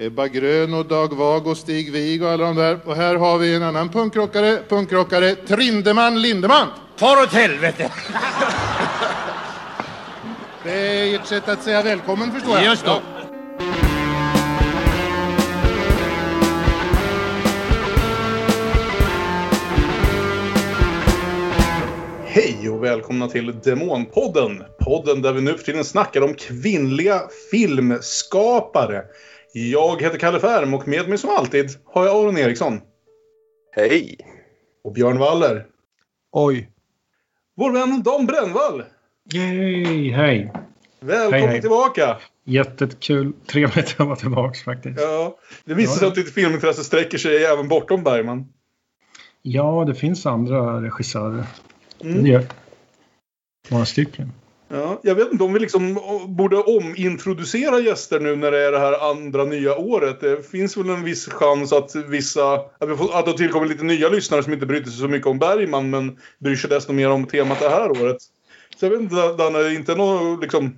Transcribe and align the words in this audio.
Ebba 0.00 0.28
Grön 0.28 0.74
och 0.74 0.86
Dag 0.86 1.16
Vag 1.16 1.46
och 1.46 1.56
Stig 1.56 1.92
Wig 1.92 2.22
och 2.22 2.30
alla 2.30 2.44
de 2.44 2.56
där. 2.56 2.80
Och 2.84 2.96
här 2.96 3.14
har 3.14 3.38
vi 3.38 3.54
en 3.54 3.62
annan 3.62 3.88
punkrockare, 3.88 4.58
punkrockare, 4.68 5.34
Trindeman 5.34 6.22
Lindeman. 6.22 6.68
Far 6.96 7.22
åt 7.22 7.32
helvete! 7.32 7.92
Det 10.64 10.70
är 10.70 11.14
ert 11.14 11.26
sätt 11.26 11.48
att 11.48 11.62
säga 11.62 11.82
välkommen 11.82 12.32
förstår 12.32 12.54
jag. 12.54 12.64
Just. 12.64 12.82
Ja. 12.86 13.00
Hej 22.26 22.70
och 22.70 22.84
välkomna 22.84 23.28
till 23.28 23.60
Demonpodden. 23.60 24.62
Podden 24.78 25.22
där 25.22 25.32
vi 25.32 25.40
nu 25.40 25.54
för 25.54 25.64
tiden 25.64 25.84
snackar 25.84 26.20
om 26.20 26.34
kvinnliga 26.34 27.20
filmskapare. 27.50 29.02
Jag 29.52 30.02
heter 30.02 30.18
Kalle 30.18 30.40
Färm 30.40 30.74
och 30.74 30.88
med 30.88 31.08
mig 31.08 31.18
som 31.18 31.30
alltid 31.30 31.70
har 31.84 32.06
jag 32.06 32.16
Aron 32.16 32.38
Eriksson. 32.38 32.80
Hej! 33.76 34.16
Och 34.84 34.92
Björn 34.92 35.18
Waller. 35.18 35.66
Oj. 36.32 36.70
Vår 37.56 37.72
vän 37.72 38.02
Dan 38.02 38.26
Brännvall. 38.26 38.84
Yay, 39.32 40.10
hej! 40.12 40.52
Välkommen 41.00 41.40
Hej, 41.40 41.48
hej. 41.48 41.60
tillbaka. 41.60 42.16
Jättekul. 42.44 43.32
Trevligt 43.46 44.00
att 44.00 44.06
vara 44.06 44.16
tillbaka 44.16 44.58
faktiskt. 44.64 45.00
Ja, 45.00 45.38
det 45.64 45.74
visar 45.74 45.92
sig 45.94 46.02
Ja. 46.04 46.08
att 46.08 46.14
ditt 46.14 46.34
filmintresse 46.34 46.84
sträcker 46.84 47.18
sig 47.18 47.44
även 47.44 47.68
bortom 47.68 48.02
Bergman. 48.02 48.46
Ja, 49.42 49.84
det 49.86 49.94
finns 49.94 50.26
andra 50.26 50.82
regissörer. 50.82 51.44
Mm. 52.00 52.22
Det 52.24 52.28
gör 52.30 52.44
Några 53.68 53.84
stycken. 53.84 54.32
Ja, 54.68 55.00
jag 55.02 55.14
vet 55.14 55.32
inte 55.32 55.44
om 55.44 55.52
vi 55.52 55.58
liksom 55.60 55.98
o- 55.98 56.26
borde 56.28 56.56
omintroducera 56.56 57.80
gäster 57.80 58.20
nu 58.20 58.36
när 58.36 58.50
det 58.50 58.58
är 58.58 58.72
det 58.72 58.78
här 58.78 59.10
andra 59.10 59.44
nya 59.44 59.76
året. 59.76 60.20
Det 60.20 60.50
finns 60.50 60.76
väl 60.76 60.90
en 60.90 61.04
viss 61.04 61.28
chans 61.28 61.72
att 61.72 61.94
vissa... 61.94 62.54
Att, 62.54 62.88
vi 62.88 62.96
får, 62.96 63.18
att 63.18 63.26
det 63.26 63.32
tillkommer 63.32 63.66
lite 63.66 63.84
nya 63.84 64.08
lyssnare 64.08 64.42
som 64.42 64.52
inte 64.52 64.66
bryr 64.66 64.82
sig 64.84 64.92
så 64.92 65.08
mycket 65.08 65.26
om 65.26 65.38
Bergman 65.38 65.90
men 65.90 66.18
bryr 66.38 66.56
sig 66.56 66.70
desto 66.70 66.92
mer 66.92 67.10
om 67.10 67.26
temat 67.26 67.60
det 67.60 67.68
här 67.68 67.90
året. 67.90 68.16
Så 68.76 68.86
jag 68.86 68.90
vet 68.90 69.00
inte, 69.00 69.14
Danne, 69.32 69.58
det 69.58 69.66
är 69.68 69.74
inte 69.74 69.94
något 69.94 70.40
liksom... 70.42 70.76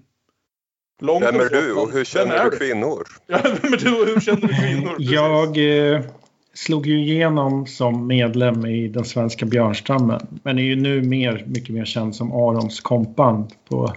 Långt 1.03 1.25
Vem 1.25 1.41
är 1.41 1.49
du 1.49 1.73
och 1.73 1.93
hur 1.93 2.05
känner 2.05 2.45
du 2.51 2.57
kvinnor? 2.57 3.07
Ja, 3.27 3.39
vem 3.63 3.73
är 3.73 3.77
du 3.77 4.01
och 4.01 4.07
hur 4.07 4.21
känner 4.21 4.41
du 4.41 4.55
kvinnor? 4.55 4.91
Precis. 4.97 5.11
Jag 5.13 5.59
eh, 5.95 6.01
slog 6.55 6.87
ju 6.87 6.99
igenom 7.01 7.67
som 7.67 8.07
medlem 8.07 8.67
i 8.67 8.89
den 8.89 9.05
svenska 9.05 9.47
björnstammen. 9.47 10.41
Men 10.43 10.59
är 10.59 10.63
ju 10.63 10.77
nu 10.77 11.03
mer, 11.03 11.45
mycket 11.47 11.75
mer 11.75 11.85
känd 11.85 12.17
som 12.17 12.33
Arons 12.33 12.81
kompband 12.81 13.53
på, 13.69 13.95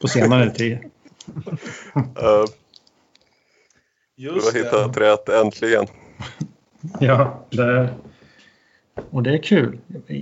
på 0.00 0.08
senare 0.08 0.50
tid. 0.54 0.78
Uh, 1.96 2.44
du 4.16 4.24
Just 4.24 4.46
har 4.46 4.52
det. 4.52 4.58
hittat 4.58 4.96
rätt 4.96 5.28
äntligen. 5.28 5.86
Ja, 7.00 7.46
det, 7.50 7.94
och 9.10 9.22
det 9.22 9.32
är 9.32 9.42
kul. 9.42 9.78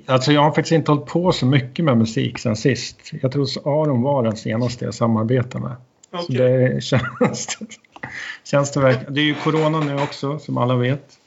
Alltså 0.06 0.32
jag 0.32 0.42
har 0.42 0.50
faktiskt 0.50 0.72
inte 0.72 0.90
hållit 0.90 1.06
på 1.06 1.32
så 1.32 1.46
mycket 1.46 1.84
med 1.84 1.98
musik 1.98 2.38
sen 2.38 2.56
sist. 2.56 2.96
Jag 3.22 3.32
tror 3.32 3.46
Aron 3.64 4.02
var 4.02 4.22
den 4.22 4.36
senaste 4.36 4.84
jag 4.84 4.94
samarbetade 4.94 5.64
med. 5.64 5.76
Så 6.10 6.18
Okej. 6.18 6.36
det 6.36 6.84
känns, 6.84 7.58
känns 8.44 8.72
det 8.72 8.80
verkligen. 8.80 9.14
Det 9.14 9.20
är 9.20 9.24
ju 9.24 9.34
corona 9.34 9.80
nu 9.80 9.94
också 10.02 10.38
som 10.38 10.58
alla 10.58 10.76
vet. 10.76 11.19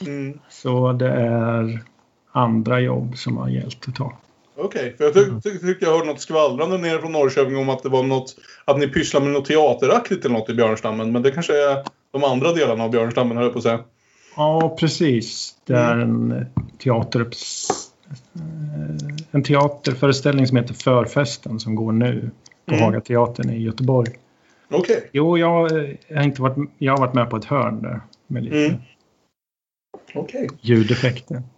Mm. 0.00 0.38
Så 0.48 0.92
det 0.92 1.08
är 1.12 1.80
andra 2.32 2.80
jobb 2.80 3.16
som 3.18 3.36
har 3.36 3.48
gällt 3.48 3.88
ett 3.88 3.94
tag. 3.94 4.12
Okej, 4.56 4.94
för 4.96 5.04
jag 5.04 5.14
ty 5.14 5.24
ty 5.42 5.58
tyckte 5.58 5.84
jag 5.84 5.92
hörde 5.92 6.06
något 6.06 6.20
skvallrande 6.20 6.78
nere 6.78 6.98
från 7.00 7.12
Norrköping 7.12 7.56
om 7.56 7.68
att 7.68 7.82
det 7.82 7.88
var 7.88 8.02
något... 8.02 8.36
Att 8.64 8.78
ni 8.78 8.88
pysslar 8.88 9.20
med 9.20 9.30
något 9.32 9.44
teateraktigt 9.44 10.24
eller 10.24 10.34
något 10.38 10.50
i 10.50 10.54
Björnstammen. 10.54 11.12
Men 11.12 11.22
det 11.22 11.30
kanske 11.30 11.52
är 11.70 11.84
de 12.12 12.24
andra 12.24 12.52
delarna 12.52 12.84
av 12.84 12.90
Björnstammen, 12.90 13.36
höll 13.36 13.44
jag 13.46 13.52
på 13.52 13.58
att 13.58 13.62
säga. 13.62 13.80
Ja, 14.36 14.76
precis. 14.80 15.54
Det 15.66 15.74
är 15.76 15.96
en 15.98 16.46
teaterups... 16.82 17.68
eh, 18.34 19.16
En 19.30 19.42
teaterföreställning 19.42 20.46
som 20.46 20.56
heter 20.56 20.74
Förfesten 20.74 21.60
som 21.60 21.74
går 21.74 21.92
nu 21.92 22.30
på 22.66 22.74
Mm. 22.74 22.84
Hagateatern 22.84 23.50
i 23.50 23.62
Göteborg. 23.62 24.10
Okej. 24.70 25.10
Jo, 25.12 25.38
jag, 25.38 25.72
eh, 25.72 25.94
har 26.16 26.22
inte 26.22 26.42
varit, 26.42 26.56
jag 26.78 26.92
har 26.92 26.98
varit 26.98 27.14
med 27.14 27.30
på 27.30 27.36
ett 27.36 27.44
hörn 27.44 27.82
där 27.82 28.00
med 28.26 28.44
lite 28.44 28.56
Mm. 28.66 28.76
Okej. 30.14 30.48
ljudeffekter. 30.60 31.42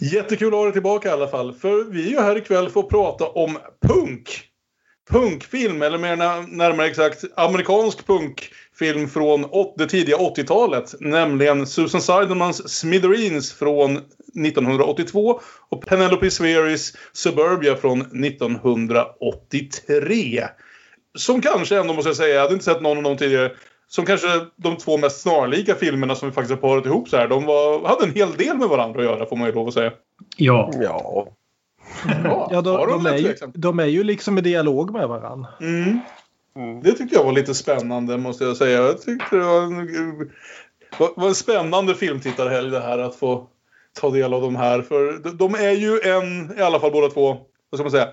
Jättekul 0.00 0.48
att 0.48 0.54
ha 0.54 0.64
dig 0.64 0.72
tillbaka 0.72 1.08
i 1.08 1.12
alla 1.12 1.28
fall. 1.28 1.54
För 1.54 1.84
vi 1.84 2.06
är 2.06 2.10
ju 2.10 2.20
här 2.20 2.38
ikväll 2.38 2.70
för 2.70 2.80
att 2.80 2.88
prata 2.88 3.26
om 3.26 3.58
punk. 3.82 4.46
Punkfilm, 5.10 5.82
eller 5.82 5.98
mer 5.98 6.16
närmare 6.56 6.86
exakt 6.86 7.24
amerikansk 7.36 8.06
punkfilm 8.06 9.08
från 9.08 9.46
det 9.76 9.86
tidiga 9.86 10.16
80-talet. 10.16 10.94
Nämligen 11.00 11.66
Susan 11.66 12.00
Seidelmans 12.00 12.78
Smithereens 12.78 13.52
från 13.52 13.96
1982 13.96 15.40
och 15.68 15.86
Penelope 15.86 16.30
Sveris 16.30 16.96
Suburbia 17.12 17.76
från 17.76 18.00
1983. 18.00 20.44
Som 21.18 21.42
kanske 21.42 21.80
ändå 21.80 21.94
måste 21.94 22.08
jag 22.08 22.16
säga, 22.16 22.34
jag 22.34 22.42
hade 22.42 22.54
inte 22.54 22.64
sett 22.64 22.82
någon 22.82 22.96
av 22.96 23.02
dem 23.02 23.16
tidigare, 23.16 23.52
som 23.90 24.04
kanske 24.06 24.28
de 24.56 24.76
två 24.76 24.96
mest 24.98 25.20
snarlika 25.20 25.74
filmerna 25.74 26.14
som 26.14 26.28
vi 26.28 26.34
faktiskt 26.34 26.50
har 26.62 26.68
parat 26.68 26.86
ihop 26.86 27.08
så 27.08 27.16
här. 27.16 27.28
De 27.28 27.44
var, 27.46 27.88
hade 27.88 28.04
en 28.04 28.14
hel 28.14 28.32
del 28.36 28.56
med 28.56 28.68
varandra 28.68 29.00
att 29.00 29.06
göra 29.06 29.26
får 29.26 29.36
man 29.36 29.46
ju 29.48 29.54
lov 29.54 29.68
att 29.68 29.74
säga. 29.74 29.92
Ja, 30.36 30.70
Ja, 30.80 31.28
Ja, 32.50 32.60
de, 32.62 32.70
Har 32.76 32.86
de, 32.86 33.06
rätt 33.06 33.12
är 33.14 33.18
ju, 33.18 33.34
de 33.54 33.78
är 33.80 33.86
ju 33.86 34.04
liksom 34.04 34.38
i 34.38 34.40
dialog 34.40 34.92
med 34.92 35.08
varandra. 35.08 35.48
Mm. 35.60 35.98
Det 36.82 36.92
tyckte 36.92 37.16
jag 37.16 37.24
var 37.24 37.32
lite 37.32 37.54
spännande 37.54 38.18
måste 38.18 38.44
jag 38.44 38.56
säga. 38.56 38.82
Jag 38.82 39.02
tyckte 39.02 39.36
det 39.36 39.44
var 39.44 39.62
en, 39.62 40.30
var, 40.98 41.10
var 41.16 41.28
en 41.28 41.34
spännande 41.34 41.94
filmtittarhelg 41.94 42.70
det 42.70 42.80
här 42.80 42.98
att 42.98 43.16
få 43.16 43.46
ta 44.00 44.10
del 44.10 44.34
av 44.34 44.42
de 44.42 44.56
här. 44.56 44.82
För 44.82 45.12
de- 45.18 45.36
de 45.36 45.54
är 45.54 45.70
ju 45.72 46.00
en, 46.04 46.58
i 46.58 46.62
alla 46.62 46.80
fall 46.80 46.92
båda 46.92 47.08
två, 47.08 47.36
vad 47.70 47.78
ska 47.78 47.82
man 47.82 47.90
säga, 47.90 48.08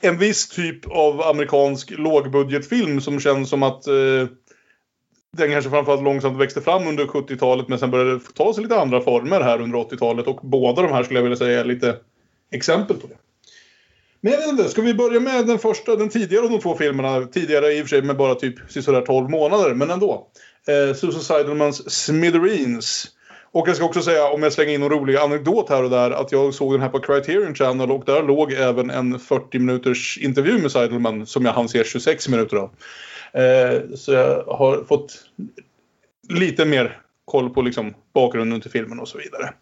en 0.00 0.18
viss 0.18 0.48
typ 0.48 0.90
av 0.90 1.22
amerikansk 1.22 1.90
lågbudgetfilm 1.98 3.00
som 3.00 3.20
känns 3.20 3.48
som 3.50 3.62
att 3.62 3.86
eh, 3.86 3.94
den 5.38 5.52
kanske 5.52 5.70
framförallt 5.70 6.02
långsamt 6.02 6.38
växte 6.38 6.60
fram 6.60 6.86
under 6.86 7.04
70-talet 7.04 7.68
men 7.68 7.78
sen 7.78 7.90
började 7.90 8.20
ta 8.34 8.54
sig 8.54 8.62
lite 8.62 8.80
andra 8.80 9.00
former 9.00 9.40
här 9.40 9.60
under 9.60 9.78
80-talet 9.78 10.26
och 10.26 10.40
båda 10.42 10.82
de 10.82 10.92
här 10.92 11.02
skulle 11.02 11.18
jag 11.18 11.24
vilja 11.24 11.36
säga 11.36 11.60
är 11.60 11.64
lite 11.64 11.96
exempel 12.50 12.96
på 12.96 13.06
det. 13.06 13.16
Men 14.20 14.32
jag 14.32 14.40
vet 14.40 14.48
inte, 14.48 14.68
ska 14.68 14.82
vi 14.82 14.94
börja 14.94 15.20
med 15.20 15.46
den 15.46 15.58
första, 15.58 15.96
den 15.96 16.08
tidigare 16.08 16.44
av 16.44 16.50
de 16.50 16.60
två 16.60 16.76
filmerna? 16.76 17.26
Tidigare 17.26 17.72
i 17.72 17.82
och 17.82 17.84
för 17.84 17.88
sig 17.88 18.02
med 18.02 18.16
bara 18.16 18.34
typ 18.34 18.54
sådär 18.68 19.00
12 19.00 19.30
månader, 19.30 19.74
men 19.74 19.90
ändå. 19.90 20.26
Eh, 20.68 20.94
Susan 20.94 21.22
Seidelmans 21.22 21.90
Smithereens. 21.90 23.06
Och 23.58 23.68
jag 23.68 23.76
ska 23.76 23.84
också 23.84 24.02
säga, 24.02 24.28
om 24.28 24.42
jag 24.42 24.52
slänger 24.52 24.72
in 24.74 24.82
en 24.82 24.88
rolig 24.88 25.16
anekdot 25.16 25.68
här 25.68 25.84
och 25.84 25.90
där, 25.90 26.10
att 26.10 26.32
jag 26.32 26.54
såg 26.54 26.72
den 26.72 26.80
här 26.80 26.88
på 26.88 27.00
Criterion 27.00 27.54
Channel 27.54 27.90
och 27.90 28.04
där 28.04 28.22
låg 28.22 28.52
även 28.52 28.90
en 28.90 29.18
40 29.18 29.58
minuters 29.58 30.18
intervju 30.18 30.58
med 30.58 30.72
Seidelman 30.72 31.26
som 31.26 31.44
jag 31.44 31.52
hann 31.52 31.68
se 31.68 31.84
26 31.84 32.28
minuter 32.28 32.56
av. 32.56 32.70
Eh, 33.32 33.80
så 33.96 34.12
jag 34.12 34.44
har 34.44 34.84
fått 34.84 35.12
lite 36.28 36.64
mer 36.64 37.00
koll 37.24 37.50
på 37.50 37.62
liksom 37.62 37.94
bakgrunden 38.14 38.60
till 38.60 38.70
filmen 38.70 39.00
och 39.00 39.08
så 39.08 39.18
vidare. 39.18 39.52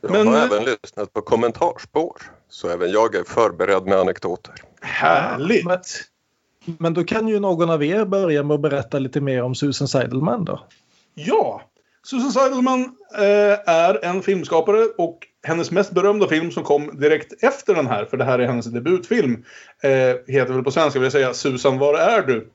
jag 0.00 0.10
Men- 0.10 0.26
har 0.28 0.36
även 0.36 0.64
lyssnat 0.64 1.12
på 1.12 1.20
kommentarspår. 1.20 2.16
Så 2.48 2.68
även 2.68 2.90
jag 2.90 3.14
är 3.14 3.24
förberedd 3.24 3.84
med 3.86 3.98
anekdoter. 3.98 4.54
Härligt! 4.80 5.64
Men- 5.66 5.78
Men 6.78 6.94
då 6.94 7.04
kan 7.04 7.28
ju 7.28 7.40
någon 7.40 7.70
av 7.70 7.84
er 7.84 8.04
börja 8.04 8.42
med 8.42 8.54
att 8.54 8.60
berätta 8.60 8.98
lite 8.98 9.20
mer 9.20 9.42
om 9.42 9.54
Susan 9.54 9.88
Seidelman 9.88 10.44
då. 10.44 10.60
Ja! 11.14 11.62
Susan 12.06 12.32
Seidelman 12.32 12.96
Eh, 13.18 13.58
är 13.74 14.04
en 14.04 14.22
filmskapare 14.22 14.84
och 14.98 15.18
hennes 15.46 15.70
mest 15.70 15.92
berömda 15.92 16.28
film 16.28 16.50
som 16.50 16.64
kom 16.64 17.00
direkt 17.00 17.44
efter 17.44 17.74
den 17.74 17.86
här, 17.86 18.04
för 18.04 18.16
det 18.16 18.24
här 18.24 18.38
är 18.38 18.46
hennes 18.46 18.66
debutfilm, 18.66 19.44
eh, 19.82 20.34
heter 20.34 20.52
väl 20.52 20.64
på 20.64 20.70
svenska 20.70 20.98
vill 20.98 21.04
jag 21.04 21.12
säga 21.12 21.34
Susan, 21.34 21.78
var 21.78 21.98
är 21.98 22.22
du? 22.22 22.50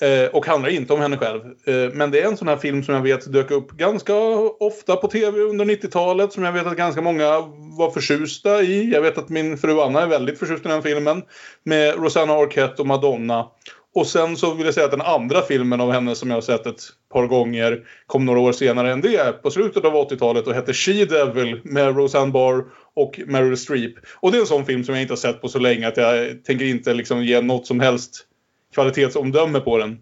Eh, 0.00 0.28
och 0.28 0.46
handlar 0.46 0.70
inte 0.70 0.92
om 0.92 1.00
henne 1.00 1.16
själv. 1.16 1.40
Eh, 1.66 1.92
men 1.92 2.10
det 2.10 2.20
är 2.20 2.26
en 2.26 2.36
sån 2.36 2.48
här 2.48 2.56
film 2.56 2.82
som 2.82 2.94
jag 2.94 3.02
vet 3.02 3.32
dök 3.32 3.50
upp 3.50 3.70
ganska 3.70 4.14
ofta 4.60 4.96
på 4.96 5.08
tv 5.08 5.40
under 5.40 5.64
90-talet. 5.64 6.32
Som 6.32 6.44
jag 6.44 6.52
vet 6.52 6.66
att 6.66 6.76
ganska 6.76 7.00
många 7.00 7.40
var 7.78 7.90
förtjusta 7.90 8.62
i. 8.62 8.90
Jag 8.92 9.02
vet 9.02 9.18
att 9.18 9.28
min 9.28 9.58
fru 9.58 9.80
Anna 9.80 10.02
är 10.02 10.06
väldigt 10.06 10.38
förtjust 10.38 10.66
i 10.66 10.68
den 10.68 10.82
filmen. 10.82 11.22
Med 11.62 11.94
Rosanna 11.94 12.32
Arquette 12.32 12.82
och 12.82 12.88
Madonna. 12.88 13.46
Och 13.94 14.06
sen 14.06 14.36
så 14.36 14.54
vill 14.54 14.64
jag 14.66 14.74
säga 14.74 14.84
att 14.86 14.90
den 14.92 15.00
andra 15.00 15.42
filmen 15.42 15.80
av 15.80 15.92
henne 15.92 16.14
som 16.14 16.30
jag 16.30 16.36
har 16.36 16.42
sett 16.42 16.66
ett 16.66 16.82
par 17.12 17.26
gånger 17.26 17.86
kom 18.06 18.24
några 18.24 18.40
år 18.40 18.52
senare 18.52 18.92
än 18.92 19.00
det. 19.00 19.42
På 19.42 19.50
slutet 19.50 19.84
av 19.84 19.92
80-talet 19.94 20.46
och 20.46 20.54
hette 20.54 20.72
She 20.72 21.04
Devil 21.04 21.60
med 21.64 21.96
Roseanne 21.96 22.32
Barr 22.32 22.64
och 22.96 23.20
Meryl 23.26 23.56
Streep. 23.56 23.92
Och 24.16 24.32
det 24.32 24.38
är 24.38 24.40
en 24.40 24.46
sån 24.46 24.66
film 24.66 24.84
som 24.84 24.94
jag 24.94 25.02
inte 25.02 25.12
har 25.12 25.16
sett 25.16 25.40
på 25.40 25.48
så 25.48 25.58
länge 25.58 25.88
att 25.88 25.96
jag 25.96 26.44
tänker 26.44 26.64
inte 26.64 26.94
liksom 26.94 27.24
ge 27.24 27.40
något 27.40 27.66
som 27.66 27.80
helst 27.80 28.26
kvalitetsomdöme 28.74 29.60
på 29.60 29.78
den. 29.78 29.98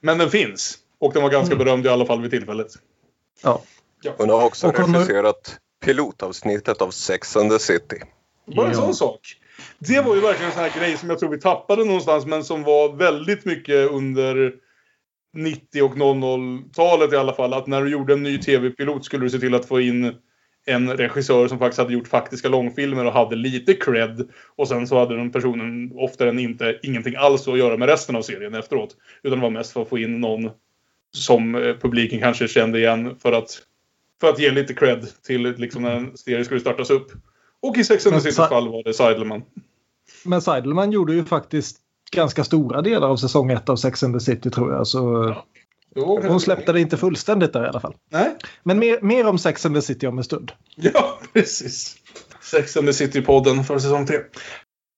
Men 0.00 0.18
den 0.18 0.30
finns. 0.30 0.78
Och 1.00 1.12
den 1.12 1.22
var 1.22 1.30
ganska 1.30 1.56
berömd 1.56 1.86
i 1.86 1.88
alla 1.88 2.06
fall 2.06 2.22
vid 2.22 2.30
tillfället. 2.30 2.68
Ja. 3.42 3.62
Hon 4.16 4.30
har 4.30 4.44
också 4.44 4.66
Och 4.68 4.76
hon 4.78 4.94
har- 4.94 5.00
regisserat 5.00 5.56
pilotavsnittet 5.84 6.82
av 6.82 6.90
Sex 6.90 7.36
and 7.36 7.50
the 7.50 7.58
City. 7.58 7.96
Bara 8.56 8.66
en 8.66 8.72
Ja. 8.72 8.78
sån 8.78 8.94
sak. 8.94 9.20
Det 9.78 10.00
var 10.00 10.14
ju 10.14 10.20
verkligen 10.20 10.50
en 10.50 10.54
sån 10.54 10.62
här 10.62 10.80
grej 10.80 10.96
som 10.96 11.10
jag 11.10 11.18
tror 11.18 11.30
vi 11.30 11.40
tappade 11.40 11.84
någonstans 11.84 12.26
men 12.26 12.44
som 12.44 12.62
var 12.62 12.96
väldigt 12.96 13.44
mycket 13.44 13.90
under 13.90 14.54
90 15.34 15.82
och 15.82 15.96
00-talet 15.96 17.12
i 17.12 17.16
alla 17.16 17.32
fall 17.32 17.54
att 17.54 17.66
när 17.66 17.82
du 17.82 17.90
gjorde 17.90 18.12
en 18.12 18.22
ny 18.22 18.38
tv-pilot 18.38 19.04
skulle 19.04 19.24
du 19.24 19.30
se 19.30 19.38
till 19.38 19.54
att 19.54 19.68
få 19.68 19.80
in 19.80 20.14
en 20.66 20.96
regissör 20.96 21.48
som 21.48 21.58
faktiskt 21.58 21.78
hade 21.78 21.92
gjort 21.92 22.08
faktiska 22.08 22.48
långfilmer 22.48 23.04
och 23.04 23.12
hade 23.12 23.36
lite 23.36 23.74
cred. 23.74 24.28
Och 24.56 24.68
sen 24.68 24.86
så 24.86 24.98
hade 24.98 25.16
den 25.16 25.32
personen 25.32 25.92
oftare 25.94 26.28
än 26.28 26.38
inte 26.38 26.78
ingenting 26.82 27.14
alls 27.16 27.48
att 27.48 27.58
göra 27.58 27.76
med 27.76 27.88
resten 27.88 28.16
av 28.16 28.22
serien 28.22 28.54
efteråt. 28.54 28.96
Utan 29.22 29.38
det 29.38 29.42
var 29.42 29.50
mest 29.50 29.72
för 29.72 29.82
att 29.82 29.88
få 29.88 29.98
in 29.98 30.20
någon 30.20 30.50
som 31.16 31.54
eh, 31.54 31.74
publiken 31.76 32.20
kanske 32.20 32.48
kände 32.48 32.78
igen 32.78 33.16
för 33.22 33.32
att, 33.32 33.58
för 34.20 34.28
att 34.28 34.38
ge 34.38 34.50
lite 34.50 34.74
cred 34.74 35.06
till 35.26 35.42
liksom 35.42 35.82
när 35.82 35.96
en 35.96 36.16
serie 36.16 36.44
skulle 36.44 36.60
startas 36.60 36.90
upp. 36.90 37.12
Och 37.68 37.78
i 37.78 37.84
Sex 37.84 38.06
and 38.06 38.10
the 38.12 38.14
Men 38.16 38.20
Citys 38.22 38.36
sa- 38.36 38.48
fall 38.48 38.68
var 38.68 38.82
det 38.82 38.94
Seidelman. 38.94 39.42
Men 40.24 40.42
Seidelman 40.42 40.92
gjorde 40.92 41.12
ju 41.14 41.24
faktiskt 41.24 41.76
ganska 42.12 42.44
stora 42.44 42.82
delar 42.82 43.08
av 43.08 43.16
säsong 43.16 43.50
1 43.50 43.68
av 43.68 43.76
Sex 43.76 44.02
and 44.02 44.14
the 44.14 44.20
City 44.20 44.50
tror 44.50 44.72
jag. 44.72 44.86
Så 44.86 45.34
Jo, 45.96 46.20
hon 46.28 46.40
släppte 46.40 46.72
det 46.72 46.80
inte 46.80 46.96
fullständigt 46.96 47.52
där 47.52 47.64
i 47.64 47.68
alla 47.68 47.80
fall. 47.80 47.94
Nej, 48.10 48.36
Men 48.62 48.78
mer, 48.78 48.98
mer 49.00 49.26
om 49.26 49.38
Sex 49.38 49.66
and 49.66 49.74
the 49.74 49.82
City 49.82 50.06
om 50.06 50.18
en 50.18 50.24
stund. 50.24 50.52
ja 50.76 51.18
precis. 51.32 51.96
Sex 52.40 52.76
and 52.76 52.86
the 52.86 52.92
City-podden 52.92 53.62
för 53.64 53.78
säsong 53.78 54.06
3. 54.06 54.16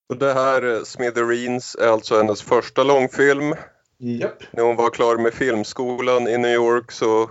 Och 0.09 0.17
det 0.17 0.33
här 0.35 0.75
eh, 0.77 0.83
Smithereens 0.83 1.75
är 1.81 1.89
alltså 1.89 2.17
hennes 2.17 2.43
första 2.43 2.83
långfilm. 2.83 3.55
Japp. 3.99 4.43
När 4.51 4.63
hon 4.65 4.77
var 4.77 4.91
klar 4.91 5.17
med 5.17 5.35
filmskolan 5.35 6.29
i 6.29 6.39
New 6.39 6.53
York 6.55 6.93
så 6.93 7.31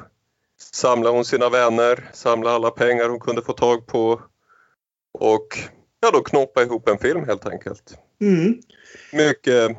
samlade 0.74 1.16
hon 1.16 1.26
sina 1.26 1.50
vänner, 1.50 2.10
samlade 2.14 2.56
alla 2.56 2.72
pengar 2.72 3.10
hon 3.10 3.20
kunde 3.20 3.42
få 3.42 3.54
tag 3.54 3.88
på 3.88 4.22
och 5.16 5.48
ja, 6.00 6.12
då 6.12 6.22
knoppa 6.22 6.64
ihop 6.64 6.90
en 6.90 6.98
film 6.98 7.26
helt 7.26 7.46
enkelt. 7.46 7.98
Mm. 8.22 8.62
Mycket, 9.14 9.78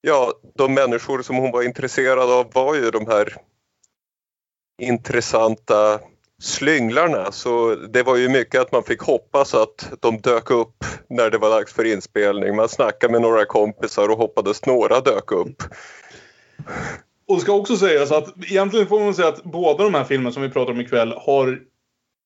ja, 0.00 0.32
de 0.54 0.74
människor 0.74 1.22
som 1.22 1.36
hon 1.36 1.50
var 1.50 1.62
intresserad 1.62 2.30
av 2.30 2.52
var 2.52 2.74
ju 2.74 2.90
de 2.90 3.06
här 3.06 3.36
intressanta 4.82 6.00
slynglarna 6.42 7.32
så 7.32 7.74
det 7.74 8.02
var 8.02 8.16
ju 8.16 8.28
mycket 8.28 8.60
att 8.60 8.72
man 8.72 8.82
fick 8.82 9.00
hoppas 9.00 9.54
att 9.54 9.92
de 10.00 10.18
dök 10.18 10.50
upp 10.50 10.84
när 11.08 11.30
det 11.30 11.38
var 11.38 11.50
dags 11.50 11.72
för 11.72 11.84
inspelning. 11.84 12.56
Man 12.56 12.68
snackade 12.68 13.12
med 13.12 13.22
några 13.22 13.44
kompisar 13.44 14.08
och 14.08 14.18
hoppades 14.18 14.66
några 14.66 15.00
dök 15.00 15.32
upp. 15.32 15.62
Och 17.28 17.34
det 17.36 17.40
ska 17.40 17.52
också 17.52 17.76
sägas 17.76 18.12
att 18.12 18.44
egentligen 18.44 18.86
får 18.86 19.00
man 19.00 19.14
säga 19.14 19.28
att 19.28 19.44
båda 19.44 19.84
de 19.84 19.94
här 19.94 20.04
filmerna 20.04 20.32
som 20.32 20.42
vi 20.42 20.50
pratar 20.50 20.72
om 20.72 20.80
ikväll 20.80 21.14
har 21.16 21.60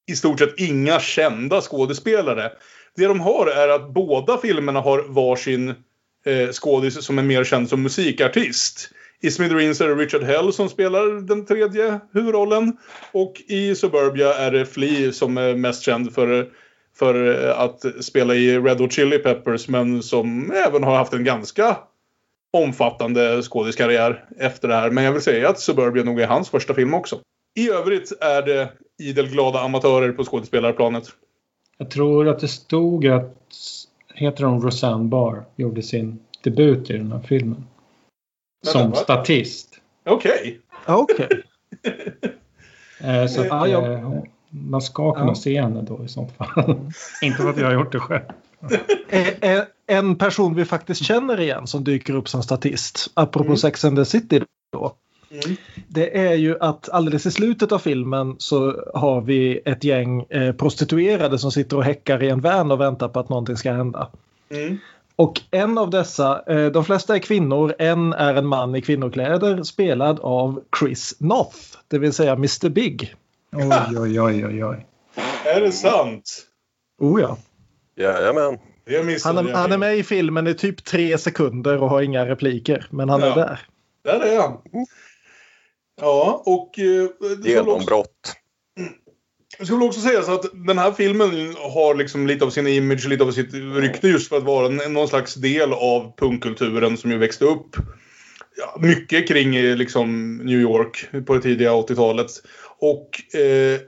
i 0.07 0.17
stort 0.17 0.39
sett 0.39 0.61
inga 0.61 1.01
kända 1.01 1.61
skådespelare. 1.61 2.53
Det 2.97 3.07
de 3.07 3.21
har 3.21 3.47
är 3.47 3.69
att 3.69 3.95
båda 3.95 4.39
filmerna 4.39 4.81
har 4.81 5.03
varsin 5.09 5.69
eh, 6.27 6.49
skådis 6.53 7.05
som 7.05 7.19
är 7.19 7.23
mer 7.23 7.45
känd 7.45 7.69
som 7.69 7.83
musikartist. 7.83 8.91
I 9.21 9.31
Smithereens 9.31 9.81
är 9.81 9.89
det 9.89 9.95
Richard 9.95 10.23
Hell 10.23 10.53
som 10.53 10.69
spelar 10.69 11.27
den 11.27 11.47
tredje 11.47 12.01
huvudrollen. 12.13 12.77
Och 13.13 13.43
i 13.47 13.75
Suburbia 13.75 14.35
är 14.35 14.51
det 14.51 14.67
Flea 14.67 15.13
som 15.13 15.37
är 15.39 15.55
mest 15.55 15.83
känd 15.83 16.15
för, 16.15 16.49
för 16.97 17.45
eh, 17.49 17.61
att 17.61 18.05
spela 18.05 18.35
i 18.35 18.59
Red 18.59 18.81
Hot 18.81 18.93
Chili 18.93 19.19
Peppers 19.19 19.69
men 19.69 20.03
som 20.03 20.53
även 20.53 20.83
har 20.83 20.97
haft 20.97 21.13
en 21.13 21.25
ganska 21.25 21.77
omfattande 22.53 23.43
skådiskarriär 23.43 24.25
efter 24.39 24.69
det 24.69 24.75
här. 24.75 24.91
Men 24.91 25.05
jag 25.05 25.13
vill 25.13 25.23
säga 25.23 25.49
att 25.49 25.61
Suburbia 25.61 26.05
nog 26.05 26.21
är 26.21 26.27
hans 26.27 26.51
första 26.51 26.75
film 26.75 26.95
också. 26.95 27.21
I 27.55 27.71
övrigt 27.71 28.13
är 28.21 28.43
det 28.43 28.73
idel 28.99 29.29
glada 29.29 29.61
amatörer 29.61 30.13
på 30.13 30.25
skådespelarplanet. 30.25 31.05
Jag 31.79 31.91
tror 31.91 32.29
att 32.29 32.39
det 32.41 32.49
stod 32.49 33.07
att, 33.07 33.37
heter 34.15 34.45
hon 34.45 34.63
Roseanne 34.63 35.05
Barr, 35.05 35.45
gjorde 35.57 35.83
sin 35.83 36.19
debut 36.45 36.91
i 36.91 36.93
den 36.93 37.13
här 37.13 37.21
filmen. 37.21 37.65
Vänta, 38.65 38.79
Som 38.79 38.91
va? 38.91 38.97
statist. 38.97 39.81
Okej. 40.07 40.61
Okej. 40.87 41.29
Eh, 43.05 43.27
Så 43.27 43.41
att, 43.41 43.47
Ja, 43.47 43.67
jag- 43.69 43.93
eh, 43.93 44.23
man 44.51 44.83
ska 44.83 45.13
kunna 45.15 45.27
Ja. 45.27 45.35
se 45.35 45.61
henne 45.63 45.83
då 45.83 46.05
i 46.05 46.09
sånt 46.09 46.33
fall. 46.37 46.81
Inte 47.23 47.37
för 47.43 47.51
att 47.51 47.57
jag 47.59 47.67
har 47.67 47.73
gjort 47.75 47.93
det 47.93 48.01
själv. 48.01 48.23
Eh, 49.41 49.63
En 49.87 50.17
person 50.17 50.55
vi 50.55 50.65
faktiskt 50.65 51.05
känner 51.05 51.41
igen 51.41 51.67
som 51.67 51.85
dyker 51.85 52.15
upp 52.17 52.29
som 52.29 52.43
statist, 52.43 53.11
apropå 53.15 53.45
Mm. 53.47 53.57
Sex 53.57 53.85
and 53.85 53.97
the 53.97 54.05
City 54.05 54.41
då. 54.73 54.95
Mm. 55.33 55.57
Det 55.89 56.19
är 56.19 56.35
ju 56.35 56.57
att 56.61 56.89
alldeles 56.89 57.27
i 57.27 57.31
slutet 57.31 57.73
av 57.73 57.79
filmen 57.79 58.35
så 58.39 58.85
har 58.95 59.21
vi 59.21 59.61
ett 59.65 59.85
gäng 59.85 60.23
eh, 60.29 60.53
prostituerade 60.53 61.39
som 61.39 61.53
sitter 61.53 61.77
och 61.77 61.85
häckar 61.85 62.23
i 62.23 62.29
en 62.29 62.41
van 62.41 62.71
och 62.71 62.81
väntar 62.81 63.09
på 63.09 63.21
att 63.21 63.29
någonting 63.29 63.57
ska 63.57 63.73
hända. 63.73 64.11
Mm. 64.51 64.79
Och 65.17 65.41
en 65.51 65.79
av 65.79 65.91
dessa, 65.91 66.43
eh, 66.47 66.67
de 66.67 66.85
flesta 66.85 67.15
är 67.15 67.19
kvinnor, 67.19 67.75
en 67.79 68.13
är 68.13 68.35
en 68.35 68.47
man 68.47 68.75
i 68.75 68.83
kvinnokläder 68.83 69.63
spelad 69.63 70.21
av 70.21 70.63
Chris 70.81 71.17
Noth, 71.19 71.59
det 71.89 71.99
vill 71.99 72.13
säga 72.13 72.33
Mr 72.33 72.69
Big. 72.69 73.15
Oj, 73.53 73.99
oj, 73.99 74.21
oj, 74.21 74.47
oj, 74.47 74.65
oj. 74.65 74.87
Är 75.45 75.61
det 75.61 75.73
sant? 75.73 76.47
Oh 76.99 77.21
ja. 77.21 77.39
Jajamän. 77.97 78.59
Han 79.25 79.39
är, 79.39 79.53
han 79.53 79.73
är 79.73 79.79
med 79.79 79.97
i 79.99 80.03
filmen 80.03 80.47
i 80.47 80.55
typ 80.55 80.85
tre 80.85 81.19
sekunder 81.19 81.83
och 81.83 81.91
har 81.91 82.03
inga 82.03 82.27
repliker, 82.27 82.87
men 82.91 83.09
han 83.09 83.21
Ja. 83.21 83.27
är 83.27 83.35
där. 83.35 83.61
Där 84.05 84.21
är 84.21 84.41
han. 84.41 84.59
Ja, 86.01 86.43
och... 86.47 86.79
Eh, 86.79 87.09
Genombrott. 87.45 88.35
det 89.59 89.67
ska 89.67 89.77
väl 89.77 89.87
också 89.87 90.01
sägas 90.01 90.29
att 90.29 90.45
den 90.67 90.79
här 90.79 90.93
filmen 90.93 91.55
har 91.59 91.95
liksom 91.95 92.27
lite 92.27 92.45
av 92.45 92.51
sin 92.51 92.67
image, 92.67 93.07
lite 93.07 93.25
av 93.25 93.33
sitt 93.33 93.55
rykte 93.55 94.09
just 94.09 94.29
för 94.29 94.37
att 94.37 94.43
vara 94.43 94.69
någon 94.69 95.09
slags 95.09 95.35
del 95.35 95.73
av 95.73 96.17
punkkulturen 96.17 96.97
som 96.97 97.11
ju 97.11 97.19
växte 97.19 97.45
upp 97.45 97.77
ja, 98.57 98.77
mycket 98.81 99.29
kring 99.29 99.57
eh, 99.57 99.77
liksom 99.77 100.37
New 100.37 100.61
York 100.61 101.09
på 101.27 101.35
det 101.35 101.43
tidiga 101.43 101.71
80-talet. 101.71 102.31
Och 102.79 103.37
eh, 103.41 103.81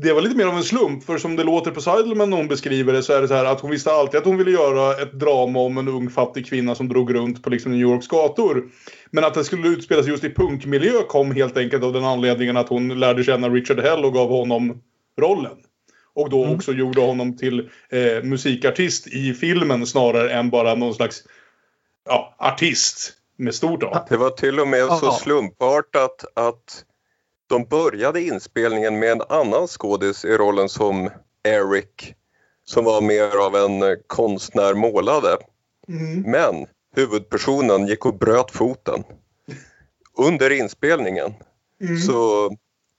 det 0.00 0.12
var 0.12 0.20
lite 0.20 0.36
mer 0.36 0.46
av 0.46 0.56
en 0.56 0.64
slump, 0.64 1.04
för 1.04 1.18
som 1.18 1.36
det 1.36 1.44
låter 1.44 1.70
på 1.70 1.80
Seidelman 1.80 2.30
när 2.30 2.36
hon 2.36 2.48
beskriver 2.48 2.92
det 2.92 3.02
så 3.02 3.12
är 3.12 3.20
det 3.20 3.28
så 3.28 3.34
här 3.34 3.44
att 3.44 3.60
hon 3.60 3.70
visste 3.70 3.92
alltid 3.92 4.18
att 4.18 4.26
hon 4.26 4.36
ville 4.36 4.50
göra 4.50 5.02
ett 5.02 5.12
drama 5.12 5.60
om 5.60 5.78
en 5.78 5.88
ung 5.88 6.10
fattig 6.10 6.46
kvinna 6.46 6.74
som 6.74 6.88
drog 6.88 7.14
runt 7.14 7.42
på 7.42 7.50
liksom 7.50 7.72
New 7.72 7.80
Yorks 7.80 8.08
gator. 8.08 8.70
Men 9.10 9.24
att 9.24 9.34
det 9.34 9.44
skulle 9.44 9.68
utspelas 9.68 10.06
just 10.06 10.24
i 10.24 10.34
punkmiljö 10.34 11.02
kom 11.08 11.32
helt 11.32 11.56
enkelt 11.56 11.84
av 11.84 11.92
den 11.92 12.04
anledningen 12.04 12.56
att 12.56 12.68
hon 12.68 13.00
lärde 13.00 13.24
känna 13.24 13.48
Richard 13.48 13.80
Hell 13.80 14.04
och 14.04 14.12
gav 14.12 14.28
honom 14.28 14.82
rollen. 15.20 15.56
Och 16.14 16.30
då 16.30 16.46
också 16.46 16.72
gjorde 16.72 17.00
honom 17.00 17.36
till 17.36 17.70
eh, 17.90 18.22
musikartist 18.22 19.06
i 19.06 19.34
filmen 19.34 19.86
snarare 19.86 20.32
än 20.32 20.50
bara 20.50 20.74
någon 20.74 20.94
slags 20.94 21.22
ja, 22.08 22.36
artist 22.38 23.12
med 23.36 23.54
stort 23.54 23.82
A. 23.82 24.06
Det 24.08 24.16
var 24.16 24.30
till 24.30 24.60
och 24.60 24.68
med 24.68 24.86
så 24.86 25.12
slumpartat 25.12 26.24
att 26.34 26.84
de 27.48 27.64
började 27.64 28.22
inspelningen 28.22 28.98
med 28.98 29.12
en 29.12 29.22
annan 29.28 29.66
skådis 29.66 30.24
i 30.24 30.36
rollen 30.36 30.68
som 30.68 31.10
Eric 31.42 32.14
som 32.64 32.84
var 32.84 33.00
mer 33.00 33.36
av 33.36 33.56
en 33.56 33.82
eh, 33.82 33.96
konstnär 34.06 34.74
målade. 34.74 35.36
Mm. 35.88 36.22
Men 36.30 36.66
huvudpersonen 36.94 37.86
gick 37.86 38.06
och 38.06 38.18
bröt 38.18 38.50
foten 38.50 39.04
under 40.18 40.50
inspelningen. 40.50 41.34
Mm. 41.80 41.98
Så 41.98 42.50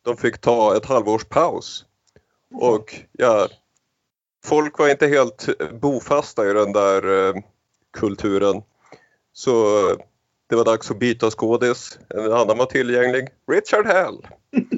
de 0.06 0.18
fick 0.18 0.38
ta 0.38 0.78
ett 0.78 0.86
halvårs 0.86 1.26
paus. 1.26 1.86
Och 2.54 2.96
ja, 3.12 3.48
folk 4.46 4.80
var 4.80 4.90
inte 4.90 5.08
helt 5.08 5.50
bofasta 5.82 6.50
i 6.50 6.54
den 6.54 6.72
där 6.72 7.28
eh, 7.28 7.42
kulturen. 7.94 8.62
Så 9.34 9.88
det 10.50 10.56
var 10.56 10.66
dags 10.66 10.92
att 10.92 11.00
byta 11.00 11.32
skådis. 11.32 12.00
En 12.10 12.34
annan 12.34 12.58
var 12.58 12.66
tillgänglig. 12.66 13.28
Richard 13.52 13.86
Hell. 13.86 14.28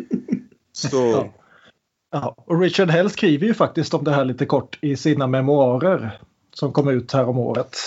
Så 0.72 1.30
Ja, 2.12 2.36
och 2.38 2.60
Richard 2.60 2.90
Hell 2.90 3.10
skriver 3.10 3.48
ju 3.48 3.54
faktiskt 3.54 3.94
om 3.94 4.04
det 4.04 4.12
här 4.12 4.26
lite 4.26 4.46
kort 4.46 4.80
i 4.82 4.96
sina 4.96 5.28
memoarer 5.28 6.20
som 6.54 6.74
kom 6.74 6.88
ut 6.88 7.12
här 7.12 7.30
om 7.30 7.38
året. 7.38 7.78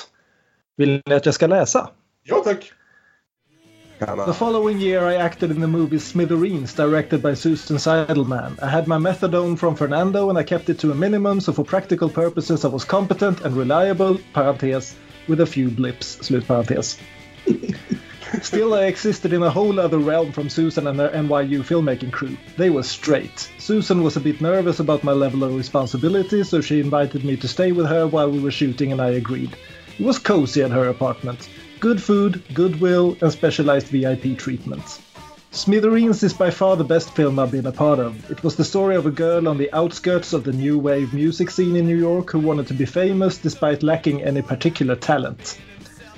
Vill 0.76 1.02
ni 1.06 1.14
att 1.14 1.26
jag 1.26 1.34
ska 1.34 1.46
läsa? 1.46 1.90
Ja, 2.22 2.36
tack. 2.44 2.72
The 4.26 4.32
following 4.32 4.78
year 4.78 5.10
I 5.10 5.16
acted 5.16 5.50
in 5.50 5.60
the 5.60 5.66
movie 5.66 5.98
Smithereens 5.98 6.74
directed 6.74 7.22
by 7.22 7.36
Susan 7.36 7.78
Seidelman. 7.78 8.58
I 8.62 8.66
had 8.66 8.88
my 8.88 8.98
methadone 8.98 9.56
from 9.56 9.76
Fernando 9.76 10.30
and 10.30 10.38
I 10.38 10.42
kept 10.42 10.68
it 10.68 10.78
to 10.78 10.90
a 10.90 10.94
minimum 10.94 11.40
so 11.40 11.52
for 11.52 11.64
practical 11.64 12.08
purposes 12.08 12.64
I 12.64 12.68
was 12.68 12.84
competent 12.84 13.44
and 13.44 13.56
reliable, 13.56 14.18
parentes, 14.32 14.96
with 15.28 15.40
a 15.40 15.46
few 15.46 15.70
blips, 15.70 16.18
slutparentes. 16.22 16.98
Still, 18.42 18.74
I 18.74 18.84
existed 18.84 19.32
in 19.32 19.42
a 19.42 19.50
whole 19.50 19.78
other 19.80 19.98
realm 19.98 20.32
from 20.32 20.48
Susan 20.48 20.86
and 20.86 20.98
her 20.98 21.08
NYU 21.08 21.62
filmmaking 21.62 22.12
crew. 22.12 22.36
They 22.56 22.68
were 22.68 22.82
straight. 22.82 23.48
Susan 23.58 24.02
was 24.02 24.16
a 24.16 24.20
bit 24.20 24.40
nervous 24.40 24.80
about 24.80 25.04
my 25.04 25.12
level 25.12 25.44
of 25.44 25.54
responsibility, 25.54 26.42
so 26.42 26.60
she 26.60 26.80
invited 26.80 27.24
me 27.24 27.36
to 27.36 27.48
stay 27.48 27.72
with 27.72 27.86
her 27.86 28.06
while 28.06 28.30
we 28.30 28.40
were 28.40 28.50
shooting, 28.50 28.92
and 28.92 29.00
I 29.00 29.10
agreed. 29.10 29.56
It 29.98 30.04
was 30.04 30.18
cozy 30.18 30.62
at 30.62 30.72
her 30.72 30.88
apartment. 30.88 31.48
Good 31.80 32.02
food, 32.02 32.42
goodwill, 32.52 33.16
and 33.20 33.30
specialized 33.30 33.88
VIP 33.88 34.36
treatment. 34.36 35.00
Smithereens 35.52 36.22
is 36.24 36.34
by 36.34 36.50
far 36.50 36.76
the 36.76 36.82
best 36.82 37.14
film 37.14 37.38
I've 37.38 37.52
been 37.52 37.66
a 37.66 37.72
part 37.72 38.00
of. 38.00 38.28
It 38.30 38.42
was 38.42 38.56
the 38.56 38.64
story 38.64 38.96
of 38.96 39.06
a 39.06 39.12
girl 39.12 39.46
on 39.48 39.56
the 39.56 39.72
outskirts 39.72 40.32
of 40.32 40.42
the 40.42 40.52
new 40.52 40.78
wave 40.78 41.14
music 41.14 41.48
scene 41.48 41.76
in 41.76 41.86
New 41.86 41.96
York 41.96 42.32
who 42.32 42.40
wanted 42.40 42.66
to 42.66 42.74
be 42.74 42.84
famous 42.84 43.38
despite 43.38 43.84
lacking 43.84 44.22
any 44.22 44.42
particular 44.42 44.96
talent. 44.96 45.56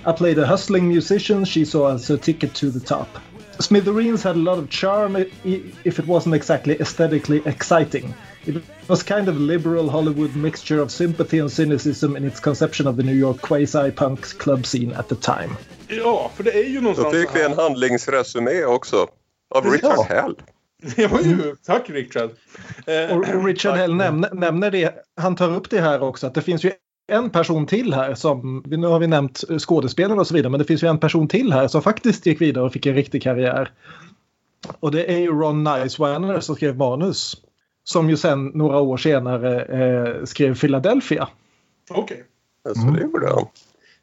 I 0.07 0.13
played 0.13 0.39
a 0.39 0.47
hustling 0.47 0.89
musician 0.89 1.45
she 1.45 1.65
saw 1.65 1.95
as 1.95 2.07
her 2.07 2.17
ticket 2.17 2.55
to 2.55 2.71
the 2.71 2.79
top. 2.79 3.09
Smithereens 3.59 4.23
had 4.23 4.37
a 4.37 4.39
lot 4.39 4.59
of 4.59 4.71
charm 4.71 5.17
if 5.17 5.99
it 5.99 6.07
wasn't 6.07 6.35
exactly 6.35 6.81
aesthetically 6.81 7.43
exciting. 7.45 8.15
It 8.47 8.63
was 8.89 9.03
kind 9.03 9.29
of 9.29 9.37
a 9.37 9.41
liberal 9.41 9.91
Hollywood 9.91 10.37
mixture 10.37 10.81
of 10.81 10.91
sympathy 10.91 11.41
and 11.41 11.51
cynicism 11.51 12.17
in 12.17 12.25
its 12.25 12.39
conception 12.39 12.87
of 12.87 12.97
the 12.97 13.03
New 13.03 13.15
York 13.15 13.41
quasi-punk 13.43 14.39
club 14.39 14.65
scene 14.67 14.93
at 14.93 15.09
the 15.09 15.17
time. 15.17 15.57
Ja, 15.89 16.31
för 16.37 16.45
det 16.45 16.53
är 16.53 16.69
ju 16.69 16.81
någonstans 16.81 17.13
Då 17.13 17.21
fick 17.21 17.37
vi 17.37 17.43
en 17.43 17.53
handlingsresumé 17.53 18.65
också. 18.65 19.09
Av 19.55 19.67
Richard 19.71 19.95
ja. 19.97 20.07
Hell. 20.09 20.37
Ja, 20.97 21.21
ju, 21.21 21.57
tack 21.67 21.91
Richard. 21.91 22.31
Eh, 22.87 23.17
och 23.17 23.45
Richard 23.45 23.77
Hell 23.77 23.95
nämner, 23.95 24.35
nämner 24.35 24.71
det, 24.71 24.95
han 25.17 25.37
tar 25.37 25.57
upp 25.57 25.71
det 25.71 25.81
här 25.81 26.03
också, 26.03 26.27
att 26.27 26.35
det 26.35 26.43
finns 26.43 26.65
ju 26.65 26.73
en 27.07 27.31
person 27.31 27.67
till 27.67 27.95
här 27.95 28.15
som, 28.15 28.65
nu 28.67 28.87
har 28.87 28.99
vi 28.99 29.07
nämnt 29.07 29.45
skådespelare 29.59 30.21
och 30.21 30.27
så 30.27 30.35
vidare, 30.35 30.51
men 30.51 30.59
det 30.59 30.65
finns 30.65 30.83
ju 30.83 30.89
en 30.89 30.99
person 30.99 31.29
till 31.29 31.53
här 31.53 31.69
som 31.69 31.83
faktiskt 31.83 32.27
gick 32.27 32.41
vidare 32.41 32.65
och 32.65 32.73
fick 32.73 32.87
en 32.87 32.95
riktig 32.95 33.23
karriär. 33.23 33.73
Och 34.81 34.91
det 34.91 35.13
är 35.13 35.19
ju 35.19 35.29
Ron 35.29 35.65
Nicewaner 35.65 36.41
som 36.41 36.57
skrev 36.57 36.77
manus. 36.77 37.37
Som 37.85 38.11
ju 38.11 38.17
sen 38.17 38.47
några 38.47 38.81
år 38.81 38.97
senare 38.97 39.63
eh, 39.63 40.25
skrev 40.25 40.59
Philadelphia. 40.59 41.29
Okej. 41.91 42.03
Okay. 42.03 42.25
Alltså, 42.69 42.87
det 42.87 43.03
gjorde 43.03 43.29
han. 43.29 43.47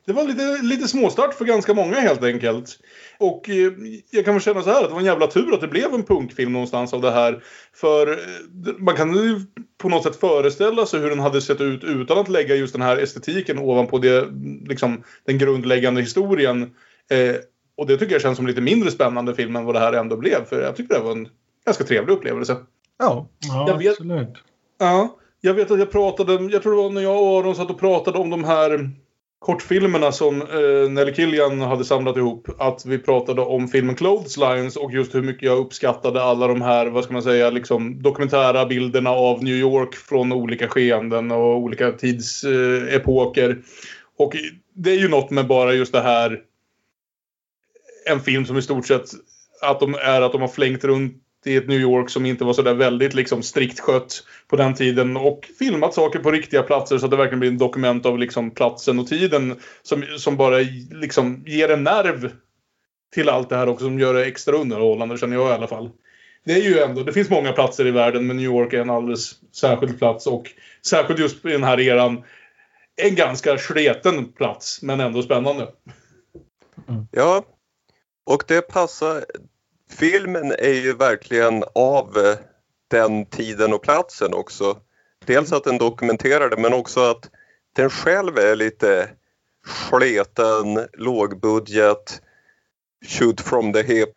Det 0.06 0.14
var 0.14 0.24
lite, 0.24 0.60
lite 0.62 0.88
småstart 0.88 1.34
för 1.34 1.46
ganska 1.46 1.74
många 1.74 1.96
helt 1.96 2.24
enkelt. 2.24 2.80
Och 3.24 3.50
eh, 3.50 3.72
jag 4.12 4.26
kan 4.26 4.34
väl 4.34 4.44
känna 4.44 4.62
så 4.62 4.70
här 4.70 4.84
att 4.84 4.88
det 4.88 4.94
var 4.94 5.00
en 5.00 5.06
jävla 5.06 5.28
tur 5.28 5.54
att 5.54 5.62
det 5.62 5.68
blev 5.68 5.94
en 5.94 6.04
punkfilm 6.04 6.54
någonstans 6.54 6.94
av 6.94 7.02
det 7.02 7.12
här. 7.12 7.44
För 7.74 8.12
eh, 8.12 8.74
man 8.78 8.96
kan 8.96 9.14
ju 9.14 9.42
på 9.78 9.90
något 9.90 10.04
sätt 10.04 10.16
föreställa 10.16 10.86
sig 10.86 11.00
hur 11.00 11.10
den 11.10 11.20
hade 11.20 11.42
sett 11.42 11.62
ut 11.62 11.84
utan 11.84 12.18
att 12.18 12.30
lägga 12.30 12.56
just 12.56 12.74
den 12.74 12.82
här 12.82 12.98
estetiken 12.98 13.60
ovanpå 13.60 13.98
det, 13.98 14.28
liksom, 14.68 15.04
den 15.26 15.38
grundläggande 15.38 16.02
historien. 16.02 16.62
Eh, 17.10 17.36
och 17.78 17.88
det 17.88 17.98
tycker 17.98 18.14
jag 18.14 18.22
känns 18.22 18.38
som 18.38 18.48
lite 18.48 18.62
mindre 18.62 18.92
spännande 18.92 19.36
film 19.36 19.56
än 19.56 19.66
vad 19.66 19.76
det 19.76 19.80
här 19.80 19.94
ändå 19.94 20.18
blev. 20.18 20.46
För 20.46 20.62
jag 20.62 20.76
tycker 20.76 20.94
det 20.94 21.00
var 21.00 21.12
en 21.12 21.28
ganska 21.66 21.84
trevlig 21.84 22.14
upplevelse. 22.14 22.58
Ja, 23.00 23.30
ja 23.40 23.66
jag 23.68 23.78
vet, 23.78 23.92
absolut. 23.92 24.38
Ja, 24.80 25.18
jag 25.42 25.54
vet 25.54 25.72
att 25.72 25.80
jag 25.80 25.92
pratade, 25.92 26.34
jag 26.34 26.64
tror 26.64 26.76
det 26.76 26.84
var 26.84 26.90
när 26.90 27.02
jag 27.02 27.22
och 27.22 27.40
Aron 27.40 27.56
satt 27.56 27.70
och 27.70 27.80
pratade 27.80 28.18
om 28.18 28.30
de 28.30 28.44
här 28.44 28.92
kortfilmerna 29.44 30.12
som 30.12 30.42
eh, 30.42 30.90
Nelly 30.92 31.14
Killian 31.14 31.62
hade 31.62 31.86
samlat 31.86 32.18
ihop. 32.18 32.48
Att 32.58 32.86
vi 32.86 32.98
pratade 32.98 33.42
om 33.42 33.68
filmen 33.68 33.96
Clotheslines 33.96 34.76
och 34.76 34.92
just 34.92 35.16
hur 35.16 35.22
mycket 35.22 35.44
jag 35.44 35.58
uppskattade 35.58 36.24
alla 36.24 36.48
de 36.48 36.62
här, 36.62 36.86
vad 36.88 37.04
ska 37.04 37.14
man 37.14 37.24
säga, 37.24 37.50
liksom 37.50 38.02
dokumentära 38.02 38.66
bilderna 38.66 39.10
av 39.10 39.44
New 39.44 39.56
York 39.56 39.96
från 39.96 40.32
olika 40.32 40.68
skeenden 40.68 41.32
och 41.32 41.58
olika 41.58 41.92
tidsepoker. 41.92 43.50
Eh, 43.50 43.56
och 44.18 44.36
det 44.76 44.92
är 44.92 45.00
ju 45.00 45.08
något 45.08 45.30
med 45.30 45.48
bara 45.48 45.74
just 45.74 45.94
det 45.94 46.02
här. 46.02 46.40
En 48.10 48.20
film 48.20 48.46
som 48.46 48.58
i 48.58 48.62
stort 48.62 48.88
sett 48.88 49.06
att 49.62 49.80
de 49.80 49.96
är 49.96 50.22
att 50.22 50.32
de 50.32 50.42
har 50.42 50.48
flängt 50.48 50.84
runt 50.84 51.23
i 51.48 51.56
ett 51.56 51.68
New 51.68 51.80
York 51.80 52.10
som 52.10 52.26
inte 52.26 52.44
var 52.44 52.54
så 52.54 52.62
där 52.62 52.74
väldigt 52.74 53.14
liksom 53.14 53.44
strikt 53.44 53.80
skött 53.80 54.24
på 54.48 54.56
den 54.56 54.76
tiden 54.76 55.18
och 55.18 55.50
filmat 55.60 55.94
saker 55.94 56.20
på 56.20 56.32
riktiga 56.32 56.64
platser 56.64 56.98
så 56.98 57.06
att 57.06 57.12
det 57.12 57.18
verkligen 57.18 57.40
blir 57.40 57.50
en 57.50 57.58
dokument 57.58 58.06
av 58.06 58.20
liksom 58.20 58.52
platsen 58.52 59.00
och 59.00 59.08
tiden 59.08 59.60
som, 59.82 60.04
som 60.18 60.38
bara 60.38 60.58
liksom 60.92 61.44
ger 61.46 61.72
en 61.72 61.84
nerv 61.84 62.32
till 63.14 63.30
allt 63.30 63.50
det 63.50 63.56
här 63.56 63.70
också 63.70 63.86
som 63.86 64.00
gör 64.00 64.14
det 64.14 64.26
extra 64.26 64.58
underhållande 64.58 65.18
känner 65.18 65.36
jag 65.36 65.50
i 65.50 65.54
alla 65.54 65.68
fall. 65.68 65.90
Det 66.46 66.54
är 66.54 66.62
ju 66.62 66.80
ändå, 66.80 67.04
det 67.04 67.14
finns 67.14 67.30
många 67.30 67.52
platser 67.52 67.88
i 67.88 67.92
världen 67.92 68.28
men 68.28 68.38
New 68.38 68.46
York 68.46 68.74
är 68.74 68.82
en 68.82 68.90
alldeles 68.90 69.32
särskild 69.56 70.00
plats 70.00 70.28
och 70.28 70.52
särskilt 70.86 71.20
just 71.20 71.46
i 71.46 71.50
den 71.50 71.64
här 71.64 71.80
eran 71.80 72.24
en 72.96 73.16
ganska 73.16 73.58
sleten 73.58 74.32
plats 74.32 74.82
men 74.82 75.00
ändå 75.00 75.22
spännande. 75.22 75.68
Ja, 77.12 77.44
och 78.26 78.44
det 78.48 78.62
passar 78.62 79.26
filmen 79.94 80.52
är 80.52 80.74
ju 80.74 80.94
verkligen 80.94 81.64
av 81.76 82.18
eh, 82.18 82.38
den 82.88 83.26
tiden 83.26 83.74
och 83.74 83.82
platsen 83.82 84.34
också. 84.34 84.78
Dels 85.26 85.54
att 85.54 85.64
den 85.64 85.78
dokumenterar 85.78 86.50
det 86.50 86.58
men 86.58 86.74
också 86.74 87.00
att 87.00 87.30
den 87.76 87.90
själv 87.90 88.38
är 88.38 88.56
lite 88.56 89.10
sleten, 89.90 90.88
lågbudget, 90.94 92.22
shoot 93.06 93.42
from 93.42 93.74
the 93.74 93.82
hip 93.82 94.10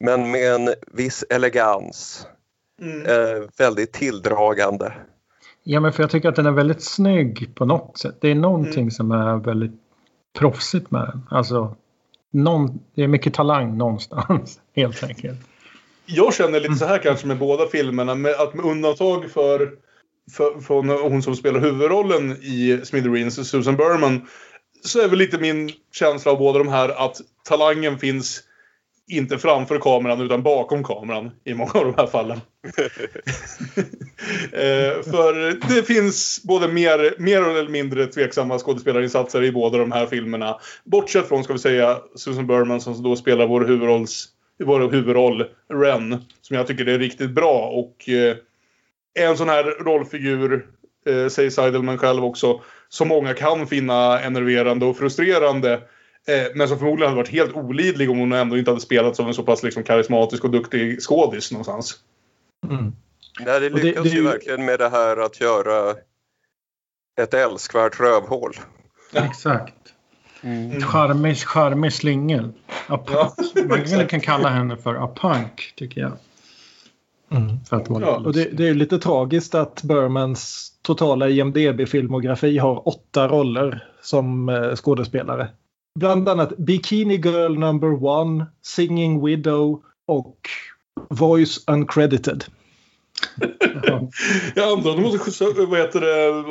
men 0.00 0.30
med 0.30 0.54
en 0.54 0.74
viss 0.92 1.24
elegans. 1.30 2.26
Mm. 2.82 3.06
Eh, 3.06 3.48
väldigt 3.58 3.92
tilldragande. 3.92 4.92
Ja 5.62 5.80
men 5.80 5.92
för 5.92 6.02
jag 6.02 6.10
tycker 6.10 6.28
att 6.28 6.36
den 6.36 6.46
är 6.46 6.50
väldigt 6.50 6.82
snygg 6.82 7.54
på 7.54 7.64
något 7.64 7.98
sätt. 7.98 8.16
Det 8.20 8.30
är 8.30 8.34
någonting 8.34 8.80
mm. 8.80 8.90
som 8.90 9.12
är 9.12 9.36
väldigt 9.36 9.80
proffsigt 10.38 10.90
med 10.90 11.00
den. 11.00 11.26
Alltså 11.30 11.76
någon, 12.30 12.80
det 12.94 13.02
är 13.02 13.08
mycket 13.08 13.34
talang 13.34 13.78
någonstans 13.78 14.60
helt 14.76 15.04
enkelt. 15.04 15.38
Jag 16.06 16.34
känner 16.34 16.60
lite 16.60 16.74
så 16.74 16.86
här 16.86 16.98
kanske 16.98 17.26
med 17.26 17.38
båda 17.38 17.66
filmerna. 17.66 18.14
Med, 18.14 18.32
att 18.32 18.54
med 18.54 18.64
undantag 18.64 19.30
för, 19.30 19.72
för, 20.32 20.60
för 20.60 21.08
hon 21.08 21.22
som 21.22 21.36
spelar 21.36 21.60
huvudrollen 21.60 22.32
i 22.32 22.80
Smithereens, 22.84 23.50
Susan 23.50 23.76
Berman. 23.76 24.26
Så 24.84 25.00
är 25.00 25.08
väl 25.08 25.18
lite 25.18 25.38
min 25.38 25.72
känsla 25.92 26.32
av 26.32 26.38
båda 26.38 26.58
de 26.58 26.68
här 26.68 26.88
att 26.88 27.16
talangen 27.44 27.98
finns 27.98 28.40
inte 29.10 29.38
framför 29.38 29.78
kameran 29.78 30.20
utan 30.20 30.42
bakom 30.42 30.84
kameran 30.84 31.30
i 31.44 31.54
många 31.54 31.72
av 31.72 31.84
de 31.84 31.94
här 31.96 32.06
fallen. 32.06 32.40
eh, 34.52 35.02
för 35.02 35.68
det 35.74 35.82
finns 35.82 36.42
både 36.44 36.68
mer, 36.68 37.14
mer 37.18 37.42
eller 37.42 37.68
mindre 37.68 38.06
tveksamma 38.06 38.58
skådespelarinsatser 38.58 39.42
i 39.42 39.52
båda 39.52 39.78
de 39.78 39.92
här 39.92 40.06
filmerna. 40.06 40.60
Bortsett 40.84 41.28
från, 41.28 41.44
ska 41.44 41.52
vi 41.52 41.58
säga, 41.58 41.98
Susan 42.14 42.46
Berman 42.46 42.80
som 42.80 43.02
då 43.02 43.16
spelar 43.16 43.46
vår, 43.46 43.60
huvudrolls, 43.60 44.28
vår 44.64 44.80
huvudroll, 44.80 45.44
Ren. 45.72 46.24
Som 46.42 46.56
jag 46.56 46.66
tycker 46.66 46.88
är 46.88 46.98
riktigt 46.98 47.30
bra 47.30 47.68
och 47.68 48.08
eh, 48.08 48.36
en 49.14 49.36
sån 49.36 49.48
här 49.48 49.64
rollfigur, 49.84 50.66
eh, 51.06 51.28
säger 51.28 51.50
Seidelman 51.50 51.98
själv 51.98 52.24
också, 52.24 52.60
som 52.88 53.08
många 53.08 53.34
kan 53.34 53.66
finna 53.66 54.20
enerverande 54.20 54.86
och 54.86 54.98
frustrerande 54.98 55.80
Eh, 56.26 56.46
men 56.54 56.68
som 56.68 56.78
förmodligen 56.78 57.08
hade 57.08 57.22
varit 57.22 57.32
helt 57.32 57.56
olidlig 57.56 58.10
om 58.10 58.18
hon 58.18 58.32
ändå 58.32 58.58
inte 58.58 58.70
hade 58.70 58.80
spelat 58.80 59.16
som 59.16 59.26
en 59.26 59.34
så 59.34 59.42
pass 59.42 59.62
liksom, 59.62 59.82
karismatisk 59.82 60.44
och 60.44 60.50
duktig 60.50 61.00
skådis 61.00 61.52
någonstans. 61.52 61.96
Mm. 62.68 62.92
Nej, 63.40 63.60
det 63.60 63.68
lyckas 63.68 64.04
det, 64.04 64.10
det, 64.10 64.16
ju 64.16 64.22
verkligen 64.22 64.64
med 64.64 64.78
det 64.78 64.88
här 64.88 65.16
att 65.16 65.40
göra 65.40 65.94
ett 67.20 67.34
älskvärt 67.34 68.00
rövhål. 68.00 68.52
Ja. 69.12 69.24
Exakt. 69.24 69.74
Mm. 70.42 70.80
Charmig, 70.80 71.36
charmig 71.36 71.92
slingel. 71.92 72.52
Ja, 72.88 73.34
Man 73.68 74.06
kan 74.06 74.20
kalla 74.20 74.48
henne 74.48 74.76
för 74.76 74.94
apunk, 74.94 75.72
tycker 75.76 76.00
jag. 76.00 76.12
Mm. 77.30 77.64
För 77.64 77.76
att 77.76 77.86
ja. 77.88 78.16
och 78.16 78.32
det, 78.32 78.44
det, 78.44 78.68
är 78.68 78.74
lite 78.74 78.98
tragiskt 78.98 79.54
att 79.54 79.82
Burmans 79.82 80.72
totala 80.82 81.28
IMDB-filmografi 81.28 82.58
har 82.58 82.88
åtta 82.88 83.28
roller 83.28 83.88
som 84.02 84.48
eh, 84.48 84.74
skådespelare. 84.74 85.48
Bland 85.98 86.28
annat 86.28 86.56
Bikini 86.56 87.16
Girl 87.16 87.58
Number 87.58 88.04
One, 88.04 88.46
Singing 88.62 89.24
Widow 89.24 89.82
och 90.06 90.38
Voice 91.10 91.64
Uncredited. 91.66 92.44
jag 94.54 94.72
antar 94.72 94.90
att 94.90 94.96
hon 94.96 95.02
måste 95.02 95.44
vad 95.66 95.78
heter 95.78 96.00
det, 96.00 96.44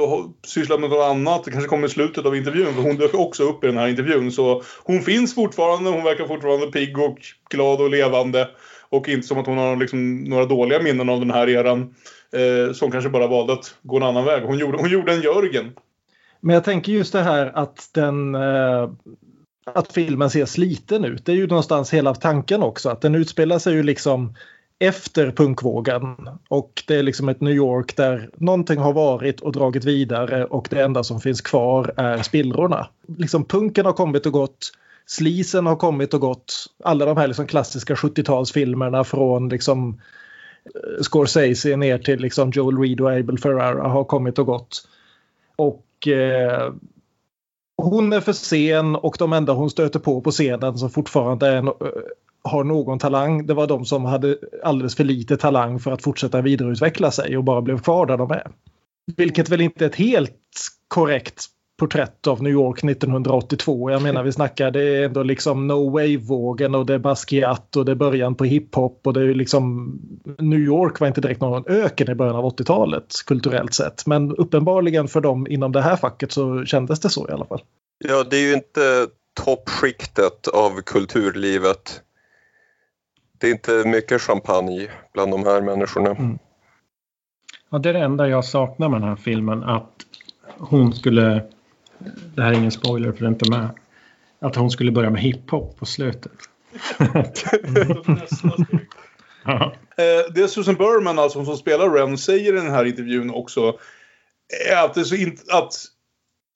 syssla 0.47 0.77
med 0.77 0.89
något 0.89 1.09
annat. 1.09 1.43
Det 1.43 1.51
kanske 1.51 1.69
kommer 1.69 1.87
i 1.87 1.91
slutet 1.91 2.25
av 2.25 2.35
intervjun. 2.35 2.73
För 2.73 2.81
hon 2.81 2.95
dök 2.95 3.13
också 3.13 3.43
upp 3.43 3.63
i 3.63 3.67
den 3.67 3.77
här 3.77 3.87
intervjun. 3.87 4.31
Så 4.31 4.63
hon 4.83 5.01
finns 5.01 5.35
fortfarande. 5.35 5.89
Hon 5.89 6.03
verkar 6.03 6.27
fortfarande 6.27 6.67
pigg 6.67 6.99
och 6.99 7.17
glad 7.49 7.81
och 7.81 7.89
levande. 7.89 8.49
Och 8.89 9.09
inte 9.09 9.27
som 9.27 9.37
att 9.37 9.47
hon 9.47 9.57
har 9.57 9.75
liksom 9.75 10.23
några 10.23 10.45
dåliga 10.45 10.81
minnen 10.81 11.09
av 11.09 11.19
den 11.19 11.31
här 11.31 11.49
eran. 11.49 11.95
Eh, 12.33 12.75
hon 12.81 12.91
kanske 12.91 13.09
bara 13.09 13.27
valde 13.27 13.53
att 13.53 13.75
gå 13.83 13.97
en 13.97 14.03
annan 14.03 14.25
väg. 14.25 14.43
Hon 14.43 14.57
gjorde, 14.57 14.77
hon 14.77 14.89
gjorde 14.89 15.13
en 15.13 15.21
Jörgen. 15.21 15.71
Men 16.41 16.53
jag 16.53 16.63
tänker 16.63 16.91
just 16.91 17.13
det 17.13 17.21
här 17.21 17.51
att 17.55 17.89
den 17.93 18.35
eh, 18.35 18.89
att 19.75 19.91
filmen 19.91 20.29
ser 20.29 20.45
sliten 20.45 21.05
ut. 21.05 21.25
Det 21.25 21.31
är 21.31 21.35
ju 21.35 21.47
någonstans 21.47 21.93
hela 21.93 22.15
tanken 22.15 22.63
också. 22.63 22.89
Att 22.89 23.01
den 23.01 23.15
utspelar 23.15 23.59
sig 23.59 23.73
ju 23.73 23.83
liksom 23.83 24.33
efter 24.79 25.31
punkvågen. 25.31 26.15
Och 26.47 26.83
det 26.87 26.95
är 26.95 27.03
liksom 27.03 27.29
ett 27.29 27.41
New 27.41 27.53
York 27.53 27.95
där 27.95 28.29
någonting 28.35 28.79
har 28.79 28.93
varit 28.93 29.41
och 29.41 29.51
dragit 29.51 29.85
vidare 29.85 30.45
och 30.45 30.67
det 30.69 30.81
enda 30.81 31.03
som 31.03 31.21
finns 31.21 31.41
kvar 31.41 31.93
är 31.97 32.21
spillrorna. 32.21 32.87
Liksom 33.17 33.45
punken 33.45 33.85
har 33.85 33.93
kommit 33.93 34.25
och 34.25 34.33
gått. 34.33 34.71
Slisen 35.05 35.65
har 35.65 35.75
kommit 35.75 36.13
och 36.13 36.21
gått. 36.21 36.65
Alla 36.83 37.05
de 37.05 37.17
här 37.17 37.27
liksom 37.27 37.47
klassiska 37.47 37.95
70-talsfilmerna 37.95 39.03
från 39.03 39.49
liksom 39.49 40.01
eh, 40.65 41.01
Scorsese 41.01 41.75
ner 41.75 41.97
till 41.97 42.19
liksom 42.19 42.51
Joel 42.51 42.77
Reed 42.77 43.01
och 43.01 43.11
Abel 43.11 43.39
Ferrara 43.39 43.87
har 43.87 44.03
kommit 44.03 44.39
och 44.39 44.45
gått. 44.45 44.87
Och 45.55 46.07
eh, 46.07 46.73
hon 47.83 48.13
är 48.13 48.21
för 48.21 48.33
sen 48.33 48.95
och 48.95 49.15
de 49.19 49.33
enda 49.33 49.53
hon 49.53 49.69
stöter 49.69 49.99
på 49.99 50.21
på 50.21 50.31
scenen 50.31 50.77
som 50.77 50.89
fortfarande 50.89 51.47
är, 51.47 51.57
eh, 51.57 51.73
har 52.43 52.63
någon 52.63 52.99
talang 52.99 53.45
det 53.45 53.53
var 53.53 53.67
de 53.67 53.85
som 53.85 54.05
hade 54.05 54.37
alldeles 54.63 54.95
för 54.95 55.03
lite 55.03 55.37
talang 55.37 55.79
för 55.79 55.91
att 55.91 56.01
fortsätta 56.01 56.41
vidareutveckla 56.41 57.11
sig 57.11 57.37
och 57.37 57.43
bara 57.43 57.61
blev 57.61 57.79
kvar 57.79 58.05
där 58.05 58.17
de 58.17 58.31
är. 58.31 58.51
Vilket 59.17 59.49
väl 59.49 59.61
inte 59.61 59.85
är 59.85 59.89
ett 59.89 59.95
helt 59.95 60.37
korrekt 60.87 61.45
porträtt 61.79 62.27
av 62.27 62.43
New 62.43 62.51
York 62.51 62.83
1982. 62.83 63.91
Jag 63.91 64.01
menar 64.01 64.23
vi 64.23 64.31
snackar 64.31 64.71
det 64.71 64.81
är 64.83 65.03
ändå 65.03 65.23
liksom 65.23 65.67
No 65.67 65.89
Wave-vågen 65.89 66.75
och 66.75 66.85
det 66.85 66.93
är 66.93 66.99
Basquiat 66.99 67.75
och 67.75 67.85
det 67.85 67.91
är 67.91 67.95
början 67.95 68.35
på 68.35 68.45
hiphop 68.45 69.01
och 69.07 69.13
det 69.13 69.21
är 69.21 69.33
liksom 69.33 69.93
New 70.37 70.59
York 70.59 70.99
var 70.99 71.07
inte 71.07 71.21
direkt 71.21 71.41
någon 71.41 71.63
öken 71.67 72.11
i 72.11 72.15
början 72.15 72.35
av 72.35 72.45
80-talet 72.45 73.13
kulturellt 73.25 73.73
sett. 73.73 74.05
Men 74.05 74.35
uppenbarligen 74.35 75.07
för 75.07 75.21
dem 75.21 75.47
inom 75.47 75.71
det 75.71 75.81
här 75.81 75.95
facket 75.95 76.31
så 76.31 76.65
kändes 76.65 76.99
det 76.99 77.09
så 77.09 77.29
i 77.29 77.31
alla 77.31 77.45
fall. 77.45 77.61
Ja, 77.97 78.23
det 78.29 78.37
är 78.37 78.47
ju 78.47 78.53
inte 78.53 79.07
toppskiktet 79.45 80.47
av 80.47 80.81
kulturlivet. 80.81 82.01
Det 83.37 83.47
är 83.47 83.51
inte 83.51 83.83
mycket 83.85 84.21
champagne 84.21 84.87
bland 85.13 85.31
de 85.31 85.43
här 85.43 85.61
människorna. 85.61 86.09
Mm. 86.09 86.39
Ja, 87.69 87.77
det 87.77 87.89
är 87.89 87.93
det 87.93 87.99
enda 87.99 88.27
jag 88.27 88.45
saknar 88.45 88.89
med 88.89 89.01
den 89.01 89.09
här 89.09 89.15
filmen. 89.15 89.63
Att 89.63 89.93
hon 90.57 90.93
skulle, 90.93 91.43
det 92.35 92.41
här 92.41 92.51
är 92.51 92.57
ingen 92.57 92.71
spoiler 92.71 93.11
för 93.11 93.19
det 93.19 93.25
är 93.25 93.29
inte 93.29 93.49
med, 93.49 93.69
att 94.41 94.55
hon 94.55 94.71
skulle 94.71 94.91
börja 94.91 95.09
med 95.09 95.21
hiphop 95.21 95.77
på 95.79 95.85
slutet. 95.85 96.31
ja. 99.45 99.73
Eh, 99.97 100.33
det 100.35 100.47
Susan 100.47 100.75
Berman, 100.75 101.19
alltså 101.19 101.45
som 101.45 101.57
spelar 101.57 101.89
Ren, 101.89 102.17
säger 102.17 102.53
i 102.53 102.55
den 102.55 102.71
här 102.71 102.85
intervjun 102.85 103.29
också 103.29 103.77
är 104.69 104.85
att, 104.85 104.93
det 104.93 104.99
är 104.99 105.03
så 105.03 105.15
in, 105.15 105.37
att 105.51 105.73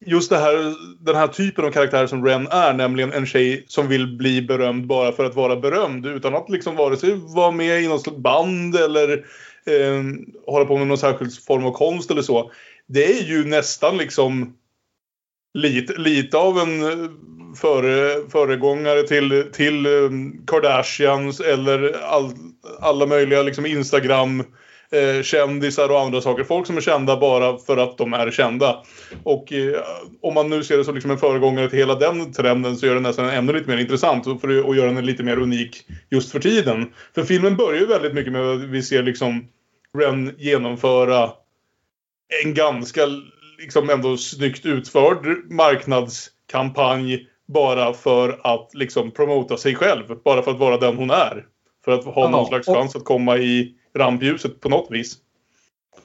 just 0.05 0.29
det 0.29 0.37
här, 0.37 0.75
den 1.05 1.15
här 1.15 1.27
typen 1.27 1.65
av 1.65 1.71
karaktär 1.71 2.07
som 2.07 2.25
Ren 2.25 2.47
är, 2.47 2.73
nämligen 2.73 3.13
en 3.13 3.25
tjej 3.25 3.65
som 3.67 3.87
vill 3.87 4.17
bli 4.17 4.41
berömd 4.41 4.87
bara 4.87 5.11
för 5.11 5.25
att 5.25 5.35
vara 5.35 5.55
berömd 5.55 6.05
utan 6.05 6.35
att 6.35 6.49
liksom 6.49 6.75
vare 6.75 6.97
sig 6.97 7.15
vara 7.35 7.51
med 7.51 7.81
i 7.81 7.87
något 7.87 8.17
band 8.17 8.75
eller 8.75 9.11
eh, 9.65 10.03
hålla 10.47 10.65
på 10.65 10.77
med 10.77 10.87
någon 10.87 10.97
särskild 10.97 11.43
form 11.43 11.65
av 11.65 11.71
konst 11.71 12.11
eller 12.11 12.21
så 12.21 12.51
det 12.87 13.19
är 13.19 13.23
ju 13.23 13.45
nästan 13.45 13.97
liksom 13.97 14.57
lite, 15.53 15.93
lite 15.93 16.37
av 16.37 16.59
en 16.59 16.83
eh, 16.83 17.09
före, 17.55 18.29
föregångare 18.29 19.03
till, 19.03 19.45
till 19.53 19.85
um, 19.85 20.45
Kardashians 20.47 21.39
eller 21.39 22.03
all, 22.03 22.31
alla 22.79 23.05
möjliga 23.05 23.41
liksom 23.41 23.65
Instagram 23.65 24.39
eh, 24.91 25.23
kändisar 25.23 25.89
och 25.89 25.99
andra 25.99 26.21
saker. 26.21 26.43
Folk 26.43 26.67
som 26.67 26.77
är 26.77 26.81
kända 26.81 27.17
bara 27.17 27.57
för 27.57 27.77
att 27.77 27.97
de 27.97 28.13
är 28.13 28.31
kända. 28.31 28.83
Och 29.23 29.53
eh, 29.53 29.81
om 30.21 30.33
man 30.33 30.49
nu 30.49 30.63
ser 30.63 30.77
det 30.77 30.83
som 30.83 30.95
liksom 30.95 31.11
en 31.11 31.17
föregångare 31.17 31.69
till 31.69 31.79
hela 31.79 31.95
den 31.95 32.33
trenden 32.33 32.77
så 32.77 32.85
gör 32.85 32.95
det 32.95 33.01
nästan 33.01 33.29
ännu 33.29 33.53
lite 33.53 33.69
mer 33.69 33.77
intressant 33.77 34.27
och 34.27 34.41
för 34.41 34.65
och 34.65 34.75
gör 34.75 34.87
den 34.87 35.05
lite 35.05 35.23
mer 35.23 35.37
unik 35.37 35.85
just 36.09 36.31
för 36.31 36.39
tiden. 36.39 36.93
För 37.15 37.23
filmen 37.23 37.55
börjar 37.55 37.79
ju 37.79 37.85
väldigt 37.85 38.13
mycket 38.13 38.33
med 38.33 38.41
att 38.41 38.61
vi 38.61 38.83
ser 38.83 39.03
liksom 39.03 39.47
Ren 39.97 40.35
genomföra 40.37 41.31
en 42.43 42.53
ganska 42.53 43.01
liksom 43.57 43.89
ändå 43.89 44.17
snyggt 44.17 44.65
utförd 44.65 45.51
marknadskampanj 45.51 47.27
bara 47.47 47.93
för 47.93 48.39
att 48.43 48.69
liksom 48.73 49.11
promota 49.11 49.57
sig 49.57 49.75
själv. 49.75 50.03
Bara 50.23 50.41
för 50.41 50.51
att 50.51 50.59
vara 50.59 50.77
den 50.77 50.97
hon 50.97 51.09
är. 51.09 51.45
För 51.85 51.91
att 51.91 52.05
ha 52.05 52.29
någon 52.29 52.45
slags 52.45 52.67
chans 52.67 52.95
att 52.95 53.05
komma 53.05 53.37
i 53.37 53.75
rampljuset 53.95 54.59
på 54.59 54.69
något 54.69 54.87
vis. 54.91 55.17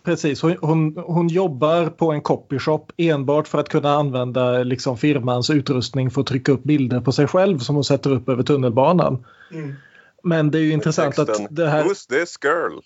Precis, 0.04 0.42
hon, 0.42 0.56
hon, 0.60 0.96
hon, 0.96 1.28
jobbar 1.28 1.86
på 1.86 2.12
en 2.12 2.22
copyshop 2.22 2.92
enbart 2.96 3.48
för 3.48 3.58
att 3.58 3.68
kunna 3.68 3.92
använda 3.94 4.62
liksom 4.62 4.98
firmans 4.98 5.50
utrustning 5.50 6.10
för 6.10 6.20
att 6.20 6.26
trycka 6.26 6.52
upp 6.52 6.62
bilder 6.62 7.00
på 7.00 7.12
sig 7.12 7.26
själv 7.26 7.58
som 7.58 7.74
hon 7.74 7.84
sätter 7.84 8.12
upp 8.12 8.28
över 8.28 8.42
tunnelbanan. 8.42 9.24
Mm. 9.52 9.74
Men 10.22 10.50
det 10.50 10.58
är 10.58 10.62
ju 10.62 10.72
intressant 10.72 11.18
att 11.18 11.46
det 11.50 11.68
här... 11.68 11.84
Who's 11.84 12.08
this 12.08 12.38
girl? 12.44 12.80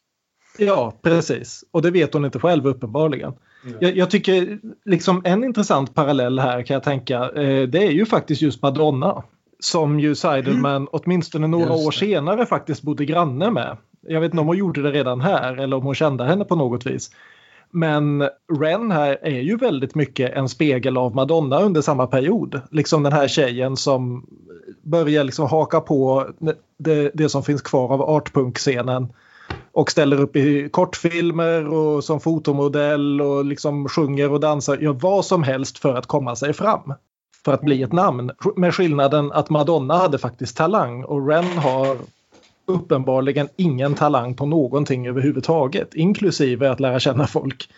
Ja, 0.58 0.98
precis. 1.02 1.64
Och 1.70 1.82
det 1.82 1.90
vet 1.90 2.14
hon 2.14 2.24
inte 2.24 2.38
själv 2.38 2.66
uppenbarligen. 2.66 3.32
Mm. 3.64 3.76
Jag, 3.80 3.96
jag, 3.96 4.10
tycker 4.10 4.58
liksom 4.84 5.22
en 5.24 5.44
intressant 5.44 5.94
parallell 5.94 6.38
här 6.38 6.62
kan 6.62 6.74
jag 6.74 6.82
tänka. 6.82 7.16
Eh, 7.18 7.68
det 7.68 7.86
är 7.86 7.90
ju 7.90 8.06
faktiskt 8.06 8.42
just 8.42 8.62
Madonna. 8.62 9.22
Som 9.60 10.00
ju 10.00 10.14
Seidelman 10.14 10.76
mm. 10.76 10.88
åtminstone 10.92 11.46
några 11.46 11.72
år 11.72 11.90
senare 11.90 12.46
faktiskt 12.46 12.82
bodde 12.82 13.04
granne 13.04 13.50
med. 13.50 13.76
Jag 14.08 14.20
vet 14.20 14.32
inte 14.32 14.40
om 14.40 14.46
hon 14.46 14.56
gjorde 14.58 14.82
det 14.82 14.90
redan 14.90 15.20
här 15.20 15.56
eller 15.56 15.76
om 15.76 15.82
hon 15.82 15.94
kände 15.94 16.24
henne 16.24 16.44
på 16.44 16.56
något 16.56 16.86
vis. 16.86 17.10
Men 17.70 18.28
Ren 18.60 18.90
här 18.90 19.18
är 19.22 19.40
ju 19.40 19.56
väldigt 19.56 19.94
mycket 19.94 20.32
en 20.32 20.48
spegel 20.48 20.96
av 20.96 21.14
Madonna 21.14 21.60
under 21.60 21.80
samma 21.80 22.06
period. 22.06 22.60
Liksom 22.70 23.02
den 23.02 23.12
här 23.12 23.28
tjejen 23.28 23.76
som 23.76 24.26
börjar 24.82 25.24
liksom 25.24 25.46
haka 25.46 25.80
på 25.80 26.28
det, 26.78 27.10
det 27.14 27.28
som 27.28 27.42
finns 27.42 27.62
kvar 27.62 27.92
av 27.92 28.02
artpunk-scenen 28.02 29.08
och 29.72 29.90
ställer 29.90 30.20
upp 30.20 30.36
i 30.36 30.68
kortfilmer 30.68 31.68
och 31.68 32.04
som 32.04 32.20
fotomodell 32.20 33.20
och 33.20 33.44
liksom 33.44 33.88
sjunger 33.88 34.32
och 34.32 34.40
dansar, 34.40 34.76
gör 34.76 34.92
vad 34.92 35.24
som 35.24 35.42
helst 35.42 35.78
för 35.78 35.94
att 35.94 36.06
komma 36.06 36.36
sig 36.36 36.52
fram. 36.52 36.94
För 37.44 37.52
att 37.52 37.60
bli 37.60 37.82
ett 37.82 37.92
namn. 37.92 38.30
Med 38.56 38.74
skillnaden 38.74 39.32
att 39.32 39.50
Madonna 39.50 39.96
hade 39.96 40.18
faktiskt 40.18 40.56
talang 40.56 41.04
och 41.04 41.28
Ren 41.28 41.44
har 41.44 41.96
uppenbarligen 42.66 43.48
ingen 43.56 43.94
talang 43.94 44.34
på 44.34 44.46
någonting 44.46 45.06
överhuvudtaget. 45.06 45.94
Inklusive 45.94 46.70
att 46.70 46.80
lära 46.80 47.00
känna 47.00 47.26
folk. 47.26 47.68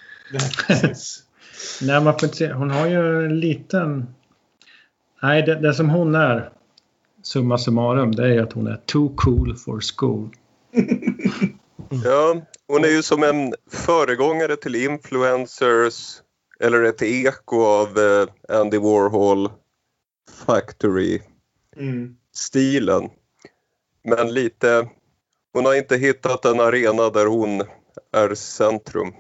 Nej, 1.83 2.01
man 2.05 2.13
får 2.13 2.25
inte 2.25 2.37
se. 2.37 2.53
Hon 2.53 2.71
har 2.71 2.87
ju 2.87 3.25
en 3.27 3.41
liten... 3.41 4.07
Nej, 5.23 5.43
det, 5.43 5.55
det 5.55 5.75
som 5.75 5.91
hon 5.91 6.15
är, 6.15 6.51
summa 7.23 7.59
summarum, 7.59 8.13
det 8.13 8.35
är 8.35 8.43
att 8.43 8.53
hon 8.53 8.67
är 8.67 8.81
too 8.87 9.13
cool 9.17 9.57
for 9.57 9.81
school. 9.97 10.29
Ja, 12.05 12.37
hon 12.69 12.85
är 12.85 12.89
ju 12.89 13.03
som 13.03 13.23
en 13.23 13.55
föregångare 13.71 14.57
till 14.57 14.75
influencers 14.75 16.23
eller 16.61 16.83
ett 16.83 17.03
eko 17.03 17.65
av 17.65 17.99
eh, 17.99 18.27
Andy 18.61 18.79
Warhol 18.79 19.51
Factory-stilen. 20.47 22.99
Mm. 22.99 23.11
Men 24.05 24.35
lite, 24.35 24.89
hon 25.53 25.65
har 25.65 25.75
inte 25.75 25.97
hittat 25.97 26.45
en 26.45 26.61
arena 26.61 27.11
där 27.11 27.27
hon 27.27 27.63
är 28.13 28.35
centrum. 28.35 29.13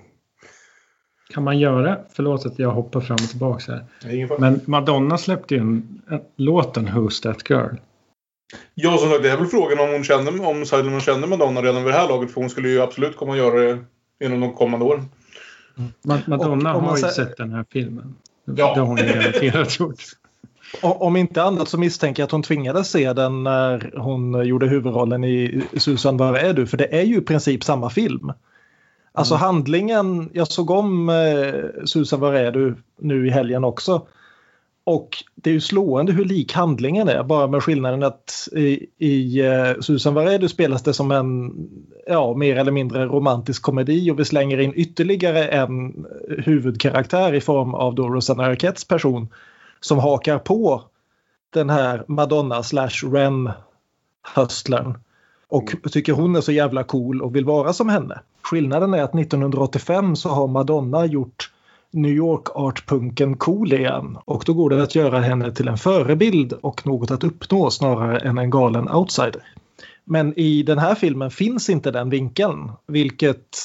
Kan 1.30 1.44
man 1.44 1.58
göra, 1.58 1.98
förlåt 2.12 2.46
att 2.46 2.58
jag 2.58 2.70
hoppar 2.70 3.00
fram 3.00 3.14
och 3.14 3.30
tillbaka 3.30 3.72
här. 3.72 3.86
Men 4.40 4.60
Madonna 4.66 5.18
släppte 5.18 5.54
ju 5.54 5.60
en, 5.60 6.02
en 6.10 6.20
låten 6.36 6.88
Who's 6.88 7.22
That 7.22 7.50
Girl. 7.50 7.76
Ja, 8.74 8.98
som 8.98 9.10
sagt, 9.10 9.22
det 9.22 9.30
är 9.30 9.36
väl 9.36 9.46
frågan 9.46 9.80
om 9.80 9.92
hon 9.92 10.04
känner, 10.04 10.46
om 10.46 10.66
Seidelman 10.66 11.00
känner 11.00 11.26
Madonna 11.26 11.62
redan 11.62 11.84
vid 11.84 11.92
det 11.92 11.98
här 11.98 12.08
laget. 12.08 12.32
För 12.32 12.40
hon 12.40 12.50
skulle 12.50 12.68
ju 12.68 12.80
absolut 12.80 13.16
komma 13.16 13.32
att 13.32 13.38
göra 13.38 13.60
det 13.60 13.78
inom 14.24 14.40
de 14.40 14.52
kommande 14.52 14.86
åren. 14.86 15.08
Mm. 15.78 16.20
Madonna 16.26 16.74
och, 16.74 16.82
har 16.82 16.96
ju 16.96 17.02
sett 17.02 17.36
den 17.36 17.52
här 17.52 17.64
filmen. 17.70 18.14
Ja. 18.44 18.52
Det 18.52 18.80
har 18.80 18.86
hon 18.86 18.96
ju 18.96 19.04
garanterat 19.04 19.80
gjort. 19.80 20.02
Om 20.82 21.16
inte 21.16 21.42
annat 21.42 21.68
så 21.68 21.78
misstänker 21.78 22.22
jag 22.22 22.26
att 22.26 22.32
hon 22.32 22.42
tvingades 22.42 22.90
se 22.90 23.12
den 23.12 23.42
när 23.42 23.92
hon 23.96 24.46
gjorde 24.46 24.66
huvudrollen 24.66 25.24
i 25.24 25.62
Susan, 25.76 26.16
var 26.16 26.34
är 26.34 26.52
du? 26.52 26.66
För 26.66 26.76
det 26.76 26.98
är 26.98 27.02
ju 27.02 27.16
i 27.16 27.20
princip 27.20 27.64
samma 27.64 27.90
film. 27.90 28.32
Alltså 29.12 29.34
mm. 29.34 29.42
handlingen, 29.42 30.30
jag 30.32 30.48
såg 30.48 30.70
om 30.70 31.08
eh, 31.08 31.84
Susan, 31.84 32.20
var 32.20 32.34
är 32.34 32.52
du 32.52 32.76
nu 32.98 33.26
i 33.26 33.30
helgen 33.30 33.64
också. 33.64 34.06
Och 34.86 35.24
det 35.34 35.50
är 35.50 35.54
ju 35.54 35.60
slående 35.60 36.12
hur 36.12 36.24
lik 36.24 36.52
handlingen 36.52 37.08
är, 37.08 37.22
bara 37.22 37.46
med 37.46 37.62
skillnaden 37.62 38.02
att 38.02 38.48
i, 38.52 38.86
i 38.98 39.42
uh, 39.42 39.80
Susan 39.80 40.14
Varedu 40.14 40.48
spelas 40.48 40.82
det 40.82 40.94
som 40.94 41.10
en 41.10 41.52
ja, 42.06 42.34
mer 42.34 42.56
eller 42.56 42.72
mindre 42.72 43.04
romantisk 43.04 43.62
komedi 43.62 44.10
och 44.10 44.18
vi 44.18 44.24
slänger 44.24 44.60
in 44.60 44.72
ytterligare 44.76 45.48
en 45.48 46.06
huvudkaraktär 46.28 47.34
i 47.34 47.40
form 47.40 47.74
av 47.74 47.94
då 47.94 48.08
Rosanna 48.08 48.44
Arquettes 48.44 48.84
person 48.84 49.28
som 49.80 49.98
hakar 49.98 50.38
på 50.38 50.82
den 51.50 51.70
här 51.70 52.04
Madonna 52.08 52.62
slash 52.62 53.12
Ren 53.12 53.50
hustlern 54.36 54.98
och 55.48 55.74
tycker 55.92 56.12
hon 56.12 56.36
är 56.36 56.40
så 56.40 56.52
jävla 56.52 56.84
cool 56.84 57.22
och 57.22 57.36
vill 57.36 57.44
vara 57.44 57.72
som 57.72 57.88
henne. 57.88 58.20
Skillnaden 58.42 58.94
är 58.94 59.02
att 59.02 59.14
1985 59.14 60.16
så 60.16 60.28
har 60.28 60.46
Madonna 60.46 61.06
gjort 61.06 61.50
New 61.94 62.12
York-artpunken 62.12 63.36
cool 63.36 63.72
igen 63.72 64.18
och 64.24 64.42
då 64.46 64.54
går 64.54 64.70
det 64.70 64.82
att 64.82 64.94
göra 64.94 65.20
henne 65.20 65.52
till 65.52 65.68
en 65.68 65.78
förebild 65.78 66.52
och 66.52 66.86
något 66.86 67.10
att 67.10 67.24
uppnå 67.24 67.70
snarare 67.70 68.18
än 68.18 68.38
en 68.38 68.50
galen 68.50 68.90
outsider. 68.90 69.42
Men 70.04 70.38
i 70.38 70.62
den 70.62 70.78
här 70.78 70.94
filmen 70.94 71.30
finns 71.30 71.70
inte 71.70 71.90
den 71.90 72.10
vinkeln, 72.10 72.72
vilket 72.86 73.58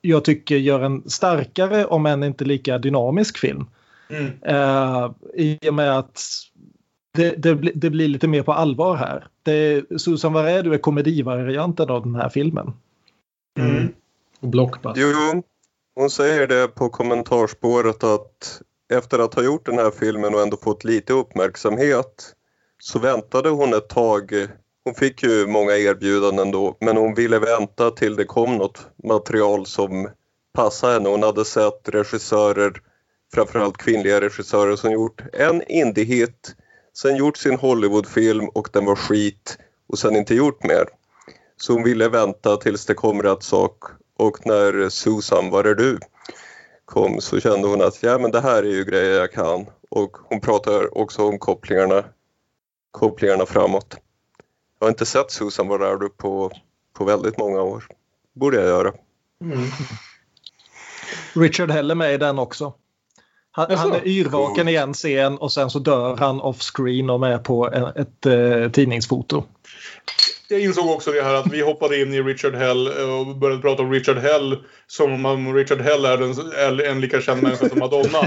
jag 0.00 0.24
tycker 0.24 0.56
gör 0.56 0.80
en 0.80 1.10
starkare, 1.10 1.86
om 1.86 2.06
än 2.06 2.22
inte 2.22 2.44
lika 2.44 2.78
dynamisk 2.78 3.38
film. 3.38 3.66
Mm. 4.08 4.24
Uh, 4.24 5.10
I 5.34 5.68
och 5.68 5.74
med 5.74 5.98
att 5.98 6.20
det, 7.12 7.42
det, 7.42 7.54
det, 7.54 7.90
blir 7.90 8.08
lite 8.08 8.28
mer 8.28 8.42
på 8.42 8.52
allvar 8.52 8.96
här. 8.96 9.26
Det, 9.42 9.84
Susan 10.00 10.32
Varedu 10.32 10.74
är 10.74 10.78
komedivarianten 10.78 11.90
av 11.90 12.02
den 12.02 12.14
här 12.14 12.28
filmen. 12.28 12.72
Mm. 13.58 13.88
Och 14.40 14.48
blockbuster. 14.48 15.00
Jo, 15.00 15.42
hon 15.94 16.10
säger 16.10 16.46
det 16.46 16.68
på 16.68 16.88
kommentarsspåret 16.88 18.04
att 18.04 18.62
efter 18.92 19.18
att 19.18 19.34
ha 19.34 19.42
gjort 19.42 19.66
den 19.66 19.78
här 19.78 19.90
filmen 19.90 20.34
och 20.34 20.42
ändå 20.42 20.56
fått 20.56 20.84
lite 20.84 21.12
uppmärksamhet 21.12 22.34
så 22.78 22.98
väntade 22.98 23.48
hon 23.48 23.74
ett 23.74 23.88
tag. 23.88 24.48
Hon 24.84 24.94
fick 24.94 25.22
ju 25.22 25.46
många 25.46 25.76
erbjudanden 25.76 26.50
då 26.50 26.76
men 26.80 26.96
hon 26.96 27.14
ville 27.14 27.38
vänta 27.38 27.90
till 27.90 28.16
det 28.16 28.24
kom 28.24 28.56
något 28.56 28.86
material 29.04 29.66
som 29.66 30.08
passade 30.54 30.92
henne. 30.92 31.08
Hon 31.08 31.22
hade 31.22 31.44
sett 31.44 31.88
regissörer 31.88 32.82
framförallt 33.34 33.76
kvinnliga 33.76 34.20
regissörer 34.20 34.76
som 34.76 34.92
gjort 34.92 35.22
en 35.32 35.62
indie-hit, 35.62 36.54
sen 36.94 37.16
gjort 37.16 37.36
sin 37.36 37.58
Hollywoodfilm 37.58 38.48
och 38.48 38.68
den 38.72 38.84
var 38.84 38.96
skit 38.96 39.58
och 39.88 39.98
sen 39.98 40.16
inte 40.16 40.34
gjort 40.34 40.64
mer. 40.64 40.84
Så 41.56 41.72
hon 41.72 41.84
ville 41.84 42.08
vänta 42.08 42.56
tills 42.56 42.86
det 42.86 42.94
kom 42.94 43.22
rätt 43.22 43.42
sak 43.42 43.84
och 44.18 44.46
när 44.46 44.88
Susan, 44.88 45.50
var 45.50 45.64
är 45.64 45.74
du? 45.74 45.98
kom 46.92 47.20
så 47.20 47.40
kände 47.40 47.68
hon 47.68 47.82
att 47.82 48.02
ja 48.02 48.18
men 48.18 48.30
det 48.30 48.40
här 48.40 48.62
är 48.62 48.70
ju 48.70 48.84
grejer 48.84 49.20
jag 49.20 49.32
kan 49.32 49.66
och 49.90 50.16
hon 50.24 50.40
pratar 50.40 50.98
också 50.98 51.28
om 51.28 51.38
kopplingarna, 51.38 52.04
kopplingarna 52.90 53.46
framåt. 53.46 53.96
Jag 54.78 54.86
har 54.86 54.90
inte 54.90 55.06
sett 55.06 55.30
Susan 55.30 55.68
var 55.68 55.78
där 55.78 55.96
du 55.96 56.08
på, 56.08 56.52
på 56.92 57.04
väldigt 57.04 57.38
många 57.38 57.62
år. 57.62 57.84
borde 58.32 58.56
jag 58.56 58.66
göra. 58.66 58.92
Mm. 59.40 59.68
Richard 61.34 61.70
Hell 61.70 61.90
är 61.90 61.94
med 61.94 62.14
i 62.14 62.18
den 62.18 62.38
också. 62.38 62.74
Han, 63.50 63.76
han 63.76 63.92
är 63.92 64.06
yrvaken 64.06 64.68
i 64.68 64.74
en 64.74 64.94
scen 64.94 65.38
och 65.38 65.52
sen 65.52 65.70
så 65.70 65.78
dör 65.78 66.16
han 66.16 66.40
off-screen 66.40 67.10
och 67.10 67.26
är 67.28 67.38
på 67.38 67.68
ett, 67.68 67.96
ett, 67.96 68.26
ett 68.26 68.26
eh, 68.26 68.70
tidningsfoto 68.70 69.44
jag 70.52 70.60
insåg 70.60 70.90
också 70.90 71.12
det 71.12 71.22
här 71.22 71.34
att 71.34 71.52
vi 71.52 71.60
hoppade 71.60 72.00
in 72.00 72.14
i 72.14 72.22
Richard 72.22 72.54
Hell 72.54 72.86
eh, 72.86 73.20
och 73.20 73.36
började 73.36 73.62
prata 73.62 73.82
om 73.82 73.92
Richard 73.92 74.18
Hell 74.18 74.56
som 74.86 75.26
om 75.26 75.54
Richard 75.54 75.80
Hell 75.80 76.04
är 76.04 76.18
en, 76.18 76.80
en 76.80 77.00
lika 77.00 77.20
känd 77.20 77.42
människa 77.42 77.68
som 77.68 77.78
Madonna. 77.78 78.20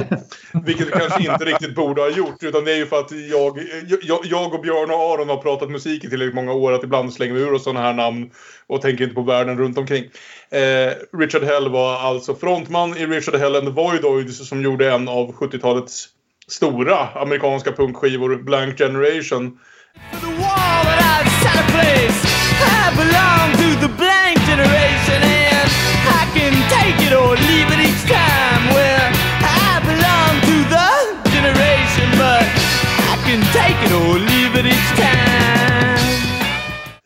Vilket 0.65 0.87
vi 0.87 0.91
kanske 0.91 1.31
inte 1.31 1.45
riktigt 1.45 1.75
borde 1.75 2.01
ha 2.01 2.09
gjort 2.09 2.43
utan 2.43 2.65
det 2.65 2.71
är 2.71 2.77
ju 2.77 2.85
för 2.85 2.99
att 2.99 3.11
jag, 3.11 3.59
jag, 4.01 4.19
jag 4.23 4.53
och 4.53 4.61
Björn 4.61 4.91
och 4.91 5.13
Aron 5.13 5.29
har 5.29 5.37
pratat 5.37 5.69
musik 5.69 6.03
i 6.03 6.09
tillräckligt 6.09 6.35
många 6.35 6.53
år 6.53 6.71
att 6.71 6.83
ibland 6.83 7.13
slänger 7.13 7.33
vi 7.33 7.41
ur 7.41 7.53
oss 7.53 7.63
sådana 7.63 7.81
här 7.81 7.93
namn 7.93 8.31
och 8.67 8.81
tänker 8.81 9.03
inte 9.03 9.15
på 9.15 9.21
världen 9.21 9.57
runt 9.57 9.77
omkring. 9.77 10.03
Eh, 10.49 11.17
Richard 11.17 11.43
Hell 11.43 11.69
var 11.69 11.95
alltså 11.99 12.35
frontman 12.35 12.97
i 12.97 13.05
Richard 13.05 13.35
Hell 13.35 13.55
and 13.55 13.67
the 13.67 13.73
Voidoids 13.73 14.49
som 14.49 14.61
gjorde 14.61 14.91
en 14.91 15.07
av 15.07 15.33
70-talets 15.33 16.07
stora 16.47 17.07
amerikanska 17.07 17.71
punkskivor, 17.71 18.35
Blank 18.35 18.77
Generation. 18.77 19.59
I 21.75 22.83
belong 23.01 23.47
to 23.61 23.67
the 23.85 23.91
blank 24.01 24.37
generation 24.51 25.19
and 25.23 25.69
I 26.19 26.23
can 26.35 26.53
take 26.75 26.97
it 27.07 27.13
or 27.13 27.31
leave 27.49 27.69
it 27.75 27.79
each 27.87 28.03
time. 28.07 28.63
Well, 28.75 29.07
I 29.41 29.71
belong 29.91 30.33
to 30.49 30.55
the 30.75 30.89
generation 31.35 32.07
but 32.21 32.45
I 33.11 33.15
can 33.25 33.41
take 33.59 33.77
it 33.85 33.91
or 34.01 34.13
leave 34.31 34.53
it 34.59 34.65
each 34.65 34.91
time. 34.95 35.35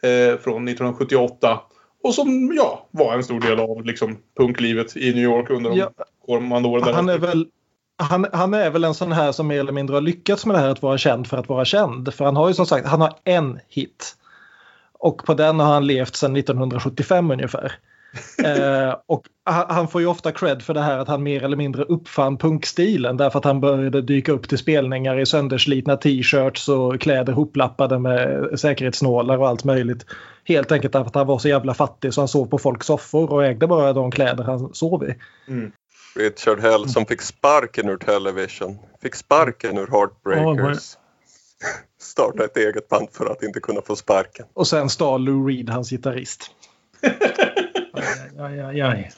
Eh, 0.01 0.37
från 0.39 0.67
1978. 0.67 1.59
Och 2.03 2.13
som 2.13 2.53
ja, 2.55 2.87
var 2.91 3.13
en 3.13 3.23
stor 3.23 3.39
del 3.39 3.59
av 3.59 3.85
liksom, 3.85 4.17
punklivet 4.37 4.97
i 4.97 5.13
New 5.13 5.23
York 5.23 5.49
under 5.49 5.69
de 5.69 5.77
ja. 5.77 5.89
åren. 6.27 6.93
Han 6.93 7.09
är 7.09 7.17
väl 7.17 7.47
han, 7.97 8.25
han, 8.33 8.53
är 8.53 8.69
väl 8.69 8.83
en 8.83 8.93
sån 8.93 9.11
här 9.11 9.31
som 9.31 9.47
mer 9.47 9.59
eller 9.59 9.71
mindre 9.71 9.95
har 9.95 10.01
lyckats 10.01 10.45
med 10.45 10.55
det 10.55 10.59
här 10.59 10.69
att 10.69 10.81
vara 10.81 10.97
känd 10.97 11.27
för 11.27 11.37
att 11.37 11.49
vara 11.49 11.65
känd. 11.65 12.13
För 12.13 12.25
han 12.25 12.35
har 12.35 12.47
ju 12.47 12.53
som 12.53 12.65
sagt, 12.65 12.87
han 12.87 13.01
har 13.01 13.13
en 13.23 13.59
hit. 13.69 14.15
Och 14.99 15.25
på 15.25 15.33
den 15.33 15.59
har 15.59 15.73
han 15.73 15.87
levt 15.87 16.15
sedan 16.15 16.35
1975 16.35 17.31
ungefär. 17.31 17.73
eh, 18.43 18.95
och 19.05 19.23
han 19.45 19.87
får 19.87 20.01
ju 20.01 20.07
ofta 20.07 20.31
cred 20.31 20.61
för 20.61 20.73
det 20.73 20.81
här 20.81 20.97
att 20.97 21.07
han 21.07 21.23
mer 21.23 21.43
eller 21.43 21.57
mindre 21.57 21.83
uppfann 21.83 22.37
punkstilen 22.37 23.17
därför 23.17 23.39
att 23.39 23.45
han 23.45 23.61
började 23.61 24.01
dyka 24.01 24.31
upp 24.31 24.49
till 24.49 24.57
spelningar 24.57 25.19
i 25.19 25.25
sönderslitna 25.25 25.97
t-shirts 25.97 26.69
och 26.69 27.01
kläder 27.01 27.33
hoplappade 27.33 27.99
med 27.99 28.49
säkerhetsnålar 28.59 29.37
och 29.37 29.47
allt 29.47 29.63
möjligt. 29.63 30.05
Helt 30.45 30.71
enkelt 30.71 30.93
därför 30.93 31.07
att 31.07 31.15
han 31.15 31.27
var 31.27 31.39
så 31.39 31.49
jävla 31.49 31.73
fattig 31.73 32.13
så 32.13 32.21
han 32.21 32.27
sov 32.27 32.45
på 32.45 32.57
folks 32.57 32.87
soffor 32.87 33.31
och 33.31 33.45
ägde 33.45 33.67
bara 33.67 33.93
de 33.93 34.11
kläder 34.11 34.43
han 34.43 34.73
sov 34.73 35.03
i. 35.03 35.15
Mm. 35.47 35.71
Richard 36.15 36.59
Hell 36.59 36.89
som 36.89 37.05
fick 37.05 37.21
sparken 37.21 37.89
ur 37.89 37.97
Television, 37.97 38.79
fick 39.01 39.15
sparken 39.15 39.77
ur 39.77 39.87
Heartbreakers. 39.87 40.97
Starta 42.01 42.45
ett 42.45 42.57
eget 42.57 42.89
band 42.89 43.07
för 43.11 43.25
att 43.25 43.43
inte 43.43 43.59
kunna 43.59 43.81
få 43.81 43.95
sparken. 43.95 44.45
Och 44.53 44.67
sen 44.67 44.89
stal 44.89 45.23
Lou 45.23 45.47
Reed 45.47 45.69
hans 45.69 45.89
gitarrist. 45.89 46.51
aj, 48.39 48.59
aj, 48.59 48.81
aj, 48.81 49.11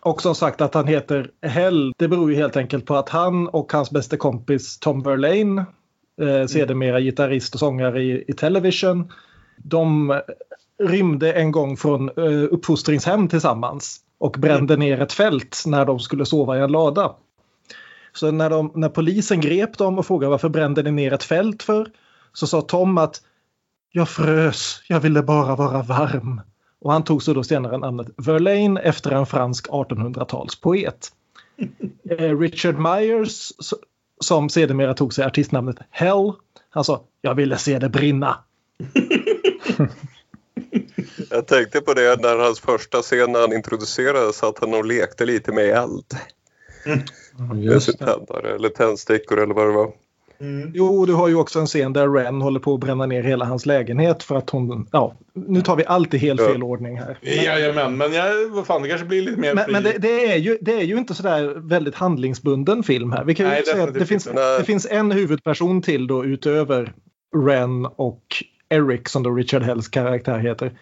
Och 0.00 0.22
som 0.22 0.34
sagt 0.34 0.60
att 0.60 0.74
han 0.74 0.86
heter 0.86 1.30
Hell, 1.42 1.92
det 1.98 2.08
beror 2.08 2.30
ju 2.30 2.36
helt 2.36 2.56
enkelt 2.56 2.86
på 2.86 2.96
att 2.96 3.08
han 3.08 3.48
och 3.48 3.72
hans 3.72 3.90
bästa 3.90 4.16
kompis 4.16 4.78
Tom 4.78 5.02
Verlaine, 5.02 5.58
eh, 6.20 6.46
sedermera 6.46 7.00
gitarrist 7.00 7.54
och 7.54 7.60
sångare 7.60 8.02
i, 8.02 8.24
i 8.28 8.32
Television, 8.32 9.12
de 9.56 10.20
rymde 10.82 11.32
en 11.32 11.52
gång 11.52 11.76
från 11.76 12.08
eh, 12.08 12.44
uppfostringshem 12.50 13.28
tillsammans 13.28 14.00
och 14.18 14.36
brände 14.38 14.76
ner 14.76 15.00
ett 15.00 15.12
fält 15.12 15.62
när 15.66 15.84
de 15.84 15.98
skulle 15.98 16.26
sova 16.26 16.58
i 16.58 16.60
en 16.60 16.72
lada. 16.72 17.14
Så 18.14 18.30
när, 18.30 18.50
de, 18.50 18.72
när 18.74 18.88
polisen 18.88 19.40
grep 19.40 19.78
dem 19.78 19.98
och 19.98 20.06
frågade 20.06 20.30
varför 20.30 20.48
brände 20.48 20.82
ni 20.82 20.90
ner 20.90 21.12
ett 21.12 21.24
fält 21.24 21.62
för? 21.62 21.90
Så 22.32 22.46
sa 22.46 22.60
Tom 22.60 22.98
att 22.98 23.22
jag 23.92 24.08
frös, 24.08 24.82
jag 24.88 25.00
ville 25.00 25.22
bara 25.22 25.56
vara 25.56 25.82
varm. 25.82 26.40
Och 26.80 26.92
han 26.92 27.04
tog 27.04 27.22
så 27.22 27.34
då 27.34 27.44
senare 27.44 27.78
namnet 27.78 28.08
Verlaine 28.16 28.76
efter 28.78 29.10
en 29.10 29.26
fransk 29.26 29.68
1800-talspoet. 29.68 31.12
Eh, 32.10 32.38
Richard 32.38 32.78
Myers 32.78 33.52
som 34.20 34.48
sedermera 34.48 34.94
tog 34.94 35.14
sig 35.14 35.24
artistnamnet 35.24 35.76
Hell. 35.90 36.32
Han 36.70 36.84
sa 36.84 37.04
jag 37.20 37.34
ville 37.34 37.56
se 37.58 37.78
det 37.78 37.88
brinna. 37.88 38.38
Jag 41.30 41.46
tänkte 41.46 41.80
på 41.80 41.94
det 41.94 42.20
när 42.20 42.38
hans 42.38 42.60
första 42.60 43.02
scen 43.02 43.32
när 43.32 43.40
han 43.40 43.52
introducerades 43.52 44.42
att 44.42 44.58
han 44.58 44.70
nog 44.70 44.86
lekte 44.86 45.26
lite 45.26 45.52
med 45.52 45.64
eld. 45.64 46.06
Mm. 46.84 47.80
Sin 47.80 47.96
tändare 47.96 48.54
eller 48.54 48.68
tändstickor 48.68 49.42
eller 49.42 49.54
vad 49.54 49.66
det 49.66 49.72
var. 49.72 49.92
Mm. 50.42 50.72
Jo, 50.74 51.06
du 51.06 51.12
har 51.12 51.28
ju 51.28 51.34
också 51.34 51.60
en 51.60 51.66
scen 51.66 51.92
där 51.92 52.08
Ren 52.08 52.42
håller 52.42 52.60
på 52.60 52.74
att 52.74 52.80
bränna 52.80 53.06
ner 53.06 53.22
hela 53.22 53.44
hans 53.44 53.66
lägenhet 53.66 54.22
för 54.22 54.36
att 54.36 54.50
hon... 54.50 54.88
Ja, 54.92 55.14
nu 55.34 55.60
tar 55.60 55.76
vi 55.76 55.84
alltid 55.86 56.20
helt 56.20 56.40
ja. 56.40 56.46
fel 56.46 56.62
ordning 56.62 56.98
här. 56.98 57.18
Jajamän, 57.20 57.96
men 57.96 58.12
jag, 58.12 58.48
vad 58.48 58.66
fan, 58.66 58.82
det 58.82 58.88
kanske 58.88 59.06
blir 59.06 59.22
lite 59.22 59.40
mer 59.40 59.54
Men, 59.54 59.72
men 59.72 59.82
det, 59.82 59.98
det, 59.98 60.32
är 60.32 60.36
ju, 60.36 60.58
det 60.60 60.72
är 60.74 60.82
ju 60.82 60.96
inte 60.96 61.14
sådär 61.14 61.68
väldigt 61.68 61.94
handlingsbunden 61.94 62.82
film 62.82 63.12
här. 63.12 63.24
Vi 63.24 63.34
kan 63.34 63.46
Nej, 63.46 63.64
säga 63.64 63.84
att 63.84 63.94
det 63.94 64.06
finns, 64.06 64.24
det 64.58 64.64
finns 64.64 64.86
en 64.90 65.10
huvudperson 65.10 65.82
till 65.82 66.06
då 66.06 66.24
utöver 66.24 66.92
Ren 67.46 67.86
och 67.86 68.24
Eric 68.68 69.08
som 69.08 69.22
då 69.22 69.30
Richard 69.30 69.62
Hells 69.62 69.88
karaktär 69.88 70.38
heter. 70.38 70.78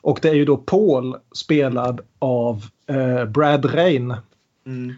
Och 0.00 0.18
det 0.22 0.28
är 0.28 0.34
ju 0.34 0.44
då 0.44 0.56
Paul 0.56 1.16
spelad 1.34 2.00
av 2.18 2.64
eh, 2.88 3.24
Brad 3.24 3.74
Rain. 3.74 4.14
Mm 4.66 4.94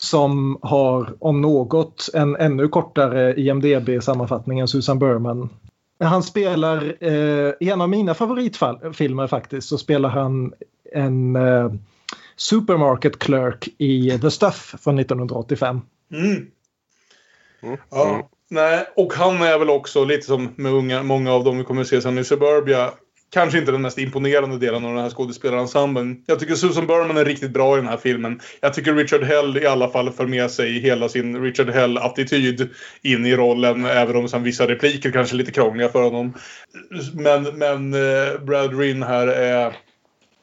som 0.00 0.58
har 0.62 1.14
om 1.18 1.40
något 1.40 2.08
en 2.14 2.36
ännu 2.36 2.68
kortare 2.68 3.34
IMDB-sammanfattning 3.34 4.60
än 4.60 4.68
Susan 4.68 4.98
Berman. 4.98 5.48
Han 6.00 6.22
spelar, 6.22 6.96
eh, 7.00 7.52
i 7.60 7.70
en 7.70 7.80
av 7.80 7.88
mina 7.88 8.14
favoritfilmer 8.14 9.26
faktiskt, 9.26 9.68
så 9.68 9.78
spelar 9.78 10.08
han 10.08 10.52
en 10.94 11.36
eh, 11.36 11.72
supermarket 12.36 13.18
clerk 13.18 13.68
i 13.78 14.18
The 14.18 14.30
Stuff 14.30 14.74
från 14.82 14.98
1985. 14.98 15.80
Mm. 16.12 16.46
Mm. 17.62 17.76
Ja, 17.90 18.28
nej, 18.48 18.86
och 18.96 19.12
han 19.12 19.42
är 19.42 19.58
väl 19.58 19.70
också 19.70 20.04
lite 20.04 20.26
som 20.26 20.48
med 20.56 20.72
unga, 20.72 21.02
många 21.02 21.32
av 21.32 21.44
dem 21.44 21.58
vi 21.58 21.64
kommer 21.64 21.80
att 21.80 21.88
se 21.88 22.00
sen 22.00 22.18
i 22.18 22.24
Suburbia 22.24 22.90
kanske 23.30 23.58
inte 23.58 23.72
den 23.72 23.82
mest 23.82 23.98
imponerande 23.98 24.58
delen 24.58 24.84
av 24.84 24.94
den 24.94 25.02
här 25.02 25.10
skådespelarensemblen. 25.10 26.22
Jag 26.26 26.40
tycker 26.40 26.54
Susan 26.54 26.86
Berman 26.86 27.16
är 27.16 27.24
riktigt 27.24 27.50
bra 27.50 27.74
i 27.74 27.80
den 27.80 27.88
här 27.88 27.96
filmen. 27.96 28.40
Jag 28.60 28.74
tycker 28.74 28.94
Richard 28.94 29.22
Hell 29.22 29.56
i 29.56 29.66
alla 29.66 29.88
fall 29.88 30.12
för 30.12 30.26
med 30.26 30.50
sig 30.50 30.80
hela 30.80 31.08
sin 31.08 31.42
Richard 31.42 31.70
Hell-attityd 31.70 32.68
in 33.02 33.26
i 33.26 33.36
rollen. 33.36 33.84
Även 33.84 34.16
om 34.16 34.28
sen 34.28 34.42
vissa 34.42 34.68
repliker 34.68 35.10
kanske 35.10 35.34
är 35.34 35.38
lite 35.38 35.52
krångliga 35.52 35.88
för 35.88 36.02
honom. 36.02 36.34
Men, 37.14 37.42
men 37.42 37.94
uh, 37.94 38.40
Brad 38.40 38.78
Rinn 38.78 39.02
här 39.02 39.26
är 39.26 39.76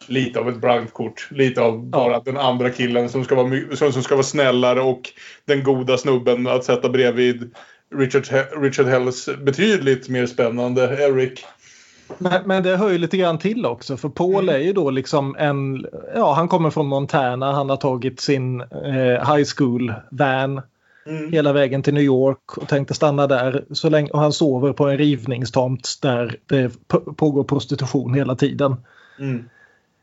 lite 0.07 0.39
av 0.39 0.49
ett 0.49 0.61
bragdkort. 0.61 1.27
Lite 1.31 1.61
av 1.61 1.85
bara 1.85 2.11
ja. 2.11 2.21
den 2.25 2.37
andra 2.37 2.69
killen 2.69 3.09
som 3.09 3.23
ska, 3.23 3.35
vara, 3.35 3.75
som, 3.75 3.93
som 3.93 4.03
ska 4.03 4.15
vara 4.15 4.23
snällare 4.23 4.81
och 4.81 5.01
den 5.45 5.63
goda 5.63 5.97
snubben 5.97 6.47
att 6.47 6.63
sätta 6.63 6.89
bredvid 6.89 7.55
Richard, 7.95 8.27
Richard 8.61 8.85
Hells 8.85 9.29
betydligt 9.41 10.09
mer 10.09 10.25
spännande 10.25 10.97
Eric. 10.99 11.45
Men, 12.17 12.47
men, 12.47 12.63
det 12.63 12.77
hör 12.77 12.89
ju 12.89 12.97
lite 12.97 13.17
grann 13.17 13.37
till 13.37 13.65
också 13.65 13.97
för 13.97 14.09
Paul 14.09 14.43
mm. 14.43 14.55
är 14.55 14.59
ju 14.59 14.73
då 14.73 14.89
liksom 14.89 15.35
en, 15.39 15.85
ja 16.15 16.33
han 16.33 16.47
kommer 16.47 16.69
från 16.69 16.87
Montana, 16.87 17.51
han 17.51 17.69
har 17.69 17.77
tagit 17.77 18.19
sin 18.19 18.61
eh, 18.61 19.35
high 19.35 19.47
school 19.57 19.93
van 20.11 20.61
mm. 21.07 21.31
hela 21.31 21.53
vägen 21.53 21.83
till 21.83 21.93
New 21.93 22.03
York 22.03 22.57
och 22.57 22.67
tänkte 22.67 22.93
stanna 22.93 23.27
där 23.27 23.65
så 23.71 23.89
länge 23.89 24.09
och 24.09 24.19
han 24.19 24.33
sover 24.33 24.73
på 24.73 24.85
en 24.85 24.97
rivningstomt 24.97 25.99
där 26.01 26.39
det 26.45 26.71
pågår 27.17 27.43
prostitution 27.43 28.13
hela 28.13 28.35
tiden. 28.35 28.75
Mm. 29.19 29.49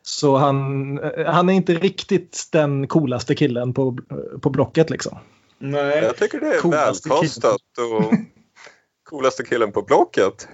Så 0.02 0.36
han, 0.36 1.00
han 1.26 1.48
är 1.48 1.52
inte 1.52 1.74
riktigt 1.74 2.48
den 2.52 2.86
coolaste 2.86 3.34
killen 3.34 3.74
på, 3.74 3.98
på 4.40 4.50
blocket 4.50 4.90
liksom. 4.90 5.18
Nej. 5.58 6.04
Jag 6.04 6.16
tycker 6.16 6.40
det 6.40 6.46
är 6.46 6.70
välkostat 6.70 7.60
och 7.78 8.12
coolaste 9.04 9.44
killen 9.44 9.72
på 9.72 9.82
blocket. 9.82 10.48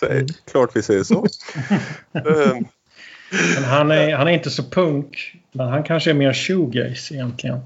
Säg, 0.00 0.10
mm. 0.10 0.26
Klart 0.50 0.76
vi 0.76 0.82
säger 0.82 1.02
så. 1.02 1.26
men 3.54 3.64
han, 3.64 3.90
är, 3.90 4.14
han 4.16 4.28
är 4.28 4.32
inte 4.32 4.50
så 4.50 4.62
punk. 4.62 5.34
Men 5.52 5.68
han 5.68 5.84
kanske 5.84 6.10
är 6.10 6.14
mer 6.14 6.32
shoegaze 6.32 7.14
egentligen. 7.14 7.58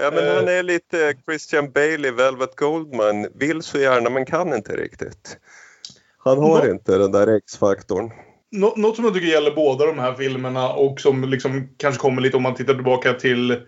ja, 0.00 0.10
men 0.14 0.36
han 0.36 0.48
är 0.48 0.62
lite 0.62 1.14
Christian 1.24 1.70
Bale 1.70 2.10
Velvet 2.10 2.56
Goldman. 2.56 3.28
Vill 3.34 3.62
så 3.62 3.78
gärna 3.78 4.10
men 4.10 4.26
kan 4.26 4.54
inte 4.54 4.76
riktigt. 4.76 5.36
Han 6.18 6.38
har 6.38 6.66
no. 6.66 6.70
inte 6.70 6.98
den 6.98 7.12
där 7.12 7.36
X-faktorn. 7.36 8.10
Något 8.50 8.96
som 8.96 9.04
jag 9.04 9.14
tycker 9.14 9.26
gäller 9.26 9.50
båda 9.50 9.86
de 9.86 9.98
här 9.98 10.14
filmerna 10.14 10.68
och 10.68 11.00
som 11.00 11.24
liksom 11.24 11.68
kanske 11.76 12.00
kommer 12.00 12.22
lite 12.22 12.36
om 12.36 12.42
man 12.42 12.54
tittar 12.54 12.74
tillbaka 12.74 13.12
till 13.12 13.60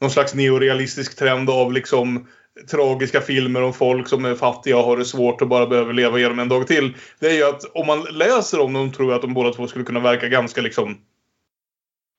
någon 0.00 0.10
slags 0.10 0.34
neorealistisk 0.34 1.18
trend 1.18 1.50
av 1.50 1.72
liksom 1.72 2.26
tragiska 2.70 3.20
filmer 3.20 3.62
om 3.62 3.72
folk 3.72 4.08
som 4.08 4.24
är 4.24 4.34
fattiga 4.34 4.76
och 4.76 4.84
har 4.84 4.96
det 4.96 5.04
svårt 5.04 5.42
och 5.42 5.48
bara 5.48 5.66
behöver 5.66 5.92
leva 5.92 6.18
igenom 6.18 6.38
en 6.38 6.48
dag 6.48 6.66
till. 6.66 6.94
Det 7.18 7.26
är 7.26 7.34
ju 7.34 7.44
att 7.44 7.64
om 7.74 7.86
man 7.86 8.02
läser 8.10 8.60
om 8.60 8.72
dem 8.72 8.92
tror 8.92 9.08
jag 9.08 9.16
att 9.16 9.22
de 9.22 9.34
båda 9.34 9.52
två 9.52 9.66
skulle 9.66 9.84
kunna 9.84 10.00
verka 10.00 10.28
ganska 10.28 10.60
liksom 10.60 10.98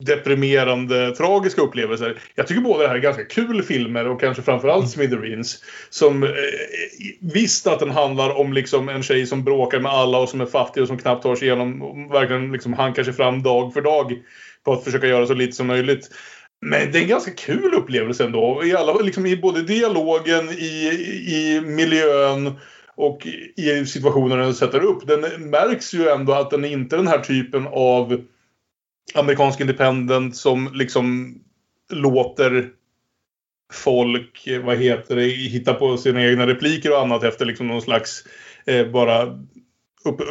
deprimerande, 0.03 1.15
tragiska 1.15 1.61
upplevelser. 1.61 2.19
Jag 2.35 2.47
tycker 2.47 2.61
båda 2.61 2.83
det 2.83 2.87
här 2.87 2.95
är 2.95 2.99
ganska 2.99 3.25
kul 3.25 3.63
filmer 3.63 4.07
och 4.07 4.19
kanske 4.19 4.43
framförallt 4.43 4.83
mm. 4.83 4.89
Smithereens. 4.89 5.63
Som 5.89 6.23
eh, 6.23 6.29
visst 7.21 7.67
att 7.67 7.79
den 7.79 7.91
handlar 7.91 8.37
om 8.37 8.53
liksom 8.53 8.89
en 8.89 9.03
tjej 9.03 9.27
som 9.27 9.43
bråkar 9.43 9.79
med 9.79 9.91
alla 9.91 10.17
och 10.17 10.29
som 10.29 10.41
är 10.41 10.45
fattig 10.45 10.81
och 10.83 10.87
som 10.87 10.97
knappt 10.97 11.23
tar 11.23 11.35
sig 11.35 11.47
igenom 11.47 11.81
och 11.81 12.13
verkligen 12.13 12.51
liksom 12.51 12.73
hankar 12.73 13.03
sig 13.03 13.13
fram 13.13 13.43
dag 13.43 13.73
för 13.73 13.81
dag 13.81 14.13
på 14.63 14.73
att 14.73 14.83
försöka 14.83 15.07
göra 15.07 15.27
så 15.27 15.33
lite 15.33 15.55
som 15.55 15.67
möjligt. 15.67 16.09
Men 16.61 16.91
det 16.91 16.99
är 16.99 17.01
en 17.01 17.07
ganska 17.07 17.31
kul 17.31 17.73
upplevelse 17.73 18.25
ändå. 18.25 18.65
I, 18.65 18.75
alla, 18.75 18.93
liksom 18.93 19.25
I 19.25 19.37
både 19.37 19.61
dialogen, 19.61 20.49
i, 20.49 20.89
i 21.27 21.61
miljön 21.61 22.51
och 22.95 23.27
i 23.55 23.85
situationen 23.85 24.39
den 24.39 24.53
sätter 24.53 24.79
upp. 24.79 25.07
Den 25.07 25.49
märks 25.49 25.93
ju 25.93 26.09
ändå 26.09 26.33
att 26.33 26.49
den 26.49 26.65
är 26.65 26.69
inte 26.69 26.95
den 26.95 27.07
här 27.07 27.19
typen 27.19 27.67
av 27.67 28.23
amerikansk 29.13 29.59
independent 29.59 30.35
som 30.35 30.69
liksom 30.73 31.35
låter 31.89 32.69
folk, 33.73 34.47
eh, 34.47 34.61
vad 34.61 34.77
heter 34.77 35.15
det, 35.15 35.23
hitta 35.23 35.73
på 35.73 35.97
sina 35.97 36.25
egna 36.25 36.47
repliker 36.47 36.91
och 36.91 37.01
annat 37.01 37.23
efter 37.23 37.45
liksom 37.45 37.67
någon 37.67 37.81
slags 37.81 38.23
eh, 38.65 38.87
bara 38.87 39.39
upp, 40.05 40.21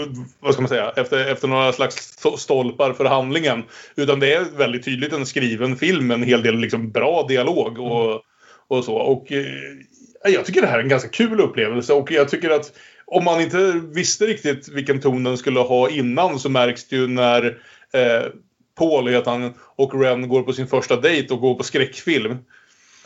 vad 0.40 0.52
ska 0.52 0.62
man 0.62 0.68
säga, 0.68 0.92
efter, 0.96 1.32
efter 1.32 1.48
några 1.48 1.72
slags 1.72 2.18
stolpar 2.36 2.92
för 2.92 3.04
handlingen. 3.04 3.62
Utan 3.96 4.20
det 4.20 4.34
är 4.34 4.44
väldigt 4.56 4.84
tydligt 4.84 5.12
en 5.12 5.26
skriven 5.26 5.76
film 5.76 6.06
med 6.06 6.14
en 6.14 6.22
hel 6.22 6.42
del 6.42 6.58
liksom 6.58 6.90
bra 6.90 7.26
dialog 7.28 7.78
och, 7.78 8.22
och 8.68 8.84
så. 8.84 8.94
Och 8.94 9.32
eh, 9.32 9.44
jag 10.24 10.44
tycker 10.44 10.60
det 10.60 10.66
här 10.66 10.78
är 10.78 10.82
en 10.82 10.88
ganska 10.88 11.08
kul 11.08 11.40
upplevelse 11.40 11.92
och 11.92 12.10
jag 12.10 12.28
tycker 12.28 12.50
att 12.50 12.72
om 13.06 13.24
man 13.24 13.40
inte 13.40 13.80
visste 13.94 14.26
riktigt 14.26 14.68
vilken 14.68 15.00
ton 15.00 15.24
den 15.24 15.38
skulle 15.38 15.60
ha 15.60 15.90
innan 15.90 16.38
så 16.38 16.48
märks 16.48 16.88
det 16.88 16.96
ju 16.96 17.06
när 17.06 17.44
eh, 17.92 18.30
Paul 18.78 19.08
heter 19.08 19.30
han 19.30 19.54
och 19.76 20.02
Ren 20.02 20.28
går 20.28 20.42
på 20.42 20.52
sin 20.52 20.66
första 20.66 21.00
dejt 21.00 21.34
och 21.34 21.40
går 21.40 21.54
på 21.54 21.62
skräckfilm. 21.62 22.38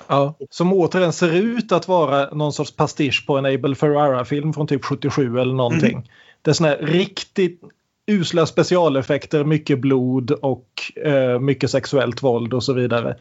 Ja, 0.07 0.35
som 0.51 0.73
återigen 0.73 1.12
ser 1.12 1.33
ut 1.33 1.73
att 1.73 1.88
vara 1.88 2.35
någon 2.35 2.53
sorts 2.53 2.77
pastisch 2.77 3.27
på 3.27 3.38
en 3.38 3.46
Abel 3.46 3.75
Ferrara-film 3.75 4.53
från 4.53 4.66
typ 4.66 4.85
77 4.85 5.38
eller 5.38 5.55
någonting. 5.55 5.92
Mm. 5.92 6.05
Det 6.42 6.50
är 6.50 6.55
såna 6.55 6.68
här 6.68 6.79
riktigt 6.79 7.61
usla 8.07 8.46
specialeffekter, 8.46 9.44
mycket 9.44 9.79
blod 9.79 10.31
och 10.31 10.92
eh, 11.05 11.38
mycket 11.38 11.70
sexuellt 11.70 12.22
våld 12.22 12.55
och 12.55 12.64
så 12.64 12.72
vidare. 12.72 13.16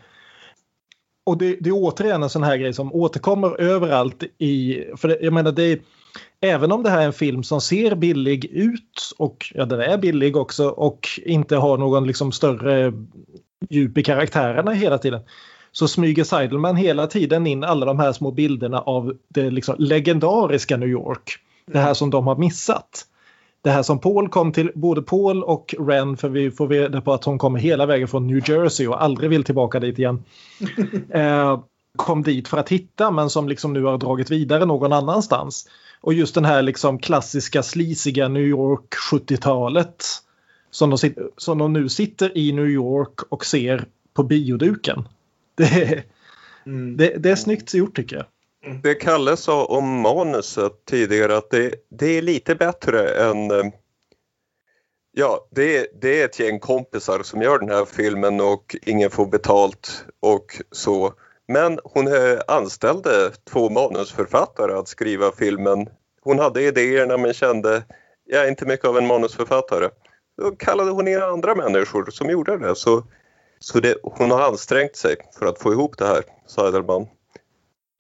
Och 1.25 1.37
det, 1.37 1.57
det, 1.59 1.69
är 1.69 1.73
återigen 1.73 2.23
en 2.23 2.29
sån 2.29 2.43
här 2.43 2.57
grej 2.57 2.73
som 2.73 2.93
återkommer 2.93 3.61
överallt 3.61 4.23
i... 4.37 4.83
För 4.97 5.07
det, 5.07 5.17
jag 5.21 5.33
menar 5.33 5.51
det 5.51 5.63
är, 5.63 5.79
Även 6.41 6.71
om 6.71 6.83
det 6.83 6.89
här 6.89 7.01
är 7.01 7.05
en 7.05 7.13
film 7.13 7.43
som 7.43 7.61
ser 7.61 7.95
billig 7.95 8.45
ut 8.45 9.13
och 9.17 9.51
ja 9.55 9.65
den 9.65 9.79
är 9.79 9.97
billig 9.97 10.35
också 10.37 10.67
och 10.67 11.07
inte 11.25 11.55
har 11.55 11.77
någon 11.77 12.07
liksom 12.07 12.31
större 12.31 12.93
djup 13.69 13.97
i 13.97 14.03
karaktärerna 14.03 14.71
hela 14.71 14.97
tiden 14.97 15.21
så 15.71 15.87
smyger 15.87 16.23
Seidelman 16.23 16.75
hela 16.75 17.07
tiden 17.07 17.47
in 17.47 17.63
alla 17.63 17.85
de 17.85 17.99
här 17.99 18.11
små 18.11 18.31
bilderna 18.31 18.81
av 18.81 19.17
det 19.27 19.49
liksom 19.49 19.75
legendariska 19.79 20.77
New 20.77 20.89
York. 20.89 21.37
Det 21.65 21.79
här 21.79 21.93
som 21.93 22.09
de 22.09 22.27
har 22.27 22.35
missat. 22.35 23.05
Det 23.61 23.69
här 23.69 23.83
som 23.83 23.99
Paul 23.99 24.29
kom 24.29 24.51
till, 24.51 24.71
både 24.75 25.01
Paul 25.01 25.43
och 25.43 25.75
Ren, 25.79 26.17
för 26.17 26.29
vi 26.29 26.51
får 26.51 26.67
reda 26.67 27.01
på 27.01 27.13
att 27.13 27.23
hon 27.23 27.37
kommer 27.37 27.59
hela 27.59 27.85
vägen 27.85 28.07
från 28.07 28.27
New 28.27 28.49
Jersey 28.49 28.87
och 28.87 29.03
aldrig 29.03 29.29
vill 29.29 29.43
tillbaka 29.43 29.79
dit 29.79 29.99
igen. 29.99 30.23
eh, 31.09 31.59
kom 31.95 32.23
dit 32.23 32.47
för 32.47 32.57
att 32.57 32.69
hitta 32.69 33.11
men 33.11 33.29
som 33.29 33.49
liksom 33.49 33.73
nu 33.73 33.83
har 33.83 33.97
dragit 33.97 34.31
vidare 34.31 34.65
någon 34.65 34.93
annanstans. 34.93 35.69
Och 36.01 36.13
just 36.13 36.35
den 36.35 36.45
här 36.45 36.61
liksom 36.61 36.99
klassiska 36.99 37.63
slisiga 37.63 38.27
New 38.27 38.43
York 38.43 38.95
70-talet 39.11 40.05
som 40.71 40.89
de, 40.89 40.97
som 41.37 41.57
de 41.57 41.73
nu 41.73 41.89
sitter 41.89 42.37
i 42.37 42.51
New 42.51 42.67
York 42.67 43.21
och 43.29 43.45
ser 43.45 43.85
på 44.13 44.23
bioduken. 44.23 45.07
Det, 45.55 46.03
mm. 46.65 46.97
det, 46.97 47.17
det 47.17 47.31
är 47.31 47.35
snyggt 47.35 47.73
gjort 47.73 47.95
tycker 47.95 48.15
jag. 48.15 48.25
Mm. 48.65 48.81
Det 48.81 48.95
Kalle 48.95 49.37
sa 49.37 49.65
om 49.65 50.01
manuset 50.01 50.85
tidigare 50.85 51.37
att 51.37 51.49
det, 51.49 51.75
det 51.89 52.17
är 52.17 52.21
lite 52.21 52.55
bättre 52.55 53.09
än 53.09 53.51
eh, 53.51 53.65
Ja, 55.11 55.47
det, 55.51 56.01
det 56.01 56.21
är 56.21 56.25
ett 56.25 56.39
gäng 56.39 56.59
kompisar 56.59 57.23
som 57.23 57.41
gör 57.41 57.59
den 57.59 57.69
här 57.69 57.85
filmen 57.85 58.41
och 58.41 58.75
ingen 58.81 59.09
får 59.09 59.25
betalt 59.25 60.05
och 60.19 60.61
så. 60.71 61.13
Men 61.47 61.79
hon 61.83 62.07
eh, 62.07 62.39
anställde 62.47 63.31
två 63.51 63.69
manusförfattare 63.69 64.73
att 64.73 64.87
skriva 64.87 65.31
filmen. 65.31 65.89
Hon 66.21 66.39
hade 66.39 66.61
idéerna 66.61 67.17
men 67.17 67.33
kände 67.33 67.83
jag 68.25 68.45
är 68.45 68.49
inte 68.49 68.65
mycket 68.65 68.85
av 68.85 68.97
en 68.97 69.07
manusförfattare. 69.07 69.89
Då 70.41 70.51
kallade 70.51 70.91
hon 70.91 71.07
in 71.07 71.21
andra 71.21 71.55
människor 71.55 72.09
som 72.11 72.29
gjorde 72.29 72.57
det. 72.57 72.75
Så, 72.75 73.03
så 73.59 73.79
det, 73.79 73.95
hon 74.03 74.31
har 74.31 74.41
ansträngt 74.41 74.95
sig 74.95 75.15
för 75.39 75.45
att 75.45 75.59
få 75.59 75.71
ihop 75.71 75.97
det 75.97 76.05
här, 76.05 76.23
Seidelman. 76.47 77.07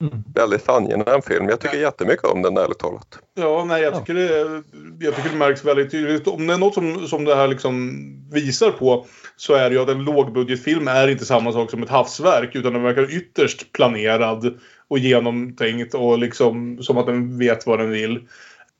Mm. 0.01 0.23
Väldigt 0.35 0.69
angenäm 0.69 1.21
film. 1.21 1.49
Jag 1.49 1.59
tycker 1.59 1.77
jättemycket 1.77 2.25
om 2.25 2.41
den 2.41 2.57
ärligt 2.57 2.79
talat. 2.79 3.19
Ja, 3.35 3.65
nej, 3.65 3.81
jag 3.81 3.99
tycker, 3.99 4.13
det, 4.13 4.63
jag 5.05 5.15
tycker 5.15 5.29
det 5.29 5.35
märks 5.35 5.65
väldigt 5.65 5.91
tydligt. 5.91 6.27
Om 6.27 6.47
det 6.47 6.53
är 6.53 6.57
något 6.57 6.73
som, 6.73 7.07
som 7.07 7.25
det 7.25 7.35
här 7.35 7.47
liksom 7.47 7.99
visar 8.31 8.71
på 8.71 9.05
så 9.35 9.53
är 9.53 9.69
det 9.69 9.75
ju 9.75 9.81
att 9.81 9.89
en 9.89 10.03
lågbudgetfilm 10.03 10.87
är 10.87 11.07
inte 11.07 11.25
samma 11.25 11.51
sak 11.51 11.71
som 11.71 11.83
ett 11.83 11.89
havsverk 11.89 12.55
utan 12.55 12.73
den 12.73 12.83
verkar 12.83 13.15
ytterst 13.15 13.71
planerad 13.71 14.59
och 14.87 14.99
genomtänkt 14.99 15.93
och 15.93 16.19
liksom 16.19 16.83
som 16.83 16.97
att 16.97 17.05
den 17.05 17.37
vet 17.37 17.65
vad 17.65 17.79
den 17.79 17.89
vill. 17.89 18.27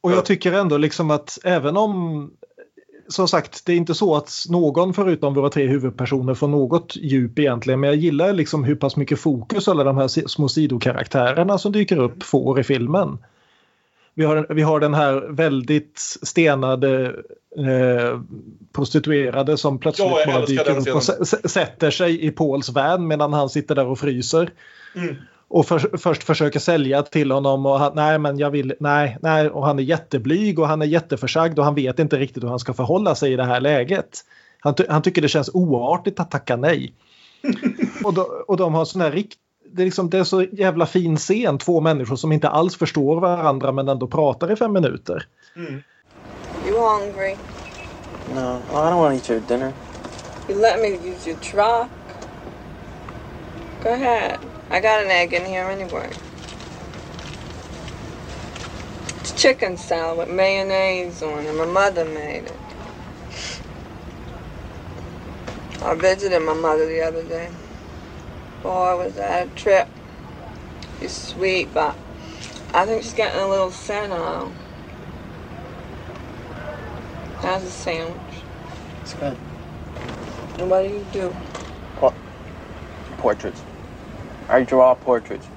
Och 0.02 0.12
jag 0.12 0.26
tycker 0.26 0.54
ändå 0.54 0.78
liksom 0.78 1.12
att 1.12 1.40
även 1.44 1.78
om 1.78 2.32
som 3.10 3.28
sagt, 3.28 3.66
det 3.66 3.74
är 3.74 3.78
inte 3.78 3.94
så 3.94 4.16
att 4.16 4.46
någon 4.50 4.94
förutom 4.94 5.34
våra 5.34 5.50
tre 5.50 5.68
huvudpersoner 5.68 6.34
får 6.34 6.48
något 6.48 6.96
djup 6.96 7.40
egentligen. 7.40 7.80
Men 7.80 7.90
jag 7.90 7.98
gillar 7.98 8.34
liksom 8.34 8.64
hur 8.64 8.76
pass 8.76 8.96
mycket 8.96 9.20
fokus 9.20 9.68
alla 9.68 9.84
de 9.84 9.98
här 9.98 10.28
små 10.28 10.50
sidokaraktärerna 10.50 11.58
som 11.58 11.72
dyker 11.72 11.98
upp 11.98 12.24
får 12.24 12.60
i 12.60 12.64
filmen. 12.64 13.18
Vi 14.14 14.26
har, 14.26 14.46
vi 14.50 14.62
har 14.62 14.80
den 14.80 14.94
här 14.94 15.28
väldigt 15.30 16.00
stenade 16.22 17.06
eh, 17.58 18.22
prostituerade 18.74 19.58
som 19.58 19.80
plötsligt 19.80 20.08
ja, 20.26 20.34
bara 20.34 20.46
dyker 20.46 20.90
upp 20.90 20.96
och 20.96 21.04
sätter 21.52 21.92
sig 21.92 22.26
i 22.26 22.32
Pauls 22.32 22.70
van 22.70 23.08
medan 23.08 23.34
han 23.34 23.50
sitter 23.50 23.76
där 23.76 23.88
och 23.88 24.00
fryser. 24.00 24.52
Mm 24.96 25.16
och 25.50 25.66
för, 25.66 25.98
först 25.98 26.24
försöker 26.24 26.60
sälja 26.60 27.04
till 27.04 27.32
honom 27.32 27.66
och 27.66 27.80
han, 27.80 27.92
nej 27.96 28.20
men 28.20 28.40
jag 28.40 28.52
vill, 28.52 28.74
nej, 28.80 29.18
nej 29.22 29.50
och 29.50 29.66
han 29.66 29.80
är 29.80 29.84
jätteblyg 29.84 30.60
och 30.60 30.68
han 30.68 30.82
är 30.82 30.86
jätteförsagd 30.86 31.60
och 31.60 31.66
han 31.66 31.76
vet 31.76 32.00
inte 32.00 32.18
riktigt 32.18 32.44
hur 32.44 32.50
han 32.50 32.60
ska 32.60 32.74
förhålla 32.74 33.16
sig 33.16 33.34
i 33.34 33.36
det 33.36 33.44
här 33.44 33.60
läget. 33.60 34.20
Han, 34.60 34.76
han 34.90 35.02
tycker 35.02 35.22
det 35.22 35.28
känns 35.28 35.50
oartigt 35.54 36.20
att 36.20 36.32
tacka 36.32 36.56
nej. 36.56 36.94
och, 38.04 38.14
då, 38.14 38.22
och 38.48 38.58
de 38.58 38.74
har 38.74 38.86
sån 38.86 39.02
här 39.02 39.12
rikt, 39.12 39.38
det 39.72 39.82
är, 39.82 39.86
liksom, 39.86 40.10
det 40.10 40.18
är 40.18 40.24
så 40.24 40.44
jävla 40.44 40.86
fin 40.86 41.18
scen, 41.18 41.58
två 41.58 41.82
människor 41.82 42.16
som 42.16 42.32
inte 42.32 42.50
alls 42.50 42.78
förstår 42.78 43.20
varandra 43.20 43.72
men 43.72 43.90
ändå 43.90 44.08
pratar 44.08 44.52
i 44.52 44.56
fem 44.56 44.74
minuter. 44.74 45.28
Mm. 45.56 45.84
You 46.68 46.80
hungry? 46.80 47.36
No, 48.36 48.60
I 48.70 48.92
don't 48.92 48.98
want 48.98 49.10
to 49.10 49.16
eat 49.16 49.30
your 49.30 49.42
dinner. 49.48 49.74
You 50.50 50.62
let 50.62 50.82
me 50.82 50.88
use 50.88 51.30
your 51.30 51.40
truck? 51.40 51.90
Go 53.84 53.90
ahead. 53.90 54.40
I 54.72 54.80
got 54.80 55.04
an 55.04 55.10
egg 55.10 55.34
in 55.34 55.46
here 55.46 55.64
anyway. 55.64 56.12
It's 59.20 59.32
chicken 59.32 59.78
salad 59.78 60.20
with 60.20 60.30
mayonnaise 60.30 61.24
on 61.24 61.44
it. 61.46 61.54
My 61.56 61.66
mother 61.66 62.06
made 62.06 62.46
it. 62.46 62.58
I 65.82 65.96
visited 65.96 66.42
my 66.42 66.54
mother 66.54 66.86
the 66.86 67.02
other 67.02 67.24
day. 67.24 67.50
Boy, 68.62 68.98
was 68.98 69.16
that 69.16 69.48
a 69.48 69.50
trip. 69.56 69.88
She's 71.00 71.14
sweet, 71.14 71.74
but 71.74 71.96
I 72.74 72.86
think 72.86 73.02
she's 73.02 73.14
getting 73.14 73.40
a 73.40 73.48
little 73.48 73.72
senile. 73.72 74.52
How's 77.38 77.64
the 77.64 77.70
sandwich? 77.70 78.44
It's 79.02 79.14
good. 79.14 79.38
And 80.60 80.70
what 80.70 80.84
do 80.84 80.90
you 80.90 81.06
do? 81.12 81.36
Portraits. 83.18 83.64
I 84.50 84.66
draw 84.66 84.96
portraits. 84.96 85.48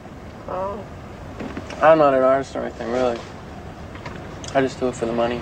Oh. 0.49 0.79
I'm 1.81 1.99
not 1.99 2.15
an 2.15 2.23
artist 2.23 2.57
or 2.57 2.61
anything, 2.61 2.93
really. 2.93 3.19
I 4.55 4.61
just 4.61 4.81
do 4.81 4.89
it 4.89 4.95
for 4.97 5.07
the 5.07 5.13
money. 5.13 5.41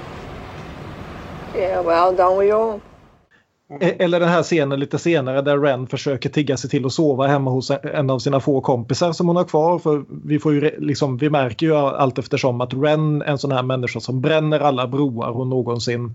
Yeah, 1.57 1.81
well, 1.85 2.17
don't 2.17 2.39
we 2.39 2.53
all? 2.53 2.81
E- 3.81 3.97
Eller 3.99 4.21
den 4.21 4.29
här 4.29 4.43
scenen 4.43 4.81
lite 4.81 4.99
senare 4.99 5.43
där 5.43 5.59
Ren 5.59 5.87
försöker 5.87 6.29
tigga 6.31 6.57
sig 6.57 6.71
till 6.71 6.87
att 6.87 6.93
sova 6.93 7.27
hemma 7.27 7.51
hos 7.51 7.71
en 7.71 8.11
av 8.11 8.19
sina 8.19 8.41
få 8.41 8.61
kompisar 8.61 9.13
som 9.13 9.27
hon 9.29 9.37
har 9.37 9.45
kvar. 9.45 9.79
För 9.79 10.05
vi, 10.25 10.39
får 10.39 10.55
ju, 10.55 10.61
liksom, 10.79 11.17
vi 11.17 11.31
märker 11.31 11.67
ju 11.67 11.75
allt 11.77 12.19
eftersom 12.19 12.61
att 12.61 12.75
Ren 12.75 13.23
är 13.23 13.27
en 13.27 13.39
sån 13.39 13.53
här 13.53 13.63
människa 13.63 14.01
som 14.01 14.21
bränner 14.21 14.61
alla 14.61 14.87
broar 14.87 15.33
hon 15.33 15.49
någonsin 15.51 16.15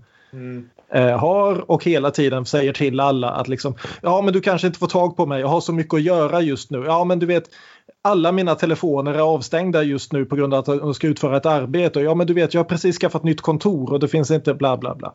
eh, 0.92 1.18
har 1.18 1.70
och 1.70 1.84
hela 1.84 2.10
tiden 2.10 2.46
säger 2.46 2.72
till 2.72 3.00
alla 3.00 3.30
att 3.30 3.48
liksom, 3.48 3.76
ja 4.02 4.22
men 4.22 4.32
du 4.32 4.40
kanske 4.40 4.66
inte 4.66 4.78
får 4.78 4.86
tag 4.86 5.16
på 5.16 5.26
mig, 5.26 5.40
jag 5.40 5.48
har 5.48 5.60
så 5.60 5.72
mycket 5.72 5.94
att 5.94 6.02
göra 6.02 6.40
just 6.40 6.70
nu. 6.70 6.84
Ja 6.86 7.04
men 7.04 7.18
du 7.18 7.26
vet, 7.26 7.44
alla 8.02 8.32
mina 8.32 8.54
telefoner 8.54 9.14
är 9.14 9.18
avstängda 9.18 9.82
just 9.82 10.12
nu 10.12 10.24
på 10.24 10.36
grund 10.36 10.54
av 10.54 10.60
att 10.60 10.68
jag 10.68 10.96
ska 10.96 11.06
utföra 11.06 11.36
ett 11.36 11.46
arbete. 11.46 12.00
Ja 12.00 12.14
men 12.14 12.26
du 12.26 12.34
vet, 12.34 12.54
jag 12.54 12.58
har 12.58 12.64
precis 12.68 12.98
skaffat 12.98 13.24
nytt 13.24 13.40
kontor 13.40 13.92
och 13.92 14.00
det 14.00 14.08
finns 14.08 14.30
inte 14.30 14.54
bla 14.54 14.76
bla 14.76 14.94
bla. 14.94 15.14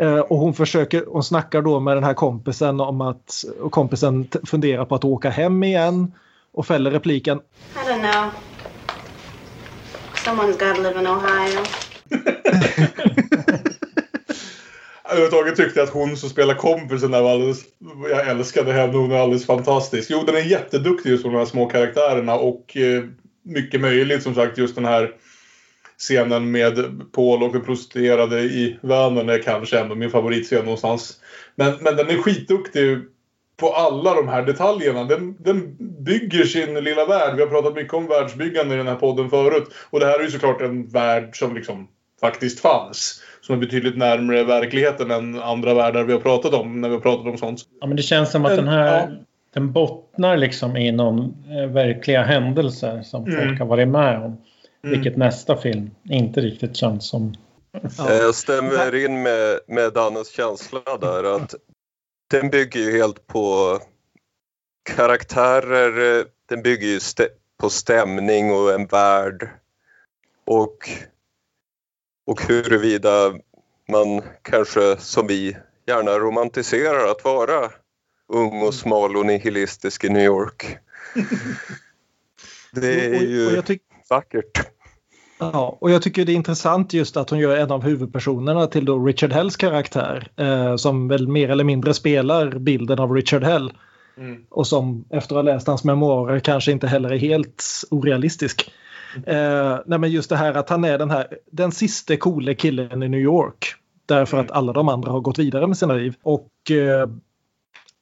Eh, 0.00 0.18
och 0.18 0.38
hon 0.38 0.54
försöker, 0.54 1.04
hon 1.08 1.24
snackar 1.24 1.62
då 1.62 1.80
med 1.80 1.96
den 1.96 2.04
här 2.04 2.14
kompisen 2.14 2.80
om 2.80 3.00
att 3.00 3.44
och 3.60 3.72
kompisen 3.72 4.28
funderar 4.46 4.84
på 4.84 4.94
att 4.94 5.04
åka 5.04 5.30
hem 5.30 5.64
igen 5.64 6.12
och 6.52 6.66
fäller 6.66 6.90
repliken 6.90 7.38
I 7.38 7.90
don't 7.90 8.12
know. 8.12 8.30
Someone's 10.14 10.58
got 10.58 10.76
to 10.76 10.82
live 10.82 11.00
in 11.00 11.06
Ohio. 11.06 11.64
Överhuvudtaget 15.10 15.56
tyckte 15.56 15.80
jag 15.80 15.86
att 15.86 15.94
hon 15.94 16.16
som 16.16 16.28
spelar 16.28 16.54
kompisen 16.54 17.10
där 17.10 17.22
var 17.22 17.32
alldeles... 17.32 17.64
Jag 18.10 18.28
älskade 18.28 18.72
henne, 18.72 18.96
hon 18.96 19.12
är 19.12 19.16
alldeles 19.16 19.46
fantastisk. 19.46 20.10
Jo, 20.10 20.22
den 20.26 20.36
är 20.36 20.40
jätteduktig 20.40 21.10
just 21.10 21.22
på 21.22 21.28
de 21.28 21.36
här 21.36 21.44
små 21.44 21.66
karaktärerna 21.66 22.34
och 22.34 22.76
eh, 22.76 23.04
mycket 23.42 23.80
möjligt 23.80 24.22
som 24.22 24.34
sagt 24.34 24.58
just 24.58 24.74
den 24.74 24.84
här 24.84 25.12
scenen 25.98 26.50
med 26.50 27.00
Paul 27.12 27.42
och 27.42 27.52
den 27.52 27.64
prostituerade 27.64 28.40
i 28.40 28.78
Vänern 28.82 29.28
är 29.28 29.42
kanske 29.42 29.78
ändå 29.78 29.94
min 29.94 30.10
favoritscen 30.10 30.64
någonstans. 30.64 31.20
Men, 31.54 31.74
men 31.80 31.96
den 31.96 32.10
är 32.10 32.22
skitduktig 32.22 32.98
på 33.56 33.72
alla 33.72 34.14
de 34.14 34.28
här 34.28 34.42
detaljerna. 34.42 35.04
Den, 35.04 35.36
den 35.38 35.76
bygger 36.04 36.44
sin 36.44 36.74
lilla 36.74 37.06
värld. 37.06 37.36
Vi 37.36 37.42
har 37.42 37.48
pratat 37.48 37.74
mycket 37.74 37.94
om 37.94 38.06
världsbyggande 38.06 38.74
i 38.74 38.78
den 38.78 38.86
här 38.86 38.96
podden 38.96 39.30
förut. 39.30 39.74
Och 39.90 40.00
det 40.00 40.06
här 40.06 40.18
är 40.18 40.22
ju 40.22 40.30
såklart 40.30 40.60
en 40.60 40.88
värld 40.88 41.38
som 41.38 41.54
liksom 41.54 41.88
faktiskt 42.20 42.60
fanns. 42.60 43.22
Som 43.46 43.54
är 43.56 43.58
betydligt 43.60 43.96
närmare 43.96 44.44
verkligheten 44.44 45.10
än 45.10 45.40
andra 45.42 45.74
världar 45.74 46.04
vi 46.04 46.12
har 46.12 46.20
pratat 46.20 46.54
om 46.54 46.80
när 46.80 46.88
vi 46.88 46.94
har 46.94 47.00
pratat 47.02 47.26
om 47.26 47.38
sånt. 47.38 47.60
Ja, 47.80 47.86
men 47.86 47.96
det 47.96 48.02
känns 48.02 48.30
som 48.32 48.44
att 48.44 48.56
den 48.56 48.68
här 48.68 49.00
Ja. 49.00 49.08
den 49.54 49.72
bottnar 49.72 50.36
liksom 50.36 50.76
i 50.76 50.92
någon 50.92 51.44
eh, 51.50 51.66
verkliga 51.72 52.22
händelser 52.22 53.02
som 53.02 53.24
Mm. 53.26 53.46
folk 53.48 53.58
har 53.58 53.66
varit 53.66 53.88
med 53.88 54.22
om. 54.22 54.36
Vilket 54.82 55.16
nästa 55.16 55.56
film 55.56 55.90
inte 56.10 56.40
riktigt 56.40 56.76
känns 56.76 57.08
som. 57.08 57.34
Eh, 57.72 58.14
Jag 58.16 58.34
stämmer 58.34 59.04
in 59.04 59.22
med, 59.22 59.58
med 59.66 59.92
Dannes 59.92 60.30
känsla 60.32 60.80
där 61.00 61.36
att 61.36 61.54
den 62.30 62.50
bygger 62.50 62.80
ju 62.80 62.98
helt 62.98 63.26
på 63.26 63.78
karaktärer, 64.96 66.18
eh, 66.18 66.24
den 66.48 66.62
bygger 66.62 66.86
ju 66.86 66.98
stä- 66.98 67.28
på 67.60 67.70
stämning 67.70 68.50
och 68.52 68.72
en 68.74 68.86
värld. 68.86 69.48
Och, 70.46 70.76
och 72.26 72.42
huruvida 72.48 73.34
man 73.88 74.22
kanske 74.42 74.96
som 74.98 75.26
vi 75.26 75.56
gärna 75.86 76.10
romantiserar 76.10 77.10
att 77.10 77.24
vara 77.24 77.70
ung 78.28 78.62
och 78.62 78.74
smal 78.74 79.16
och 79.16 79.26
nihilistisk 79.26 80.04
i 80.04 80.08
New 80.08 80.24
York. 80.24 80.78
Det 82.72 83.04
är 83.04 83.20
ju 83.20 83.62
vackert. 84.10 84.70
Ja, 85.38 85.78
och 85.80 85.90
jag 85.90 86.02
tycker 86.02 86.24
det 86.24 86.32
är 86.32 86.36
intressant 86.36 86.92
just 86.92 87.16
att 87.16 87.30
hon 87.30 87.38
gör 87.38 87.56
en 87.56 87.70
av 87.70 87.82
huvudpersonerna 87.82 88.66
till 88.66 88.84
då 88.84 89.06
Richard 89.06 89.32
Hells 89.32 89.56
karaktär 89.56 90.28
eh, 90.36 90.76
som 90.76 91.08
väl 91.08 91.28
mer 91.28 91.50
eller 91.50 91.64
mindre 91.64 91.94
spelar 91.94 92.58
bilden 92.58 92.98
av 92.98 93.12
Richard 93.12 93.42
Hell. 93.42 93.72
Och 94.48 94.66
som 94.66 95.04
efter 95.10 95.34
att 95.34 95.44
ha 95.44 95.52
läst 95.52 95.66
hans 95.66 95.84
memoarer 95.84 96.40
kanske 96.40 96.72
inte 96.72 96.86
heller 96.86 97.10
är 97.10 97.18
helt 97.18 97.64
orealistisk. 97.90 98.70
Eh, 99.26 99.78
nej 99.86 99.98
men 99.98 100.10
just 100.10 100.30
det 100.30 100.36
här 100.36 100.54
att 100.54 100.70
han 100.70 100.84
är 100.84 100.98
den 100.98 101.10
här 101.10 101.38
den 101.50 101.72
sista 101.72 102.16
coole 102.16 102.54
killen 102.54 103.02
i 103.02 103.08
New 103.08 103.20
York. 103.20 103.74
Därför 104.06 104.38
att 104.38 104.50
alla 104.50 104.72
de 104.72 104.88
andra 104.88 105.10
har 105.10 105.20
gått 105.20 105.38
vidare 105.38 105.66
med 105.66 105.78
sina 105.78 105.94
liv. 105.94 106.14
Och 106.22 106.70
eh, 106.70 107.08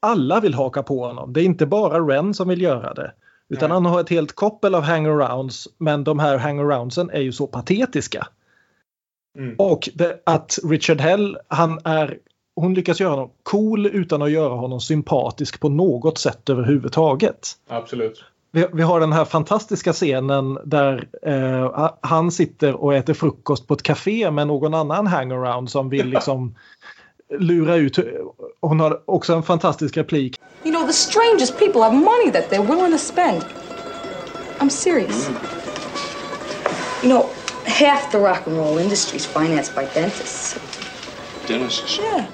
alla 0.01 0.41
vill 0.41 0.55
haka 0.55 0.83
på 0.83 1.07
honom. 1.07 1.33
Det 1.33 1.41
är 1.41 1.45
inte 1.45 1.67
bara 1.67 2.01
Ren 2.01 2.35
som 2.35 2.49
vill 2.49 2.63
göra 2.63 2.95
det. 2.95 3.13
Utan 3.49 3.71
han 3.71 3.87
har 3.87 4.01
ett 4.01 4.11
helt 4.11 4.33
koppel 4.33 4.75
av 4.75 4.83
hangarounds. 4.83 5.69
Men 5.79 6.05
de 6.05 6.19
här 6.19 6.39
hangaroundsen 6.39 7.11
är 7.11 7.21
ju 7.21 7.33
så 7.33 7.47
patetiska. 7.47 8.29
Mm. 9.39 9.55
Och 9.59 9.89
det, 9.95 10.23
att 10.27 10.59
Richard 10.65 11.01
Hell, 11.01 11.39
han 11.49 11.81
är, 11.85 12.19
hon 12.57 12.75
lyckas 12.75 13.01
göra 13.01 13.11
honom 13.11 13.31
cool 13.43 13.87
utan 13.87 14.23
att 14.23 14.31
göra 14.31 14.55
honom 14.55 14.81
sympatisk 14.81 15.61
på 15.61 15.69
något 15.69 16.19
sätt 16.19 16.49
överhuvudtaget. 16.49 17.49
Absolut. 17.69 18.25
Vi, 18.55 18.67
vi 18.73 18.83
har 18.83 19.01
den 19.01 19.13
här 19.13 19.25
fantastiska 19.25 19.93
scenen 19.93 20.59
där 20.65 21.09
eh, 21.23 21.91
han 22.01 22.31
sitter 22.31 22.75
och 22.75 22.95
äter 22.95 23.15
frukost 23.15 23.67
på 23.67 23.75
ett 23.75 23.83
café 23.83 24.31
med 24.31 24.47
någon 24.47 24.75
annan 24.75 25.07
hangaround 25.07 25.71
som 25.71 25.89
vill 25.89 26.07
liksom 26.11 26.55
lura 27.39 27.77
ut. 27.77 27.99
Hon 28.61 28.81
har 28.81 29.01
också 29.05 29.35
en 29.35 29.43
fantastisk 29.43 29.97
replik. 29.97 30.41
You 30.65 30.75
know, 30.75 30.87
the 30.87 30.93
strangest 30.93 31.59
people 31.59 31.81
have 31.83 31.95
money 31.95 32.31
that 32.33 32.51
they're 32.51 32.67
willing 32.67 32.93
to 32.93 32.99
spend. 32.99 33.45
I'm 34.59 34.71
serious. 34.71 35.31
You 37.03 37.13
know, 37.13 37.27
half 37.65 38.13
the 38.13 38.19
rock 38.19 38.47
and 38.47 38.57
roll 38.57 38.79
industry 38.79 39.17
is 39.17 39.27
financed 39.27 39.75
by 39.75 40.01
dentists. 40.01 40.59
Dentists? 41.49 42.01
Yeah. 42.01 42.25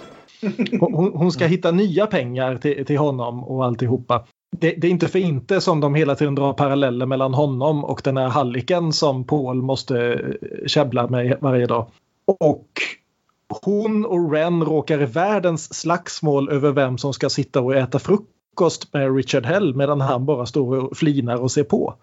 Hon, 0.81 1.13
hon 1.15 1.33
ska 1.33 1.47
hitta 1.47 1.71
nya 1.71 2.07
pengar 2.07 2.57
till, 2.57 2.87
till 2.87 2.99
honom 2.99 3.45
och 3.45 3.65
alltihopa. 3.65 4.25
Det, 4.57 4.71
det 4.71 4.87
är 4.87 4.91
inte 4.91 5.09
för 5.09 5.19
inte 5.19 5.61
som 5.61 5.81
de 5.81 5.95
hela 5.95 6.15
tiden 6.15 6.35
drar 6.35 6.53
paralleller 6.53 7.07
mellan 7.07 7.35
honom 7.35 7.85
och 7.85 8.01
den 8.05 8.17
här 8.17 8.29
halliken 8.29 8.93
som 8.93 9.25
Paul 9.25 9.63
måste 9.63 9.99
eh, 9.99 10.67
käbbla 10.67 11.07
med 11.09 11.39
varje 11.41 11.67
dag. 11.67 11.91
Och 12.41 12.69
hon 13.63 14.07
och 14.07 14.33
Ren 14.33 14.65
råkar 14.65 15.03
i 15.03 15.07
världens 15.07 15.75
slagsmål 15.75 16.51
över 16.51 16.73
vem 16.73 16.99
som 16.99 17.13
ska 17.13 17.31
sitta 17.31 17.61
och 17.61 17.77
äta 17.77 17.99
frukost 17.99 18.93
med 18.93 19.17
Richard 19.17 19.47
Hell 19.47 19.75
medan 19.75 20.01
han 20.01 20.27
bara 20.27 20.47
står 20.47 20.77
och 20.77 20.97
flinar 20.97 21.37
och 21.37 21.51
ser 21.51 21.65
på. 21.65 21.95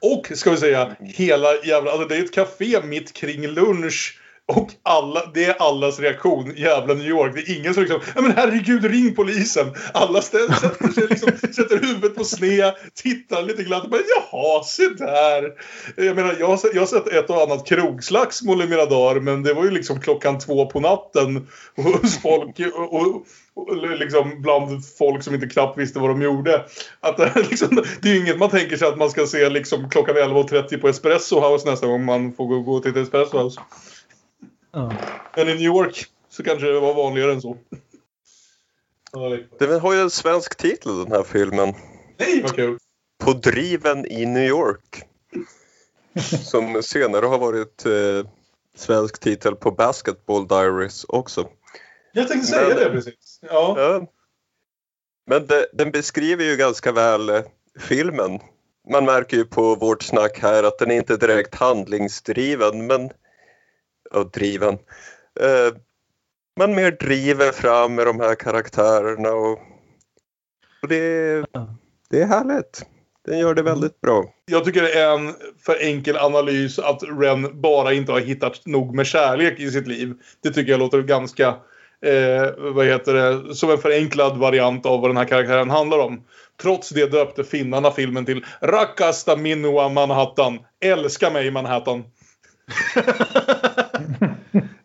Och 0.00 0.36
ska 0.36 0.50
vi 0.50 0.56
säga, 0.56 0.96
hela 1.00 1.48
jävla... 1.64 1.90
Alltså 1.90 2.08
det 2.08 2.16
är 2.16 2.24
ett 2.24 2.34
café 2.34 2.82
mitt 2.84 3.12
kring 3.12 3.46
lunch. 3.46 4.20
Och 4.48 4.72
alla, 4.82 5.30
det 5.34 5.44
är 5.44 5.62
allas 5.62 6.00
reaktion. 6.00 6.52
Jävla 6.56 6.94
New 6.94 7.06
York. 7.06 7.34
Det 7.34 7.40
är 7.40 7.58
ingen 7.58 7.74
som 7.74 7.82
liksom, 7.82 8.00
ja 8.14 8.22
men 8.22 8.32
herregud 8.32 8.84
ring 8.84 9.14
polisen. 9.14 9.66
Alla 9.94 10.22
ställer, 10.22 10.54
sätter 10.54 10.88
sig 10.88 11.06
liksom, 11.10 11.30
sätter 11.52 11.80
huvudet 11.80 12.14
på 12.14 12.24
sned, 12.24 12.74
tittar 12.94 13.42
lite 13.42 13.62
glatt 13.62 13.84
och 13.84 13.90
bara 13.90 14.00
jaha, 14.30 14.62
se 14.62 14.88
där. 14.88 15.52
Jag 15.96 16.16
menar, 16.16 16.36
jag 16.40 16.58
jag 16.74 16.82
har 16.82 16.86
sett 16.86 17.08
ett 17.08 17.30
och 17.30 17.42
annat 17.42 17.66
krogslagsmål 17.66 18.62
i 18.62 18.66
mina 18.66 18.84
dagar, 18.84 19.20
men 19.20 19.42
det 19.42 19.54
var 19.54 19.64
ju 19.64 19.70
liksom 19.70 20.00
klockan 20.00 20.38
två 20.38 20.66
på 20.66 20.80
natten 20.80 21.48
hos 21.76 22.22
folk 22.22 22.60
och, 22.74 22.94
och, 22.94 23.26
och 23.54 23.98
liksom 23.98 24.42
bland 24.42 24.84
folk 24.98 25.22
som 25.22 25.34
inte 25.34 25.46
knappt 25.46 25.78
visste 25.78 25.98
vad 25.98 26.10
de 26.10 26.22
gjorde. 26.22 26.64
Att, 27.00 27.16
det, 27.16 27.32
liksom, 27.50 27.84
det 28.02 28.08
är 28.08 28.12
ju 28.12 28.20
inget 28.20 28.38
man 28.38 28.50
tänker 28.50 28.76
sig 28.76 28.88
att 28.88 28.98
man 28.98 29.10
ska 29.10 29.26
se 29.26 29.48
liksom 29.48 29.90
klockan 29.90 30.16
11.30 30.16 30.80
på 30.80 30.88
Espresso 30.88 31.40
House 31.40 31.70
nästa 31.70 31.86
gång 31.86 32.04
man 32.04 32.32
får 32.32 32.46
gå, 32.46 32.60
gå 32.60 32.80
till 32.80 32.90
ett 32.90 32.96
Espresso 32.96 33.38
House. 33.38 33.60
Ja. 34.76 34.92
Men 35.36 35.48
i 35.48 35.52
New 35.54 35.62
York 35.62 36.04
så 36.28 36.42
kanske 36.42 36.66
det 36.66 36.80
var 36.80 36.94
vanligare 36.94 37.32
än 37.32 37.40
så. 37.42 37.56
Den 39.58 39.80
har 39.80 39.94
ju 39.94 40.00
en 40.00 40.10
svensk 40.10 40.56
titel 40.56 40.98
den 41.04 41.12
här 41.12 41.22
filmen. 41.22 41.74
Nej, 42.18 42.42
vad 42.42 42.54
kul! 42.54 42.78
På 43.24 43.32
driven 43.32 44.06
i 44.06 44.26
New 44.26 44.44
York. 44.44 45.02
Som 46.44 46.82
senare 46.82 47.26
har 47.26 47.38
varit 47.38 47.86
eh, 47.86 48.30
svensk 48.76 49.20
titel 49.20 49.56
på 49.56 49.70
Basketball 49.70 50.48
Diaries 50.48 51.04
också. 51.08 51.48
Jag 52.12 52.28
tänkte 52.28 52.46
säga 52.48 52.68
Men- 52.68 52.76
det 52.76 52.90
precis. 52.90 53.38
Ja. 53.42 53.74
Ja. 53.78 54.06
Men 55.26 55.46
det, 55.46 55.66
den 55.72 55.90
beskriver 55.90 56.44
ju 56.44 56.56
ganska 56.56 56.92
väl 56.92 57.28
eh, 57.28 57.42
filmen. 57.80 58.40
Man 58.92 59.04
märker 59.04 59.36
ju 59.36 59.44
på 59.44 59.74
vårt 59.74 60.02
snack 60.02 60.38
här 60.42 60.62
att 60.62 60.78
den 60.78 60.90
är 60.90 60.96
inte 60.96 61.16
direkt 61.16 61.54
handlingsdriven, 61.54 62.86
men... 62.86 63.10
Ja, 64.10 64.24
driven. 64.24 64.74
Eh, 65.40 65.74
man 66.58 66.74
mer 66.74 66.90
driver 66.90 67.52
fram 67.52 67.94
med 67.94 68.06
de 68.06 68.20
här 68.20 68.34
karaktärerna 68.34 69.30
och, 69.30 69.58
och 70.82 70.88
det, 70.88 71.44
det 72.10 72.22
är 72.22 72.26
härligt. 72.26 72.86
Den 73.26 73.38
gör 73.38 73.54
det 73.54 73.62
väldigt 73.62 74.00
bra. 74.00 74.24
Jag 74.46 74.64
tycker 74.64 74.82
det 74.82 74.92
är 74.92 75.14
en 75.18 75.34
för 75.64 75.82
enkel 75.82 76.16
analys 76.16 76.78
att 76.78 77.02
Ren 77.20 77.60
bara 77.60 77.92
inte 77.92 78.12
har 78.12 78.20
hittat 78.20 78.66
nog 78.66 78.94
med 78.94 79.06
kärlek 79.06 79.60
i 79.60 79.70
sitt 79.70 79.86
liv. 79.86 80.14
Det 80.42 80.50
tycker 80.50 80.72
jag 80.72 80.78
låter 80.78 81.02
ganska, 81.02 81.48
eh, 82.06 82.50
vad 82.58 82.86
heter 82.86 83.14
det, 83.14 83.54
som 83.54 83.70
en 83.70 83.78
förenklad 83.78 84.36
variant 84.36 84.86
av 84.86 85.00
vad 85.00 85.10
den 85.10 85.16
här 85.16 85.24
karaktären 85.24 85.70
handlar 85.70 85.98
om. 85.98 86.24
Trots 86.62 86.88
det 86.88 87.06
döpte 87.06 87.44
finnarna 87.44 87.90
filmen 87.90 88.24
till 88.24 88.44
Rakasta 88.60 89.36
Minua 89.36 89.88
Manhattan. 89.88 90.58
Älska 90.84 91.30
mig 91.30 91.50
Manhattan. 91.50 92.04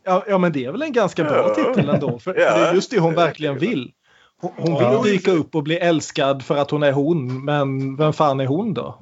Ja, 0.04 0.24
ja, 0.28 0.38
men 0.38 0.52
det 0.52 0.66
är 0.66 0.72
väl 0.72 0.82
en 0.82 0.94
ganska 0.94 1.24
bra 1.24 1.56
titel 1.56 1.90
ändå. 1.90 2.20
För 2.20 2.34
Ja. 2.40 2.58
det 2.58 2.66
är 2.66 2.74
just 2.74 2.92
det 2.92 3.00
hon 3.00 3.14
verkligen 3.16 3.58
vill. 3.58 3.92
Hon, 4.42 4.52
hon 4.58 4.74
Ja. 4.76 5.02
vill 5.02 5.12
dyka 5.12 5.32
upp 5.32 5.56
och 5.56 5.64
bli 5.64 5.78
älskad 5.78 6.44
för 6.46 6.58
att 6.58 6.72
hon 6.72 6.84
är 6.84 6.92
hon. 6.92 7.46
Men 7.46 7.96
vem 7.96 8.14
fan 8.14 8.40
är 8.40 8.46
hon 8.46 8.74
då? 8.74 9.00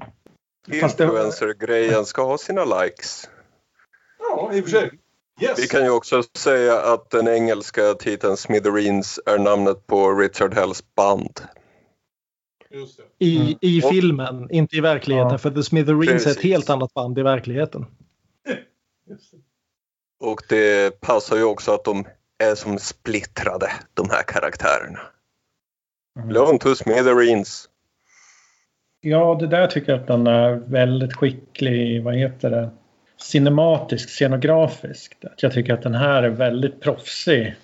Influencer-grejen 0.72 2.06
ska 2.06 2.24
ha 2.26 2.38
sina 2.38 2.66
likes. 2.66 3.30
Ja, 4.20 4.50
i 4.54 4.60
och 4.62 4.64
för 4.64 4.72
sig. 4.72 4.92
Yes. 5.42 5.60
Vi 5.60 5.68
kan 5.68 5.84
ju 5.84 5.90
också 5.90 6.24
säga 6.38 6.82
att 6.82 7.10
den 7.10 7.28
engelska 7.28 7.94
titeln 7.94 8.38
Smithereens 8.38 9.20
är 9.26 9.38
namnet 9.40 9.88
på 9.88 10.14
Richard 10.14 10.54
Hells 10.54 10.84
band. 10.96 11.40
Just 12.72 12.98
det. 12.98 13.26
I, 13.26 13.38
Mm. 13.42 13.58
i 13.62 13.82
Och- 13.84 13.90
filmen, 13.90 14.48
inte 14.52 14.76
i 14.76 14.82
verkligheten. 14.82 15.32
Ja. 15.32 15.38
För 15.38 15.52
The 15.52 15.64
Smithereens 15.64 16.10
är 16.10 16.16
ett 16.16 16.24
Precis. 16.24 16.44
helt 16.44 16.70
annat 16.70 16.94
band 16.94 17.20
i 17.20 17.22
verkligheten. 17.22 17.86
Och 20.20 20.42
det 20.50 21.02
passar 21.02 21.38
ju 21.38 21.44
också 21.44 21.74
att 21.74 21.84
de 21.84 22.06
är 22.44 22.56
som 22.56 22.80
splittrade, 22.80 23.72
de 23.94 24.10
här 24.10 24.24
karaktärerna. 24.24 25.00
Mm. 26.18 26.30
Blown 26.30 26.60
to 26.60 26.76
Smithereens. 26.76 27.70
Ja, 29.02 29.38
det 29.40 29.48
där 29.48 29.68
tycker 29.68 29.92
jag 29.92 30.02
att 30.02 30.08
den 30.08 30.28
är 30.28 30.52
väldigt 30.56 31.14
skicklig, 31.14 32.04
vad 32.04 32.16
heter 32.16 32.50
det, 32.50 32.70
cinematisk, 33.18 34.10
scenografiskt. 34.10 35.26
Att 35.26 35.44
jag 35.44 35.54
tycker 35.54 35.74
att 35.74 35.84
den 35.84 35.96
här 35.96 36.24
är 36.24 36.30
väldigt 36.30 36.82
proffsig. 36.82 37.56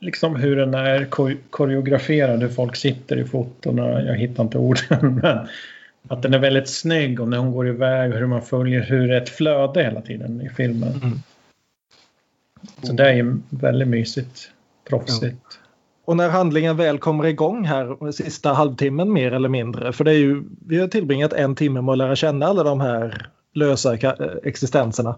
Liksom 0.00 0.36
hur 0.36 0.56
den 0.56 0.74
är 0.74 1.04
ko- 1.04 1.38
koreograferad, 1.50 2.42
hur 2.42 2.48
folk 2.48 2.76
sitter 2.76 3.16
i 3.16 3.24
fotona. 3.24 4.02
Jag 4.02 4.16
hittar 4.16 4.42
inte 4.42 4.58
orden, 4.58 5.14
men 5.22 5.48
att 6.08 6.22
den 6.22 6.34
är 6.34 6.38
väldigt 6.38 6.68
snygg 6.68 7.20
och 7.20 7.28
när 7.28 7.38
hon 7.38 7.52
går 7.52 7.68
iväg 7.68 8.12
hur 8.12 8.26
man 8.26 8.42
följer 8.42 8.80
hur 8.80 9.08
det 9.08 9.16
är 9.16 9.20
ett 9.20 9.28
flöde 9.28 9.82
hela 9.82 10.00
tiden 10.00 10.40
i 10.40 10.48
filmen. 10.48 10.92
Mm. 11.02 11.18
Så 12.82 12.92
det 12.92 13.10
är 13.10 13.14
ju 13.14 13.36
väldigt 13.50 13.88
mysigt, 13.88 14.50
proffsigt. 14.88 15.58
Och 16.04 16.16
när 16.16 16.28
handlingen 16.28 16.76
väl 16.76 16.98
kommer 16.98 17.26
igång 17.26 17.64
här 17.64 18.12
sista 18.12 18.52
halvtimmen 18.52 19.12
mer 19.12 19.32
eller 19.32 19.48
mindre. 19.48 19.92
För 19.92 20.04
det 20.04 20.10
är 20.10 20.18
ju, 20.18 20.42
vi 20.66 20.80
har 20.80 20.88
tillbringat 20.88 21.32
en 21.32 21.54
timme 21.54 21.80
med 21.80 21.92
att 21.92 21.98
lära 21.98 22.16
känna 22.16 22.46
alla 22.46 22.62
de 22.62 22.80
här 22.80 23.28
lösa 23.54 23.96
ka- 23.96 24.40
existenserna. 24.44 25.16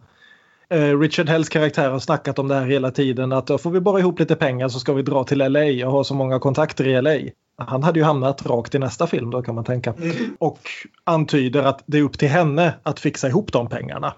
Eh, 0.71 0.99
Richard 1.01 1.29
Hells 1.29 1.49
karaktär 1.49 1.91
har 1.91 1.99
snackat 1.99 2.39
om 2.39 2.49
det 2.49 2.55
här 2.55 2.67
hela 2.67 2.91
tiden 2.91 3.33
att 3.33 3.47
då 3.47 3.59
får 3.59 3.71
vi 3.71 3.81
bara 3.81 4.01
ihop 4.01 4.19
lite 4.21 4.35
pengar 4.37 4.69
så 4.69 4.79
ska 4.81 4.93
vi 4.93 5.03
dra 5.03 5.25
till 5.25 5.39
LA 5.39 5.87
och 5.87 5.93
ha 5.93 6.05
så 6.05 6.15
många 6.15 6.39
kontakter 6.39 6.87
i 6.87 7.03
LA. 7.03 7.31
Han 7.59 7.83
hade 7.83 7.99
ju 8.01 8.05
hamnat 8.05 8.47
rakt 8.47 8.75
i 8.75 8.79
nästa 8.79 9.07
film 9.07 9.31
då 9.31 9.43
kan 9.43 9.55
man 9.55 9.65
tänka. 9.65 9.95
Och 10.39 10.59
antyder 11.05 11.63
att 11.63 11.83
det 11.87 11.99
är 11.99 12.03
upp 12.03 12.19
till 12.19 12.29
henne 12.29 12.75
att 12.83 13.01
fixa 13.01 13.29
ihop 13.29 13.53
de 13.53 13.69
pengarna. 13.69 14.15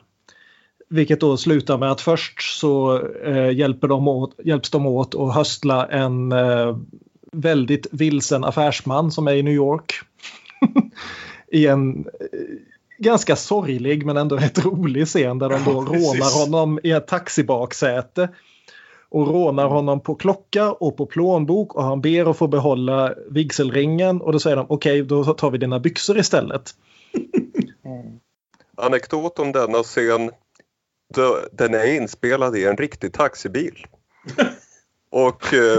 Vilket 0.93 1.21
då 1.21 1.37
slutar 1.37 1.79
med 1.79 1.91
att 1.91 2.01
först 2.01 2.59
så 2.61 3.03
eh, 3.25 3.51
hjälper 3.51 3.89
de 3.89 4.09
åt, 4.09 4.35
hjälps 4.45 4.71
de 4.71 4.87
åt 4.87 5.15
att 5.15 5.35
höstla 5.35 5.87
en 5.87 6.33
eh, 6.33 6.77
väldigt 7.33 7.87
vilsen 7.91 8.45
affärsman 8.45 9.11
som 9.11 9.29
är 9.29 9.33
i 9.33 9.43
New 9.43 9.55
York. 9.55 9.95
I 11.49 11.67
en 11.67 11.99
eh, 11.99 12.05
ganska 12.99 13.37
sorglig 13.37 14.07
men 14.07 14.17
ändå 14.17 14.37
rätt 14.37 14.65
rolig 14.65 15.07
scen 15.07 15.39
där 15.39 15.49
de 15.49 15.65
då 15.65 15.71
Ja, 15.71 15.99
rånar 15.99 16.45
honom 16.45 16.81
i 16.83 16.91
ett 16.91 17.07
taxibaksäte. 17.07 18.29
Och 19.09 19.29
rånar 19.29 19.67
honom 19.67 20.01
på 20.01 20.15
klocka 20.15 20.73
och 20.73 20.97
på 20.97 21.07
plånbok 21.07 21.75
och 21.75 21.85
han 21.85 22.01
ber 22.01 22.31
att 22.31 22.37
få 22.37 22.47
behålla 22.49 23.15
vigselringen 23.31 24.21
och 24.21 24.33
då 24.33 24.39
säger 24.39 24.57
de 24.57 24.67
okej 24.69 25.03
då 25.03 25.25
tar 25.25 25.51
vi 25.51 25.59
dina 25.59 25.81
byxor 25.81 26.19
istället. 26.19 26.75
Anekdot 28.77 29.39
om 29.39 29.53
denna 29.53 29.83
scen. 29.83 30.31
Då- 31.15 31.41
Den 31.53 31.75
är 31.75 31.85
inspelad 31.87 32.57
i 32.57 32.65
en 32.65 32.77
riktig 32.77 33.13
taxibil. 33.13 33.87
Och 35.11 35.55
eh, 35.55 35.79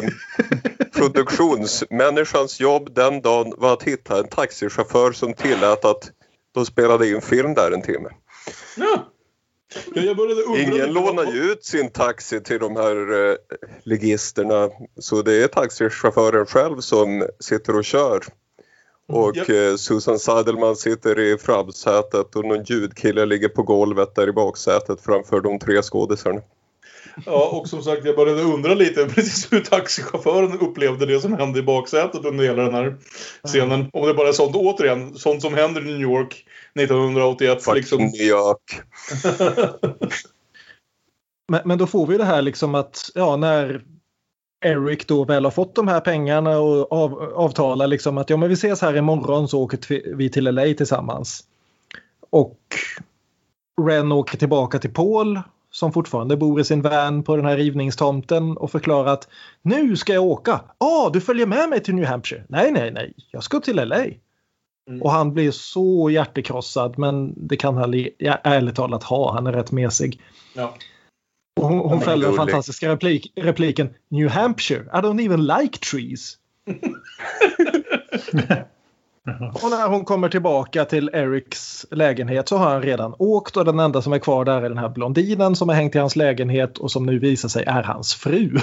produktionsmänniskans 0.93 2.59
jobb 2.59 2.93
den 2.95 3.21
dagen 3.21 3.53
var 3.57 3.73
att 3.73 3.84
hitta 3.84 4.19
en 4.19 4.27
taxichaufför 4.27 5.11
som 5.11 5.34
tillät 5.34 5.86
att 5.86 6.11
de 6.53 6.65
spelade 6.65 7.09
in 7.09 7.21
film 7.21 7.53
där 7.53 7.71
en 7.71 7.82
timme. 7.82 8.09
Ja. 8.77 9.07
Ja, 9.93 10.15
Ingen 10.57 10.93
lånar 10.93 11.25
ju 11.34 11.51
ut 11.51 11.65
sin 11.65 11.89
taxi 11.91 12.41
till 12.41 12.59
de 12.59 12.75
här 12.75 13.29
eh, 13.29 13.36
ligisterna 13.84 14.69
så 14.99 15.21
det 15.21 15.43
är 15.43 15.47
taxichauffören 15.47 16.45
själv 16.45 16.79
som 16.79 17.27
sitter 17.39 17.75
och 17.75 17.86
kör. 17.86 18.23
Och 19.12 19.36
Japp. 19.36 19.49
eh, 19.49 19.76
Susan 19.76 20.20
Seidelman 20.20 20.76
sitter 20.76 21.20
i 21.20 21.38
framsätet 21.38 22.36
och 22.36 22.45
någon 22.45 22.64
ljudkille 22.64 23.26
ligger 23.26 23.49
på 23.49 23.64
golvet 23.64 24.16
där 24.16 24.30
i 24.30 24.32
baksätet 24.32 25.01
framför 25.01 25.41
de 25.41 25.59
tre 25.59 25.82
skådisarna. 25.82 26.41
Ja, 27.26 27.49
och 27.49 27.68
som 27.68 27.84
sagt, 27.84 28.05
jag 28.05 28.16
började 28.16 28.41
undra 28.41 28.74
lite 28.74 29.05
precis 29.16 29.53
hur 29.53 29.59
taxichauffören 29.59 30.59
upplevde 30.59 31.05
det 31.05 31.20
som 31.20 31.34
hände 31.34 31.59
i 31.59 31.64
baksätet 31.64 32.26
under 32.26 32.43
hela 32.43 32.64
den 32.64 32.74
här 32.74 32.97
scenen. 33.47 33.89
Om 33.93 34.07
det 34.07 34.14
bara 34.14 34.28
är 34.28 34.34
sånt, 34.34 34.55
återigen, 34.55 35.16
sånt 35.16 35.41
som 35.41 35.53
händer 35.53 35.82
i 35.82 35.86
New 35.86 36.01
York 36.01 36.45
1981. 36.80 37.64
Fuck 37.64 37.76
Liksom. 37.76 37.97
New 38.03 38.22
York. 38.22 38.82
Men, 41.51 41.62
men 41.66 41.78
då 41.78 41.88
får 41.88 42.07
vi 42.07 42.18
det 42.18 42.24
här 42.26 42.41
liksom 42.41 42.76
att 42.76 43.12
ja, 43.16 43.36
när 43.36 43.84
Eric 44.62 45.07
då 45.07 45.26
väl 45.26 45.43
har 45.43 45.51
fått 45.51 45.76
de 45.76 45.88
här 45.88 45.99
pengarna 45.99 46.59
och 46.59 46.91
av, 46.91 47.34
avtalar 47.36 47.88
liksom 47.88 48.18
att 48.18 48.30
ja 48.30 48.38
men 48.38 48.49
vi 48.49 48.53
ses 48.53 48.82
här 48.82 48.97
imorgon 48.97 49.47
så 49.47 49.62
åker 49.62 50.16
vi 50.16 50.30
till 50.30 50.43
LA 50.43 50.64
tillsammans. 50.64 51.43
Och 52.30 52.59
Ren 53.82 54.12
åker 54.12 54.38
tillbaka 54.38 54.80
till 54.80 54.93
Paul 54.93 55.39
som 55.72 55.93
fortfarande 55.93 56.38
bor 56.38 56.62
i 56.62 56.64
sin 56.64 56.82
van 56.82 57.24
på 57.24 57.36
den 57.36 57.45
här 57.45 57.57
rivningstomten 57.57 58.57
och 58.57 58.72
förklarar 58.72 59.14
att 59.14 59.28
nu 59.62 59.95
ska 59.95 60.14
jag 60.14 60.24
åka. 60.24 60.62
Ja, 60.78 61.09
du 61.14 61.22
följer 61.22 61.45
med 61.45 61.70
mig 61.70 61.84
till 61.84 61.95
New 61.95 62.05
Hampshire. 62.05 62.43
Nej, 62.47 62.72
nej, 62.72 62.91
nej, 62.91 63.14
jag 63.32 63.43
ska 63.43 63.59
till 63.59 63.76
LA. 63.76 64.05
Mm. 64.89 65.01
Och 65.01 65.12
han 65.12 65.34
blir 65.34 65.51
så 65.51 66.09
hjärtekrossad 66.09 66.97
men 66.97 67.47
det 67.47 67.57
kan 67.57 67.78
han 67.78 67.93
ärligt 68.43 68.76
talat 68.76 69.03
ha. 69.03 69.34
Han 69.34 69.47
är 69.47 69.53
rätt 69.53 69.72
mesig. 69.72 70.22
Ja. 70.55 70.74
Och 71.59 71.67
hon, 71.67 71.79
hon 71.79 72.01
är 72.01 72.05
fäller 72.05 72.27
den 72.27 72.35
fantastiska 72.35 72.89
replik, 72.89 73.33
repliken 73.35 73.89
New 74.09 74.29
Hampshire, 74.29 74.83
I 74.83 74.97
don't 74.97 75.25
even 75.25 75.45
like 75.45 75.79
trees. 75.79 76.37
och 79.53 79.69
när 79.69 79.87
hon 79.87 80.05
kommer 80.05 80.29
tillbaka 80.29 80.85
till 80.85 81.09
Erics 81.13 81.85
lägenhet 81.91 82.49
så 82.49 82.57
har 82.57 82.69
han 82.69 82.81
redan 82.81 83.15
åkt 83.19 83.57
och 83.57 83.65
den 83.65 83.79
enda 83.79 84.01
som 84.01 84.13
är 84.13 84.19
kvar 84.19 84.45
där 84.45 84.61
är 84.61 84.69
den 84.69 84.77
här 84.77 84.89
blondinen 84.89 85.55
som 85.55 85.69
har 85.69 85.75
hängt 85.75 85.95
i 85.95 85.99
hans 85.99 86.15
lägenhet 86.15 86.77
och 86.77 86.91
som 86.91 87.05
nu 87.05 87.19
visar 87.19 87.49
sig 87.49 87.63
är 87.63 87.83
hans 87.83 88.15
fru. 88.15 88.57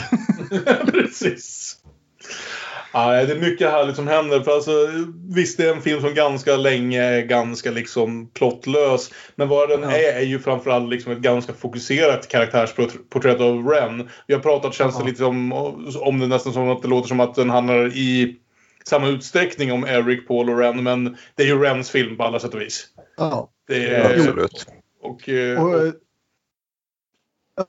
Precis. 0.92 1.76
Ja, 2.92 3.24
det 3.24 3.32
är 3.32 3.40
mycket 3.40 3.70
härligt 3.70 3.96
som 3.96 4.08
händer. 4.08 4.40
För 4.40 4.50
alltså, 4.54 4.70
visst, 5.34 5.58
det 5.58 5.68
är 5.68 5.74
en 5.74 5.82
film 5.82 6.00
som 6.00 6.14
ganska 6.14 6.56
länge 6.56 7.02
är 7.02 7.22
ganska 7.22 7.70
liksom 7.70 8.30
plottlös. 8.30 9.10
Men 9.34 9.48
vad 9.48 9.68
den 9.68 9.82
Ja. 9.82 9.90
är 9.96 10.12
är 10.12 10.22
ju 10.24 10.38
framförallt 10.38 10.90
liksom 10.90 11.12
ett 11.12 11.18
ganska 11.18 11.52
fokuserat 11.52 12.28
karaktärsporträtt 12.28 13.40
av 13.40 13.68
Ren. 13.68 14.08
Vi 14.26 14.34
har 14.34 14.40
pratat, 14.40 14.74
känns 14.74 14.96
det 14.96 15.02
Ja. 15.02 15.06
lite 15.06 15.18
som, 15.18 15.52
om 16.00 16.18
det 16.20 16.26
nästan 16.26 16.52
som 16.52 16.68
att 16.70 16.82
det 16.82 16.88
låter 16.88 17.08
som 17.08 17.20
att 17.20 17.34
den 17.34 17.50
handlar 17.50 17.86
i 17.96 18.36
samma 18.84 19.08
utsträckning 19.08 19.72
om 19.72 19.84
Eric, 19.86 20.28
Paul 20.28 20.50
och 20.50 20.58
Ren. 20.58 20.82
Men 20.82 21.16
det 21.34 21.42
är 21.42 21.46
ju 21.46 21.62
Rens 21.62 21.90
film 21.90 22.16
på 22.16 22.22
alla 22.24 22.40
sätt 22.40 22.54
och 22.54 22.60
vis. 22.60 22.86
Ja. 23.16 23.50
Det 23.68 23.86
är, 23.86 24.14
Absolut. 24.18 24.66
och, 25.02 25.28
eh, 25.28 25.62
Och, 25.64 25.74
och, 25.74 25.86
eh, 25.86 25.92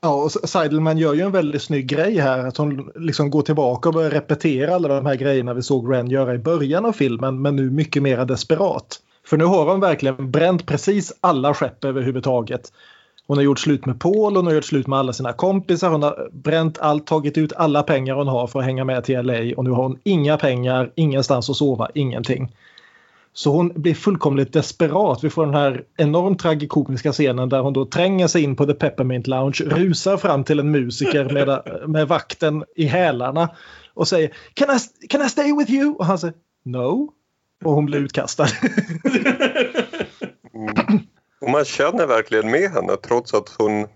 ja, 0.00 0.14
och 0.14 0.32
Seidelman 0.32 0.98
gör 0.98 1.14
ju 1.14 1.20
en 1.20 1.32
väldigt 1.32 1.62
snygg 1.62 1.86
grej 1.86 2.18
här. 2.18 2.38
Att 2.46 2.56
hon 2.56 2.90
liksom 2.94 3.30
går 3.30 3.42
tillbaka 3.42 3.88
och 3.88 3.94
börjar 3.94 4.10
repetera 4.10 4.74
alla 4.74 4.88
de 4.88 5.06
här 5.06 5.14
grejerna 5.14 5.54
vi 5.54 5.62
såg 5.62 5.92
Ren 5.92 6.10
göra 6.10 6.34
i 6.34 6.38
början 6.38 6.84
av 6.84 6.92
filmen. 6.92 7.42
Men 7.42 7.56
nu 7.56 7.70
mycket 7.70 8.02
mer 8.02 8.24
desperat. 8.24 9.00
För 9.26 9.36
nu 9.36 9.44
har 9.44 9.66
hon 9.66 9.80
verkligen 9.80 10.30
bränt 10.30 10.66
precis 10.66 11.12
alla 11.20 11.54
skepp 11.54 11.84
överhuvudtaget. 11.84 12.72
Hon 13.26 13.36
har 13.36 13.44
gjort 13.44 13.58
slut 13.58 13.86
med 13.86 14.00
Paul, 14.00 14.36
hon 14.36 14.46
har 14.46 14.52
gjort 14.52 14.64
slut 14.64 14.86
med 14.86 14.98
alla 14.98 15.12
sina 15.12 15.32
kompisar, 15.32 15.90
hon 15.90 16.02
har 16.02 16.28
bränt 16.32 16.78
allt, 16.78 17.06
tagit 17.06 17.38
ut 17.38 17.52
alla 17.52 17.82
pengar 17.82 18.14
hon 18.14 18.28
har 18.28 18.46
för 18.46 18.58
att 18.58 18.64
hänga 18.64 18.84
med 18.84 19.04
till 19.04 19.22
LA 19.22 19.54
och 19.56 19.64
nu 19.64 19.70
har 19.70 19.82
hon 19.82 19.98
inga 20.02 20.36
pengar, 20.36 20.92
ingenstans 20.94 21.50
att 21.50 21.56
sova, 21.56 21.88
ingenting. 21.94 22.52
Så 23.32 23.50
hon 23.50 23.72
blir 23.82 23.94
fullkomligt 23.94 24.52
desperat. 24.52 25.24
Vi 25.24 25.30
får 25.30 25.46
den 25.46 25.54
här 25.54 25.84
enormt 25.96 26.38
tragikomiska 26.38 27.12
scenen 27.12 27.48
där 27.48 27.60
hon 27.60 27.72
då 27.72 27.86
tränger 27.86 28.26
sig 28.28 28.42
in 28.42 28.56
på 28.56 28.66
The 28.66 28.74
Peppermint 28.74 29.26
Lounge, 29.26 29.60
rusar 29.66 30.16
fram 30.16 30.44
till 30.44 30.58
en 30.58 30.70
musiker 30.70 31.24
med, 31.24 31.62
med 31.88 32.08
vakten 32.08 32.64
i 32.76 32.84
hälarna 32.84 33.48
och 33.94 34.08
säger 34.08 34.36
can 34.54 34.76
I, 34.76 35.06
can 35.06 35.22
I 35.22 35.28
stay 35.28 35.58
with 35.58 35.70
you? 35.70 35.94
Och 35.94 36.06
han 36.06 36.18
säger 36.18 36.34
No. 36.64 37.12
Och 37.64 37.72
hon 37.72 37.86
blir 37.86 37.98
utkastad. 37.98 38.46
Mm. 40.54 40.98
Och 41.40 41.50
man 41.50 41.64
känner 41.64 42.06
verkligen 42.06 42.50
med 42.50 42.70
henne 42.70 42.96
trots 42.96 43.34
att 43.34 43.48
hon 43.58 43.86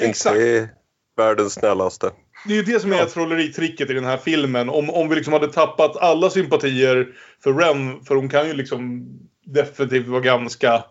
Exakt. 0.00 0.36
inte 0.36 0.48
är 0.48 0.68
världens 1.16 1.52
snällaste. 1.52 2.10
Det 2.48 2.54
är 2.54 2.56
ju 2.56 2.62
det 2.62 2.80
som 2.80 2.92
är 2.92 3.04
trolleritricket 3.04 3.90
i 3.90 3.92
den 3.92 4.04
här 4.04 4.16
filmen. 4.16 4.68
Om, 4.68 4.90
om 4.90 5.08
vi 5.08 5.16
liksom 5.16 5.32
hade 5.32 5.52
tappat 5.52 5.96
alla 5.96 6.30
sympatier 6.30 7.08
för 7.42 7.52
Ren, 7.52 8.04
för 8.04 8.14
hon 8.14 8.28
kan 8.28 8.46
ju 8.46 8.54
liksom 8.54 9.06
definitivt 9.46 10.06
vara 10.06 10.20
ganska 10.20 10.84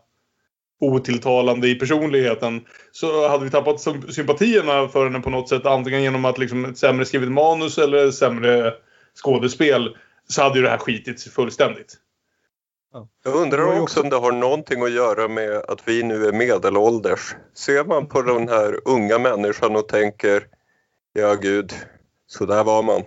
otilltalande 0.80 1.68
i 1.68 1.76
personligheten 1.76 2.62
så 2.92 3.28
hade 3.28 3.44
vi 3.44 3.52
tappat 3.52 3.82
sympatierna 4.10 4.88
för 4.88 5.04
henne 5.04 5.20
på 5.20 5.30
något 5.30 5.50
sätt. 5.50 5.66
Antingen 5.66 6.04
genom 6.04 6.26
att 6.26 6.38
liksom 6.38 6.66
ett 6.66 6.78
sämre 6.78 7.06
skrivet 7.06 7.32
manus 7.32 7.78
eller 7.78 8.12
sämre 8.12 8.74
skådespel. 9.24 9.98
Så 10.28 10.42
hade 10.42 10.56
ju 10.56 10.64
det 10.64 10.70
här 10.70 10.78
skitit 10.78 11.24
fullständigt. 11.24 11.94
Jag 13.24 13.36
undrar 13.36 13.82
också 13.82 14.02
om 14.02 14.10
det 14.10 14.16
har 14.16 14.32
någonting 14.32 14.84
att 14.84 14.92
göra 14.92 15.28
med 15.28 15.56
att 15.56 15.88
vi 15.88 16.04
nu 16.04 16.26
är 16.26 16.32
medelålders. 16.32 17.36
Ser 17.56 17.84
man 17.84 18.08
på 18.08 18.22
den 18.22 18.50
här 18.50 18.80
unga 18.86 19.20
människan 19.20 19.76
och 19.76 19.88
tänker 19.88 20.44
Ja 21.20 21.36
gud, 21.36 21.74
så 22.28 22.46
där 22.46 22.64
var 22.64 22.84
man. 22.84 23.02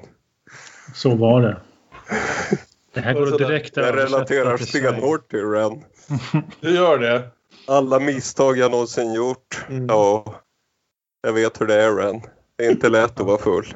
Så 0.95 1.17
var 1.17 1.43
det. 1.43 1.57
Det 2.95 3.01
här 3.01 3.15
går 3.15 3.39
direkt 3.39 3.77
Jag 3.77 3.97
relaterar 3.97 4.57
stenhårt 4.57 5.31
till 5.31 5.45
Ren. 5.45 5.85
Du 6.61 6.75
gör 6.75 6.99
det? 6.99 7.23
Alla 7.67 8.01
misstag 8.01 8.59
jag 8.59 8.71
någonsin 8.71 9.13
gjort. 9.13 9.65
Mm. 9.69 9.87
Ja, 9.89 10.35
jag 11.23 11.33
vet 11.33 11.61
hur 11.61 11.67
det 11.67 11.83
är 11.83 11.97
Ren. 11.97 12.21
Det 12.59 12.67
är 12.67 12.71
inte 12.71 12.89
lätt 12.89 13.21
att 13.21 13.27
vara 13.27 13.39
full. 13.39 13.75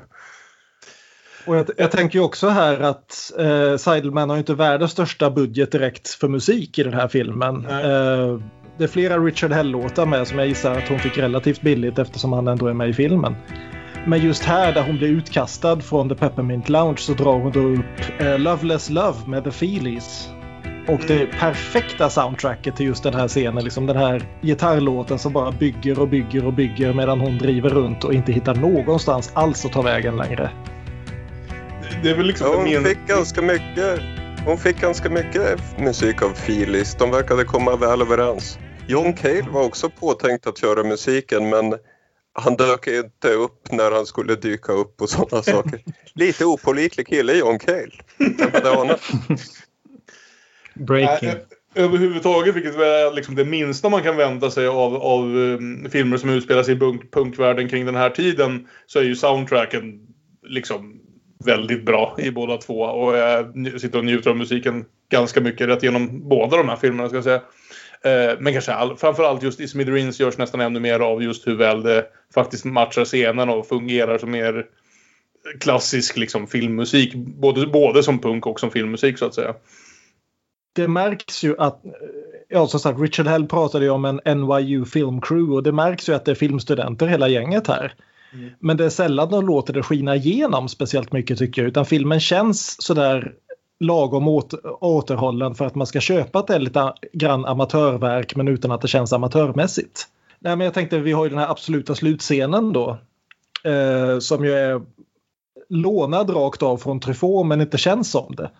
Och 1.47 1.57
jag, 1.57 1.71
jag 1.77 1.91
tänker 1.91 2.21
också 2.21 2.49
här 2.49 2.81
att 2.81 3.33
eh, 3.39 3.77
Seidelman 3.77 4.31
har 4.31 4.37
inte 4.37 4.55
världens 4.55 4.93
största 4.93 5.31
budget 5.31 5.73
direkt 5.73 6.09
för 6.09 6.29
musik 6.29 6.79
i 6.79 6.83
den 6.83 6.95
här 6.95 7.09
filmen. 7.09 7.67
Eh, 7.67 8.41
det 8.79 8.85
är 8.85 8.89
flera 8.89 9.19
Richard 9.19 9.53
Hell-låtar 9.53 10.07
med 10.07 10.29
som 10.29 10.39
jag 10.39 10.49
gissar 10.49 10.79
att 10.79 10.89
hon 10.89 10.99
fick 10.99 11.19
relativt 11.19 11.61
billigt 11.61 11.99
eftersom 11.99 12.33
han 12.33 12.49
ändå 12.49 12.67
är 12.67 12.73
med 12.75 12.89
i 12.89 12.93
filmen. 12.93 13.37
Men 14.07 14.21
just 14.21 14.45
här 14.45 14.73
där 14.73 14.83
hon 14.83 14.99
blir 14.99 15.09
utkastad 15.09 15.81
från 15.81 16.09
The 16.09 16.15
Peppermint 16.15 16.69
Lounge 16.69 16.99
så 16.99 17.13
drar 17.13 17.39
hon 17.39 17.53
då 17.53 17.61
upp 17.61 18.21
eh, 18.21 18.39
Loveless 18.39 18.91
Love 18.91 19.19
med 19.27 19.45
The 19.45 19.51
Feelies. 19.51 20.29
Och 20.89 21.01
det 21.09 21.27
perfekta 21.27 22.11
soundtracket 22.11 22.77
till 22.77 22.87
just 22.87 23.03
den 23.03 23.15
här 23.15 23.29
scenen. 23.29 23.65
Liksom 23.65 23.87
den 23.87 23.97
här 23.97 24.23
gitarrlåten 24.43 25.19
som 25.19 25.33
bara 25.33 25.53
bygger 25.53 25.99
och 25.99 26.09
bygger 26.09 26.47
och 26.47 26.53
bygger 26.53 26.95
medan 26.95 27.21
hon 27.21 27.39
driver 27.39 27.71
runt 27.71 28.05
och 28.05 28.15
inte 28.15 28.33
hittar 28.33 28.55
någonstans 28.55 29.31
alls 29.35 29.65
att 29.65 29.73
ta 29.73 29.83
vägen 29.83 30.17
längre. 30.17 30.51
Det 32.03 32.11
är 32.11 32.17
väl 32.17 32.27
liksom 32.27 32.47
ja, 32.47 32.77
hon, 32.77 32.85
fick 32.85 33.07
ganska 33.07 33.43
mycket, 33.43 34.01
hon 34.47 34.59
fick 34.59 34.81
ganska 34.81 35.11
mycket 35.11 35.79
musik 35.79 36.23
av 36.23 36.31
Feelies. 36.31 36.95
De 36.95 37.11
verkade 37.11 37.45
komma 37.45 37.77
väl 37.77 38.03
överens. 38.03 38.59
John 38.87 39.13
Cale 39.13 39.47
var 39.51 39.65
också 39.65 39.91
påtänkt 39.91 40.47
att 40.47 40.63
göra 40.63 40.85
musiken 40.85 41.49
men 41.49 41.75
han 42.35 42.57
dök 42.57 42.87
inte 42.87 43.29
upp 43.29 43.73
när 43.73 43.91
han 43.91 44.07
skulle 44.07 44.35
dyka 44.35 44.73
upp 44.73 45.03
och 45.03 45.11
sådana 45.11 45.43
saker. 45.43 45.81
Lite 46.15 46.45
opålitlig 46.45 47.07
kille 47.07 47.33
John 47.33 47.59
Cale. 47.59 47.91
Breaking. 50.75 51.29
Äh, 51.29 51.37
överhuvudtaget, 51.75 52.55
vilket 52.55 52.75
är 52.75 53.15
liksom 53.15 53.35
det 53.35 53.45
minsta 53.45 53.89
man 53.89 54.03
kan 54.03 54.17
vänta 54.17 54.51
sig 54.51 54.67
av, 54.67 54.95
av 54.95 55.37
um, 55.37 55.91
filmer 55.91 56.17
som 56.17 56.31
utspelar 56.31 56.63
sig 56.63 56.75
i 56.75 56.79
punk 56.79 57.13
punkvärlden 57.13 57.69
kring 57.69 57.87
den 57.87 57.95
här 57.95 58.11
tiden, 58.11 58.69
så 58.87 58.99
är 58.99 59.03
ju 59.03 59.17
soundtracken 59.17 60.01
liksom 60.43 61.01
väldigt 61.45 61.87
bra 61.87 62.17
i 62.19 62.31
båda 62.31 62.57
två. 62.57 62.81
Och 62.81 63.17
jag 63.17 63.81
sitter 63.81 63.99
och 63.99 64.05
njuter 64.05 64.31
av 64.31 64.37
musiken 64.37 64.85
ganska 65.11 65.41
mycket 65.41 65.69
rätt 65.69 65.83
genom 65.83 66.29
båda 66.29 66.57
de 66.57 66.69
här 66.69 66.77
filmerna 66.77 67.09
ska 67.09 67.17
jag 67.17 67.25
säga. 67.25 67.43
Eh, 68.05 68.37
men 68.39 68.53
kanske 68.53 68.73
all, 68.73 68.97
framförallt 68.97 69.43
just 69.43 69.61
i 69.61 69.69
Smithereens 69.69 70.21
görs 70.21 70.39
nästan 70.39 70.61
ännu 70.61 70.81
mer 70.81 71.01
av 71.01 71.23
just 71.23 71.47
hur 71.47 71.57
väl 71.57 71.83
det 71.83 72.07
faktiskt 72.35 72.65
matchar 72.65 73.05
scenen 73.05 73.49
och 73.49 73.67
fungerar 73.67 74.19
som 74.19 74.31
mer 74.31 74.67
klassisk 75.61 76.17
liksom, 76.17 76.47
filmmusik. 76.47 77.15
Både, 77.15 77.67
både 77.67 78.03
som 78.03 78.19
punk 78.19 78.47
och 78.47 78.61
som 78.61 78.71
filmmusik 78.71 79.19
så 79.19 79.27
att 79.27 79.35
säga. 79.35 79.55
Det 80.75 80.89
märks 80.89 81.45
ju 81.45 81.55
att, 81.59 81.83
ja 82.49 82.67
som 82.67 82.81
sagt 82.81 83.01
Richard 83.01 83.27
Hell 83.27 83.47
pratade 83.47 83.85
ju 83.85 83.91
om 83.91 84.05
en 84.05 84.41
NYU 84.41 84.85
Film 84.85 85.21
Crew 85.21 85.55
och 85.55 85.63
det 85.63 85.73
märks 85.73 86.09
ju 86.09 86.15
att 86.15 86.25
det 86.25 86.31
är 86.31 86.35
filmstudenter 86.35 87.07
hela 87.07 87.29
gänget 87.29 87.67
här. 87.67 87.95
Mm. 88.33 88.51
Men 88.61 88.77
det 88.77 88.85
är 88.85 88.91
sällan 88.91 89.31
de 89.31 89.47
låter 89.47 89.73
det 89.73 89.83
skina 89.83 90.17
igenom 90.17 90.69
speciellt 90.69 91.13
mycket 91.13 91.39
tycker 91.39 91.63
jag 91.63 91.69
utan 91.69 91.87
filmen 91.87 92.21
känns 92.21 92.83
sådär 92.83 93.33
lagom 93.85 94.29
återhållen 94.81 95.55
för 95.55 95.67
att 95.67 95.75
man 95.75 95.87
ska 95.87 96.01
köpa 96.01 96.55
ett 96.55 96.63
lite 96.63 96.93
grann 97.13 97.45
amatörverk 97.45 98.37
men 98.37 98.49
utan 98.49 98.73
att 98.73 98.81
det 98.81 98.89
känns 98.89 99.13
amatörmässigt. 99.13 100.09
Nej, 100.39 100.57
men 100.57 100.65
jag 100.65 100.75
tänkte 100.75 100.99
vi 100.99 101.13
har 101.13 101.25
ju 101.25 101.31
den 101.31 101.39
här 101.39 101.51
absoluta 101.51 101.95
slutscenen 101.95 102.73
då. 102.73 102.99
Eh, 103.65 104.19
som 104.19 104.45
ju 104.45 104.53
är 104.53 104.83
lånad 105.69 106.31
rakt 106.31 106.63
av 106.63 106.77
från 106.77 107.01
Truffaut 107.01 107.47
men 107.47 107.61
inte 107.61 107.79
känns 107.79 108.11
som 108.11 108.35
det. 108.37 108.51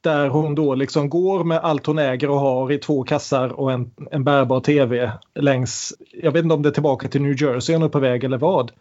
Där 0.00 0.28
hon 0.28 0.54
då 0.54 0.74
liksom 0.74 1.10
går 1.10 1.44
med 1.44 1.58
allt 1.58 1.86
hon 1.86 1.98
äger 1.98 2.30
och 2.30 2.40
har 2.40 2.72
i 2.72 2.78
två 2.78 3.02
kassar 3.02 3.48
och 3.48 3.72
en, 3.72 3.90
en 4.10 4.24
bärbar 4.24 4.60
tv 4.60 5.12
längs, 5.34 5.92
jag 6.22 6.32
vet 6.32 6.42
inte 6.42 6.54
om 6.54 6.62
det 6.62 6.68
är 6.68 6.72
tillbaka 6.72 7.08
till 7.08 7.22
New 7.22 7.42
Jersey 7.42 7.74
hon 7.74 7.82
är 7.82 7.88
på 7.88 7.98
väg 7.98 8.24
eller 8.24 8.38
vad. 8.38 8.72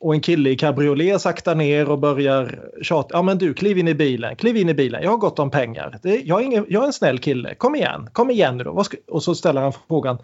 Och 0.00 0.14
en 0.14 0.20
kille 0.20 0.50
i 0.50 0.56
cabriolet 0.56 1.20
saktar 1.20 1.54
ner 1.54 1.90
och 1.90 1.98
börjar 1.98 2.70
tjata. 2.82 3.08
Ja 3.16 3.22
men 3.22 3.38
du, 3.38 3.54
kliv 3.54 3.78
in 3.78 3.88
i 3.88 3.94
bilen, 3.94 4.36
kliv 4.36 4.56
in 4.56 4.68
i 4.68 4.74
bilen. 4.74 5.02
Jag 5.02 5.10
har 5.10 5.16
gott 5.16 5.38
om 5.38 5.50
pengar. 5.50 5.98
Det, 6.02 6.20
jag, 6.24 6.40
är 6.40 6.44
ingen, 6.44 6.66
jag 6.68 6.82
är 6.82 6.86
en 6.86 6.92
snäll 6.92 7.18
kille. 7.18 7.54
Kom 7.54 7.74
igen, 7.74 8.08
kom 8.12 8.30
igen 8.30 8.56
nu 8.56 8.64
då. 8.64 8.84
Ska, 8.84 8.96
och 9.08 9.22
så 9.22 9.34
ställer 9.34 9.60
han 9.60 9.72
frågan. 9.88 10.16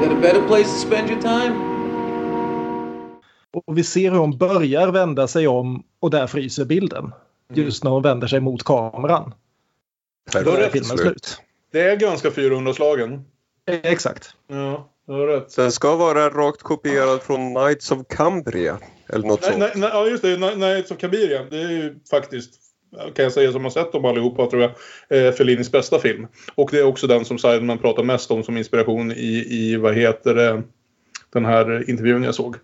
Got 0.00 0.12
a 0.12 0.16
better 0.22 0.46
place 0.46 0.64
to 0.64 0.86
spend 0.86 1.10
your 1.10 1.20
time? 1.20 1.74
Och 3.66 3.78
vi 3.78 3.84
ser 3.84 4.10
hur 4.10 4.18
hon 4.18 4.38
börjar 4.38 4.88
vända 4.88 5.26
sig 5.26 5.48
om 5.48 5.82
och 6.00 6.10
där 6.10 6.26
fryser 6.26 6.64
bilden. 6.64 7.04
Mm. 7.04 7.64
Just 7.64 7.84
när 7.84 7.90
hon 7.90 8.02
vänder 8.02 8.26
sig 8.26 8.40
mot 8.40 8.62
kameran. 8.62 9.34
Då 10.32 10.50
är 10.50 10.70
filmen 10.70 10.98
slut. 10.98 11.38
Det 11.72 11.80
är 11.80 11.96
ganska 11.96 12.30
400-slagen. 12.30 13.24
Exakt. 13.66 14.34
Ja. 14.46 14.93
Den 15.56 15.72
ska 15.72 15.96
vara 15.96 16.30
rakt 16.30 16.62
kopierad 16.62 17.22
från 17.22 17.54
Knights 17.54 17.90
of 17.90 17.98
Cambria. 18.08 18.78
Eller 19.08 19.26
något 19.26 19.40
nej, 19.42 19.50
sånt. 19.50 19.60
Nej, 19.60 19.72
nej, 19.74 19.90
ja, 19.92 20.06
just 20.06 20.22
det. 20.22 20.36
Knights 20.36 20.90
of 20.90 20.98
Cambria. 20.98 21.44
Det 21.50 21.60
är 21.60 21.70
ju 21.70 21.94
faktiskt, 22.10 22.50
kan 23.14 23.22
jag 23.22 23.32
säga 23.32 23.52
som 23.52 23.64
har 23.64 23.70
sett 23.70 23.92
dem 23.92 24.04
allihopa, 24.04 24.46
tror 24.46 24.62
jag, 24.62 24.70
eh, 25.08 25.32
Fellinis 25.32 25.72
bästa 25.72 25.98
film. 25.98 26.26
Och 26.54 26.68
det 26.72 26.78
är 26.78 26.84
också 26.84 27.06
den 27.06 27.24
som 27.24 27.38
Sideman 27.38 27.78
pratar 27.78 28.02
mest 28.02 28.30
om 28.30 28.42
som 28.42 28.56
inspiration 28.56 29.12
i, 29.12 29.46
i 29.50 29.76
vad 29.76 29.94
heter 29.94 30.34
det, 30.34 30.62
den 31.32 31.44
här 31.44 31.90
intervjun 31.90 32.22
jag 32.22 32.34
såg. 32.34 32.56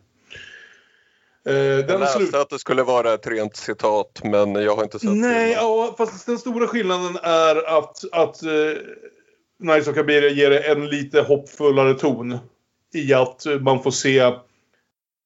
Eh, 1.47 1.55
jag 1.57 2.01
läste 2.01 2.41
att 2.41 2.51
det 2.51 2.59
skulle 2.59 2.83
vara 2.83 3.15
ett 3.15 3.27
rent 3.27 3.57
citat, 3.57 4.21
men 4.25 4.55
jag 4.55 4.77
har 4.77 4.83
inte 4.83 4.99
sett 4.99 5.11
Nej, 5.11 5.53
ja, 5.53 5.95
fast 5.99 6.27
den 6.27 6.39
stora 6.39 6.67
skillnaden 6.67 7.17
är 7.23 7.79
att, 7.79 8.05
att 8.13 8.43
eh, 8.43 8.51
Nice 9.61 9.91
of 9.91 9.97
Kabiria 9.97 10.31
ger 10.31 10.51
det 10.51 10.59
en 10.59 10.87
lite 10.87 11.21
hoppfullare 11.21 11.95
ton. 11.95 12.39
I 12.95 13.15
att 13.15 13.47
man 13.61 13.83
får 13.83 13.91
se 13.91 14.33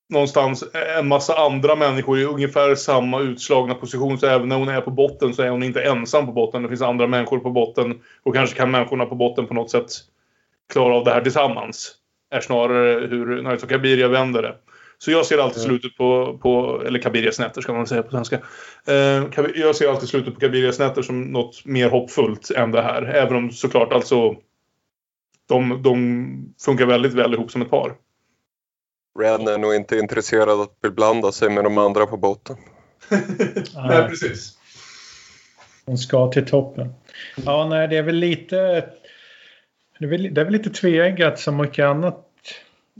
någonstans 0.08 0.64
en 0.98 1.08
massa 1.08 1.34
andra 1.34 1.76
människor 1.76 2.18
i 2.18 2.24
ungefär 2.24 2.74
samma 2.74 3.20
utslagna 3.20 3.74
position. 3.74 4.18
Så 4.18 4.26
även 4.26 4.48
när 4.48 4.56
hon 4.56 4.68
är 4.68 4.80
på 4.80 4.90
botten 4.90 5.34
så 5.34 5.42
är 5.42 5.50
hon 5.50 5.62
inte 5.62 5.82
ensam 5.82 6.26
på 6.26 6.32
botten. 6.32 6.62
Det 6.62 6.68
finns 6.68 6.82
andra 6.82 7.06
människor 7.06 7.38
på 7.38 7.50
botten. 7.50 8.00
Och 8.22 8.34
kanske 8.34 8.56
kan 8.56 8.70
människorna 8.70 9.06
på 9.06 9.14
botten 9.14 9.46
på 9.46 9.54
något 9.54 9.70
sätt 9.70 9.90
klara 10.72 10.94
av 10.94 11.04
det 11.04 11.10
här 11.10 11.20
tillsammans. 11.20 11.94
Är 12.30 12.40
snarare 12.40 13.06
hur 13.06 13.42
Nice 13.42 13.66
of 13.66 13.70
Kabiria 13.70 14.08
vänder 14.08 14.42
det. 14.42 14.54
Så 15.04 15.10
jag 15.10 15.26
ser 15.26 15.38
alltid 15.38 15.62
slutet 15.62 15.96
på, 15.96 16.38
på 16.42 16.82
eller 16.86 16.98
Kabirias 16.98 17.38
nätter 17.38 17.60
ska 17.60 17.72
man 17.72 17.86
säga 17.86 18.02
på 18.02 18.10
svenska. 18.10 18.36
Eh, 18.86 19.24
jag 19.54 19.76
ser 19.76 19.88
alltid 19.88 20.08
slutet 20.08 20.34
på 20.34 20.40
Kabirias 20.40 20.78
nätter 20.78 21.02
som 21.02 21.22
något 21.22 21.64
mer 21.64 21.90
hoppfullt 21.90 22.50
än 22.50 22.70
det 22.70 22.82
här. 22.82 23.02
Även 23.02 23.36
om 23.36 23.50
såklart 23.50 23.92
alltså 23.92 24.36
de, 25.48 25.82
de 25.82 26.54
funkar 26.64 26.86
väldigt 26.86 27.12
väl 27.12 27.34
ihop 27.34 27.50
som 27.50 27.62
ett 27.62 27.70
par. 27.70 27.94
Ren 29.18 29.48
är 29.48 29.58
nog 29.58 29.74
inte 29.74 29.98
intresserad 29.98 30.48
av 30.48 30.60
att 30.60 30.80
beblanda 30.80 31.32
sig 31.32 31.50
med 31.50 31.64
de 31.64 31.78
andra 31.78 32.06
på 32.06 32.16
båten. 32.16 32.56
nej, 33.74 34.08
precis. 34.08 34.58
Hon 35.86 35.98
ska 35.98 36.32
till 36.32 36.46
toppen. 36.46 36.94
Ja, 37.46 37.66
nej, 37.68 37.88
det 37.88 37.96
är 37.96 38.02
väl 38.02 38.16
lite... 38.16 38.56
Det 39.98 40.04
är 40.04 40.08
väl, 40.08 40.34
det 40.34 40.40
är 40.40 40.44
väl 40.44 40.52
lite 40.52 40.70
tveeggat 40.70 41.40
som 41.40 41.56
mycket 41.56 41.84
annat 41.84 42.30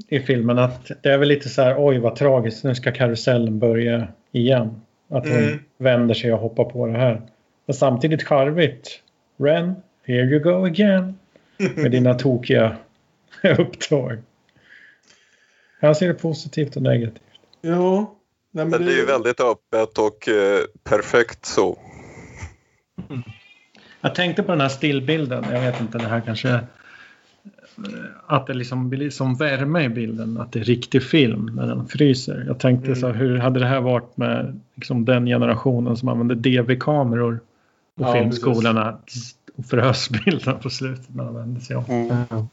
i 0.09 0.21
filmen 0.21 0.59
att 0.59 0.91
det 1.03 1.09
är 1.09 1.19
väl 1.19 1.29
lite 1.29 1.49
så 1.49 1.63
här 1.63 1.75
oj 1.79 1.99
vad 1.99 2.17
tragiskt 2.17 2.65
nu 2.65 2.75
ska 2.75 2.93
karusellen 2.93 3.59
börja 3.59 4.09
igen. 4.33 4.81
Att 5.09 5.29
hon 5.29 5.39
mm. 5.39 5.59
vänder 5.79 6.15
sig 6.15 6.33
och 6.33 6.39
hoppar 6.39 6.65
på 6.65 6.87
det 6.87 6.99
här. 6.99 7.23
Men 7.67 7.75
samtidigt 7.75 8.23
charmigt. 8.23 9.01
Ren, 9.37 9.75
here 10.05 10.25
you 10.25 10.39
go 10.39 10.65
again. 10.65 11.19
Med 11.77 11.91
dina 11.91 12.15
tokiga 12.15 12.77
uppdrag. 13.59 14.19
Jag 15.81 15.97
ser 15.97 16.09
det 16.09 16.15
positivt 16.15 16.77
och 16.77 16.83
negativt. 16.83 17.23
Ja. 17.61 18.15
Nej, 18.51 18.65
men, 18.65 18.71
men 18.71 18.81
det... 18.81 18.87
det 18.87 18.93
är 18.93 19.01
ju 19.01 19.07
väldigt 19.07 19.41
öppet 19.41 19.99
och 19.99 20.29
eh, 20.29 20.61
perfekt 20.85 21.47
så. 21.47 21.79
Jag 24.01 24.15
tänkte 24.15 24.43
på 24.43 24.53
den 24.53 24.61
här 24.61 24.69
stillbilden. 24.69 25.45
Jag 25.53 25.61
vet 25.61 25.81
inte, 25.81 25.99
det 25.99 26.05
här 26.05 26.21
kanske 26.21 26.61
att 28.27 28.47
det 28.47 28.55
liksom 28.55 28.91
blir 28.91 29.11
som 29.11 29.35
värme 29.35 29.85
i 29.85 29.89
bilden, 29.89 30.39
att 30.39 30.53
det 30.53 30.59
är 30.59 30.65
riktig 30.65 31.03
film 31.03 31.51
när 31.57 31.67
den 31.67 31.89
fryser. 31.89 32.45
Jag 32.47 32.61
tänkte 32.61 32.87
mm. 32.87 33.01
så 33.01 33.07
här, 33.07 33.15
hur 33.15 33.39
hade 33.39 33.61
det 33.61 33.67
här 33.67 33.81
varit 33.81 34.17
med 34.17 34.61
liksom, 34.75 35.05
den 35.05 35.27
generationen 35.27 35.97
som 35.97 36.09
använde 36.09 36.35
DV-kameror 36.35 37.41
på 37.99 38.05
ja, 38.05 38.13
filmskolorna 38.13 38.99
och 39.57 39.65
frös 39.67 40.11
bilderna 40.11 40.59
på 40.59 40.71
slutet 40.71 41.15
när 41.15 41.25
de 41.25 41.35
vände 41.35 41.61
sig 41.61 41.77
om. 41.77 41.85
Mm. 41.89 42.47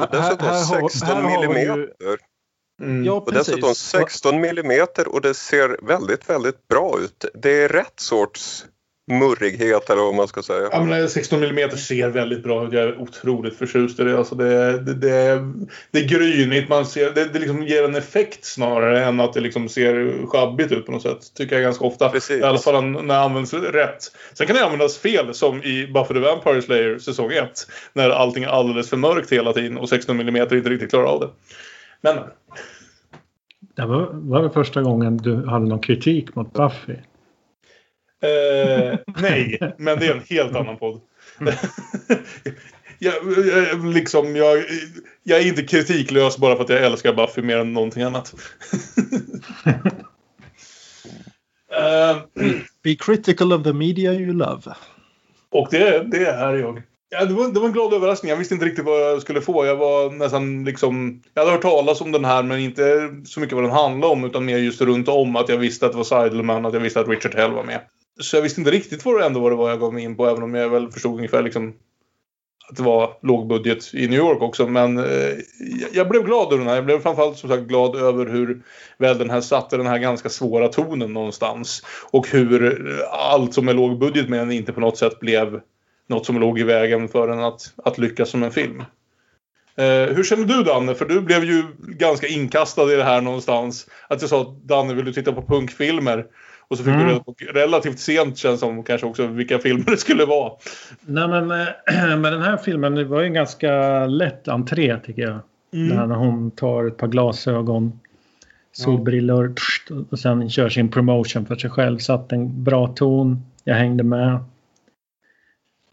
Och 0.00 0.08
dessutom 0.12 0.46
här 0.46 0.80
har- 0.80 0.88
16 0.88 1.08
här 1.08 1.22
har 1.22 1.28
vi 1.30 1.42
ju- 1.42 1.48
millimeter. 1.48 1.88
Mm. 2.82 3.04
Ja, 3.04 3.12
Och 3.12 3.32
dessutom 3.32 3.60
precis. 3.60 3.88
16 3.88 4.40
millimeter 4.40 5.14
och 5.14 5.20
det 5.20 5.34
ser 5.34 5.86
väldigt, 5.86 6.30
väldigt 6.30 6.68
bra 6.68 6.98
ut. 7.00 7.24
Det 7.34 7.62
är 7.62 7.68
rätt 7.68 8.00
sorts 8.00 8.66
murrighet 9.06 9.90
eller 9.90 10.02
vad 10.02 10.14
man 10.14 10.28
ska 10.28 10.42
säga. 10.42 10.68
Ja, 10.72 10.84
men 10.84 11.08
16 11.08 11.42
mm 11.44 11.70
ser 11.70 12.08
väldigt 12.08 12.42
bra 12.42 12.66
ut. 12.66 12.72
Jag 12.72 12.82
är 12.82 13.00
otroligt 13.00 13.56
förtjust 13.58 14.00
i 14.00 14.04
det. 14.04 14.18
Alltså 14.18 14.34
det, 14.34 14.78
det, 14.78 14.94
det, 14.94 15.10
är- 15.10 15.52
det 15.90 15.98
är 15.98 16.08
grynigt. 16.08 16.68
Man 16.68 16.86
ser, 16.86 17.10
det, 17.10 17.24
det 17.24 17.38
liksom 17.38 17.62
ger 17.62 17.84
en 17.84 17.94
effekt 17.94 18.44
snarare 18.44 19.04
än 19.04 19.20
att 19.20 19.32
det 19.32 19.40
liksom 19.40 19.68
ser 19.68 20.26
sjabbigt 20.26 20.72
ut 20.72 20.86
på 20.86 20.92
något 20.92 21.02
sätt. 21.02 21.34
Tycker 21.34 21.54
jag 21.56 21.62
ganska 21.62 21.84
ofta. 21.84 22.08
Precis. 22.08 22.40
I 22.40 22.42
alla 22.42 22.58
fall 22.58 22.84
när 22.84 23.02
det 23.14 23.18
används 23.20 23.54
rätt. 23.54 24.02
Sen 24.34 24.46
kan 24.46 24.56
det 24.56 24.64
användas 24.64 24.98
fel 24.98 25.34
som 25.34 25.62
i 25.62 25.86
Buffy 25.94 26.14
the 26.14 26.20
Vampire 26.20 26.62
Slayer 26.62 26.98
säsong 26.98 27.32
1. 27.32 27.50
När 27.92 28.10
allting 28.10 28.44
är 28.44 28.48
alldeles 28.48 28.90
för 28.90 28.96
mörkt 28.96 29.32
hela 29.32 29.52
tiden 29.52 29.78
och 29.78 29.88
16 29.88 30.20
mm 30.20 30.36
inte 30.36 30.70
riktigt 30.70 30.90
klarar 30.90 31.06
av 31.06 31.20
det. 31.20 31.28
Men 32.00 32.16
Det 33.76 33.86
var, 33.86 34.08
var 34.12 34.42
det 34.42 34.50
första 34.50 34.82
gången 34.82 35.16
du 35.16 35.46
hade 35.46 35.66
någon 35.66 35.80
kritik 35.80 36.34
mot 36.34 36.52
Buffy? 36.52 36.94
Eh, 38.22 38.98
nej, 39.22 39.74
men 39.78 39.98
det 39.98 40.06
är 40.06 40.14
en 40.14 40.22
helt 40.28 40.56
annan 40.56 40.76
podd. 40.76 41.00
jag, 42.98 43.14
jag, 43.46 43.86
liksom, 43.86 44.36
jag, 44.36 44.64
jag 45.22 45.40
är 45.40 45.46
inte 45.46 45.62
kritiklös 45.62 46.38
bara 46.38 46.56
för 46.56 46.64
att 46.64 46.70
jag 46.70 46.84
älskar 46.84 47.12
Buffy 47.12 47.42
mer 47.42 47.56
än 47.56 47.72
någonting 47.72 48.02
annat. 48.02 48.34
Eh, 51.78 52.16
Be 52.82 52.94
critical 52.94 53.52
of 53.52 53.62
the 53.62 53.72
media 53.72 54.12
you 54.12 54.32
love. 54.32 54.62
och 55.50 55.68
det, 55.70 56.10
det 56.10 56.26
är 56.26 56.54
jag. 56.54 56.82
Ja, 57.08 57.24
det, 57.24 57.34
var, 57.34 57.48
det 57.48 57.60
var 57.60 57.66
en 57.66 57.72
glad 57.72 57.94
överraskning. 57.94 58.30
Jag 58.30 58.36
visste 58.36 58.54
inte 58.54 58.66
riktigt 58.66 58.84
vad 58.84 59.00
jag 59.00 59.22
skulle 59.22 59.40
få. 59.40 59.66
Jag 59.66 59.76
var 59.76 60.10
nästan 60.10 60.64
liksom... 60.64 61.22
Jag 61.34 61.42
hade 61.42 61.52
hört 61.52 61.62
talas 61.62 62.00
om 62.00 62.12
den 62.12 62.24
här 62.24 62.42
men 62.42 62.60
inte 62.60 63.10
så 63.24 63.40
mycket 63.40 63.54
vad 63.54 63.64
den 63.64 63.72
handlade 63.72 64.12
om 64.12 64.24
utan 64.24 64.44
mer 64.44 64.58
just 64.58 64.80
runt 64.80 65.08
om 65.08 65.36
att 65.36 65.48
jag 65.48 65.56
visste 65.56 65.86
att 65.86 65.92
det 65.92 65.98
var 65.98 66.04
Seidelman 66.04 66.66
att 66.66 66.72
jag 66.74 66.80
visste 66.80 67.00
att 67.00 67.08
Richard 67.08 67.34
Hell 67.34 67.52
var 67.52 67.64
med. 67.64 67.80
Så 68.20 68.36
jag 68.36 68.42
visste 68.42 68.60
inte 68.60 68.70
riktigt 68.70 69.04
vad 69.04 69.20
det 69.20 69.26
ändå 69.26 69.40
vad 69.40 69.52
det 69.52 69.56
var 69.56 69.70
jag 69.70 69.80
gav 69.80 69.94
mig 69.94 70.04
in 70.04 70.16
på 70.16 70.26
även 70.26 70.42
om 70.42 70.54
jag 70.54 70.68
väl 70.68 70.90
förstod 70.90 71.16
ungefär 71.16 71.42
liksom 71.42 71.74
att 72.68 72.76
det 72.76 72.82
var 72.82 73.18
lågbudget 73.22 73.94
i 73.94 74.08
New 74.08 74.18
York 74.18 74.42
också. 74.42 74.66
Men 74.66 74.98
eh, 74.98 75.32
jag- 75.92 76.08
blev 76.08 76.24
glad 76.24 76.46
över 76.52 76.58
den 76.58 76.66
här. 76.68 76.74
Jag 76.74 76.84
blev 76.84 77.00
framförallt 77.00 77.38
som 77.38 77.50
sagt 77.50 77.62
glad 77.62 77.96
över 77.96 78.26
hur 78.26 78.62
väl 78.98 79.18
den 79.18 79.30
här 79.30 79.40
satte 79.40 79.76
den 79.76 79.86
här 79.86 79.98
ganska 79.98 80.28
svåra 80.28 80.68
tonen 80.68 81.12
någonstans. 81.12 81.82
Och 82.10 82.28
hur 82.28 82.64
eh, 82.64 83.04
allt 83.12 83.54
som 83.54 83.68
är 83.68 83.74
lågbudget 83.74 84.28
med 84.28 84.38
den 84.38 84.52
inte 84.52 84.72
på 84.72 84.80
något 84.80 84.98
sätt 84.98 85.20
blev 85.20 85.60
något 86.08 86.26
som 86.26 86.40
låg 86.40 86.58
i 86.58 86.62
vägen 86.62 87.08
för 87.08 87.28
den 87.28 87.40
att, 87.40 87.60
att 87.84 87.98
lyckas 87.98 88.30
som 88.30 88.42
en 88.42 88.50
film. 88.50 88.80
Eh, 89.76 90.14
hur 90.14 90.24
känner 90.24 90.44
du 90.44 90.62
Danne? 90.62 90.94
För 90.94 91.04
du 91.04 91.20
blev 91.20 91.44
ju 91.44 91.64
ganska 91.78 92.26
inkastad 92.26 92.92
i 92.92 92.96
det 92.96 93.04
här 93.04 93.20
någonstans. 93.20 93.86
Att 94.08 94.20
jag 94.20 94.30
sa 94.30 94.56
Danne 94.64 94.94
vill 94.94 95.04
du 95.04 95.12
titta 95.12 95.32
på 95.32 95.42
punkfilmer? 95.42 96.26
Och 96.68 96.78
så 96.78 96.84
fick 96.84 96.94
Mm. 96.94 97.06
du 97.06 97.12
reda 97.12 97.24
på 97.24 97.34
relativt 97.54 97.98
sent 97.98 98.38
känns 98.38 98.60
som 98.60 98.82
kanske 98.82 99.06
också 99.06 99.26
vilka 99.26 99.58
filmer 99.58 99.84
det 99.90 99.96
skulle 99.96 100.24
vara. 100.24 100.52
Nej 101.00 101.28
men 101.28 101.50
eh, 101.50 102.16
med 102.18 102.32
den 102.32 102.42
här 102.42 102.56
filmen, 102.56 102.94
det 102.94 103.04
var 103.04 103.20
ju 103.20 103.26
en 103.26 103.34
ganska 103.34 104.06
lätt 104.06 104.48
entré 104.48 104.98
tycker 105.06 105.22
jag. 105.22 105.38
Där 105.70 106.06
när 106.06 106.16
hon 106.16 106.50
tar 106.50 106.84
ett 106.86 106.96
par 106.96 107.06
glasögon, 107.08 108.00
solbrillor 108.72 109.54
och 110.10 110.18
sen 110.18 110.50
kör 110.50 110.68
sin 110.68 110.90
promotion 110.90 111.46
för 111.46 111.56
sig 111.56 111.70
själv. 111.70 111.98
Satt 111.98 112.32
en 112.32 112.64
bra 112.64 112.88
ton, 112.88 113.42
jag 113.64 113.74
hängde 113.74 114.04
med. 114.04 114.32
Eh, 114.34 114.38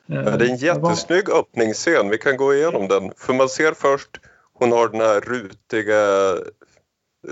Ja, 0.05 0.37
det 0.37 0.45
är 0.45 0.49
en 0.49 0.55
jättesnygg 0.57 1.29
öppningsscen. 1.29 2.09
Vi 2.09 2.17
kan 2.17 2.37
gå 2.37 2.53
igenom 2.53 2.87
den. 2.87 3.11
För 3.17 3.33
man 3.33 3.49
ser 3.49 3.71
först 3.73 4.09
hon 4.53 4.71
har 4.71 4.89
den 4.89 5.01
här 5.01 5.19
rutiga, 5.21 6.33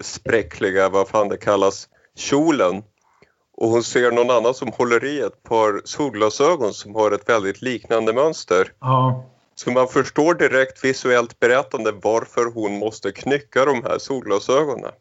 spräckliga, 0.01 0.89
vad 0.89 1.07
fan 1.07 1.29
det 1.29 1.37
kallas, 1.37 1.87
kjolen. 2.15 2.83
Och 3.62 3.70
hon 3.70 3.84
ser 3.84 4.12
någon 4.12 4.30
annan 4.30 4.53
som 4.53 4.72
håller 4.78 5.05
i 5.05 5.20
ett 5.20 5.43
par 5.43 5.82
solglasögon 5.84 6.74
som 6.74 6.95
har 6.95 7.12
ett 7.12 7.30
väldigt 7.30 7.62
liknande 7.62 8.14
mönster. 8.14 8.72
Ja, 8.80 9.26
Så 9.55 9.72
man 9.72 9.88
förstår 9.88 10.34
direkt 10.34 10.84
visuellt 10.84 11.39
berättande 11.39 11.91
varför 12.03 12.51
hon 12.53 12.80
måste 12.80 13.12
knycka 13.12 13.66
de 13.66 13.84
här 13.84 13.97
solglasögonen. 13.97 14.91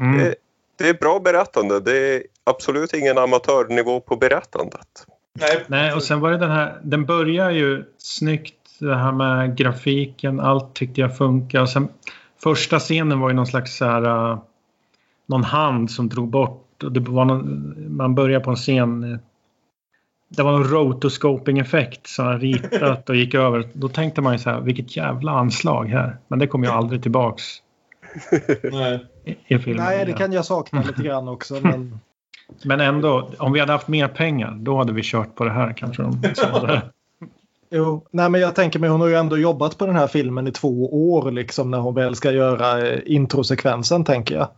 mm. 0.00 0.18
Det, 0.18 0.34
det 0.78 0.88
är 0.88 0.94
bra 0.94 1.20
berättande. 1.20 1.80
Det 1.80 2.14
är 2.14 2.22
absolut 2.44 2.94
ingen 2.94 3.18
amatörnivå 3.18 4.00
på 4.00 4.16
berättandet. 4.16 5.06
Nej, 5.40 5.64
Nej, 5.66 5.92
och 5.92 6.02
sen 6.02 6.20
var 6.20 6.30
det 6.30 6.38
den 6.38 6.50
här, 6.50 6.80
den 6.82 7.06
börjar 7.06 7.50
ju 7.50 7.84
snyggt 7.98 8.54
det 8.78 8.96
här 8.96 9.12
med 9.12 9.56
grafiken, 9.56 10.40
allt 10.40 10.74
tyckte 10.74 11.00
jag 11.00 11.16
funkar. 11.16 11.60
Och 11.60 11.70
sen, 11.70 11.88
första 12.42 12.78
scenen 12.78 13.20
var 13.20 13.28
ju 13.28 13.34
någon 13.34 13.46
slags 13.46 13.76
så 13.76 13.84
här, 13.84 14.32
uh, 14.32 14.38
någon 15.26 15.44
hand 15.44 15.90
som 15.90 16.08
drog 16.08 16.28
bort. 16.28 16.66
Och 16.82 16.92
det 16.92 17.00
var 17.00 17.24
någon, 17.24 17.74
man 17.96 18.14
börjar 18.14 18.40
på 18.40 18.50
en 18.50 18.56
scen. 18.56 19.12
eh, 19.12 19.18
Det 20.28 20.42
var 20.42 20.52
någon 20.52 20.64
rotoscoping-effekt 20.64 22.06
som 22.06 22.26
var 22.26 22.38
ritat 22.38 23.08
och 23.08 23.16
gick 23.16 23.34
över. 23.34 23.68
Då 23.72 23.88
tänkte 23.88 24.20
man 24.20 24.32
ju 24.32 24.38
så 24.38 24.50
här, 24.50 24.60
vilket 24.60 24.96
jävla 24.96 25.32
anslag 25.32 25.84
här. 25.86 26.16
Men 26.28 26.38
det 26.38 26.46
kommer 26.46 26.66
ju 26.66 26.72
aldrig 26.72 27.02
tillbaks 27.02 27.42
nej. 28.72 29.06
i, 29.24 29.54
i 29.54 29.58
filmen. 29.58 29.84
Nej, 29.84 30.06
det 30.06 30.12
kan 30.12 30.32
jag 30.32 30.44
sakna 30.44 30.82
lite 30.86 31.02
grann 31.02 31.28
också. 31.28 31.54
Men... 31.62 31.98
Men 32.64 32.80
ändå, 32.80 33.30
om 33.38 33.52
vi 33.52 33.60
hade 33.60 33.72
haft 33.72 33.88
mer 33.88 34.08
pengar, 34.08 34.56
då 34.60 34.78
hade 34.78 34.92
vi 34.92 35.02
kört 35.04 35.34
på 35.34 35.44
det 35.44 35.50
här 35.50 35.72
kanske. 35.72 36.02
De. 36.02 36.22
Jo, 37.70 38.04
nej 38.10 38.30
men 38.30 38.40
jag 38.40 38.54
tänker 38.54 38.78
mig 38.78 38.90
hon 38.90 39.00
har 39.00 39.08
ju 39.08 39.14
ändå 39.14 39.38
jobbat 39.38 39.78
på 39.78 39.86
den 39.86 39.96
här 39.96 40.06
filmen 40.06 40.46
i 40.48 40.52
två 40.52 41.10
år 41.12 41.30
liksom 41.30 41.70
när 41.70 41.78
hon 41.78 41.94
väl 41.94 42.14
ska 42.16 42.32
göra 42.32 42.88
eh, 42.88 43.00
introsekvensen 43.06 44.04
tänker 44.04 44.34
jag. 44.34 44.48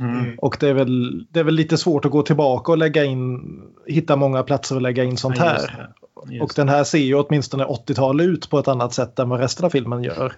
Mm. 0.00 0.38
Och 0.38 0.56
det 0.60 0.68
är, 0.68 0.74
väl, 0.74 1.26
det 1.30 1.40
är 1.40 1.44
väl 1.44 1.54
lite 1.54 1.78
svårt 1.78 2.04
att 2.04 2.10
gå 2.10 2.22
tillbaka 2.22 2.72
och 2.72 2.78
lägga 2.78 3.04
in, 3.04 3.42
hitta 3.86 4.16
många 4.16 4.42
platser 4.42 4.76
att 4.76 4.82
lägga 4.82 5.04
in 5.04 5.16
sånt 5.16 5.38
Ja, 5.38 5.52
just 5.52 5.66
här. 5.66 5.92
Just 6.26 6.42
Och 6.42 6.52
den 6.56 6.68
här 6.68 6.84
ser 6.84 6.98
ju 6.98 7.14
åtminstone 7.14 7.64
80-tal 7.64 8.20
ut 8.20 8.50
på 8.50 8.58
ett 8.58 8.68
annat 8.68 8.94
sätt 8.94 9.18
än 9.18 9.28
vad 9.28 9.40
resten 9.40 9.66
av 9.66 9.70
filmen 9.70 10.02
gör. 10.02 10.32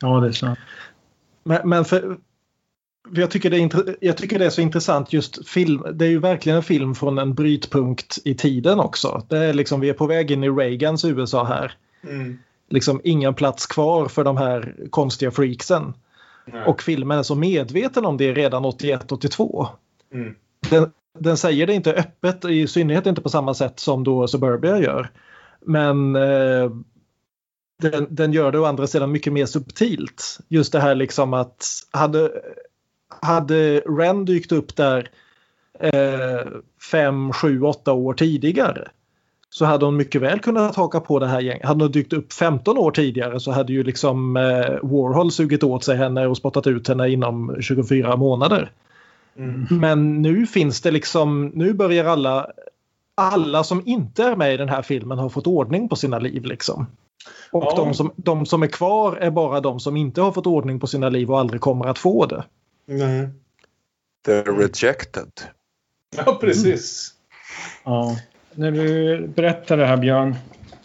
Ja, 0.00 0.20
det 0.20 0.28
är 0.28 0.32
sant. 0.32 0.58
Men, 1.44 1.68
men 1.68 1.84
för, 1.84 2.16
för 3.14 3.20
jag, 3.20 3.30
tycker 3.30 3.50
det 3.50 3.56
är, 3.58 3.96
jag 4.00 4.16
tycker 4.16 4.38
det 4.38 4.46
är 4.46 4.50
så 4.50 4.60
intressant 4.60 5.12
just 5.12 5.48
film. 5.48 5.84
Det 5.92 6.04
är 6.04 6.08
ju 6.08 6.18
verkligen 6.18 6.56
en 6.56 6.62
film 6.62 6.94
från 6.94 7.18
en 7.18 7.34
brytpunkt 7.34 8.18
i 8.24 8.34
tiden 8.34 8.80
också. 8.80 9.26
Det 9.28 9.38
är 9.38 9.52
liksom, 9.52 9.80
vi 9.80 9.88
är 9.88 9.94
på 9.94 10.06
väg 10.06 10.30
in 10.30 10.44
i 10.44 10.50
Reagans 10.50 11.04
USA 11.04 11.44
här. 11.44 11.72
Mm. 12.02 12.38
Liksom 12.68 13.00
ingen 13.04 13.34
plats 13.34 13.66
kvar 13.66 14.08
för 14.08 14.24
de 14.24 14.36
här 14.36 14.74
konstiga 14.90 15.30
freaksen. 15.30 15.94
Nej. 16.44 16.64
Och 16.66 16.82
filmen 16.82 17.18
är 17.18 17.22
så 17.22 17.34
medveten 17.34 18.04
om 18.04 18.16
det 18.16 18.32
redan 18.32 18.64
81-82. 18.64 19.66
Mm. 20.14 20.34
Den, 20.70 20.90
den 21.18 21.36
säger 21.36 21.66
det 21.66 21.74
inte 21.74 21.92
öppet, 21.92 22.44
i 22.44 22.66
synnerhet 22.66 23.06
inte 23.06 23.22
på 23.22 23.28
samma 23.28 23.54
sätt 23.54 23.80
som 23.80 24.04
då 24.04 24.28
Suburbia 24.28 24.78
gör. 24.78 25.10
Men 25.60 26.16
eh, 26.16 26.70
den, 27.82 28.06
den 28.10 28.32
gör 28.32 28.52
det 28.52 28.58
å 28.58 28.64
andra 28.64 28.86
sidan 28.86 29.12
mycket 29.12 29.32
mer 29.32 29.46
subtilt. 29.46 30.38
Just 30.48 30.72
det 30.72 30.80
här 30.80 30.94
liksom 30.94 31.34
att 31.34 31.66
hade, 31.90 32.30
hade 33.22 33.80
Ren 33.80 34.24
dykt 34.24 34.52
upp 34.52 34.76
där 34.76 35.10
eh, 35.80 36.46
fem, 36.90 37.32
sju, 37.32 37.62
åtta 37.62 37.92
år 37.92 38.14
tidigare 38.14 38.90
så 39.50 39.64
hade 39.64 39.84
hon 39.84 39.96
mycket 39.96 40.20
väl 40.20 40.40
kunnat 40.40 40.76
haka 40.76 41.00
på 41.00 41.18
det 41.18 41.26
här 41.26 41.40
gänget. 41.40 41.66
Hade 41.66 41.84
hon 41.84 41.92
dykt 41.92 42.12
upp 42.12 42.32
15 42.32 42.78
år 42.78 42.90
tidigare 42.90 43.40
så 43.40 43.50
hade 43.50 43.72
ju 43.72 43.82
liksom 43.84 44.36
eh, 44.36 44.42
Warhol 44.82 45.32
sugit 45.32 45.62
åt 45.62 45.84
sig 45.84 45.96
henne 45.96 46.26
och 46.26 46.36
spottat 46.36 46.66
ut 46.66 46.88
henne 46.88 47.08
inom 47.08 47.56
24 47.60 48.16
månader. 48.16 48.72
Mm. 49.36 49.66
Men 49.70 50.22
nu 50.22 50.46
finns 50.46 50.80
det 50.80 50.90
liksom, 50.90 51.46
nu 51.54 51.72
börjar 51.72 52.04
alla, 52.04 52.46
alla 53.14 53.64
som 53.64 53.82
inte 53.86 54.24
är 54.24 54.36
med 54.36 54.54
i 54.54 54.56
den 54.56 54.68
här 54.68 54.82
filmen 54.82 55.18
har 55.18 55.28
fått 55.28 55.46
ordning 55.46 55.88
på 55.88 55.96
sina 55.96 56.18
liv 56.18 56.44
liksom. 56.44 56.86
Och 57.52 57.64
Ja. 57.64 57.76
de, 57.76 57.94
som, 57.94 58.12
de 58.16 58.46
som 58.46 58.62
är 58.62 58.66
kvar 58.66 59.16
är 59.16 59.30
bara 59.30 59.60
de 59.60 59.80
som 59.80 59.96
inte 59.96 60.20
har 60.20 60.32
fått 60.32 60.46
ordning 60.46 60.80
på 60.80 60.86
sina 60.86 61.08
liv 61.08 61.30
och 61.30 61.40
aldrig 61.40 61.60
kommer 61.60 61.86
att 61.86 61.98
få 61.98 62.26
det. 62.26 62.44
Nej. 62.86 63.28
The 64.26 64.42
rejected. 64.42 65.30
Ja, 66.16 66.38
precis. 66.40 67.14
Ja. 67.84 68.16
När 68.54 68.70
du 68.70 69.26
berättar 69.26 69.76
det 69.76 69.86
här 69.86 69.96
Björn, 69.96 70.34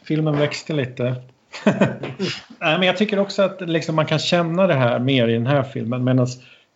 filmen 0.04 0.38
växte 0.38 0.74
lite. 0.74 1.16
Nej, 2.60 2.78
men 2.80 2.82
jag 2.84 2.98
tycker 2.98 3.20
också 3.20 3.42
att 3.44 3.62
liksom, 3.62 3.96
man 3.96 4.06
kan 4.06 4.20
känna 4.20 4.68
det 4.68 4.74
här 4.74 5.00
mer 5.00 5.28
i 5.28 5.34
den 5.34 5.48
här 5.48 5.64
filmen. 5.64 6.04
Medan 6.04 6.28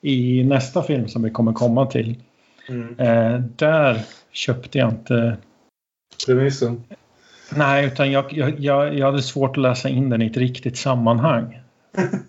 i 0.02 0.44
nästa 0.44 0.84
film 0.84 1.08
som 1.08 1.24
vi 1.24 1.30
kommer 1.30 1.54
komma 1.54 1.86
till, 1.86 2.16
Mm. 2.70 3.00
eh, 3.00 3.40
där 3.40 4.02
köpte 4.32 4.78
jag 4.78 4.90
inte... 4.90 5.38
Premissen. 6.26 6.84
Nej, 7.56 7.86
utan 7.86 8.12
jag, 8.12 8.34
jag, 8.34 8.60
jag, 8.60 8.98
jag 8.98 9.06
hade 9.06 9.22
svårt 9.22 9.58
att 9.58 9.62
läsa 9.62 9.90
in 9.90 10.10
den 10.10 10.22
i 10.22 10.26
ett 10.26 10.38
riktigt 10.38 10.78
sammanhang. 10.78 11.60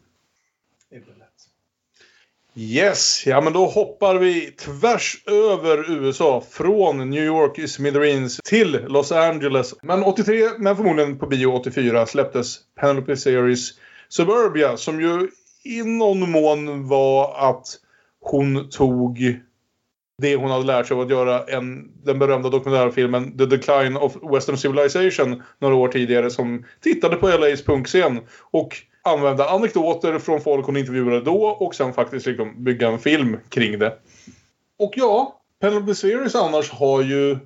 Yes, 2.55 3.27
ja 3.27 3.41
men 3.41 3.53
då 3.53 3.67
hoppar 3.67 4.19
vi 4.19 4.51
tvärs 4.51 5.23
över 5.27 5.91
USA 5.91 6.43
från 6.51 7.11
New 7.11 7.25
York 7.25 7.59
i 7.59 7.69
Smithereens 7.69 8.41
till 8.45 8.85
Los 8.89 9.13
Angeles. 9.13 9.75
Men 9.83 10.03
83, 10.03 10.49
men 10.59 10.77
förmodligen 10.77 11.19
på 11.19 11.27
bio 11.27 11.47
84, 11.47 12.07
släpptes 12.07 12.59
Penelope 12.81 13.17
Series 13.17 13.71
Suburbia 14.09 14.77
som 14.77 15.01
ju 15.01 15.29
i 15.65 15.83
någon 15.83 16.31
mån 16.31 16.89
var 16.89 17.49
att 17.51 17.67
hon 18.21 18.71
tog 18.71 19.41
det 20.21 20.37
hon 20.37 20.51
hade 20.51 20.65
lärt 20.65 20.87
sig 20.87 20.95
av 20.95 21.01
att 21.01 21.11
göra 21.11 21.45
en, 21.45 21.91
den 22.05 22.19
berömda 22.19 22.49
dokumentärfilmen 22.49 23.39
The 23.39 23.47
Decline 23.47 23.97
of 23.97 24.17
Western 24.35 24.57
Civilization 24.57 25.43
några 25.59 25.75
år 25.75 25.89
tidigare 25.89 26.31
som 26.31 26.65
tittade 26.81 27.17
på 27.17 27.29
LAs 27.29 27.65
punkscen 27.65 28.21
och 28.51 28.77
Använda 29.03 29.49
anekdoter 29.49 30.19
från 30.19 30.41
folk 30.41 30.67
hon 30.67 30.77
intervjuade 30.77 31.21
då 31.21 31.45
och 31.45 31.75
sen 31.75 31.93
faktiskt 31.93 32.27
liksom 32.27 32.65
bygga 32.65 32.89
en 32.89 32.99
film 32.99 33.37
kring 33.49 33.79
det. 33.79 33.99
Och 34.79 34.93
ja, 34.97 35.41
Penelope 35.61 35.95
Series 35.95 36.35
annars 36.35 36.71
har 36.71 37.03
ju 37.03 37.39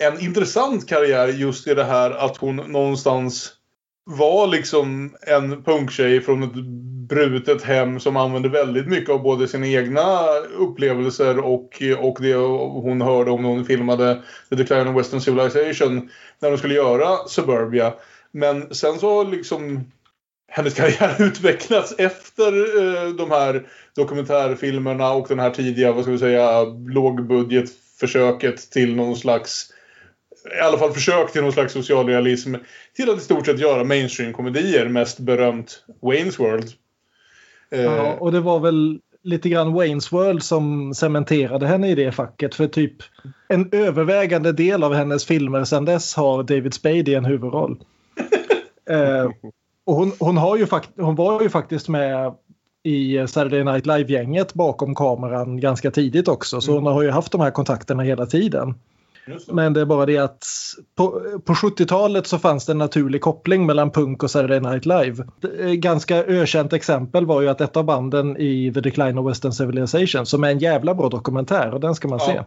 en 0.00 0.20
intressant 0.20 0.88
karriär 0.88 1.28
just 1.28 1.66
i 1.66 1.74
det 1.74 1.84
här 1.84 2.10
att 2.10 2.36
hon 2.36 2.56
någonstans 2.56 3.52
var 4.04 4.46
liksom 4.46 5.16
en 5.26 5.62
punktjej 5.62 6.20
från 6.20 6.42
ett 6.42 6.54
brutet 7.08 7.62
hem 7.62 8.00
som 8.00 8.16
använde 8.16 8.48
väldigt 8.48 8.86
mycket 8.86 9.10
av 9.10 9.22
både 9.22 9.48
sina 9.48 9.66
egna 9.66 10.28
upplevelser 10.58 11.38
och, 11.38 11.82
och 11.98 12.18
det 12.20 12.34
hon 12.82 13.00
hörde 13.00 13.30
om 13.30 13.42
när 13.42 13.48
hon 13.48 13.64
filmade 13.64 14.22
The 14.48 14.54
Decline 14.54 14.88
of 14.88 14.96
Western 14.96 15.20
Civilization 15.20 16.10
när 16.38 16.50
de 16.50 16.58
skulle 16.58 16.74
göra 16.74 17.28
Suburbia. 17.28 17.94
Men 18.32 18.74
sen 18.74 18.98
så 18.98 19.24
liksom 19.24 19.84
hennes 20.54 20.74
karriär 20.74 21.16
utvecklats 21.22 21.94
efter 21.98 22.52
eh, 22.52 23.08
de 23.08 23.30
här 23.30 23.66
dokumentärfilmerna 23.96 25.12
och 25.12 25.28
den 25.28 25.38
här 25.38 25.50
tidiga, 25.50 25.92
vad 25.92 26.02
ska 26.02 26.12
vi 26.12 26.18
säga, 26.18 26.62
lågbudgetförsöket 26.88 28.70
till 28.70 28.96
någon 28.96 29.16
slags 29.16 29.72
i 30.58 30.60
alla 30.60 30.78
fall 30.78 30.92
försök 30.92 31.32
till 31.32 31.42
någon 31.42 31.52
slags 31.52 31.72
socialrealism 31.72 32.54
till 32.96 33.10
att 33.10 33.18
i 33.18 33.20
stort 33.20 33.46
sett 33.46 33.60
göra 33.60 33.84
mainstream-komedier, 33.84 34.88
mest 34.88 35.18
berömt 35.18 35.84
Wayne's 36.00 36.38
World. 36.38 36.70
Eh, 37.70 37.82
ja, 37.82 38.16
och 38.20 38.32
det 38.32 38.40
var 38.40 38.60
väl 38.60 39.00
lite 39.22 39.48
grann 39.48 39.76
Wayne's 39.76 40.12
World 40.12 40.42
som 40.42 40.94
cementerade 40.94 41.66
henne 41.66 41.90
i 41.90 41.94
det 41.94 42.12
facket. 42.12 42.54
För 42.54 42.66
typ 42.66 42.96
en 43.48 43.68
övervägande 43.72 44.52
del 44.52 44.84
av 44.84 44.94
hennes 44.94 45.24
filmer 45.24 45.64
sedan 45.64 45.84
dess 45.84 46.14
har 46.14 46.42
David 46.42 46.74
Spade 46.74 47.10
i 47.10 47.14
en 47.14 47.24
huvudroll. 47.24 47.80
eh, 48.90 49.30
och 49.86 49.94
hon, 49.94 50.12
hon, 50.18 50.36
har 50.36 50.56
ju 50.56 50.66
hon 50.96 51.14
var 51.14 51.42
ju 51.42 51.48
faktiskt 51.48 51.88
med 51.88 52.34
i 52.84 53.26
Saturday 53.26 53.64
Night 53.64 53.86
Live-gänget 53.86 54.54
bakom 54.54 54.94
kameran 54.94 55.60
ganska 55.60 55.90
tidigt 55.90 56.28
också. 56.28 56.60
Så 56.60 56.72
hon 56.72 56.86
har 56.86 57.02
ju 57.02 57.10
haft 57.10 57.32
de 57.32 57.40
här 57.40 57.50
kontakterna 57.50 58.02
hela 58.02 58.26
tiden. 58.26 58.74
Men 59.48 59.72
det 59.72 59.80
är 59.80 59.84
bara 59.84 60.06
det 60.06 60.18
att 60.18 60.46
på, 60.94 61.10
på 61.44 61.52
70-talet 61.52 62.26
så 62.26 62.38
fanns 62.38 62.66
det 62.66 62.72
en 62.72 62.78
naturlig 62.78 63.20
koppling 63.20 63.66
mellan 63.66 63.90
punk 63.90 64.22
och 64.22 64.30
Saturday 64.30 64.60
Night 64.60 64.86
Live. 64.86 65.24
Ganska 65.76 66.16
ökänt 66.24 66.72
exempel 66.72 67.26
var 67.26 67.40
ju 67.40 67.48
att 67.48 67.60
ett 67.60 67.76
av 67.76 67.84
banden 67.84 68.36
i 68.36 68.72
The 68.74 68.80
Decline 68.80 69.18
of 69.18 69.30
Western 69.30 69.52
Civilization 69.52 70.26
som 70.26 70.44
är 70.44 70.50
en 70.50 70.58
jävla 70.58 70.94
bra 70.94 71.08
dokumentär 71.08 71.74
och 71.74 71.80
den 71.80 71.94
ska 71.94 72.08
man 72.08 72.18
ja. 72.22 72.26
se. 72.26 72.42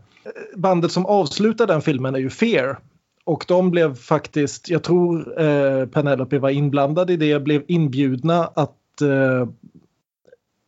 Bandet 0.55 0.91
som 0.91 1.05
avslutar 1.05 1.67
den 1.67 1.81
filmen 1.81 2.15
är 2.15 2.19
ju 2.19 2.29
Fear. 2.29 2.77
Och 3.25 3.45
de 3.47 3.71
blev 3.71 3.95
faktiskt, 3.95 4.69
jag 4.69 4.83
tror 4.83 5.41
eh, 5.41 5.85
Penelope 5.85 6.39
var 6.39 6.49
inblandad 6.49 7.09
i 7.09 7.17
det, 7.17 7.39
blev 7.39 7.63
inbjudna 7.67 8.51
att 8.55 9.01
eh, 9.01 9.47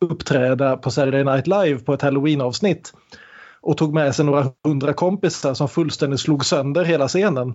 uppträda 0.00 0.76
på 0.76 0.90
Saturday 0.90 1.24
Night 1.24 1.46
Live 1.46 1.78
på 1.78 1.94
ett 1.94 2.02
Halloween-avsnitt 2.02 2.92
och 3.60 3.76
tog 3.76 3.94
med 3.94 4.14
sig 4.14 4.24
några 4.24 4.46
hundra 4.64 4.92
kompisar 4.92 5.54
som 5.54 5.68
fullständigt 5.68 6.20
slog 6.20 6.44
sönder 6.44 6.84
hela 6.84 7.08
scenen. 7.08 7.54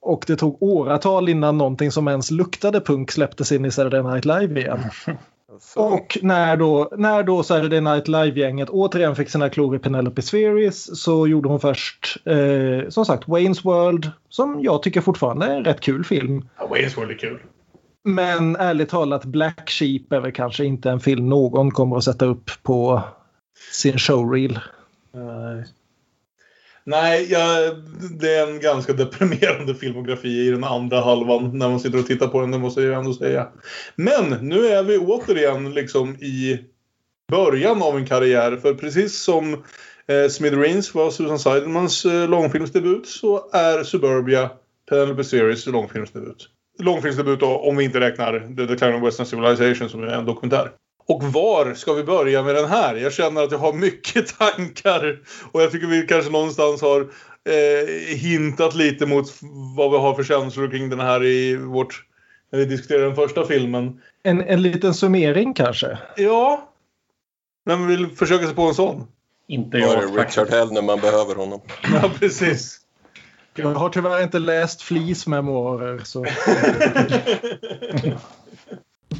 Och 0.00 0.24
det 0.26 0.36
tog 0.36 0.62
åratal 0.62 1.28
innan 1.28 1.58
någonting 1.58 1.90
som 1.90 2.08
ens 2.08 2.30
luktade 2.30 2.80
punk 2.80 3.10
släpptes 3.10 3.52
in 3.52 3.64
i 3.64 3.70
Saturday 3.70 4.02
Night 4.02 4.24
Live 4.24 4.60
igen. 4.60 4.80
Och 5.76 6.18
när 6.22 6.56
då, 6.56 6.88
när 6.96 7.22
då 7.22 7.42
Saturday 7.42 7.80
Night 7.80 8.08
Live-gänget 8.08 8.68
återigen 8.68 9.16
fick 9.16 9.30
sina 9.30 9.48
klor 9.48 9.76
i 9.76 9.78
Penelope 9.78 10.22
Spheris 10.22 11.02
så 11.02 11.26
gjorde 11.26 11.48
hon 11.48 11.60
först 11.60 12.16
eh, 12.24 12.88
som 12.88 13.04
sagt 13.04 13.28
Wayne's 13.28 13.64
World 13.64 14.10
som 14.28 14.62
jag 14.62 14.82
tycker 14.82 15.00
fortfarande 15.00 15.46
är 15.46 15.56
en 15.56 15.64
rätt 15.64 15.80
kul 15.80 16.04
film. 16.04 16.48
Ja, 16.58 16.68
Wayne's 16.70 16.96
World 16.96 17.10
är 17.10 17.18
kul. 17.18 17.38
Men 18.04 18.56
ärligt 18.56 18.88
talat 18.88 19.24
Black 19.24 19.70
Sheep 19.70 20.12
är 20.12 20.20
väl 20.20 20.32
kanske 20.32 20.64
inte 20.64 20.90
en 20.90 21.00
film 21.00 21.28
någon 21.28 21.70
kommer 21.70 21.96
att 21.96 22.04
sätta 22.04 22.24
upp 22.24 22.50
på 22.62 23.02
sin 23.72 23.98
showreel. 23.98 24.58
Nej, 25.12 25.64
Nej 26.84 27.32
ja, 27.32 27.74
det 28.20 28.34
är 28.34 28.46
en 28.46 28.60
ganska 28.60 28.92
deprimerande 28.92 29.74
filmografi 29.74 30.46
i 30.46 30.50
den 30.50 30.64
andra 30.64 31.00
halvan 31.00 31.58
när 31.58 31.68
man 31.68 31.80
sitter 31.80 31.98
och 31.98 32.06
tittar 32.06 32.28
på 32.28 32.40
den, 32.40 32.50
det 32.50 32.58
måste 32.58 32.82
jag 32.82 32.98
ändå 32.98 33.14
säga. 33.14 33.48
Men 33.96 34.30
nu 34.30 34.66
är 34.66 34.82
vi 34.82 34.98
återigen 34.98 35.74
liksom 35.74 36.16
i 36.16 36.60
början 37.30 37.82
av 37.82 37.96
en 37.96 38.06
karriär. 38.06 38.56
För 38.56 38.74
precis 38.74 39.22
som 39.22 39.52
eh, 40.06 40.28
Smithereens 40.30 40.94
var 40.94 41.10
Susan 41.10 41.38
Seidelmans 41.38 42.04
eh, 42.04 42.28
långfilmsdebut 42.28 43.06
så 43.06 43.50
är 43.52 43.84
Suburbia 43.84 44.50
Penelope 44.88 45.24
Series 45.24 45.66
långfilmsdebut. 45.66 46.48
Långfilmsdebut 46.78 47.40
då, 47.40 47.46
om 47.46 47.76
vi 47.76 47.84
inte 47.84 48.00
räknar 48.00 48.56
The 48.56 48.66
Decline 48.66 48.94
of 48.94 49.02
Western 49.02 49.26
Civilization 49.26 49.88
som 49.88 50.02
är 50.02 50.06
en 50.06 50.24
dokumentär. 50.24 50.70
Och 51.10 51.22
var 51.22 51.74
ska 51.74 51.92
vi 51.92 52.04
börja 52.04 52.42
med 52.42 52.54
den 52.54 52.68
här? 52.68 52.94
Jag 52.96 53.12
känner 53.12 53.42
att 53.42 53.52
jag 53.52 53.58
har 53.58 53.72
mycket 53.72 54.38
tankar 54.38 55.18
och 55.52 55.62
jag 55.62 55.72
tycker 55.72 55.86
vi 55.86 56.06
kanske 56.06 56.30
någonstans 56.30 56.82
har 56.82 57.00
eh, 57.00 58.16
hintat 58.16 58.74
lite 58.74 59.06
mot 59.06 59.26
vad 59.76 59.90
vi 59.90 59.96
har 59.96 60.14
för 60.14 60.22
känslor 60.22 60.70
kring 60.70 60.88
den 60.90 61.00
här 61.00 61.24
i 61.24 61.56
vårt 61.56 62.04
när 62.52 62.58
vi 62.58 62.64
diskuterar 62.64 63.06
den 63.06 63.14
första 63.14 63.46
filmen. 63.46 64.00
En, 64.22 64.42
en 64.42 64.62
liten 64.62 64.94
summering 64.94 65.54
kanske? 65.54 65.98
Ja. 66.16 66.68
Vem 67.64 67.86
vill 67.86 68.08
försöka 68.08 68.46
sig 68.46 68.54
på 68.54 68.62
en 68.62 68.74
sån? 68.74 69.06
Inte 69.48 69.78
jag. 69.78 69.88
Var 69.88 69.96
det 69.96 70.22
Richard 70.22 70.50
Hell 70.50 70.72
när 70.72 70.82
man 70.82 71.00
behöver 71.00 71.34
honom? 71.34 71.60
Ja, 72.02 72.10
precis. 72.18 72.80
Jag 73.54 73.74
har 73.74 73.88
tyvärr 73.88 74.22
inte 74.22 74.38
läst 74.38 74.82
Flis 74.82 75.26
memoarer. 75.26 76.00
Så. 76.04 76.26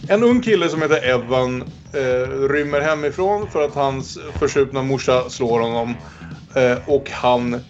En 0.08 0.22
ung 0.22 0.42
kille 0.42 0.68
som 0.68 0.82
heter 0.82 1.08
Evan 1.08 1.62
eh, 1.92 2.48
rymmer 2.48 2.80
hemifrån 2.80 3.50
för 3.50 3.64
att 3.64 3.74
hans 3.74 4.18
försupna 4.38 4.82
morsa 4.82 5.30
slår 5.30 5.60
honom. 5.60 5.94
Eh, 6.54 6.78
och 6.86 7.10
han 7.10 7.60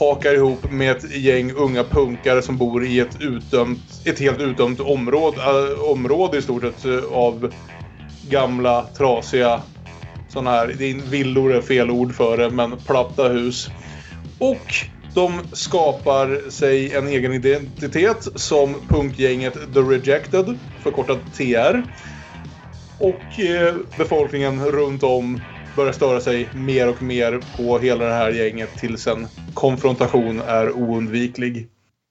hakar 0.00 0.34
ihop 0.34 0.70
med 0.70 0.96
ett 0.96 1.16
gäng 1.16 1.52
unga 1.52 1.84
punkare 1.84 2.42
som 2.42 2.56
bor 2.56 2.84
i 2.84 3.00
ett, 3.00 3.16
utdömt, 3.20 4.02
ett 4.04 4.18
helt 4.18 4.40
utdömt 4.40 4.80
område, 4.80 5.36
äh, 5.36 5.90
område 5.90 6.38
i 6.38 6.42
stort 6.42 6.62
sett 6.62 6.84
eh, 6.84 7.12
av 7.12 7.52
gamla 8.28 8.86
trasiga 8.98 9.60
sådana 10.28 10.50
här, 10.50 10.66
villor 11.10 11.52
är 11.52 11.60
fel 11.60 11.90
ord 11.90 12.14
för 12.14 12.36
det, 12.36 12.50
men 12.50 12.76
platta 12.76 13.28
hus. 13.28 13.70
Och 14.38 14.74
de 15.14 15.40
skapar 15.52 16.50
sig 16.50 16.92
en 16.92 17.06
egen 17.06 17.32
identitet 17.32 18.28
som 18.34 18.74
punkgänget 18.88 19.54
The 19.74 19.80
Rejected, 19.80 20.58
förkortat 20.82 21.18
TR. 21.36 21.82
Och 22.98 23.40
eh, 23.40 23.74
befolkningen 23.98 24.66
runt 24.66 25.02
om 25.02 25.40
börjar 25.76 25.92
störa 25.92 26.20
sig 26.20 26.48
mer 26.54 26.88
och 26.88 27.02
mer 27.02 27.40
på 27.56 27.78
hela 27.78 28.04
det 28.04 28.12
här 28.12 28.30
gänget 28.30 28.78
tills 28.78 29.06
en 29.06 29.26
konfrontation 29.54 30.40
är 30.40 30.72
oundviklig. 30.72 31.68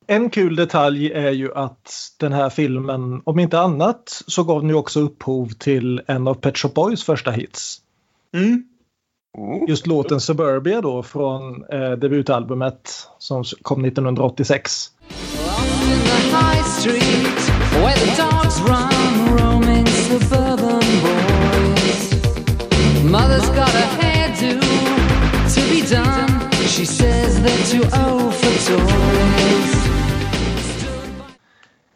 En 0.08 0.30
kul 0.30 0.56
detalj 0.56 1.12
är 1.12 1.32
ju 1.32 1.54
att 1.54 1.92
den 2.20 2.34
här 2.34 2.50
filmen, 2.50 3.22
om 3.24 3.40
inte 3.40 3.60
annat, 3.60 4.22
så 4.28 4.44
gav 4.44 4.62
den 4.62 4.70
ju 4.70 4.76
också 4.76 5.00
upphov 5.00 5.50
till 5.50 6.02
en 6.08 6.28
av 6.28 6.34
Pet 6.34 6.58
Shop 6.58 6.70
Boys 6.70 7.04
första 7.04 7.32
hits. 7.32 7.78
Mm. 8.34 8.64
Mm. 9.38 9.66
Just 9.68 9.88
låten 9.88 10.22
Suburbia 10.22 10.82
då 10.82 11.04
från 11.04 11.66
eh, 11.66 11.92
debutalbumet 11.92 13.08
som 13.18 13.44
kom 13.62 13.86
1986. 13.86 14.92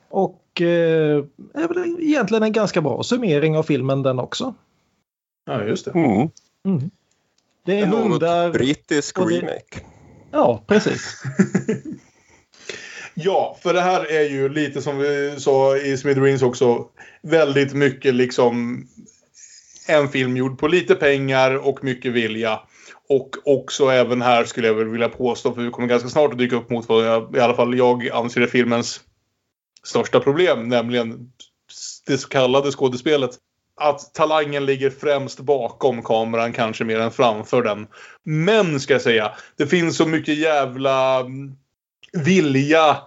Och 0.09 0.61
eh, 0.61 1.23
är 1.53 1.67
väl 1.67 1.97
egentligen 1.99 2.43
en 2.43 2.51
ganska 2.51 2.81
bra 2.81 3.03
summering 3.03 3.57
av 3.57 3.63
filmen 3.63 4.03
den 4.03 4.19
också. 4.19 4.53
Ja, 5.45 5.63
just 5.63 5.85
det. 5.85 5.91
Mm. 5.91 6.29
Mm. 6.65 6.89
Det 7.67 7.79
är 7.79 7.83
en 7.83 7.89
hundar. 7.89 8.51
Brittisk 8.51 9.19
remake. 9.19 9.81
Ja, 10.31 10.63
precis. 10.67 11.23
ja, 13.13 13.57
för 13.63 13.73
det 13.73 13.81
här 13.81 14.11
är 14.11 14.29
ju 14.29 14.49
lite 14.49 14.81
som 14.81 14.97
vi 14.97 15.35
sa 15.37 15.77
i 15.77 15.97
Smithereens 15.97 16.41
också. 16.41 16.85
Väldigt 17.23 17.73
mycket 17.73 18.15
liksom 18.15 18.87
en 19.87 20.09
film 20.09 20.37
gjord 20.37 20.59
på 20.59 20.67
lite 20.67 20.95
pengar 20.95 21.67
och 21.67 21.83
mycket 21.83 22.13
vilja. 22.13 22.59
Och 23.09 23.29
också 23.45 23.89
även 23.89 24.21
här 24.21 24.45
skulle 24.45 24.67
jag 24.67 24.75
väl 24.75 24.89
vilja 24.89 25.09
påstå, 25.09 25.53
för 25.53 25.61
vi 25.61 25.71
kommer 25.71 25.87
ganska 25.87 26.09
snart 26.09 26.31
att 26.31 26.37
dyka 26.37 26.55
upp 26.55 26.69
mot 26.69 26.89
vad 26.89 27.07
jag, 27.07 27.35
i 27.35 27.39
alla 27.39 27.55
fall 27.55 27.77
jag 27.77 28.09
anser 28.09 28.41
är 28.41 28.47
filmens 28.47 29.01
största 29.83 30.19
problem, 30.19 30.69
nämligen 30.69 31.31
det 32.05 32.17
så 32.17 32.27
kallade 32.27 32.71
skådespelet. 32.71 33.31
Att 33.77 34.13
talangen 34.13 34.65
ligger 34.65 34.89
främst 34.89 35.39
bakom 35.39 36.03
kameran 36.03 36.53
kanske 36.53 36.83
mer 36.83 36.99
än 36.99 37.11
framför 37.11 37.63
den. 37.63 37.87
Men 38.23 38.79
ska 38.79 38.93
jag 38.93 39.01
säga, 39.01 39.31
det 39.57 39.67
finns 39.67 39.97
så 39.97 40.05
mycket 40.05 40.37
jävla 40.37 41.19
mm, 41.19 41.55
vilja 42.13 42.97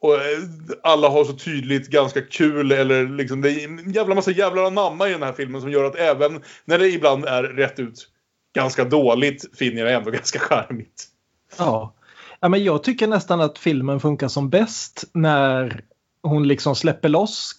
och 0.00 0.14
eh, 0.14 0.38
alla 0.82 1.08
har 1.08 1.24
så 1.24 1.32
tydligt 1.32 1.88
ganska 1.88 2.22
kul 2.22 2.72
eller 2.72 3.08
liksom 3.08 3.40
det 3.40 3.50
är 3.50 3.64
en 3.64 3.92
jävla 3.92 4.14
massa 4.14 4.30
jävlar 4.30 4.64
anamma 4.64 5.08
i 5.08 5.12
den 5.12 5.22
här 5.22 5.32
filmen 5.32 5.60
som 5.60 5.70
gör 5.70 5.84
att 5.84 5.96
även 5.96 6.42
när 6.64 6.78
det 6.78 6.88
ibland 6.88 7.24
är 7.24 7.42
rätt 7.42 7.78
ut 7.78 8.08
ganska 8.54 8.84
dåligt 8.84 9.58
finner 9.58 9.82
jag 9.82 9.94
ändå 9.94 10.10
ganska 10.10 10.38
charmigt. 10.38 11.04
Ja. 11.58 11.94
ja 12.40 12.48
men 12.48 12.64
jag 12.64 12.82
tycker 12.82 13.06
nästan 13.06 13.40
att 13.40 13.58
filmen 13.58 14.00
funkar 14.00 14.28
som 14.28 14.50
bäst 14.50 15.04
när 15.12 15.84
hon 16.22 16.48
liksom 16.48 16.76
släpper 16.76 17.08
loss 17.08 17.54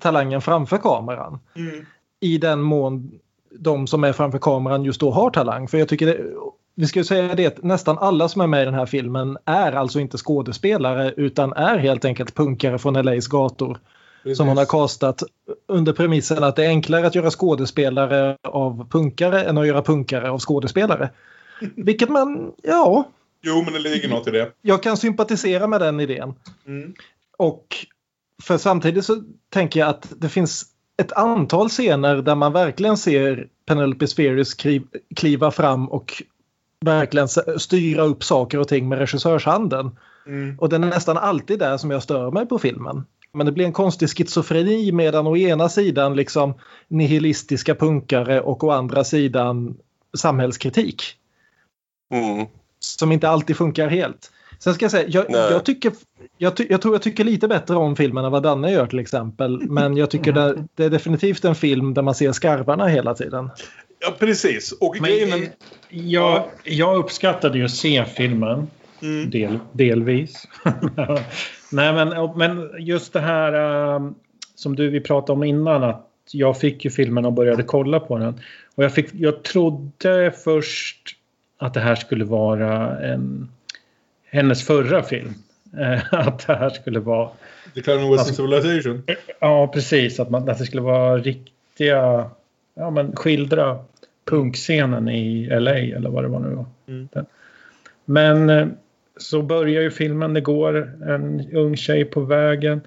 talangen 0.00 0.40
framför 0.40 0.78
kameran. 0.78 1.40
Mm. 1.56 1.86
I 2.20 2.38
den 2.38 2.60
mån 2.60 3.20
de 3.58 3.86
som 3.86 4.04
är 4.04 4.12
framför 4.12 4.38
kameran 4.38 4.84
just 4.84 5.00
då 5.00 5.10
har 5.10 5.30
talang. 5.30 5.68
För 5.68 5.78
jag 5.78 5.88
tycker 5.88 6.06
det, 6.06 6.18
vi 6.74 6.86
ska 6.86 6.98
ju 6.98 7.04
säga 7.04 7.34
det 7.34 7.46
att 7.46 7.62
nästan 7.62 7.98
alla 7.98 8.28
som 8.28 8.40
är 8.40 8.46
med 8.46 8.62
i 8.62 8.64
den 8.64 8.74
här 8.74 8.86
filmen 8.86 9.38
är 9.44 9.72
alltså 9.72 10.00
inte 10.00 10.18
skådespelare 10.18 11.14
utan 11.16 11.52
är 11.52 11.78
helt 11.78 12.04
enkelt 12.04 12.34
punkare 12.34 12.78
från 12.78 12.94
LAs 12.94 13.26
gator. 13.26 13.78
Precis. 14.22 14.38
Som 14.38 14.48
hon 14.48 14.56
har 14.56 14.64
kastat 14.64 15.22
under 15.68 15.92
premissen 15.92 16.44
att 16.44 16.56
det 16.56 16.64
är 16.64 16.68
enklare 16.68 17.06
att 17.06 17.14
göra 17.14 17.30
skådespelare 17.30 18.36
av 18.42 18.88
punkare 18.90 19.44
än 19.44 19.58
att 19.58 19.66
göra 19.66 19.82
punkare 19.82 20.30
av 20.30 20.38
skådespelare. 20.38 21.10
Vilket 21.76 22.08
man, 22.08 22.52
ja, 22.62 23.04
Jo, 23.42 23.62
men 23.64 23.72
det 23.72 23.78
ligger 23.78 24.08
något 24.08 24.28
i 24.28 24.30
det. 24.30 24.52
jag 24.62 24.82
kan 24.82 24.96
sympatisera 24.96 25.66
med 25.66 25.80
den 25.80 26.00
idén. 26.00 26.34
Mm. 26.66 26.94
Och 27.36 27.86
för 28.42 28.58
samtidigt 28.58 29.04
så 29.04 29.22
tänker 29.48 29.80
jag 29.80 29.88
att 29.88 30.12
det 30.16 30.28
finns 30.28 30.66
ett 31.00 31.12
antal 31.12 31.68
scener 31.68 32.16
där 32.16 32.34
man 32.34 32.52
verkligen 32.52 32.96
ser 32.96 33.48
Penelope 33.66 34.06
Spheris 34.06 34.54
kliv- 34.54 34.88
kliva 35.16 35.50
fram 35.50 35.88
och 35.88 36.22
verkligen 36.80 37.28
styra 37.58 38.02
upp 38.02 38.24
saker 38.24 38.58
och 38.58 38.68
ting 38.68 38.88
med 38.88 38.98
regissörshanden. 38.98 39.96
Mm. 40.26 40.58
Och 40.58 40.68
den 40.68 40.84
är 40.84 40.88
nästan 40.88 41.18
alltid 41.18 41.58
där 41.58 41.76
som 41.76 41.90
jag 41.90 42.02
stör 42.02 42.30
mig 42.30 42.46
på 42.46 42.58
filmen. 42.58 43.04
Men 43.32 43.46
det 43.46 43.52
blir 43.52 43.64
en 43.64 43.72
konstig 43.72 44.08
schizofreni 44.08 44.92
medan 44.92 45.26
å 45.26 45.36
ena 45.36 45.68
sidan 45.68 46.16
liksom 46.16 46.54
nihilistiska 46.88 47.74
punkare 47.74 48.40
och 48.40 48.64
å 48.64 48.70
andra 48.70 49.04
sidan 49.04 49.76
samhällskritik. 50.18 51.02
Mm. 52.14 52.46
Som 52.78 53.12
inte 53.12 53.28
alltid 53.28 53.56
funkar 53.56 53.88
helt. 53.88 54.30
Sen 54.62 54.74
ska 54.74 54.84
jag 54.84 54.90
säga, 54.90 55.08
jag, 55.08 55.30
jag, 55.30 55.64
tycker, 55.64 55.92
jag, 56.38 56.56
ty, 56.56 56.66
jag 56.70 56.82
tror 56.82 56.94
jag 56.94 57.02
tycker 57.02 57.24
lite 57.24 57.48
bättre 57.48 57.76
om 57.76 57.96
filmen 57.96 58.24
än 58.24 58.32
vad 58.32 58.42
Danne 58.42 58.72
gör 58.72 58.86
till 58.86 58.98
exempel. 58.98 59.60
Men 59.60 59.96
jag 59.96 60.10
tycker 60.10 60.32
det, 60.32 60.64
det 60.74 60.84
är 60.84 60.90
definitivt 60.90 61.44
en 61.44 61.54
film 61.54 61.94
där 61.94 62.02
man 62.02 62.14
ser 62.14 62.32
skarvarna 62.32 62.86
hela 62.86 63.14
tiden. 63.14 63.50
Ja, 64.00 64.16
precis. 64.18 64.72
Och 64.72 64.96
Men, 65.00 65.10
grejen 65.10 65.42
eh, 65.42 65.48
jag, 65.88 66.44
jag 66.64 66.96
uppskattade 66.96 67.58
ju 67.58 67.64
att 67.64 67.70
se 67.70 68.04
filmen. 68.04 68.66
Mm. 69.02 69.30
Del, 69.30 69.58
delvis. 69.72 70.48
Nej, 71.72 71.92
men, 71.92 72.30
men 72.36 72.70
just 72.78 73.12
det 73.12 73.20
här 73.20 73.52
eh, 73.94 74.10
som 74.54 74.76
du 74.76 74.90
vi 74.90 75.00
pratade 75.00 75.32
om 75.32 75.44
innan. 75.44 75.84
att 75.84 76.06
Jag 76.30 76.58
fick 76.58 76.84
ju 76.84 76.90
filmen 76.90 77.24
och 77.24 77.32
började 77.32 77.62
kolla 77.62 78.00
på 78.00 78.18
den. 78.18 78.40
Och 78.74 78.84
jag, 78.84 78.94
fick, 78.94 79.08
jag 79.12 79.42
trodde 79.42 80.32
först 80.44 81.16
att 81.58 81.74
det 81.74 81.80
här 81.80 81.94
skulle 81.94 82.24
vara 82.24 83.00
en, 83.00 83.48
hennes 84.30 84.66
förra 84.66 85.02
film. 85.02 85.34
Eh, 85.78 86.14
Att 86.28 86.46
det 86.46 86.54
här 86.54 86.70
skulle 86.70 87.00
vara 87.00 87.30
Decline 87.74 88.04
of 88.04 88.18
Western 88.18 88.34
Civilization. 88.34 89.02
Ja, 89.40 89.68
precis. 89.68 90.20
Att, 90.20 90.30
man, 90.30 90.48
att 90.48 90.58
det 90.58 90.66
skulle 90.66 90.82
vara 90.82 91.18
riktiga... 91.18 92.30
Ja, 92.74 92.90
men 92.90 93.16
skildra 93.16 93.78
punkscenen 94.24 95.08
i 95.08 95.46
LA 95.60 95.74
eller 95.74 96.10
vad 96.10 96.24
det 96.24 96.28
var 96.28 96.40
nu 96.40 96.54
var. 96.54 96.66
Mm. 96.88 97.08
Men 98.04 98.50
eh, 98.50 98.66
så 99.16 99.42
börjar 99.42 99.82
ju 99.82 99.90
filmen. 99.90 100.34
Det 100.34 100.40
går 100.40 100.76
en 101.08 101.50
ung 101.52 101.76
tjej 101.76 102.04
på 102.04 102.20
vägen. 102.20 102.80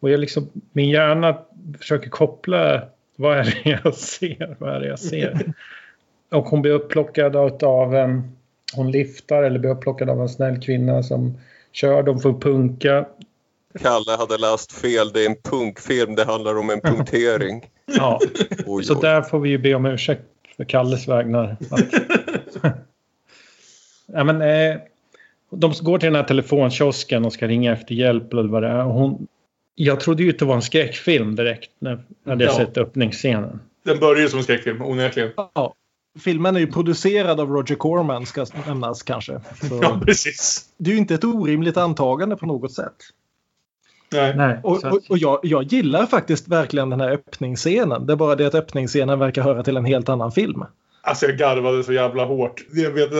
Och 0.00 0.10
jag 0.10 0.20
liksom, 0.20 0.48
min 0.72 0.88
hjärna 0.88 1.38
försöker 1.78 2.10
koppla 2.10 2.82
vad 3.16 3.38
är 3.38 3.44
det 3.44 3.80
jag 3.84 3.94
ser? 3.94 4.56
Vad 4.58 4.74
är 4.74 4.80
det 4.80 4.86
jag 4.86 4.98
ser? 4.98 5.52
Och 6.30 6.44
hon 6.44 6.62
blir 6.62 6.72
upplockad 6.72 7.36
av 7.62 7.94
en... 7.94 8.32
Hon 8.74 8.90
liftar 8.90 9.42
eller 9.42 9.58
blir 9.58 9.70
upplockad 9.70 10.10
av 10.10 10.20
en 10.20 10.28
snäll 10.28 10.60
kvinna 10.60 11.02
som 11.02 11.38
kör. 11.72 12.02
De 12.02 12.20
får 12.20 12.40
punka. 12.40 13.06
Kalle 13.80 14.12
hade 14.18 14.38
läst 14.38 14.72
fel. 14.72 15.12
Det 15.14 15.22
är 15.24 15.30
en 15.30 15.36
punkfilm. 15.42 16.14
Det 16.14 16.24
handlar 16.24 16.58
om 16.58 16.70
en 16.70 16.80
punktering. 16.80 17.64
Ja, 17.96 18.20
Oj, 18.66 18.84
Så 18.84 18.94
oj. 18.94 18.98
där 19.02 19.22
får 19.22 19.40
vi 19.40 19.48
ju 19.48 19.58
be 19.58 19.74
om 19.74 19.86
ursäkt 19.86 20.22
för 20.56 20.64
Kalles 20.64 21.08
vägnar. 21.08 21.56
Ja, 24.12 24.24
men, 24.24 24.42
eh, 24.42 24.76
de 25.50 25.72
går 25.80 25.98
till 25.98 26.06
den 26.06 26.14
här 26.14 26.22
telefonkiosken 26.22 27.24
och 27.24 27.32
ska 27.32 27.46
ringa 27.48 27.72
efter 27.72 27.94
hjälp 27.94 28.32
eller 28.32 28.48
vad 28.48 28.62
det 28.62 28.68
är. 28.68 28.84
Och 28.84 28.92
Hon... 28.92 29.26
Jag 29.74 30.00
trodde 30.00 30.22
ju 30.22 30.30
att 30.30 30.38
det 30.38 30.44
var 30.44 30.54
en 30.54 30.62
skräckfilm 30.62 31.36
direkt 31.36 31.70
när 31.78 31.90
jag 32.24 32.30
hade 32.30 32.44
Ja. 32.44 32.56
sett 32.56 32.78
öppningsscenen. 32.78 33.60
Den 33.84 33.98
börjar 33.98 34.22
ju 34.22 34.28
som 34.28 34.38
en 34.38 34.42
skräckfilm, 34.44 34.82
onekligen. 34.82 35.30
Ja, 35.36 35.74
filmen 36.24 36.56
är 36.56 36.60
ju 36.60 36.66
producerad 36.66 37.40
av 37.40 37.50
Roger 37.50 37.74
Corman 37.76 38.26
ska 38.26 38.46
nämnas 38.66 39.02
kanske. 39.02 39.40
Så 39.68 39.78
Ja, 39.82 40.00
precis. 40.06 40.64
det 40.78 40.90
är 40.90 40.92
ju 40.92 40.98
inte 40.98 41.14
ett 41.14 41.24
orimligt 41.24 41.76
antagande 41.76 42.36
på 42.36 42.46
något 42.46 42.72
sätt. 42.72 42.94
Nej. 44.12 44.36
Nej, 44.36 44.60
Och, 44.62 44.84
och, 44.84 45.00
och 45.08 45.18
jag, 45.18 45.40
jag 45.42 45.62
gillar 45.62 46.06
faktiskt 46.06 46.48
verkligen 46.48 46.90
den 46.90 47.00
här 47.00 47.10
öppningsscenen. 47.10 48.06
Det 48.06 48.12
är 48.12 48.16
bara 48.16 48.34
det 48.34 48.46
att 48.46 48.54
öppningsscenen 48.54 49.18
verkar 49.18 49.42
höra 49.42 49.62
till 49.62 49.76
en 49.76 49.84
helt 49.84 50.08
annan 50.08 50.32
film. 50.32 50.64
Alltså 51.00 51.26
jag 51.26 51.36
garvade 51.36 51.84
så 51.84 51.92
jävla 51.92 52.24
hårt. 52.24 52.64
Jag 52.72 52.90
vet, 52.90 53.10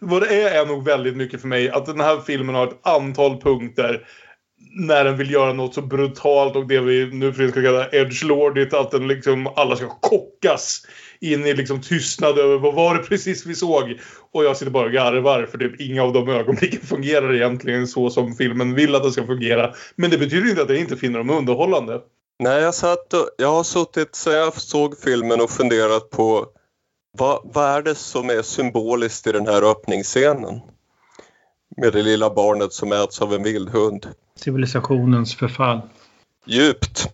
vad 0.00 0.22
det 0.22 0.42
är 0.42 0.62
är 0.62 0.66
nog 0.66 0.84
väldigt 0.84 1.16
mycket 1.16 1.40
för 1.40 1.48
mig 1.48 1.70
att 1.70 1.86
den 1.86 2.00
här 2.00 2.20
filmen 2.26 2.54
har 2.54 2.66
ett 2.66 2.86
antal 2.86 3.40
punkter 3.40 4.06
när 4.78 5.04
den 5.04 5.16
vill 5.16 5.30
göra 5.30 5.52
något 5.52 5.74
så 5.74 5.82
brutalt 5.82 6.56
och 6.56 6.66
det 6.66 6.80
vi 6.80 7.10
nu 7.12 7.32
för 7.32 7.48
ska 7.48 7.62
kalla 7.62 7.88
edgelordigt 7.88 8.74
att 8.74 8.90
den 8.90 9.08
liksom 9.08 9.46
alla 9.56 9.76
ska 9.76 9.88
chockas 9.88 10.82
in 11.32 11.46
i 11.46 11.54
liksom 11.54 11.80
tystnad 11.80 12.38
över 12.38 12.58
vad 12.58 12.74
var 12.74 12.94
det 12.94 13.02
precis 13.02 13.46
vi 13.46 13.54
såg. 13.54 14.00
Och 14.32 14.44
jag 14.44 14.56
sitter 14.56 14.72
bara 14.72 14.86
och 14.86 14.92
garvar 14.92 15.46
för 15.46 15.58
typ 15.58 15.80
inga 15.80 16.02
av 16.02 16.12
de 16.12 16.28
ögonblicken 16.28 16.80
fungerar 16.80 17.34
egentligen 17.34 17.86
så 17.86 18.10
som 18.10 18.34
filmen 18.34 18.74
vill 18.74 18.94
att 18.94 19.02
det 19.02 19.12
ska 19.12 19.26
fungera. 19.26 19.74
Men 19.96 20.10
det 20.10 20.18
betyder 20.18 20.50
inte 20.50 20.62
att 20.62 20.68
jag 20.68 20.78
inte 20.78 20.96
finner 20.96 21.18
dem 21.18 21.30
underhållande. 21.30 22.00
Nej, 22.38 22.62
jag, 22.62 22.74
satt 22.74 23.14
och, 23.14 23.28
jag 23.38 23.52
har 23.52 23.62
suttit 23.62 24.14
så 24.14 24.30
jag 24.30 24.54
såg 24.54 24.98
filmen 24.98 25.40
och 25.40 25.50
funderat 25.50 26.10
på 26.10 26.46
vad, 27.18 27.40
vad 27.44 27.64
är 27.64 27.82
det 27.82 27.94
som 27.94 28.30
är 28.30 28.42
symboliskt 28.42 29.26
i 29.26 29.32
den 29.32 29.46
här 29.46 29.70
öppningsscenen? 29.70 30.60
Med 31.76 31.92
det 31.92 32.02
lilla 32.02 32.34
barnet 32.34 32.72
som 32.72 32.92
äts 32.92 33.22
av 33.22 33.34
en 33.34 33.42
vildhund. 33.42 34.06
Civilisationens 34.36 35.36
förfall. 35.36 35.80
Djupt. 36.46 37.08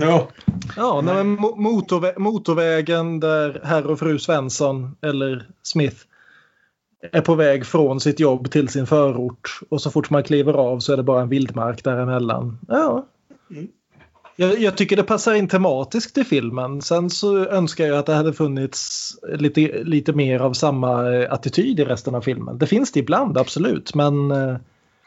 Ja. 0.00 0.28
Ja, 0.76 1.00
nej, 1.00 1.14
motorvä- 1.56 2.18
motorvägen 2.18 3.20
där 3.20 3.60
herr 3.64 3.86
och 3.86 3.98
fru 3.98 4.18
Svensson 4.18 4.96
eller 5.02 5.46
Smith 5.62 5.96
är 7.12 7.20
på 7.20 7.34
väg 7.34 7.66
från 7.66 8.00
sitt 8.00 8.20
jobb 8.20 8.50
till 8.50 8.68
sin 8.68 8.86
förort 8.86 9.60
och 9.68 9.80
så 9.82 9.90
fort 9.90 10.10
man 10.10 10.22
kliver 10.22 10.52
av 10.52 10.78
så 10.80 10.92
är 10.92 10.96
det 10.96 11.02
bara 11.02 11.22
en 11.22 11.28
vildmark 11.28 11.84
däremellan. 11.84 12.58
Ja. 12.68 13.06
Mm. 13.50 13.68
Jag, 14.36 14.58
jag 14.60 14.76
tycker 14.76 14.96
det 14.96 15.02
passar 15.02 15.34
in 15.34 15.48
tematiskt 15.48 16.18
i 16.18 16.24
filmen. 16.24 16.82
Sen 16.82 17.10
så 17.10 17.46
önskar 17.46 17.86
jag 17.86 17.98
att 17.98 18.06
det 18.06 18.14
hade 18.14 18.32
funnits 18.32 19.10
lite, 19.38 19.84
lite 19.84 20.12
mer 20.12 20.40
av 20.40 20.52
samma 20.52 21.12
eh, 21.14 21.32
attityd 21.32 21.80
i 21.80 21.84
resten 21.84 22.14
av 22.14 22.20
filmen. 22.20 22.58
Det 22.58 22.66
finns 22.66 22.92
det 22.92 23.00
ibland, 23.00 23.38
absolut. 23.38 23.94
Men 23.94 24.30
eh, 24.30 24.56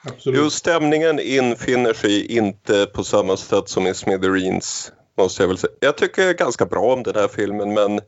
Absolut. 0.07 0.39
Jo, 0.39 0.49
stämningen 0.49 1.19
infinner 1.19 1.93
sig 1.93 2.37
inte 2.37 2.85
på 2.85 3.03
samma 3.03 3.37
sätt 3.37 3.69
som 3.69 3.87
i 3.87 3.93
Smithereens. 3.93 4.91
Måste 5.17 5.43
jag 5.43 5.47
väl 5.47 5.57
säga. 5.57 5.73
Jag 5.79 5.97
tycker 5.97 6.33
ganska 6.33 6.65
bra 6.65 6.93
om 6.93 7.03
den 7.03 7.15
här 7.15 7.27
filmen 7.27 7.73
men 7.73 7.99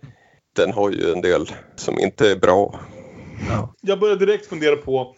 den 0.55 0.73
har 0.73 0.91
ju 0.91 1.11
en 1.11 1.21
del 1.21 1.51
som 1.75 1.99
inte 1.99 2.31
är 2.31 2.35
bra. 2.35 2.79
Jag 3.81 3.99
började 3.99 4.25
direkt 4.25 4.45
fundera 4.45 4.75
på 4.75 5.15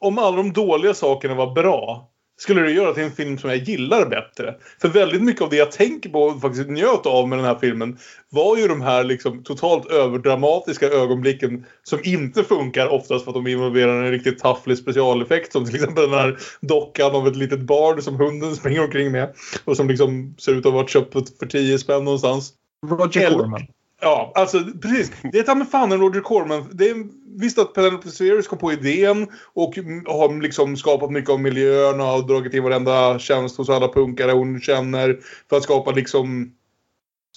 om 0.00 0.18
alla 0.18 0.36
de 0.36 0.52
dåliga 0.52 0.94
sakerna 0.94 1.34
var 1.34 1.54
bra 1.54 2.11
skulle 2.42 2.60
det 2.60 2.70
göra 2.70 2.94
till 2.94 3.02
en 3.02 3.12
film 3.12 3.38
som 3.38 3.50
jag 3.50 3.58
gillar 3.58 4.06
bättre. 4.06 4.54
För 4.80 4.88
väldigt 4.88 5.22
mycket 5.22 5.42
av 5.42 5.50
det 5.50 5.56
jag 5.56 5.72
tänker 5.72 6.10
på 6.10 6.22
och 6.22 6.40
faktiskt 6.40 6.68
njöt 6.68 7.06
av 7.06 7.28
med 7.28 7.38
den 7.38 7.44
här 7.44 7.58
filmen 7.60 7.98
var 8.30 8.56
ju 8.56 8.68
de 8.68 8.80
här 8.80 9.04
liksom 9.04 9.42
totalt 9.42 9.90
överdramatiska 9.90 10.86
ögonblicken 10.88 11.64
som 11.82 11.98
inte 12.02 12.44
funkar 12.44 12.88
oftast 12.88 13.24
för 13.24 13.30
att 13.30 13.34
de 13.34 13.46
involverar 13.46 14.02
en 14.04 14.10
riktigt 14.10 14.38
tafflig 14.38 14.78
specialeffekt 14.78 15.52
som 15.52 15.66
till 15.66 15.74
exempel 15.74 16.10
den 16.10 16.18
här 16.18 16.38
dockan 16.60 17.14
av 17.14 17.28
ett 17.28 17.36
litet 17.36 17.60
barn 17.60 18.02
som 18.02 18.16
hunden 18.16 18.56
springer 18.56 18.84
omkring 18.84 19.12
med 19.12 19.34
och 19.64 19.76
som 19.76 19.88
liksom 19.88 20.34
ser 20.38 20.52
ut 20.52 20.66
att 20.66 20.72
ha 20.72 20.78
varit 20.78 20.90
köpt 20.90 21.38
för 21.38 21.46
10 21.46 21.78
spänn 21.78 22.04
någonstans. 22.04 22.52
Roger 22.86 23.30
Corman. 23.30 23.66
Ja, 24.02 24.32
alltså 24.34 24.64
precis. 24.82 25.12
Det 25.32 25.38
är 25.38 25.42
ta 25.42 25.54
mig 25.54 25.66
fan 25.66 25.92
en 25.92 26.00
Roger 26.00 26.20
Corman. 26.20 26.68
Det 26.72 26.88
är, 26.88 27.06
visst 27.40 27.58
att 27.58 27.74
Penelope 27.74 28.08
Spheres 28.08 28.48
kom 28.48 28.58
på 28.58 28.72
idén 28.72 29.28
och 29.52 29.74
har 30.06 30.42
liksom 30.42 30.76
skapat 30.76 31.10
mycket 31.10 31.30
av 31.30 31.40
miljön 31.40 32.00
och 32.00 32.06
har 32.06 32.22
dragit 32.22 32.54
in 32.54 32.62
varenda 32.62 33.18
tjänst 33.18 33.56
hos 33.56 33.70
alla 33.70 33.88
punkare 33.88 34.32
hon 34.32 34.60
känner 34.60 35.18
för 35.48 35.56
att 35.56 35.62
skapa 35.62 35.90
liksom 35.90 36.52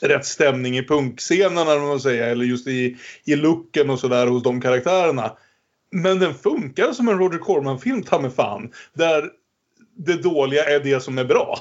rätt 0.01 0.26
stämning 0.26 0.78
i 0.78 0.88
punkscenen 0.88 1.57
eller 1.68 1.80
man 1.80 1.99
säger. 1.99 2.32
Eller 2.32 2.45
just 2.45 2.68
i, 2.68 2.97
i 3.26 3.36
looken 3.36 3.89
och 3.89 3.99
sådär 3.99 4.28
hos 4.28 4.43
de 4.43 4.61
karaktärerna. 4.61 5.32
Men 5.91 6.20
den 6.20 6.34
funkar 6.34 6.91
som 6.91 7.09
en 7.09 7.20
Roger 7.20 7.39
Corman-film, 7.39 8.03
ta 8.03 8.20
mig 8.20 8.32
fan. 8.32 8.72
Där 8.93 9.30
det 9.97 10.24
dåliga 10.24 10.63
är 10.63 10.80
det 10.80 10.99
som 10.99 11.18
är 11.18 11.26
bra. 11.26 11.59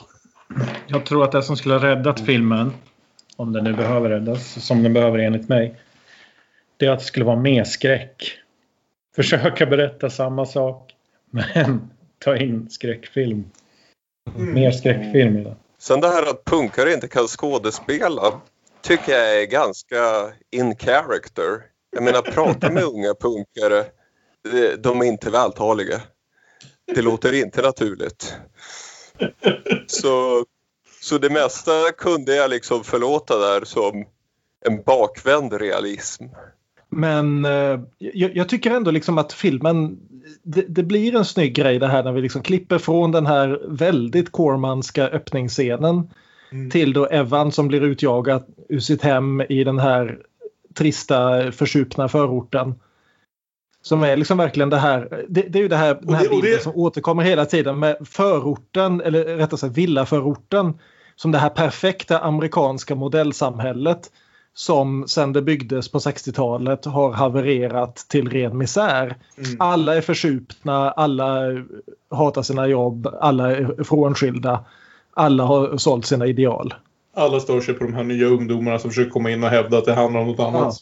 Jag 0.87 1.07
tror 1.07 1.25
att 1.25 1.33
det 1.33 1.43
som 1.43 1.57
skulle 1.57 1.75
ha 1.75 1.83
räddat 1.83 2.21
filmen, 2.27 2.73
om 3.37 3.53
den 3.53 3.65
nu 3.65 3.73
behöver 3.73 4.11
räddas, 4.11 4.67
som 4.67 4.83
den 4.83 4.93
behöver 4.93 5.19
enligt 5.19 5.49
mig, 5.49 5.81
det 6.77 6.87
är 6.87 6.91
att 6.91 6.99
det 6.99 7.05
skulle 7.05 7.25
vara 7.25 7.37
mer 7.41 7.65
skräck. 7.65 8.39
Försöka 9.17 9.67
berätta 9.67 10.11
samma 10.11 10.47
sak, 10.47 10.93
men 11.31 11.91
ta 12.19 12.37
in 12.37 12.71
skräckfilm. 12.71 13.45
Mer 14.37 14.71
skräckfilm 14.71 15.37
i 15.37 15.45
den. 15.45 15.57
Sen 15.79 16.01
det 16.01 16.09
här 16.09 16.31
att 16.31 16.45
punkare 16.45 16.93
inte 16.93 17.09
kan 17.09 17.27
skådespela 17.27 18.41
tycker 18.83 19.13
jag 19.13 19.43
är 19.43 19.47
ganska 19.47 19.97
in 20.51 20.77
character. 20.77 21.63
Jag 21.91 22.03
menar, 22.03 22.23
prata 22.23 22.71
med 22.71 22.83
unga 22.95 23.15
punkare. 23.21 23.85
de- 24.53 24.77
De 24.77 25.01
är 25.01 25.05
inte 25.05 25.31
vältaliga. 25.31 26.01
Det 26.95 27.03
låter 27.03 27.33
inte 27.33 27.63
naturligt. 27.63 28.37
Så, 29.87 30.45
så 31.05 31.19
det 31.19 31.31
mesta 31.31 31.71
kunde 31.99 32.35
jag 32.37 32.51
liksom 32.51 32.85
förlåta 32.85 33.39
där 33.39 33.65
som 33.65 34.05
en 34.67 34.83
bakvänd 34.83 35.53
realism. 35.53 36.25
Men 36.89 37.45
eh, 37.45 37.81
jag, 37.99 38.37
jag 38.37 38.49
tycker 38.49 38.71
ändå 38.71 38.91
liksom 38.91 39.19
att 39.19 39.33
filmen, 39.33 39.99
det, 40.43 40.65
det 40.69 40.83
blir 40.83 41.15
en 41.17 41.25
snygg 41.25 41.55
grej 41.55 41.79
det 41.79 41.87
här 41.89 42.03
när 42.05 42.13
vi 42.13 42.21
liksom 42.23 42.43
klipper 42.43 42.79
från 42.79 43.13
den 43.13 43.27
här 43.27 43.61
väldigt 43.69 44.33
Cormanska 44.33 45.09
öppningsscenen 45.09 46.11
till 46.71 46.93
då 46.93 47.07
Evan 47.07 47.53
som 47.53 47.69
blir 47.69 47.81
utjagad 47.81 48.45
ur 48.69 48.81
sitt 48.81 49.03
hem 49.03 49.41
i 49.41 49.65
den 49.65 49.79
här 49.79 50.19
trista 50.75 51.53
försupna 51.53 52.09
förorten. 52.09 52.75
Som 53.83 54.03
är 54.03 54.17
liksom 54.17 54.39
verkligen 54.39 54.71
det 54.71 54.77
här, 54.77 55.25
det, 55.29 55.43
det 55.43 55.59
är 55.59 55.63
ju 55.63 55.69
det 55.69 55.77
här, 55.77 55.99
den 56.03 56.15
här 56.15 56.23
det- 56.23 56.29
och 56.29 56.37
det- 56.37 56.43
bilden 56.43 56.61
som 56.61 56.73
återkommer 56.77 57.23
hela 57.23 57.45
tiden 57.45 57.79
med 57.79 57.97
förorten, 58.05 59.01
eller 59.01 59.25
rättare 59.25 59.59
sagt 59.59 59.77
villaförorten, 59.77 60.79
som 61.17 61.33
det 61.33 61.39
här 61.39 61.49
perfekta 61.49 62.19
amerikanska 62.19 62.95
modellsamhället 62.95 64.11
som 64.55 65.05
sen 65.09 65.33
det 65.33 65.43
byggdes 65.43 65.93
på 65.93 65.99
60-talet 65.99 66.85
har 66.85 67.13
havererat 67.13 67.97
till 67.97 68.29
ren 68.29 68.59
misär. 68.59 69.17
Alla 69.59 69.97
är 69.97 70.01
försupna, 70.01 70.91
alla 70.91 71.41
hatar 72.11 72.43
sina 72.43 72.67
jobb, 72.67 73.09
alla 73.21 73.57
är 73.57 73.85
frånskilda, 73.85 74.65
alla 75.15 75.45
har 75.45 75.77
sålt 75.77 76.07
sina 76.07 76.27
ideal. 76.27 76.75
Alla 77.17 77.41
stör 77.41 77.61
sig 77.61 77.75
på 77.75 77.85
de 77.85 77.95
här 77.95 78.05
nya 78.05 78.27
ungdomarna 78.27 78.79
som 78.79 78.91
försöker 78.91 79.11
komma 79.11 79.31
in 79.31 79.45
och 79.45 79.51
hävda 79.51 79.79
att 79.79 79.85
det 79.85 79.95
handlar 79.95 80.21
om 80.21 80.27
något 80.27 80.41
annat. 80.41 80.75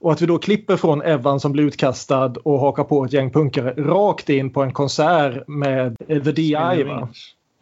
Och 0.00 0.12
att 0.12 0.22
vi 0.22 0.26
då 0.26 0.38
klipper 0.38 0.76
från 0.76 1.02
Evan 1.02 1.40
som 1.40 1.52
blir 1.52 1.64
utkastad 1.64 2.32
och 2.42 2.60
hakar 2.60 2.84
på 2.84 3.04
ett 3.04 3.12
gäng 3.12 3.30
punkare 3.30 3.72
rakt 3.72 4.28
in 4.28 4.52
på 4.52 4.62
en 4.62 4.72
konsert 4.72 5.48
med 5.48 5.98
The 6.08 6.32
DI? 6.32 6.56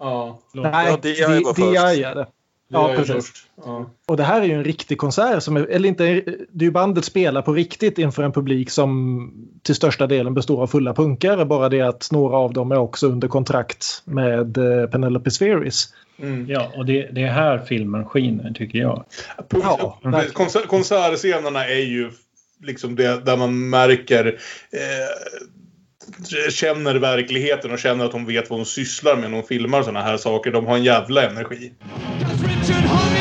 Ja. 0.04 0.38
Nej, 0.52 0.86
Ja, 0.90 0.96
DI 0.96 1.42
var 1.44 1.54
först. 1.54 2.04
Är 2.04 2.14
det. 2.14 2.26
Ja, 2.68 2.88
Det 2.88 2.96
precis. 2.96 3.14
först. 3.14 3.46
Ja. 3.64 3.90
Och 4.06 4.16
det 4.16 4.22
här 4.22 4.40
är 4.40 4.44
ju 4.44 4.52
en 4.52 4.64
riktig 4.64 4.98
konsert. 4.98 5.42
Som 5.42 5.56
är, 5.56 5.66
eller 5.66 5.88
inte, 5.88 6.04
det 6.50 6.64
är 6.64 6.66
ju 6.66 6.70
bandet 6.70 7.04
spelar 7.04 7.42
på 7.42 7.52
riktigt 7.52 7.98
inför 7.98 8.22
en 8.22 8.32
publik 8.32 8.70
som 8.70 9.32
till 9.62 9.74
största 9.74 10.06
delen 10.06 10.34
består 10.34 10.62
av 10.62 10.66
fulla 10.66 10.94
punkare. 10.94 11.44
Bara 11.44 11.68
det 11.68 11.80
att 11.80 12.08
några 12.12 12.36
av 12.36 12.52
dem 12.52 12.72
är 12.72 12.78
också 12.78 13.06
under 13.08 13.28
kontrakt 13.28 14.02
med 14.04 14.58
eh, 14.58 14.86
Penelope 14.86 15.30
Spheris. 15.30 15.94
Mm. 16.18 16.46
Ja, 16.48 16.72
och 16.76 16.86
det, 16.86 17.08
det 17.12 17.22
är 17.22 17.32
här 17.32 17.58
filmen 17.58 18.04
skiner 18.04 18.52
tycker 18.52 18.78
jag. 18.78 19.04
Ja. 19.50 19.98
Konsert, 20.32 20.66
konsertscenerna 20.66 21.66
är 21.66 21.84
ju 21.84 22.10
liksom 22.62 22.96
det 22.96 23.24
där 23.24 23.36
man 23.36 23.68
märker 23.70 24.26
eh, 24.72 25.42
känner 26.50 26.94
verkligheten 26.94 27.72
och 27.72 27.78
känner 27.78 28.04
att 28.04 28.12
hon 28.12 28.26
vet 28.26 28.50
vad 28.50 28.58
hon 28.58 28.66
sysslar 28.66 29.16
med 29.16 29.30
när 29.30 29.36
hon 29.36 29.46
filmar 29.46 29.82
sådana 29.82 30.02
här 30.02 30.16
saker. 30.16 30.50
De 30.50 30.66
har 30.66 30.76
en 30.76 30.84
jävla 30.84 31.30
energi. 31.30 31.72
Richard 32.44 32.84
hung 32.84 33.14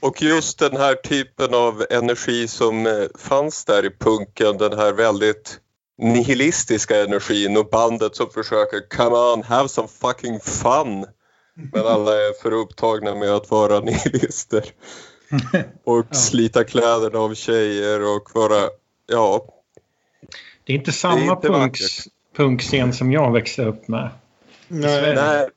Och 0.00 0.22
just 0.22 0.58
den 0.58 0.76
här 0.76 0.94
typen 0.94 1.54
av 1.54 1.86
energi 1.90 2.48
som 2.48 2.86
eh, 2.86 2.92
fanns 3.18 3.64
där 3.64 3.86
i 3.86 3.90
punken, 3.90 4.58
den 4.58 4.78
här 4.78 4.92
väldigt 4.92 5.60
nihilistiska 5.98 7.04
energin 7.04 7.56
och 7.56 7.68
bandet 7.68 8.16
som 8.16 8.30
försöker 8.30 8.88
come 8.96 9.16
on, 9.16 9.42
have 9.42 9.68
some 9.68 9.88
fucking 9.88 10.40
fun. 10.40 11.06
Men 11.72 11.86
alla 11.86 12.12
är 12.12 12.42
för 12.42 12.52
upptagna 12.52 13.14
med 13.14 13.30
att 13.30 13.50
vara 13.50 13.80
nihilister. 13.84 14.64
Och 15.84 16.16
slita 16.16 16.64
kläderna 16.64 17.18
av 17.18 17.34
tjejer 17.34 18.16
och 18.16 18.30
vara, 18.34 18.68
ja, 19.06 19.46
Det 20.64 20.72
är 20.72 20.76
inte 20.76 20.90
är 20.90 20.92
samma 20.92 21.32
inte 21.32 21.48
punks, 21.48 22.08
punkscen 22.36 22.92
som 22.92 23.12
jag 23.12 23.32
växte 23.32 23.64
upp 23.64 23.88
med. 23.88 24.10
Nej. 24.68 25.14
nej. 25.14 25.48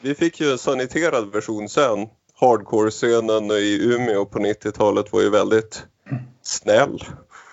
Vi 0.00 0.14
fick 0.14 0.40
ju 0.40 0.50
en 0.50 0.58
saniterad 0.58 1.32
version 1.32 1.68
sen. 1.68 2.08
Hardcore-scenen 2.40 3.50
i 3.50 3.78
Umeå 3.94 4.24
på 4.24 4.38
90-talet 4.38 5.12
var 5.12 5.20
ju 5.20 5.30
väldigt 5.30 5.82
snäll. 6.42 7.04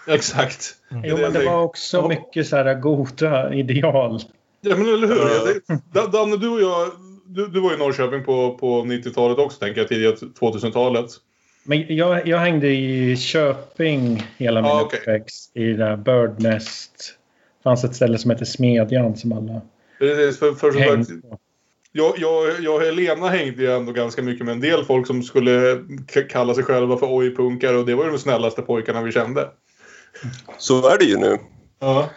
Exakt. 0.08 0.76
Jo, 1.04 1.18
men 1.18 1.34
det 1.34 1.46
var 1.46 1.62
också 1.62 2.08
mycket 2.08 2.48
så 2.48 2.56
här 2.56 2.74
goda 2.74 3.54
ideal. 3.54 4.20
Ja, 4.62 4.76
men 4.78 4.86
eller 4.94 5.08
hur? 5.08 5.16
Ja. 5.68 5.78
Da- 5.94 6.08
Danne, 6.08 6.38
du 6.38 6.50
och 6.50 6.62
jag, 6.62 6.92
du, 7.26 7.48
du 7.48 7.60
var 7.60 7.74
i 7.74 7.78
Norrköping 7.78 8.24
på, 8.24 8.58
på 8.58 8.82
90-talet 8.82 9.38
också, 9.38 9.60
tänker 9.60 9.82
jag, 9.82 9.88
tidiga 9.88 10.12
2000-talet. 10.12 11.06
Men 11.64 11.96
jag, 11.96 12.28
jag 12.28 12.38
hängde 12.38 12.68
i 12.68 13.18
Köping 13.18 14.28
hela 14.38 14.62
min 14.62 14.72
Ah, 14.72 14.82
okej. 14.82 15.00
uppväxt. 15.00 15.52
I 15.56 15.64
det 15.64 15.78
där 15.78 15.98
Birdnest. 15.98 16.92
Det 17.60 17.64
fanns 17.64 17.84
ett 17.84 17.96
ställe 17.96 18.18
som 18.18 18.32
heter 18.32 18.46
Smedjan 18.46 19.16
som 19.18 19.32
alla 19.34 19.62
Precis, 20.00 20.40
för, 20.40 20.52
för 20.54 20.72
på. 20.72 21.38
Jag, 21.98 22.14
jag, 22.18 22.62
jag 22.62 22.76
och 22.76 22.82
Helena 22.82 23.30
hängde 23.30 23.62
ju 23.62 23.72
ändå 23.72 23.92
ganska 23.92 24.22
mycket 24.22 24.46
med 24.46 24.52
en 24.52 24.60
del 24.60 24.86
folk 24.86 25.08
som 25.08 25.24
skulle 25.24 25.84
kalla 26.30 26.54
sig 26.54 26.64
själva 26.64 26.98
för 26.98 27.18
oj-punkare 27.18 27.78
och 27.78 27.86
det 27.86 27.96
var 27.96 28.06
ju 28.06 28.12
de 28.12 28.18
snällaste 28.18 28.62
pojkarna 28.62 29.02
vi 29.02 29.12
kände. 29.12 29.50
Så 30.58 30.90
är 30.90 30.98
det 30.98 31.06
ju 31.06 31.18
nu. 31.18 31.38
Ja. 31.80 32.10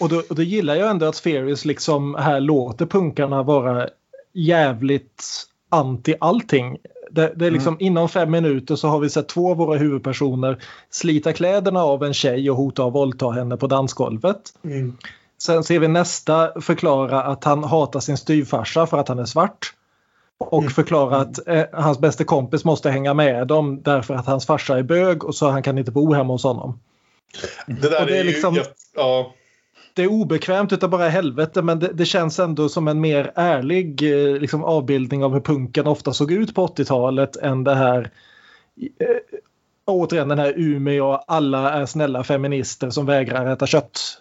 Och 0.00 0.08
då, 0.08 0.22
och 0.28 0.34
då 0.34 0.42
gillar 0.42 0.74
jag 0.74 0.90
ändå 0.90 1.06
att 1.06 1.16
Spheris 1.16 1.64
liksom 1.64 2.14
här 2.14 2.40
låter 2.40 2.86
punkarna 2.86 3.42
vara 3.42 3.88
jävligt 4.32 5.24
anti 5.68 6.14
allting. 6.20 6.76
Det, 7.10 7.32
det 7.36 7.46
är 7.46 7.50
liksom 7.50 7.76
inom 7.80 8.08
fem 8.08 8.30
minuter 8.30 8.76
så 8.76 8.88
har 8.88 9.00
vi 9.00 9.10
sett 9.10 9.28
två 9.28 9.50
av 9.50 9.56
våra 9.56 9.78
huvudpersoner 9.78 10.62
slita 10.90 11.32
kläderna 11.32 11.82
av 11.82 12.04
en 12.04 12.14
tjej 12.14 12.50
och 12.50 12.56
hota 12.56 12.84
att 12.84 12.94
våldta 12.94 13.30
henne 13.30 13.56
på 13.56 13.66
dansgolvet. 13.66 14.40
Sen 15.42 15.64
ser 15.64 15.78
vi 15.78 15.88
nästa 15.88 16.60
förklara 16.60 17.22
att 17.22 17.44
han 17.44 17.64
hatar 17.64 18.00
sin 18.00 18.16
styvfarsa 18.16 18.86
för 18.86 18.98
att 18.98 19.08
han 19.08 19.18
är 19.18 19.24
svart. 19.24 19.74
Och 20.38 20.72
förklara 20.72 21.16
att 21.16 21.48
eh, 21.48 21.64
hans 21.72 21.98
bästa 21.98 22.24
kompis 22.24 22.64
måste 22.64 22.90
hänga 22.90 23.14
med 23.14 23.46
dem 23.46 23.82
därför 23.82 24.14
att 24.14 24.26
hans 24.26 24.46
farsa 24.46 24.78
är 24.78 24.82
bög 24.82 25.24
och 25.24 25.34
så 25.34 25.48
han 25.48 25.62
kan 25.62 25.78
inte 25.78 25.90
bo 25.90 26.12
hemma 26.12 26.32
hos 26.32 26.44
honom. 26.44 26.80
Det 27.66 27.88
där 27.88 28.00
Och 28.00 28.06
det 28.06 28.12
är 28.12 28.20
är, 28.20 28.24
ju 28.24 28.30
liksom- 28.30 28.54
jätte- 28.54 28.70
ja. 28.96 29.34
det 29.94 30.02
är 30.02 30.06
obekvämt 30.12 30.72
utav 30.72 30.90
bara 30.90 31.08
helvete 31.08 31.62
men 31.62 31.78
det, 31.78 31.92
det 31.92 32.04
känns 32.06 32.38
ändå 32.38 32.68
som 32.68 32.88
en 32.88 33.00
mer 33.00 33.32
ärlig 33.34 34.02
eh, 34.02 34.36
liksom, 34.40 34.64
avbildning 34.64 35.24
av 35.24 35.32
hur 35.32 35.40
punken 35.40 35.86
ofta 35.86 36.12
såg 36.12 36.32
ut 36.32 36.54
på 36.54 36.66
80-talet 36.66 37.36
än 37.36 37.64
det 37.64 37.74
här 37.74 38.10
eh, 39.00 39.16
återigen 39.86 40.28
den 40.28 40.38
här 40.38 40.54
Umeå 40.56 41.12
alla 41.26 41.72
är 41.72 41.86
snälla 41.86 42.24
feminister 42.24 42.90
som 42.90 43.06
vägrar 43.06 43.46
äta 43.52 43.66
kött 43.66 44.18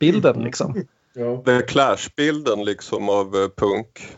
bilden 0.00 0.42
liksom. 0.42 0.86
Ja. 1.14 1.42
Den 1.44 1.62
Clash-bilden 1.62 2.64
liksom 2.64 3.08
av 3.08 3.34
eh, 3.36 3.48
punk. 3.56 4.08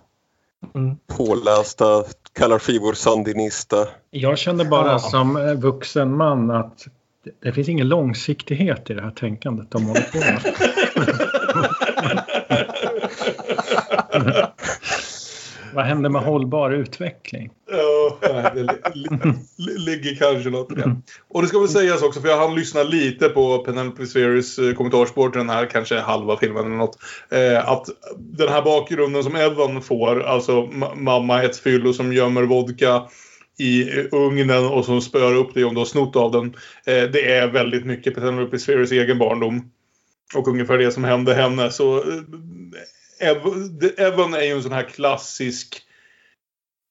Mm. 0.75 0.97
Pålästa, 1.17 2.05
kallar 2.33 2.59
skivor 2.59 2.93
sandinista. 2.93 3.89
Jag 4.11 4.39
kände 4.39 4.65
bara 4.65 4.93
Ja. 4.93 4.99
som 4.99 5.37
eh, 5.37 5.55
vuxen 5.55 6.17
man 6.17 6.51
att 6.51 6.87
det, 7.25 7.31
det 7.41 7.53
finns 7.53 7.69
ingen 7.69 7.89
långsiktighet 7.89 8.91
i 8.91 8.95
det 8.95 9.03
här 9.03 9.11
tänkandet 9.11 9.71
de 9.71 9.87
håller 9.87 10.11
på 10.13 10.19
med. 10.19 10.55
Vad 15.75 15.85
händer 15.85 16.11
med 16.11 16.23
hållbar 16.23 16.71
utveckling? 16.71 17.51
Ja, 17.71 18.19
det 18.55 19.79
ligger 19.79 20.17
kanske 20.17 20.51
något 20.51 20.73
i 20.73 20.75
det. 20.75 20.97
Och 21.29 21.43
det 21.43 21.49
ska 21.49 21.59
väl 21.59 21.69
sägas 21.69 22.03
också, 22.03 22.21
för 22.21 22.29
jag 22.29 22.37
hann 22.37 22.55
lyssna 22.55 22.83
lite 22.83 23.29
på 23.29 23.59
Penelope 23.59 24.07
Spheres 24.07 24.59
eh, 24.59 24.75
kommentarspår 24.75 25.31
till 25.31 25.39
den 25.39 25.51
här, 25.51 25.67
kanske 25.67 26.01
halva 26.01 26.37
filmen 26.37 26.67
eller 26.67 26.77
något. 26.77 26.99
Eh, 27.31 27.69
att 27.69 27.87
den 28.19 28.49
här 28.49 28.63
bakgrunden 28.63 29.23
som 29.23 29.37
Evan 29.37 29.83
får, 29.83 30.23
alltså 30.23 30.63
mamma 30.95 31.43
ett 31.43 31.57
fyllo 31.57 31.93
som 31.93 32.13
gömmer 32.13 32.43
vodka 32.43 33.03
i 33.59 33.91
ugnen 34.13 34.67
och 34.67 34.85
som 34.85 35.01
spöar 35.01 35.35
upp 35.35 35.55
dig 35.55 35.65
om 35.65 35.75
du 35.75 35.81
har 35.81 35.85
snott 35.85 36.17
av 36.17 36.33
den. 36.33 36.47
Eh, 36.87 37.11
det 37.11 37.33
är 37.33 37.49
väldigt 37.49 37.87
mycket 37.87 38.15
Penelope 38.15 38.59
Spheres 38.59 38.93
egen 38.93 39.19
barndom. 39.19 39.71
Och 40.35 40.49
ungefär 40.49 40.79
det 40.79 40.93
som 40.93 41.05
hände 41.05 41.35
henne. 41.35 41.71
Så 41.71 42.05
Evan 43.97 44.35
är 44.35 44.43
ju 44.43 44.53
en 44.53 44.63
sån 44.63 44.73
här 44.73 44.89
klassisk 44.89 45.83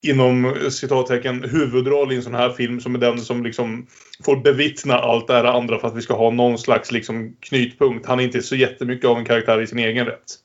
inom 0.08 0.56
citattecken 0.70 1.44
huvudroll 1.44 2.12
i 2.12 2.16
en 2.16 2.24
sån 2.24 2.36
här 2.36 2.50
film 2.50 2.82
som 2.82 2.96
är 2.96 3.00
den 3.00 3.20
som 3.20 3.44
liksom 3.44 3.88
får 4.24 4.36
bevittna 4.36 4.94
allt 4.94 5.28
det 5.28 5.34
här 5.34 5.44
andra 5.44 5.80
för 5.80 5.88
att 5.88 5.96
vi 5.96 6.02
ska 6.02 6.14
ha 6.14 6.30
någon 6.30 6.58
slags 6.58 6.92
liksom 6.92 7.36
knytpunkt. 7.40 8.06
Han 8.06 8.20
är 8.20 8.24
inte 8.24 8.42
så 8.42 8.56
jättemycket 8.56 9.10
av 9.10 9.18
en 9.18 9.26
karaktär 9.26 9.62
i 9.62 9.68
sin 9.68 9.80
egen 9.80 10.06
rätt. 10.06 10.38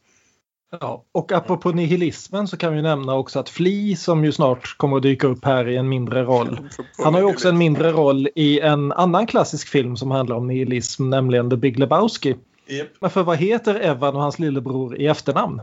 Ja, 0.80 1.04
och 1.12 1.32
apropå 1.32 1.70
nihilismen 1.70 2.48
så 2.48 2.56
kan 2.56 2.74
vi 2.74 2.82
nämna 2.82 3.14
också 3.14 3.38
att 3.38 3.48
Flea 3.48 3.96
som 3.96 4.24
ju 4.24 4.32
snart 4.32 4.76
kommer 4.76 4.96
att 4.96 5.02
dyka 5.02 5.26
upp 5.26 5.44
här 5.44 5.68
i 5.68 5.76
en 5.76 5.88
mindre 5.88 6.22
roll. 6.22 6.68
Han 6.98 7.14
har 7.14 7.20
ju 7.20 7.26
också 7.26 7.48
en 7.48 7.58
mindre 7.58 7.92
roll 7.92 8.28
i 8.34 8.60
en 8.60 8.92
annan 8.92 9.26
klassisk 9.26 9.68
film 9.68 9.96
som 9.96 10.10
handlar 10.10 10.36
om 10.36 10.46
nihilism, 10.46 11.10
nämligen 11.10 11.50
The 11.50 11.56
Big 11.56 11.78
Lebowski. 11.78 12.36
Yep. 12.68 12.88
Men 13.00 13.10
för 13.10 13.22
vad 13.22 13.36
heter 13.36 13.74
Evan 13.74 14.16
och 14.16 14.22
hans 14.22 14.38
lillebror 14.38 15.00
i 15.00 15.06
efternamn? 15.06 15.60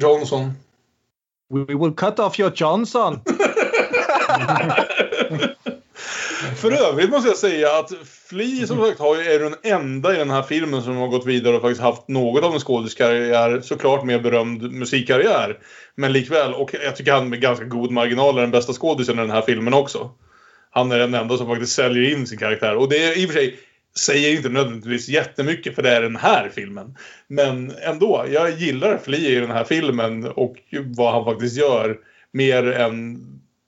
Johnson. 0.00 0.52
We 1.50 1.74
will 1.74 1.92
cut 1.92 2.18
off 2.18 2.40
your 2.40 2.52
Johnson. 2.54 3.20
För 6.56 6.72
övrigt 6.72 7.10
måste 7.10 7.28
jag 7.28 7.36
säga 7.36 7.78
att 7.78 7.92
Flea 8.28 8.66
som 8.66 8.78
sagt 8.78 9.00
har 9.00 9.16
ju, 9.16 9.22
är 9.22 9.38
den 9.38 9.54
enda 9.62 10.14
i 10.14 10.18
den 10.18 10.30
här 10.30 10.42
filmen 10.42 10.82
som 10.82 10.96
har 10.96 11.08
gått 11.08 11.26
vidare 11.26 11.56
och 11.56 11.62
faktiskt 11.62 11.80
haft 11.80 12.08
något 12.08 12.44
av 12.44 12.54
en 12.54 12.60
skådiskarriär. 12.60 13.60
Såklart 13.60 14.04
med 14.04 14.22
berömd 14.22 14.72
musikkarriär. 14.72 15.58
Men 15.94 16.12
likväl, 16.12 16.54
och 16.54 16.74
jag 16.84 16.96
tycker 16.96 17.12
han 17.12 17.28
med 17.28 17.40
ganska 17.40 17.64
god 17.64 17.90
marginal 17.90 18.36
är 18.38 18.40
den 18.40 18.50
bästa 18.50 18.72
skådisen 18.72 19.18
i 19.18 19.20
den 19.20 19.30
här 19.30 19.42
filmen 19.42 19.74
också. 19.74 20.10
Han 20.70 20.92
är 20.92 20.98
den 20.98 21.14
enda 21.14 21.36
som 21.36 21.46
faktiskt 21.46 21.72
säljer 21.72 22.12
in 22.12 22.26
sin 22.26 22.38
karaktär. 22.38 22.76
Och 22.76 22.88
det 22.88 23.04
är 23.04 23.18
i 23.18 23.26
och 23.26 23.30
för 23.30 23.38
sig 23.38 23.58
säger 23.96 24.36
inte 24.36 24.48
nödvändigtvis 24.48 25.08
jättemycket 25.08 25.74
för 25.74 25.82
det 25.82 25.90
är 25.90 26.02
den 26.02 26.16
här 26.16 26.48
filmen. 26.54 26.96
Men 27.28 27.72
ändå, 27.82 28.26
jag 28.32 28.50
gillar 28.50 28.98
Flea 28.98 29.30
i 29.30 29.40
den 29.40 29.50
här 29.50 29.64
filmen 29.64 30.24
och 30.26 30.56
vad 30.96 31.12
han 31.12 31.24
faktiskt 31.24 31.56
gör 31.56 31.98
mer 32.32 32.66
än 32.72 33.18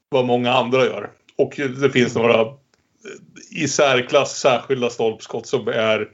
vad 0.09 0.25
många 0.25 0.53
andra 0.53 0.85
gör. 0.85 1.09
Och 1.37 1.53
det 1.81 1.89
finns 1.89 2.15
några 2.15 2.45
i 3.51 3.67
särklass 3.67 4.39
särskilda 4.39 4.89
stolpskott 4.89 5.47
som 5.47 5.67
är 5.67 6.09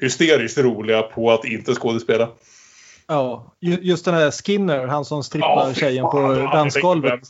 hysteriskt 0.00 0.58
roliga 0.58 1.02
på 1.02 1.30
att 1.30 1.44
inte 1.44 1.74
skådespela. 1.74 2.28
Ja, 3.08 3.52
ju- 3.60 3.78
just 3.82 4.04
den 4.04 4.14
här 4.14 4.30
Skinner, 4.30 4.86
han 4.86 5.04
som 5.04 5.22
strippar 5.24 5.68
fy 5.68 5.80
tjejen 5.80 6.04
på 6.04 6.48
dansgolvet. 6.52 7.20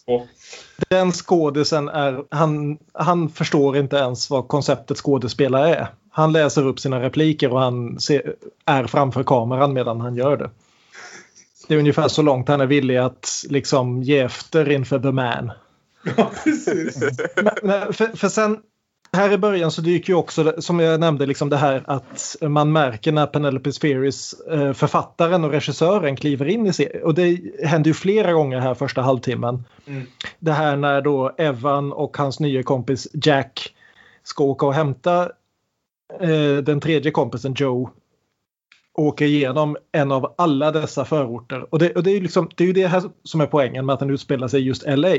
Den 0.89 1.13
skådisen 1.13 1.89
är, 1.89 2.25
han, 2.31 2.79
han 2.93 3.29
förstår 3.29 3.77
inte 3.77 3.97
ens 3.97 4.31
vad 4.31 4.49
konceptet 4.49 4.97
skådespelare 4.97 5.75
är. 5.75 5.89
Han 6.11 6.33
läser 6.33 6.67
upp 6.67 6.81
sina 6.81 7.01
repliker 7.03 7.53
och 7.53 7.61
han 7.61 8.01
ser, 8.01 8.35
är 8.65 8.85
framför 8.87 9.23
kameran 9.23 9.73
medan 9.73 10.01
han 10.01 10.17
gör 10.17 10.37
det. 10.37 10.51
Det 11.69 11.75
är 11.75 11.79
ungefär 11.79 12.09
så 12.09 12.23
långt 12.23 12.49
han 12.49 12.61
är 12.61 12.67
villig 12.67 12.97
att 12.97 13.29
liksom 13.49 14.03
ge 14.03 14.19
efter 14.19 14.71
inför 14.71 14.99
the 14.99 15.13
man. 15.13 15.53
Ja, 16.17 16.31
precis. 16.45 17.01
Men, 17.37 17.55
men 17.63 17.93
för, 17.93 18.17
för 18.17 18.29
sen 18.29 18.59
här 19.13 19.33
i 19.33 19.39
början 19.39 19.71
så 19.71 19.81
dyker 19.81 20.13
ju 20.13 20.17
också, 20.17 20.55
som 20.59 20.81
jag 20.81 21.01
nämnde, 21.01 21.27
liksom 21.27 21.49
det 21.49 21.57
här 21.57 21.83
att 21.87 22.37
man 22.41 22.73
märker 22.73 23.13
när 23.13 23.27
Penelope 23.27 23.73
Spheris, 23.73 24.35
eh, 24.51 24.73
författaren 24.73 25.45
och 25.45 25.51
regissören 25.51 26.17
kliver 26.17 26.47
in 26.47 26.67
i 26.67 26.73
serien. 26.73 27.05
Och 27.05 27.15
det 27.15 27.41
händer 27.65 27.89
ju 27.89 27.95
flera 27.95 28.33
gånger 28.33 28.59
här 28.59 28.75
första 28.75 29.03
halvtimmen. 29.03 29.65
Mm. 29.87 30.07
Det 30.39 30.53
här 30.53 30.77
när 30.77 31.01
då 31.01 31.35
Evan 31.39 31.93
och 31.93 32.17
hans 32.17 32.41
nya 32.41 32.63
kompis 32.63 33.09
Jack 33.13 33.75
ska 34.23 34.45
åka 34.45 34.67
och 34.67 34.75
hämta 34.75 35.23
eh, 36.21 36.57
den 36.63 36.81
tredje 36.81 37.11
kompisen 37.11 37.55
Joe 37.57 37.91
åker 38.95 39.25
igenom 39.25 39.77
en 39.93 40.13
av 40.13 40.35
alla 40.39 40.73
dessa 40.73 41.05
förorter. 41.05 41.75
Och 41.75 41.79
det, 41.79 41.93
och 41.93 42.03
det 42.03 42.11
är 42.11 42.21
liksom, 42.21 42.51
det 42.57 42.65
är 42.65 42.67
ju 42.67 42.73
det 42.73 42.87
här 42.87 43.03
som 43.23 43.41
är 43.41 43.47
poängen 43.47 43.87
med 43.87 43.93
att 43.93 44.01
den 44.01 44.11
utspelar 44.11 44.49
sig 44.49 44.61
i 44.61 44.65
just 44.65 44.85
LA. 44.87 45.17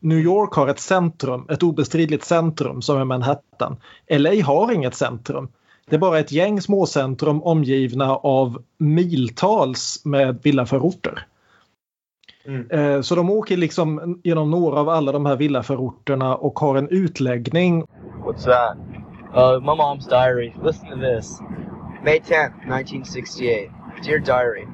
New 0.00 0.18
York 0.18 0.52
har 0.54 0.68
ett 0.68 0.80
centrum, 0.80 1.46
ett 1.50 1.62
obestridligt 1.62 2.24
centrum 2.24 2.82
som 2.82 2.98
är 3.00 3.04
Manhattan. 3.04 3.76
LA 4.10 4.44
har 4.44 4.72
inget 4.72 4.94
centrum. 4.94 5.48
Det 5.88 5.96
är 5.96 6.00
bara 6.00 6.18
ett 6.18 6.32
gäng 6.32 6.60
småcentrum 6.60 7.42
omgivna 7.42 8.16
av 8.16 8.62
miltals 8.78 10.02
med 10.04 10.38
villaförorter. 10.42 11.26
Mm. 12.46 12.70
Eh, 12.70 13.00
Så 13.00 13.14
de 13.14 13.30
åker 13.30 13.56
liksom 13.56 14.20
genom 14.24 14.50
några 14.50 14.80
av 14.80 14.88
alla 14.88 15.12
de 15.12 15.26
här 15.26 15.36
villaförorterna 15.36 16.36
och 16.36 16.58
har 16.58 16.76
en 16.76 16.88
utläggning. 16.88 17.84
What's 18.24 18.44
that? 18.44 18.76
Uh, 19.36 19.60
my 19.60 19.72
mom's 19.82 20.08
diary. 20.08 20.52
Listen 20.64 20.88
to 20.88 20.96
this. 20.96 21.40
May 22.04 22.18
10th, 22.18 22.80
1968. 22.80 23.72
Dear 24.04 24.18
diary. 24.18 24.66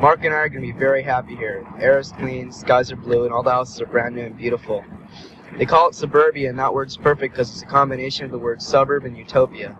Mark 0.00 0.24
and 0.24 0.34
I 0.34 0.38
are 0.38 0.48
going 0.50 0.60
to 0.60 0.72
be 0.72 0.78
very 0.78 1.02
happy 1.02 1.34
here. 1.34 1.66
Air 1.80 1.98
is 1.98 2.12
clean, 2.12 2.52
skies 2.52 2.92
are 2.92 2.96
blue, 2.96 3.24
and 3.24 3.32
all 3.32 3.42
the 3.42 3.50
houses 3.50 3.80
are 3.80 3.86
brand 3.86 4.14
new 4.14 4.24
and 4.24 4.36
beautiful. 4.36 4.84
They 5.56 5.64
call 5.64 5.88
it 5.88 5.94
suburbia, 5.94 6.50
and 6.50 6.58
that 6.58 6.74
word's 6.74 6.98
perfect 6.98 7.32
because 7.32 7.50
it's 7.50 7.62
a 7.62 7.66
combination 7.66 8.26
of 8.26 8.30
the 8.30 8.38
words 8.38 8.66
suburb 8.66 9.06
and 9.06 9.16
utopia. 9.16 9.78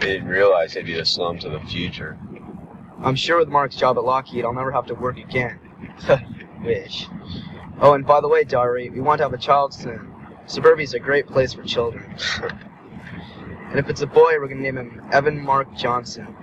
They 0.00 0.14
didn't 0.14 0.28
realize 0.28 0.74
they'd 0.74 0.84
be 0.84 0.94
the 0.94 1.04
slums 1.04 1.44
of 1.44 1.52
the 1.52 1.60
future. 1.60 2.18
I'm 3.04 3.14
sure 3.14 3.38
with 3.38 3.48
Mark's 3.48 3.76
job 3.76 3.98
at 3.98 4.04
Lockheed, 4.04 4.44
I'll 4.44 4.52
never 4.52 4.72
have 4.72 4.86
to 4.86 4.94
work 4.94 5.16
again. 5.16 5.60
Wish. 6.64 7.06
Oh, 7.80 7.94
and 7.94 8.04
by 8.04 8.20
the 8.20 8.28
way, 8.28 8.42
diary, 8.42 8.90
we 8.90 9.00
want 9.00 9.18
to 9.18 9.24
have 9.24 9.32
a 9.32 9.38
child 9.38 9.72
soon. 9.72 10.12
Suburbia's 10.46 10.94
a 10.94 10.98
great 10.98 11.28
place 11.28 11.52
for 11.52 11.62
children. 11.62 12.16
and 13.70 13.78
if 13.78 13.88
it's 13.88 14.00
a 14.00 14.06
boy, 14.08 14.38
we're 14.40 14.48
gonna 14.48 14.60
name 14.60 14.76
him 14.78 15.02
Evan 15.12 15.40
Mark 15.40 15.72
Johnson. 15.76 16.34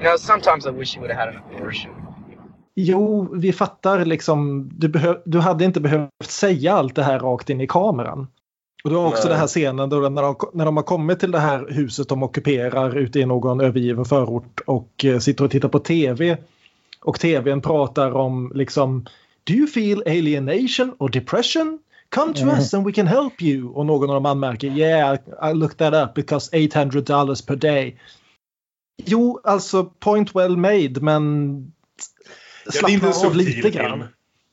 You 0.00 0.04
know, 0.08 0.16
sometimes 0.18 0.66
I 0.66 0.70
wish 0.70 0.94
he 0.94 1.00
would 1.00 1.14
have 1.16 1.26
had 1.26 1.36
an 1.36 1.42
abortion. 1.56 1.92
Jo, 2.74 3.28
vi 3.34 3.52
fattar 3.52 4.04
liksom. 4.04 4.70
Du, 4.74 4.88
behö- 4.88 5.22
du 5.24 5.38
hade 5.38 5.64
inte 5.64 5.80
behövt 5.80 6.10
säga 6.24 6.74
allt 6.74 6.94
det 6.94 7.02
här 7.02 7.18
rakt 7.18 7.50
in 7.50 7.60
i 7.60 7.66
kameran. 7.66 8.26
Och 8.84 8.90
du 8.90 8.96
har 8.96 9.06
också 9.06 9.22
Nej. 9.22 9.30
den 9.30 9.38
här 9.40 9.46
scenen 9.46 9.88
då 9.90 9.96
när 10.08 10.22
de, 10.22 10.36
när 10.54 10.64
de 10.64 10.76
har 10.76 10.84
kommit 10.84 11.20
till 11.20 11.30
det 11.30 11.38
här 11.38 11.66
huset 11.70 12.08
de 12.08 12.22
ockuperar 12.22 12.96
ute 12.96 13.20
i 13.20 13.26
någon 13.26 13.60
övergiven 13.60 14.04
förort 14.04 14.60
och 14.66 15.04
eh, 15.04 15.18
sitter 15.18 15.44
och 15.44 15.50
tittar 15.50 15.68
på 15.68 15.78
tv. 15.78 16.36
Och 17.02 17.20
tvn 17.20 17.60
pratar 17.60 18.10
om 18.16 18.52
liksom 18.54 19.04
Do 19.44 19.52
you 19.52 19.66
feel 19.66 20.02
alienation 20.06 20.94
or 20.98 21.08
depression? 21.08 21.78
Come 22.14 22.34
to 22.34 22.42
Mm. 22.42 22.54
us 22.54 22.74
and 22.74 22.86
we 22.86 22.92
can 22.92 23.06
help 23.06 23.42
you. 23.42 23.68
Och 23.68 23.86
någon 23.86 24.08
av 24.10 24.14
dem 24.14 24.26
anmärker 24.26 24.68
Yeah, 24.68 25.18
I 25.50 25.54
looked 25.54 25.78
that 25.78 26.08
up 26.08 26.14
because 26.14 26.66
800 26.66 27.00
dollars 27.00 27.42
per 27.42 27.56
day. 27.56 27.96
Jo, 29.04 29.40
alltså 29.44 29.84
point 29.84 30.34
well 30.36 30.56
made 30.56 31.00
men 31.00 31.54
Ja, 32.74 32.86
det 32.86 32.94
är 32.94 33.26
av 33.26 33.36
lite 33.36 33.52
film. 33.52 33.74
grann. 33.74 34.04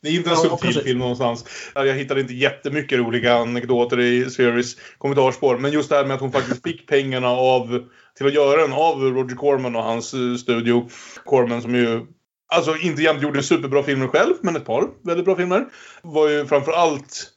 Det 0.02 0.10
är 0.10 0.14
inte 0.14 0.30
en 0.30 0.36
Ja, 0.36 0.42
subtil 0.42 0.68
precis. 0.68 0.84
film 0.84 1.00
någonstans. 1.00 1.46
Jag 1.76 1.94
hittade 1.94 2.22
inte 2.22 2.34
jättemycket 2.34 3.00
roliga 3.00 3.36
anekdoter 3.36 4.00
i 4.00 4.30
Series 4.30 4.76
kommentarspår. 4.98 5.58
Men 5.58 5.72
just 5.72 5.90
det 5.90 5.96
här 5.96 6.06
med 6.06 6.16
att 6.16 6.22
hon 6.22 6.32
faktiskt 6.32 6.64
fick 6.64 6.88
pengarna 6.88 7.28
av, 7.28 7.84
till 8.18 8.28
att 8.28 8.34
göra 8.34 8.62
den 8.62 8.74
av 8.74 9.02
Roger 9.02 9.36
Corman 9.36 9.76
och 9.76 9.84
hans 9.84 10.14
eh, 10.14 10.36
studio. 10.36 10.90
Corman 11.26 11.62
som 11.62 11.76
ju 11.76 12.06
alltså 12.48 12.78
inte 12.78 13.02
jämt 13.02 13.22
gjorde 13.24 13.44
superbra 13.44 13.84
filmer 13.84 14.08
själv, 14.08 14.34
men 14.42 14.56
ett 14.56 14.66
par 14.66 14.88
väldigt 15.04 15.26
bra 15.26 15.36
filmer. 15.36 15.66
Var 16.02 16.30
ju 16.30 16.46
framför 16.46 16.72
allt 16.72 17.32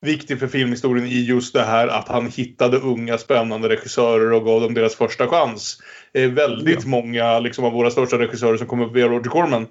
viktig 0.00 0.38
för 0.38 0.46
filmhistorien 0.46 1.06
i 1.06 1.24
just 1.24 1.52
det 1.54 1.62
här 1.62 1.88
att 1.88 2.08
han 2.08 2.26
hittade 2.30 2.78
unga 2.78 3.18
spännande 3.18 3.68
regissörer 3.68 4.32
och 4.32 4.44
gav 4.44 4.60
dem 4.60 4.74
deras 4.74 4.94
första 4.94 5.28
chans. 5.28 5.78
Eh, 6.16 6.30
väldigt 6.30 6.84
många 6.84 7.38
liksom, 7.38 7.64
av 7.64 7.72
våra 7.72 7.90
största 7.90 8.18
regissörer 8.18 8.56
som 8.56 8.66
kom 8.66 8.80
upp 8.80 8.92
via 8.96 9.08
Roger 9.08 9.30
Corman. 9.30 9.66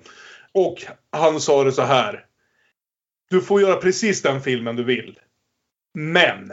Och 0.51 0.75
han 1.11 1.41
sa 1.41 1.63
det 1.63 1.71
så 1.71 1.81
här. 1.81 2.25
Du 3.29 3.41
får 3.41 3.61
göra 3.61 3.75
precis 3.75 4.21
den 4.21 4.41
filmen 4.41 4.75
du 4.75 4.83
vill. 4.83 5.19
Men 5.93 6.51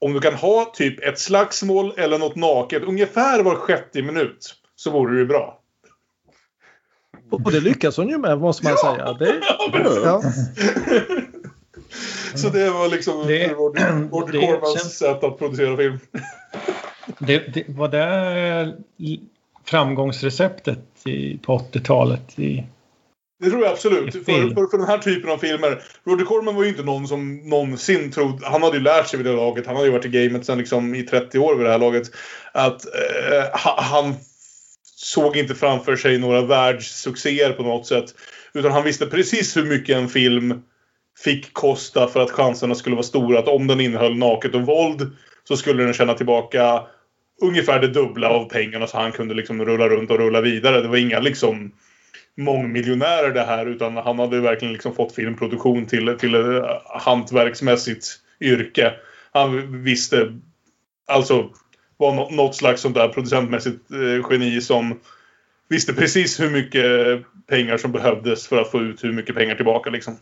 om 0.00 0.12
du 0.12 0.20
kan 0.20 0.34
ha 0.34 0.72
typ 0.74 1.00
ett 1.04 1.18
slagsmål 1.18 1.92
eller 1.96 2.18
något 2.18 2.36
naket 2.36 2.82
ungefär 2.82 3.42
var 3.42 3.54
sjätte 3.54 4.02
minut 4.02 4.54
så 4.76 4.90
vore 4.90 5.18
det 5.18 5.26
bra. 5.26 5.58
Och 7.30 7.52
det 7.52 7.60
lyckas 7.60 7.96
hon 7.96 8.08
ju 8.08 8.18
med 8.18 8.38
måste 8.38 8.64
man 8.64 8.76
säga. 8.76 9.12
Det, 9.12 9.40
ja. 10.04 10.22
Så 12.34 12.48
det 12.48 12.70
var 12.70 12.88
liksom 12.88 13.26
Det- 13.26 13.48
Roger, 13.48 14.08
Roger 14.10 14.32
det 14.32 14.46
Cormans 14.46 14.98
sätt 14.98 15.24
att 15.24 15.38
producera 15.38 15.76
film. 15.76 15.98
Det, 17.26 17.54
det, 17.54 17.64
var 17.68 17.88
det 17.88 18.74
framgångsreceptet 19.64 20.78
i, 21.04 21.38
på 21.38 21.58
80-talet? 21.58 22.38
I, 22.38 22.64
Det 23.44 23.50
tror 23.50 23.62
jag 23.62 23.72
absolut. 23.72 24.12
För, 24.12 24.20
för, 24.22 24.70
för 24.70 24.78
den 24.78 24.86
här 24.86 24.98
typen 24.98 25.30
av 25.30 25.38
filmer. 25.38 25.82
Roger 26.04 26.24
Corman 26.24 26.54
var 26.54 26.62
ju 26.62 26.68
inte 26.68 26.82
någon 26.82 27.08
som 27.08 27.36
någonsin 27.36 28.10
trodde... 28.10 28.46
Han 28.46 28.62
hade 28.62 28.76
ju 28.76 28.82
lärt 28.82 29.08
sig 29.08 29.16
vid 29.16 29.26
det 29.26 29.32
laget. 29.32 29.66
Han 29.66 29.76
hade 29.76 29.86
ju 29.88 29.92
varit 29.92 30.04
i 30.04 30.08
gamet 30.08 30.46
sen 30.46 30.58
liksom 30.58 30.94
i 30.94 31.02
30 31.02 31.38
år 31.38 31.54
vid 31.54 31.66
det 31.66 31.70
här 31.72 31.78
laget. 31.78 32.10
Att 32.52 32.84
eh, 32.84 33.60
ha- 33.64 33.82
han 33.82 34.14
såg 34.96 35.36
inte 35.36 35.54
framför 35.54 35.96
sig 35.96 36.18
några 36.18 36.42
världssuccéer 36.42 37.52
på 37.52 37.62
något 37.62 37.86
sätt. 37.86 38.14
Utan 38.54 38.72
han 38.72 38.84
visste 38.84 39.06
precis 39.06 39.56
hur 39.56 39.64
mycket 39.64 39.96
en 39.96 40.08
film 40.08 40.62
fick 41.24 41.52
kosta 41.52 42.08
för 42.08 42.20
att 42.20 42.30
chanserna 42.30 42.74
skulle 42.74 42.96
vara 42.96 43.02
stora. 43.02 43.38
Att 43.38 43.48
om 43.48 43.66
den 43.66 43.80
innehöll 43.80 44.16
naket 44.16 44.54
och 44.54 44.66
våld 44.66 45.10
så 45.48 45.56
skulle 45.56 45.82
den 45.82 45.94
tjäna 45.94 46.14
tillbaka 46.14 46.82
ungefär 47.40 47.80
det 47.80 47.88
dubbla 47.88 48.28
av 48.28 48.48
pengarna 48.48 48.86
så 48.86 48.98
han 48.98 49.12
kunde 49.12 49.34
liksom 49.34 49.64
rulla 49.64 49.88
runt 49.88 50.10
och 50.10 50.18
rulla 50.18 50.40
vidare. 50.40 50.82
Det 50.82 50.88
var 50.88 50.96
inga 50.96 51.20
liksom 51.20 51.72
mångmiljonärer 52.36 53.32
det 53.32 53.44
här 53.44 53.66
utan 53.66 53.96
han 53.96 54.18
hade 54.18 54.40
verkligen 54.40 54.72
liksom 54.72 54.94
fått 54.94 55.14
filmproduktion 55.14 55.86
till, 55.86 56.16
till 56.18 56.34
ett 56.34 56.64
hantverksmässigt 56.84 58.06
yrke. 58.40 58.92
Han 59.32 59.82
visste 59.82 60.38
alltså 61.06 61.50
var 61.96 62.30
något 62.30 62.56
slags 62.56 62.80
sånt 62.80 62.94
där 62.94 63.08
producentmässigt 63.08 63.90
eh, 63.90 64.26
geni 64.30 64.60
som 64.60 65.00
visste 65.68 65.92
precis 65.92 66.40
hur 66.40 66.50
mycket 66.50 66.84
pengar 67.46 67.76
som 67.76 67.92
behövdes 67.92 68.48
för 68.48 68.60
att 68.60 68.70
få 68.70 68.80
ut 68.80 69.04
hur 69.04 69.12
mycket 69.12 69.34
pengar 69.34 69.54
tillbaka 69.54 69.90
liksom. 69.90 70.16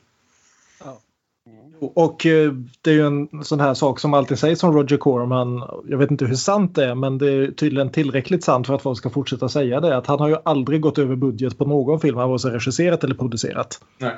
Och 1.80 2.26
eh, 2.26 2.52
det 2.80 2.90
är 2.90 2.94
ju 2.94 3.06
en 3.06 3.44
sån 3.44 3.60
här 3.60 3.74
sak 3.74 4.00
som 4.00 4.14
alltid 4.14 4.38
sägs 4.38 4.64
om 4.64 4.74
Roger 4.74 4.96
Corman. 4.96 5.62
Jag 5.88 5.98
vet 5.98 6.10
inte 6.10 6.24
hur 6.24 6.34
sant 6.34 6.74
det 6.74 6.84
är 6.84 6.94
men 6.94 7.18
det 7.18 7.32
är 7.32 7.50
tydligen 7.50 7.90
tillräckligt 7.90 8.44
sant 8.44 8.66
för 8.66 8.74
att 8.74 8.82
folk 8.82 8.98
ska 8.98 9.10
fortsätta 9.10 9.48
säga 9.48 9.80
det. 9.80 9.96
Att 9.96 10.06
han 10.06 10.20
har 10.20 10.28
ju 10.28 10.36
aldrig 10.44 10.80
gått 10.80 10.98
över 10.98 11.16
budget 11.16 11.58
på 11.58 11.64
någon 11.64 12.00
film 12.00 12.16
han 12.16 12.28
vare 12.28 12.38
sig 12.38 12.50
regisserat 12.50 13.04
eller 13.04 13.14
producerat. 13.14 13.80
Nej. 13.98 14.14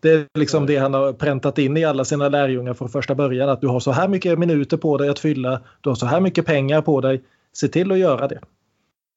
Det 0.00 0.10
är 0.10 0.26
liksom 0.34 0.66
det 0.66 0.76
han 0.76 0.94
har 0.94 1.12
präntat 1.12 1.58
in 1.58 1.76
i 1.76 1.84
alla 1.84 2.04
sina 2.04 2.28
lärjungar 2.28 2.74
från 2.74 2.88
första 2.88 3.14
början. 3.14 3.48
Att 3.48 3.60
du 3.60 3.66
har 3.66 3.80
så 3.80 3.92
här 3.92 4.08
mycket 4.08 4.38
minuter 4.38 4.76
på 4.76 4.98
dig 4.98 5.08
att 5.08 5.18
fylla. 5.18 5.60
Du 5.80 5.90
har 5.90 5.96
så 5.96 6.06
här 6.06 6.20
mycket 6.20 6.46
pengar 6.46 6.82
på 6.82 7.00
dig. 7.00 7.22
Se 7.52 7.68
till 7.68 7.92
att 7.92 7.98
göra 7.98 8.28
det. 8.28 8.40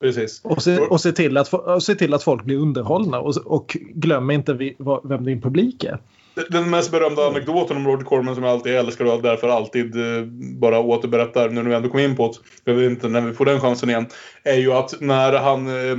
Precis. 0.01 0.41
Och 0.43 0.63
se, 0.63 0.77
och 0.77 1.01
se, 1.01 1.11
till, 1.11 1.37
att, 1.37 1.83
se 1.83 1.95
till 1.95 2.13
att 2.13 2.23
folk 2.23 2.43
blir 2.43 2.57
underhållna. 2.57 3.19
Och, 3.19 3.37
och 3.45 3.77
glöm 3.93 4.31
inte 4.31 4.53
vi, 4.53 4.75
vem 5.03 5.25
din 5.25 5.41
publik 5.41 5.83
är. 5.83 5.99
Den 6.49 6.69
mest 6.69 6.91
berömda 6.91 7.27
anekdoten 7.27 7.77
om 7.77 7.87
Roger 7.87 8.05
Corman 8.05 8.35
som 8.35 8.43
jag 8.43 8.53
alltid 8.53 8.75
älskar 8.75 9.05
och 9.05 9.21
därför 9.21 9.49
alltid 9.49 9.95
eh, 9.95 10.23
bara 10.59 10.79
återberättar 10.79 11.49
när 11.49 11.63
vi 11.63 11.75
ändå 11.75 11.89
kom 11.89 11.99
in 11.99 12.15
på 12.15 12.27
det. 12.27 12.71
Jag 12.71 12.77
vet 12.77 12.91
inte 12.91 13.07
när 13.07 13.21
vi 13.21 13.33
får 13.33 13.45
den 13.45 13.61
chansen 13.61 13.89
igen. 13.89 14.07
Är 14.43 14.57
ju 14.57 14.73
att 14.73 15.01
när 15.01 15.33
han 15.33 15.67
eh, 15.67 15.97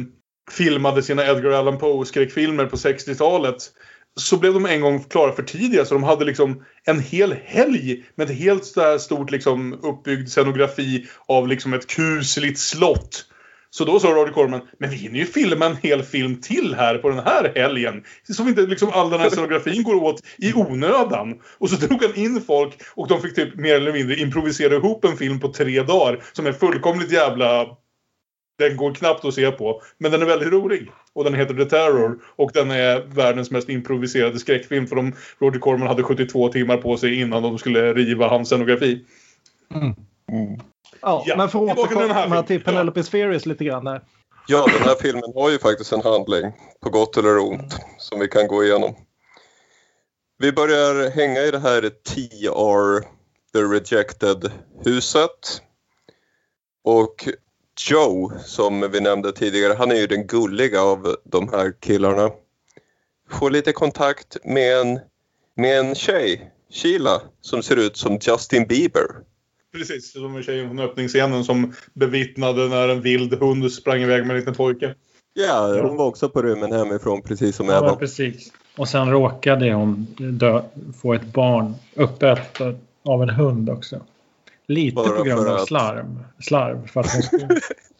filmade 0.51 1.03
sina 1.03 1.27
Edgar 1.27 1.51
Allan 1.51 1.79
Poe-skräckfilmer 1.79 2.67
på 2.67 2.77
60-talet 2.77 3.57
så 4.17 4.37
blev 4.37 4.55
de 4.55 4.67
en 4.67 4.81
gång 4.81 5.01
klara 5.01 5.33
för 5.33 5.43
tidiga 5.43 5.85
så 5.85 5.95
de 5.95 6.03
hade 6.03 6.25
liksom 6.25 6.65
en 6.85 7.01
hel 7.01 7.33
helg 7.45 8.05
med 8.15 8.31
ett 8.31 8.39
helt 8.39 8.65
så 8.65 8.81
här 8.81 8.99
stort 8.99 9.31
liksom 9.31 9.73
uppbyggd 9.73 10.29
scenografi 10.29 11.07
av 11.29 11.49
liksom 11.49 11.75
ett 11.75 11.87
kusligt 11.87 12.59
slott. 12.59 13.27
Så 13.77 13.85
då 13.85 14.01
sa 14.01 14.09
Roger 14.09 14.33
Corman, 14.33 14.61
men 14.79 14.91
vi 14.91 14.97
hinner 14.97 15.19
ju 15.19 15.27
filma 15.27 15.67
en 15.67 15.77
hel 15.77 16.03
film 16.03 16.41
till 16.41 16.75
här 16.75 16.99
på 16.99 17.09
den 17.09 17.19
här 17.19 17.53
helgen. 17.55 18.05
Så 18.23 18.49
inte 18.49 18.63
liksom 18.63 18.91
all 18.93 19.11
den 19.11 19.21
här 19.21 19.31
scenografin 19.31 19.83
går 19.83 19.95
åt 19.95 20.23
i 20.39 20.53
onödan. 20.55 21.41
Och 21.59 21.71
så 21.71 21.77
drog 21.77 22.03
han 22.03 22.15
in 22.15 22.41
folk 22.41 22.83
och 22.95 23.09
de 23.09 23.21
fick 23.23 23.35
typ 23.35 23.55
mer 23.55 23.75
eller 23.75 23.93
mindre 23.93 24.17
improvisera 24.17 24.75
ihop 24.75 25.05
en 25.05 25.17
film 25.17 25.41
på 25.41 25.53
tre 25.53 25.83
dagar. 25.83 26.23
Som 26.33 26.47
är 26.47 26.53
fullkomligt 26.53 27.13
jävla... 27.13 27.67
Den 28.59 28.77
går 28.77 28.95
knappt 28.95 29.25
att 29.25 29.35
se 29.35 29.51
på. 29.51 29.83
Men 29.99 30.13
den 30.13 30.23
är 30.23 30.27
väldigt 30.27 30.53
rolig. 30.53 30.91
Och 31.13 31.25
den 31.25 31.35
heter 31.35 31.55
The 31.55 31.65
Terror. 31.65 32.19
Och 32.37 32.51
den 32.55 32.71
är 32.71 33.01
världens 33.01 33.51
mest 33.51 33.69
improviserade 33.69 34.39
skräckfilm. 34.39 34.87
För 34.87 34.97
de, 34.97 35.13
Roger 35.39 35.61
Corman 35.61 35.89
hade 35.89 36.03
72 36.03 36.49
timmar 36.49 36.77
på 36.77 36.97
sig 36.97 37.21
innan 37.21 37.43
de 37.43 37.59
skulle 37.59 37.95
riva 37.95 38.29
hans 38.29 38.49
scenografi. 38.49 39.05
Ja, 41.05 41.23
Ja, 41.27 41.37
men 41.37 41.49
för 41.49 41.71
att 41.71 41.79
återkomma 41.79 42.43
till 42.43 42.59
filmen. 42.59 42.65
Penelope 42.65 43.03
Spheris 43.03 43.47
lite 43.47 43.65
grann 43.65 43.85
där. 43.85 44.03
Ja, 44.49 44.67
den 44.73 44.83
här 44.83 44.95
filmen 45.01 45.33
har 45.35 45.51
ju 45.51 45.59
faktiskt 45.59 45.93
en 45.93 46.03
handling, 46.03 46.53
på 46.81 46.91
gott 46.91 47.17
eller 47.17 47.39
ont, 47.39 47.77
som 47.99 48.21
vi 48.21 48.29
kan 48.29 48.47
gå 48.47 48.65
igenom. 48.65 48.95
Vi 50.39 50.53
börjar 50.53 51.11
hänga 51.11 51.41
i 51.41 51.51
det 51.51 51.59
här 51.59 51.83
TR, 51.83 53.01
The 53.53 53.59
Rejected-huset. 53.59 55.63
Och 56.85 57.29
Joe, 57.91 58.33
som 58.45 58.91
vi 58.91 59.01
nämnde 59.01 59.33
tidigare, 59.33 59.73
han 59.73 59.91
är 59.91 59.97
ju 59.97 60.07
den 60.07 60.27
gulliga 60.27 60.83
av 60.83 61.17
de 61.25 61.49
här 61.49 61.73
killarna. 61.81 62.31
Får 63.31 63.51
lite 63.51 63.73
kontakt 63.73 64.37
med 64.45 64.81
en, 64.81 65.01
med 65.57 65.79
en 65.79 65.95
tjej, 65.95 66.51
Sheila, 66.71 67.23
som 67.41 67.63
ser 67.63 67.77
ut 67.77 67.97
som 67.97 68.19
Justin 68.23 68.67
Bieber. 68.67 69.07
Precis, 69.75 70.13
som 70.13 70.37
en 70.37 70.43
tjejen 70.43 70.69
från 70.69 70.79
öppningsscenen 70.79 71.45
som 71.45 71.73
bevittnade 71.95 72.69
när 72.69 72.89
en 72.89 73.01
vild 73.01 73.35
hund 73.35 73.73
sprang 73.73 74.03
iväg 74.03 74.23
med 74.27 74.31
en 74.31 74.37
liten 74.41 74.55
pojke. 74.55 74.95
Ja, 75.35 75.81
hon 75.83 75.97
var 75.97 76.07
också 76.07 76.29
på 76.29 76.43
rymmen 76.43 76.73
hemifrån, 76.73 77.23
precis 77.23 77.57
som 77.57 77.67
Ja, 77.67 77.77
Eva. 77.79 77.97
precis. 77.97 78.53
Och 78.77 78.89
sen 78.89 79.11
råkade 79.11 79.73
hon 79.73 80.07
dö, 80.19 80.63
få 81.03 81.15
ett 81.15 81.25
barn 81.33 81.75
uppätet 81.95 82.77
av 83.05 83.23
en 83.23 83.31
hund 83.31 83.71
också. 83.71 84.01
Lite 84.69 84.95
Bara 84.95 85.09
på 85.17 85.23
grund 85.23 85.43
för 85.43 85.51
av 85.51 85.57
att- 85.57 85.67
slarv. 85.67 86.25
slarv 86.41 86.87
för 86.87 87.01
att 87.01 87.13
hon, 87.13 87.23
skulle- 87.23 87.49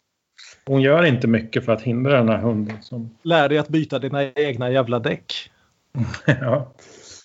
hon 0.65 0.81
gör 0.81 1.03
inte 1.05 1.27
mycket 1.27 1.65
för 1.65 1.71
att 1.71 1.81
hindra 1.81 2.17
den 2.17 2.29
här 2.29 2.37
hunden. 2.37 2.77
Som, 2.81 3.09
Lär 3.23 3.49
dig 3.49 3.57
att 3.57 3.67
byta 3.69 3.99
dina 3.99 4.23
egna 4.31 4.71
jävla 4.71 4.99
däck. 4.99 5.51
ja, 6.25 6.71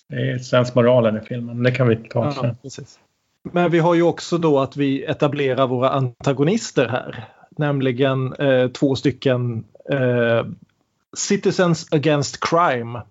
det 0.07 0.31
är 0.31 0.37
sensmoralen 0.39 1.17
i 1.17 1.19
filmen. 1.21 1.63
Det 1.63 1.71
kan 1.71 1.87
vi 1.87 1.95
ta 1.95 2.31
sen. 2.31 2.45
Ja, 2.45 2.55
precis. 2.61 2.99
Men 3.43 3.71
vi 3.71 3.79
har 3.79 3.93
ju 3.93 4.01
också 4.01 4.37
då 4.37 4.59
att 4.59 4.77
vi 4.77 5.03
etablerar 5.03 5.67
våra 5.67 5.89
antagonister 5.89 6.87
här. 6.87 7.29
Nämligen 7.57 8.33
eh, 8.33 8.67
två 8.67 8.95
stycken 8.95 9.65
eh, 9.91 10.45
Citizens 11.17 11.87
Against 11.91 12.39
Crime. 12.39 13.01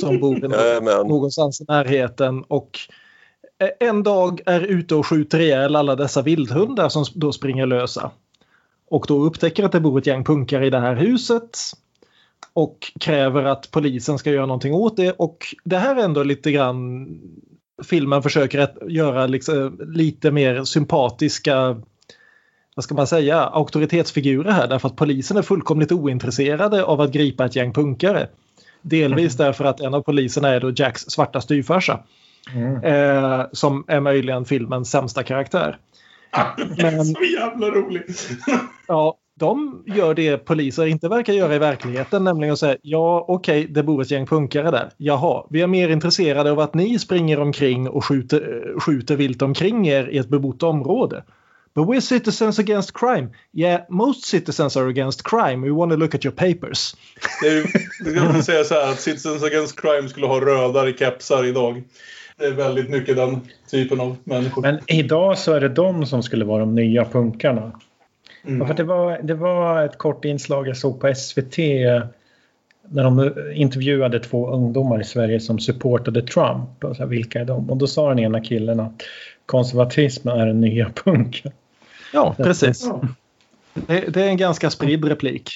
Som 0.00 0.20
bor 0.20 1.04
någonstans 1.08 1.60
i 1.60 1.64
närheten. 1.68 2.44
Och 2.48 2.78
eh, 3.58 3.88
en 3.88 4.02
dag 4.02 4.40
är 4.46 4.60
ute 4.60 4.94
och 4.94 5.06
skjuter 5.06 5.40
ihjäl 5.40 5.76
alla 5.76 5.96
dessa 5.96 6.22
vildhundar 6.22 6.88
som 6.88 7.04
då 7.14 7.32
springer 7.32 7.66
lösa. 7.66 8.10
Och 8.88 9.04
då 9.08 9.24
upptäcker 9.24 9.64
att 9.64 9.72
det 9.72 9.80
bor 9.80 9.98
ett 9.98 10.06
gäng 10.06 10.24
punkare 10.24 10.66
i 10.66 10.70
det 10.70 10.80
här 10.80 10.96
huset. 10.96 11.58
Och 12.52 12.92
kräver 13.00 13.44
att 13.44 13.70
polisen 13.70 14.18
ska 14.18 14.30
göra 14.30 14.46
någonting 14.46 14.74
åt 14.74 14.96
det. 14.96 15.12
Och 15.12 15.46
det 15.64 15.78
här 15.78 15.96
är 15.96 16.04
ändå 16.04 16.22
lite 16.22 16.52
grann 16.52 17.08
filmen 17.84 18.22
försöker 18.22 18.58
att 18.58 18.76
göra 18.88 19.26
liksom 19.26 19.80
lite 19.94 20.30
mer 20.30 20.64
sympatiska 20.64 21.82
vad 22.74 22.84
ska 22.84 22.94
man 22.94 23.06
säga, 23.06 23.40
auktoritetsfigurer 23.40 24.50
här 24.50 24.68
därför 24.68 24.88
att 24.88 24.96
polisen 24.96 25.36
är 25.36 25.42
fullkomligt 25.42 25.92
ointresserade 25.92 26.84
av 26.84 27.00
att 27.00 27.12
gripa 27.12 27.44
ett 27.44 27.56
gäng 27.56 27.72
punkare. 27.72 28.28
Delvis 28.82 29.36
därför 29.36 29.64
att 29.64 29.80
en 29.80 29.94
av 29.94 30.02
poliserna 30.02 30.48
är 30.48 30.60
då 30.60 30.72
Jacks 30.76 31.02
svarta 31.02 31.40
styvfarsa. 31.40 32.00
Mm. 32.54 32.84
Eh, 32.84 33.46
som 33.52 33.84
är 33.88 34.00
möjligen 34.00 34.44
filmens 34.44 34.90
sämsta 34.90 35.22
karaktär. 35.22 35.78
Men- 36.76 37.04
Så 37.04 37.24
jävla 37.24 37.66
rolig! 37.66 38.02
Ja, 38.88 39.16
de 39.42 39.82
gör 39.86 40.14
det 40.14 40.36
poliser 40.36 40.86
inte 40.86 41.08
verkar 41.08 41.32
göra 41.32 41.54
i 41.54 41.58
verkligheten, 41.58 42.24
nämligen 42.24 42.52
att 42.52 42.58
säga 42.58 42.76
ja 42.82 43.24
okej, 43.28 43.66
det 43.70 43.82
bor 43.82 44.02
ett 44.02 44.10
gäng 44.10 44.26
punkare 44.26 44.70
där. 44.70 44.90
Jaha, 44.96 45.46
vi 45.50 45.60
är 45.60 45.66
mer 45.66 45.88
intresserade 45.88 46.50
av 46.50 46.60
att 46.60 46.74
ni 46.74 46.98
springer 46.98 47.40
omkring 47.40 47.88
och 47.88 48.04
skjuter, 48.04 48.74
skjuter 48.78 49.16
vilt 49.16 49.42
omkring 49.42 49.88
er 49.88 50.08
i 50.08 50.18
ett 50.18 50.28
bebott 50.28 50.62
område. 50.62 51.24
But 51.74 51.86
we're 51.86 52.00
citizens 52.00 52.58
against 52.58 52.92
crime. 52.92 53.28
Yeah, 53.52 53.82
most 53.88 54.24
citizens 54.24 54.76
are 54.76 54.88
against 54.88 55.22
crime. 55.22 55.66
We 55.66 55.72
want 55.72 55.92
to 55.92 55.96
look 55.96 56.14
at 56.14 56.24
your 56.24 56.34
papers. 56.34 56.96
Det 58.04 58.14
kan 58.14 58.24
man 58.24 58.42
säga 58.42 58.64
så 58.64 58.74
här 58.74 58.90
att 58.92 59.00
Citizens 59.00 59.42
Against 59.42 59.80
Crime 59.80 60.08
skulle 60.08 60.26
ha 60.26 60.40
rödare 60.40 60.92
kepsar 60.92 61.44
idag. 61.44 61.82
Det 62.38 62.44
är 62.44 62.52
väldigt 62.52 62.90
mycket 62.90 63.16
den 63.16 63.40
typen 63.70 64.00
av 64.00 64.16
människor. 64.24 64.62
Men 64.62 64.78
idag 64.86 65.38
så 65.38 65.52
är 65.52 65.60
det 65.60 65.68
de 65.68 66.06
som 66.06 66.22
skulle 66.22 66.44
vara 66.44 66.60
de 66.60 66.74
nya 66.74 67.04
punkarna. 67.04 67.72
Mm. 68.44 68.60
Ja, 68.60 68.66
för 68.66 68.74
det, 68.74 68.84
var, 68.84 69.20
det 69.22 69.34
var 69.34 69.84
ett 69.84 69.98
kort 69.98 70.24
inslag 70.24 70.68
jag 70.68 70.76
såg 70.76 71.00
på 71.00 71.14
SVT 71.14 71.58
när 72.88 73.04
de 73.04 73.32
intervjuade 73.54 74.20
två 74.20 74.50
ungdomar 74.50 75.00
i 75.00 75.04
Sverige 75.04 75.40
som 75.40 75.58
supportade 75.58 76.22
Trump. 76.22 76.84
Och 76.84 76.96
så 76.96 77.02
här, 77.02 77.08
vilka 77.10 77.40
är 77.40 77.44
de? 77.44 77.70
Och 77.70 77.76
då 77.76 77.86
sa 77.86 78.08
den 78.08 78.18
ena 78.18 78.40
killen 78.40 78.80
att 78.80 79.02
konservatismen 79.46 80.40
är 80.40 80.46
den 80.46 80.60
nya 80.60 80.90
punken. 81.04 81.52
Ja, 82.12 82.34
precis. 82.38 82.84
Ja. 82.86 83.00
Det, 83.74 84.00
det 84.14 84.22
är 84.22 84.28
en 84.28 84.36
ganska 84.36 84.70
spridd 84.70 85.04
replik. 85.04 85.50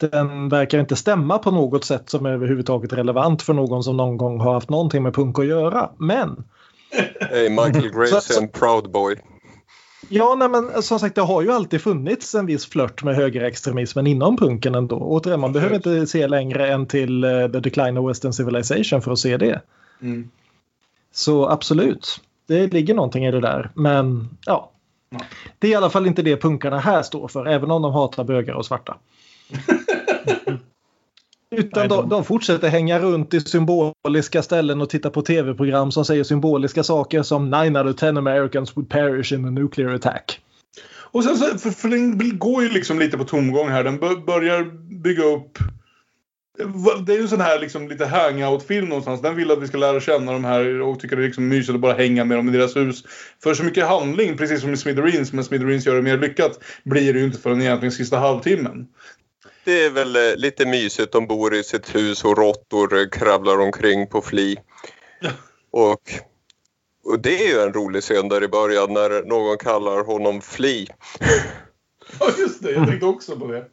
Den 0.00 0.48
verkar 0.48 0.80
inte 0.80 0.96
stämma 0.96 1.38
på 1.38 1.50
något 1.50 1.84
sätt 1.84 2.10
som 2.10 2.26
är 2.26 2.30
överhuvudtaget 2.30 2.92
relevant 2.92 3.42
för 3.42 3.52
någon 3.54 3.82
som 3.82 3.96
någon 3.96 4.16
gång 4.16 4.40
har 4.40 4.52
haft 4.52 4.70
någonting 4.70 5.02
med 5.02 5.14
punk 5.14 5.38
att 5.38 5.46
göra. 5.46 5.90
Men 5.98 6.44
Hey, 7.20 7.48
Michael 7.50 7.90
Graves 7.94 8.24
Så- 8.24 8.38
är 8.40 8.42
en 8.42 8.48
proud 8.48 8.90
boy. 8.90 9.16
Ja, 10.08 10.34
nej, 10.34 10.48
men 10.48 10.82
som 10.82 10.98
sagt 10.98 11.14
det 11.14 11.20
har 11.20 11.42
ju 11.42 11.52
alltid 11.52 11.80
funnits 11.80 12.34
en 12.34 12.46
viss 12.46 12.66
flört 12.66 13.02
med 13.02 13.16
högerextremismen 13.16 14.06
inom 14.06 14.36
punken 14.36 14.74
ändå. 14.74 14.96
Återigen, 14.96 15.40
man 15.40 15.52
behöver 15.52 15.74
inte 15.76 16.06
se 16.06 16.26
längre 16.26 16.68
än 16.68 16.86
till 16.86 17.24
uh, 17.24 17.50
The 17.52 17.60
Decline 17.60 17.98
of 17.98 18.10
Western 18.10 18.32
Civilization 18.32 19.02
för 19.02 19.12
att 19.12 19.18
se 19.18 19.36
det. 19.36 19.62
Mm. 20.02 20.30
Så 21.12 21.48
absolut, 21.48 22.20
det 22.46 22.72
ligger 22.72 22.94
någonting 22.94 23.26
i 23.26 23.30
det 23.30 23.40
där. 23.40 23.70
Men 23.74 24.28
ja, 24.44 24.70
det 25.58 25.66
är 25.66 25.70
i 25.70 25.74
alla 25.74 25.90
fall 25.90 26.06
inte 26.06 26.22
det 26.22 26.36
punkarna 26.36 26.78
här 26.78 27.02
står 27.02 27.28
för, 27.28 27.46
även 27.46 27.70
om 27.70 27.82
de 27.82 27.92
hatar 27.92 28.24
bögar 28.24 28.54
och 28.54 28.66
svarta. 28.66 28.96
Utan 31.50 31.88
de, 31.88 32.08
de- 32.08 32.24
fortsätter 32.24 32.68
hänga 32.68 32.98
runt 32.98 33.34
i 33.34 33.40
symboliska 33.40 34.42
ställen 34.42 34.80
och 34.80 34.90
titta 34.90 35.10
på 35.10 35.22
tv-program 35.22 35.92
som 35.92 36.04
säger 36.04 36.24
symboliska 36.24 36.82
saker 36.82 37.22
som 37.22 37.50
9 37.50 37.78
out 37.78 37.94
of 37.94 38.00
10 38.00 38.08
Americans 38.08 38.76
would 38.76 38.88
perish 38.88 39.32
in 39.32 39.44
a 39.44 39.50
nuclear 39.50 39.94
attack. 39.94 40.40
Och 41.10 41.24
sen 41.24 41.36
så, 41.36 41.58
för, 41.58 41.70
för 41.70 41.88
den 41.88 42.38
går 42.38 42.62
ju 42.62 42.68
liksom 42.68 42.98
lite 42.98 43.18
på 43.18 43.24
tomgång 43.24 43.68
här. 43.68 43.84
Den 43.84 43.98
bör, 43.98 44.16
börjar 44.16 44.64
bygga 45.02 45.24
upp... 45.24 45.58
Det 47.06 47.12
är 47.12 47.16
ju 47.16 47.22
en 47.22 47.28
sån 47.28 47.40
här 47.40 47.60
liksom 47.60 47.88
lite 47.88 48.06
hangout-film 48.06 48.88
någonstans. 48.88 49.22
Den 49.22 49.36
vill 49.36 49.50
att 49.50 49.62
vi 49.62 49.66
ska 49.66 49.78
lära 49.78 50.00
känna 50.00 50.32
de 50.32 50.44
här 50.44 50.80
och 50.80 51.00
tycker 51.00 51.16
det 51.16 51.22
är 51.22 51.26
liksom 51.26 51.48
mysigt 51.48 51.74
att 51.74 51.80
bara 51.80 51.92
hänga 51.92 52.24
med 52.24 52.38
dem 52.38 52.48
i 52.48 52.52
deras 52.52 52.76
hus. 52.76 53.04
För 53.42 53.54
så 53.54 53.64
mycket 53.64 53.88
handling, 53.88 54.36
precis 54.36 54.60
som 54.60 54.72
i 54.72 54.76
Smithereens, 54.76 55.32
men 55.32 55.44
Smithereens 55.44 55.86
gör 55.86 55.96
det 55.96 56.02
mer 56.02 56.18
lyckat, 56.18 56.60
blir 56.84 57.12
det 57.12 57.18
ju 57.18 57.24
inte 57.24 57.38
förrän 57.38 57.60
egentligen 57.60 57.92
sista 57.92 58.18
halvtimmen. 58.18 58.86
Det 59.68 59.84
är 59.84 59.90
väl 59.90 60.16
eh, 60.16 60.36
lite 60.36 60.66
mysigt. 60.66 61.12
De 61.12 61.26
bor 61.26 61.54
i 61.54 61.64
sitt 61.64 61.94
hus 61.94 62.24
och 62.24 62.38
råttor 62.38 62.98
eh, 62.98 63.08
kravlar 63.08 63.60
omkring 63.60 64.06
på 64.06 64.22
fli. 64.22 64.56
Och, 65.70 66.00
och 67.04 67.20
det 67.20 67.44
är 67.44 67.54
ju 67.54 67.60
en 67.60 67.72
rolig 67.72 68.02
scen 68.02 68.28
där 68.28 68.44
i 68.44 68.48
början 68.48 68.92
när 68.92 69.22
någon 69.24 69.58
kallar 69.58 70.04
honom 70.04 70.40
Fli. 70.40 70.86
Ja, 72.20 72.30
just 72.38 72.62
det. 72.62 72.70
Jag 72.70 72.86
tänkte 72.86 73.06
också 73.06 73.38
på 73.38 73.46
det. 73.46 73.64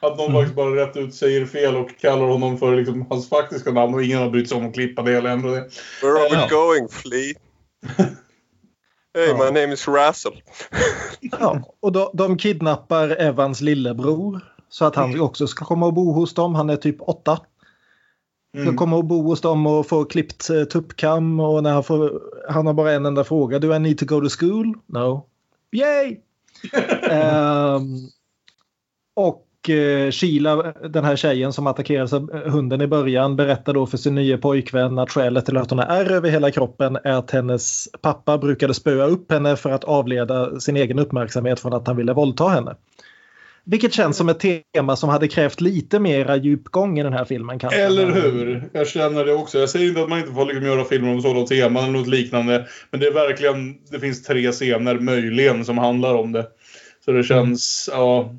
Att 0.00 0.18
någon 0.18 0.32
faktiskt 0.32 0.56
bara 0.56 0.76
rätt 0.76 0.96
ut 0.96 1.14
säger 1.14 1.46
fel 1.46 1.76
och 1.76 1.98
kallar 2.00 2.26
honom 2.26 2.58
för 2.58 2.76
liksom 2.76 3.06
hans 3.10 3.28
faktiska 3.28 3.70
namn 3.70 3.94
och 3.94 4.02
ingen 4.02 4.18
har 4.18 4.30
brytt 4.30 4.48
sig 4.48 4.58
om 4.58 4.68
att 4.68 4.74
klippa 4.74 5.02
det 5.02 5.16
eller 5.16 5.30
ändra 5.30 5.50
det. 5.50 5.70
Where 6.02 6.12
are 6.12 6.28
we 6.28 6.48
going, 6.50 6.88
Fli? 6.88 7.34
Hey, 9.14 9.32
my 9.32 9.60
name 9.60 9.72
is 9.72 9.88
Razzle. 9.88 10.42
Ja, 11.20 11.76
och 11.80 11.92
de, 11.92 12.10
de 12.12 12.38
kidnappar 12.38 13.08
Evans 13.08 13.60
lillebror 13.60 14.55
så 14.68 14.84
att 14.84 14.96
han 14.96 15.20
också 15.20 15.46
ska 15.46 15.64
komma 15.64 15.86
och 15.86 15.92
bo 15.94 16.12
hos 16.12 16.34
dem. 16.34 16.54
Han 16.54 16.70
är 16.70 16.76
typ 16.76 16.96
åtta. 17.00 17.36
Ska 18.52 18.62
Mm. 18.62 18.76
komma 18.76 18.96
och 18.96 19.04
bo 19.04 19.22
hos 19.22 19.40
dem 19.40 19.66
och 19.66 19.86
få 19.86 20.04
klippt 20.04 20.50
eh, 20.50 20.64
tuppkam 20.64 21.40
och 21.40 21.62
när 21.62 21.72
han, 21.72 21.84
får, 21.84 22.20
han 22.48 22.66
har 22.66 22.74
bara 22.74 22.92
en 22.92 23.06
enda 23.06 23.24
fråga. 23.24 23.58
Do 23.58 23.74
I 23.74 23.78
need 23.78 23.98
to 23.98 24.06
go 24.06 24.20
to 24.20 24.28
school? 24.40 24.74
No. 24.86 25.26
Yay! 25.72 26.16
Ehm, 27.10 27.82
och 29.14 29.70
eh, 29.70 30.10
Sheila, 30.10 30.72
den 30.72 31.04
här 31.04 31.16
tjejen 31.16 31.52
som 31.52 31.66
attackeras 31.66 32.12
av 32.12 32.30
eh, 32.34 32.52
hunden 32.52 32.80
i 32.80 32.86
början, 32.86 33.36
berättar 33.36 33.72
då 33.72 33.86
för 33.86 33.96
sin 33.96 34.14
nya 34.14 34.38
pojkvän 34.38 34.98
att 34.98 35.10
skälet 35.10 35.46
till 35.46 35.56
att 35.56 35.70
hon 35.70 35.78
har 35.78 35.86
ärr 35.86 36.12
över 36.12 36.30
hela 36.30 36.50
kroppen 36.50 36.98
är 37.04 37.12
att 37.12 37.30
hennes 37.30 37.88
pappa 38.00 38.38
brukade 38.38 38.74
spöa 38.74 39.06
upp 39.06 39.32
henne 39.32 39.56
för 39.56 39.70
att 39.70 39.84
avleda 39.84 40.60
sin 40.60 40.76
egen 40.76 40.98
uppmärksamhet 40.98 41.60
från 41.60 41.72
att 41.72 41.86
han 41.86 41.96
ville 41.96 42.12
våldta 42.12 42.48
henne. 42.48 42.74
Vilket 43.66 43.92
känns 43.92 44.16
som 44.16 44.28
ett 44.28 44.44
tema 44.74 44.96
som 44.96 45.08
hade 45.08 45.28
krävt 45.28 45.60
lite 45.60 45.98
mera 45.98 46.36
djupgång 46.36 46.98
i 46.98 47.02
den 47.02 47.12
här 47.12 47.24
filmen. 47.24 47.58
Kanske. 47.58 47.80
Eller 47.82 48.06
hur? 48.10 48.68
Jag 48.72 48.88
känner 48.88 49.24
det 49.24 49.32
också. 49.34 49.58
Jag 49.58 49.70
säger 49.70 49.88
inte 49.88 50.02
att 50.02 50.08
man 50.08 50.18
inte 50.18 50.32
får 50.32 50.44
liksom 50.44 50.64
göra 50.66 50.84
filmer 50.84 51.12
om 51.12 51.22
sådana 51.22 51.46
teman 51.46 51.84
eller 51.84 51.92
något 51.98 52.06
liknande. 52.08 52.66
Men 52.90 53.00
det 53.00 53.06
är 53.06 53.12
verkligen, 53.12 53.74
det 53.90 54.00
finns 54.00 54.22
tre 54.22 54.52
scener 54.52 54.98
möjligen 54.98 55.64
som 55.64 55.78
handlar 55.78 56.14
om 56.14 56.32
det. 56.32 56.46
Så 57.04 57.12
det 57.12 57.22
känns, 57.22 57.88
ja. 57.92 58.34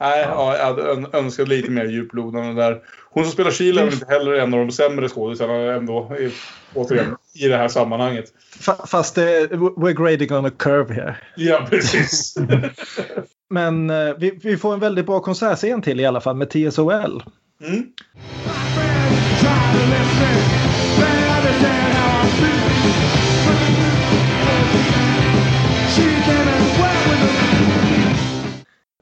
Nej, 0.00 0.20
ja, 0.28 0.56
jag 0.58 0.64
hade 0.66 0.82
ön- 0.82 1.06
önskat 1.12 1.48
lite 1.48 1.70
mer 1.70 1.84
djuplodande 1.84 2.62
där. 2.62 2.78
Hon 3.10 3.24
som 3.24 3.32
spelar 3.32 3.50
Sheila 3.50 3.82
är 3.82 3.92
inte 3.92 4.06
heller 4.12 4.32
en 4.32 4.54
av 4.54 4.60
de 4.60 4.70
sämre 4.72 5.08
skådisarna 5.08 5.54
ändå. 5.72 6.16
i- 6.20 6.32
Återigen, 6.74 7.16
i 7.34 7.48
det 7.48 7.56
här 7.56 7.68
sammanhanget. 7.68 8.24
Fa- 8.60 8.86
Fast 8.86 9.14
det, 9.14 9.46
we're 9.52 10.02
grading 10.04 10.32
on 10.32 10.46
a 10.46 10.50
curve 10.58 10.94
here. 10.94 11.16
Ja, 11.36 11.66
precis. 11.70 12.34
Men 13.50 13.90
eh, 13.90 14.14
vi, 14.18 14.38
vi 14.42 14.56
får 14.56 14.74
en 14.74 14.80
väldigt 14.80 15.06
bra 15.06 15.20
konsertscen 15.20 15.82
till 15.82 16.00
i 16.00 16.06
alla 16.06 16.20
fall 16.20 16.36
med 16.36 16.50
TSOL. 16.50 17.22
Mm. 17.62 17.86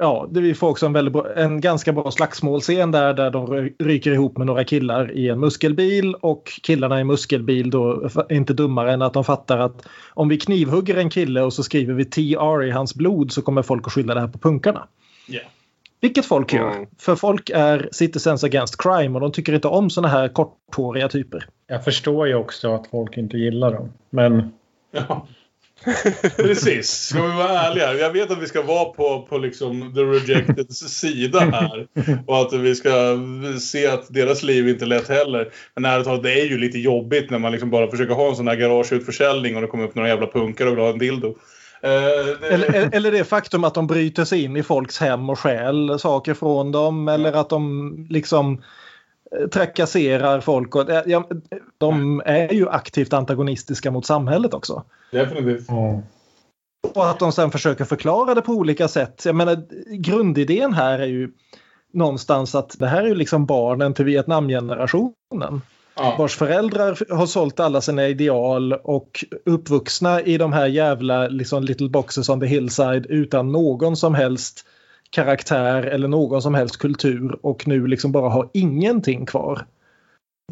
Ja, 0.03 0.27
det, 0.31 0.41
vi 0.41 0.55
får 0.55 0.69
också 0.69 0.87
en, 0.87 0.93
väldigt 0.93 1.13
bra, 1.13 1.33
en 1.37 1.61
ganska 1.61 1.93
bra 1.93 2.11
slagsmålscen 2.11 2.91
där, 2.91 3.15
där 3.15 3.31
de 3.31 3.47
ry- 3.47 3.75
ryker 3.79 4.11
ihop 4.13 4.37
med 4.39 4.47
några 4.47 4.65
killar 4.65 5.13
i 5.13 5.29
en 5.29 5.41
muskelbil 5.41 6.15
och 6.15 6.53
killarna 6.63 7.01
i 7.01 7.05
muskelbil 7.05 7.71
då 7.71 8.11
är 8.29 8.33
inte 8.33 8.53
dummare 8.53 8.93
än 8.93 9.03
att 9.03 9.13
de 9.13 9.25
fattar 9.25 9.59
att 9.59 9.87
om 10.15 10.29
vi 10.29 10.39
knivhugger 10.39 10.97
en 10.97 11.11
kille 11.11 11.43
och 11.43 11.53
så 11.53 11.63
skriver 11.63 11.95
vi 11.95 12.05
TR 12.05 12.63
i 12.63 12.71
hans 12.71 12.95
blod 12.95 13.33
så 13.33 13.43
kommer 13.43 13.63
folk 13.63 13.87
att 13.87 13.93
skylla 13.93 14.15
det 14.15 14.21
här 14.21 14.29
på 14.29 14.39
punkarna. 14.39 14.89
Ja. 15.29 15.41
Vilket 16.01 16.27
folk 16.27 16.53
gör. 16.53 16.71
Mm. 16.71 16.87
För 16.99 17.17
folk 17.17 17.51
är 17.51 17.89
citizens 17.93 18.45
against 18.45 18.83
crime 18.83 19.15
och 19.15 19.21
de 19.21 19.33
tycker 19.33 19.53
inte 19.53 19.69
om 19.69 19.91
såna 19.91 20.09
här 20.09 20.29
korthåriga 20.29 21.09
typer. 21.09 21.47
Jag 21.67 21.85
förstår 21.85 22.29
ju 22.29 22.35
också 22.35 22.75
att 22.75 22.87
folk 22.87 23.17
inte 23.17 23.37
gillar 23.37 23.73
dem. 23.73 23.93
Men 24.11 24.53
Ja. 24.91 25.27
Precis. 26.37 26.91
Ska 26.91 27.23
vi 27.23 27.37
vara 27.37 27.49
ärliga? 27.49 27.95
Jag 27.95 28.11
vet 28.11 28.31
att 28.31 28.43
vi 28.43 28.47
ska 28.47 28.63
vara 28.63 28.85
på, 28.85 29.27
på 29.29 29.39
liksom 29.39 29.95
the 29.95 30.01
rejecteds 30.01 30.79
sida 30.99 31.41
här. 31.41 31.87
Och 32.27 32.41
att 32.41 32.53
vi 32.53 32.75
ska 32.75 33.19
se 33.61 33.87
att 33.87 34.07
deras 34.15 34.43
liv 34.43 34.69
inte 34.69 34.85
är 34.85 34.87
lätt 34.87 35.09
heller. 35.09 35.49
Men 35.75 35.85
ärligt 35.85 36.07
talat, 36.07 36.23
det 36.23 36.41
är 36.41 36.45
ju 36.45 36.59
lite 36.59 36.79
jobbigt 36.79 37.31
när 37.31 37.39
man 37.39 37.53
liksom 37.53 37.71
bara 37.71 37.91
försöker 37.91 38.15
ha 38.15 38.29
en 38.29 38.37
sån 38.37 38.49
här 38.49 38.57
garageutförsäljning 38.57 39.57
och 39.57 39.63
det 39.63 39.69
kommer 39.69 39.85
upp 39.85 39.95
några 39.95 40.09
jävla 40.09 40.27
punkare 40.27 40.69
och 40.69 40.77
vill 40.77 40.83
ha 40.85 40.91
en 40.91 40.99
dildo. 40.99 41.35
Eh, 41.83 42.53
Eller, 42.53 42.95
eller 42.95 43.13
det 43.13 43.25
faktum 43.25 43.65
att 43.65 43.75
de 43.75 43.87
bryter 43.87 44.25
sig 44.25 44.45
in 44.45 44.57
i 44.57 44.63
folks 44.63 44.99
hem 45.01 45.31
och 45.31 45.39
stjäl 45.39 45.99
saker 45.99 46.35
från 46.35 46.73
dem. 46.73 47.09
Eller 47.09 47.33
att 47.33 47.49
de 47.49 48.07
liksom 48.11 48.63
trakasserar 49.53 50.41
folk. 50.41 50.77
Och, 50.77 50.91
eh, 50.91 51.03
ja, 51.07 51.29
de 51.79 52.23
är 52.25 52.53
ju 52.53 52.69
aktivt 52.69 53.13
antagonistiska 53.13 53.91
mot 53.91 54.07
samhället 54.07 54.55
också. 54.55 54.85
Definitivt. 55.11 55.69
Och 56.95 57.11
att 57.11 57.19
de 57.19 57.33
sen 57.33 57.51
försöker 57.51 57.85
förklara 57.85 58.35
det 58.35 58.43
på 58.43 58.53
olika 58.53 58.89
sätt. 58.89 59.23
Jag 59.25 59.37
menar, 59.37 59.65
grundidén 59.97 60.73
här 60.73 60.99
är 60.99 61.07
ju 61.07 61.31
någonstans 61.93 62.55
att 62.55 62.79
det 62.79 62.87
här 62.87 63.03
är 63.03 63.09
ju 63.09 63.15
liksom 63.15 63.47
barnen 63.47 63.95
till 63.95 64.05
Vietnamgenerationen. 64.05 65.63
Ja. 65.97 66.15
Vars 66.19 66.37
föräldrar 66.37 67.15
har 67.15 67.27
sålt 67.27 67.61
alla 67.61 67.81
sina 67.81 68.09
ideal 68.09 68.73
och 68.73 69.25
uppvuxna 69.47 70.21
i 70.21 70.39
de 70.39 70.53
här 70.53 70.67
jävla 70.67 71.29
liksom, 71.29 71.63
little 71.63 71.89
boxes 71.89 72.29
on 72.29 72.41
the 72.41 72.47
hillside 72.47 73.07
utan 73.07 73.53
någon 73.53 73.97
som 73.97 74.15
helst 74.15 74.67
karaktär 75.13 75.83
eller 75.83 76.09
någon 76.09 76.43
som 76.43 76.55
helst 76.55 76.77
kultur 76.79 77.39
och 77.43 77.69
nu 77.69 77.87
liksom 77.87 78.13
bara 78.13 78.29
har 78.29 78.49
ingenting 78.53 79.27
kvar. 79.27 79.67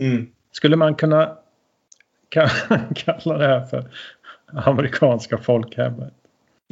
Mm. 0.00 0.26
skulle 0.52 0.76
man 0.76 0.94
kunna 0.94 1.36
ka- 2.34 2.94
kalla 2.94 3.38
det 3.38 3.46
här 3.46 3.60
för 3.66 3.84
amerikanska 4.54 5.38
folkhemmet? 5.38 6.14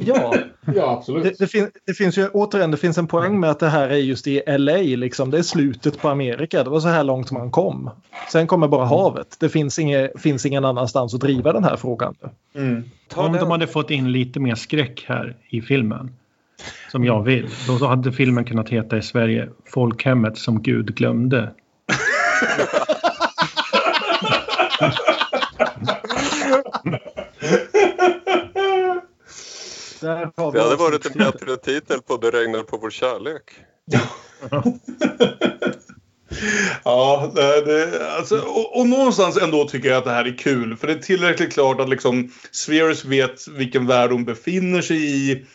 Ja, 0.01 0.33
Ja, 0.75 0.91
absolut. 0.97 1.23
det, 1.23 1.39
det, 1.39 1.47
fin, 1.47 1.69
det 1.85 1.93
finns 1.93 2.17
ju 2.17 2.27
återigen 2.29 2.71
det 2.71 2.77
finns 2.77 2.97
en 2.97 3.07
poäng 3.07 3.39
med 3.39 3.49
att 3.49 3.59
det 3.59 3.69
här 3.69 3.89
är 3.89 3.95
just 3.97 4.27
i 4.27 4.41
LA. 4.47 4.77
Liksom. 4.77 5.31
Det 5.31 5.37
är 5.37 5.41
slutet 5.43 6.01
på 6.01 6.09
Amerika. 6.09 6.63
Det 6.63 6.69
var 6.69 6.79
så 6.79 6.87
här 6.87 7.03
långt 7.03 7.31
man 7.31 7.51
kom. 7.51 7.89
Sen 8.31 8.47
kommer 8.47 8.67
bara 8.67 8.85
havet. 8.85 9.35
Det 9.39 9.49
finns, 9.49 9.79
inge, 9.79 10.09
finns 10.17 10.45
ingen 10.45 10.65
annanstans 10.65 11.13
att 11.13 11.21
driva 11.21 11.53
den 11.53 11.63
här 11.63 11.75
frågan. 11.75 12.15
Mm. 12.55 12.83
Om 13.15 13.33
de 13.33 13.51
hade 13.51 13.67
fått 13.67 13.91
in 13.91 14.11
lite 14.11 14.39
mer 14.39 14.55
skräck 14.55 15.05
här 15.07 15.35
i 15.49 15.61
filmen, 15.61 16.15
som 16.91 17.05
jag 17.05 17.23
vill, 17.23 17.47
då 17.67 17.87
hade 17.87 18.11
filmen 18.11 18.45
kunnat 18.45 18.69
heta 18.69 18.97
i 18.97 19.01
Sverige 19.01 19.49
Folkhemmet 19.65 20.37
som 20.37 20.61
Gud 20.61 20.95
glömde. 20.95 21.53
Där 30.01 30.31
har 30.37 30.51
Det 30.51 30.61
hade 30.61 30.75
varit 30.75 31.05
en 31.05 31.17
bättre 31.17 31.57
titel 31.57 32.01
på 32.01 32.17
Det 32.17 32.31
regnar 32.31 32.63
på 32.63 32.77
vår 32.77 32.89
kärlek. 32.89 33.43
Ja, 36.83 37.31
det, 37.35 37.65
det, 37.65 38.09
alltså, 38.17 38.39
och, 38.39 38.79
och 38.79 38.87
någonstans 38.87 39.37
ändå 39.37 39.67
tycker 39.67 39.89
jag 39.89 39.97
att 39.97 40.03
det 40.03 40.11
här 40.11 40.25
är 40.25 40.37
kul. 40.37 40.77
För 40.77 40.87
det 40.87 40.93
är 40.93 40.97
tillräckligt 40.97 41.53
klart 41.53 41.79
att 41.79 41.89
liksom 41.89 42.31
Spheres 42.51 43.05
vet 43.05 43.47
vilken 43.47 43.87
värld 43.87 44.11
hon 44.11 44.25
befinner 44.25 44.81
sig 44.81 45.31
i. 45.31 45.45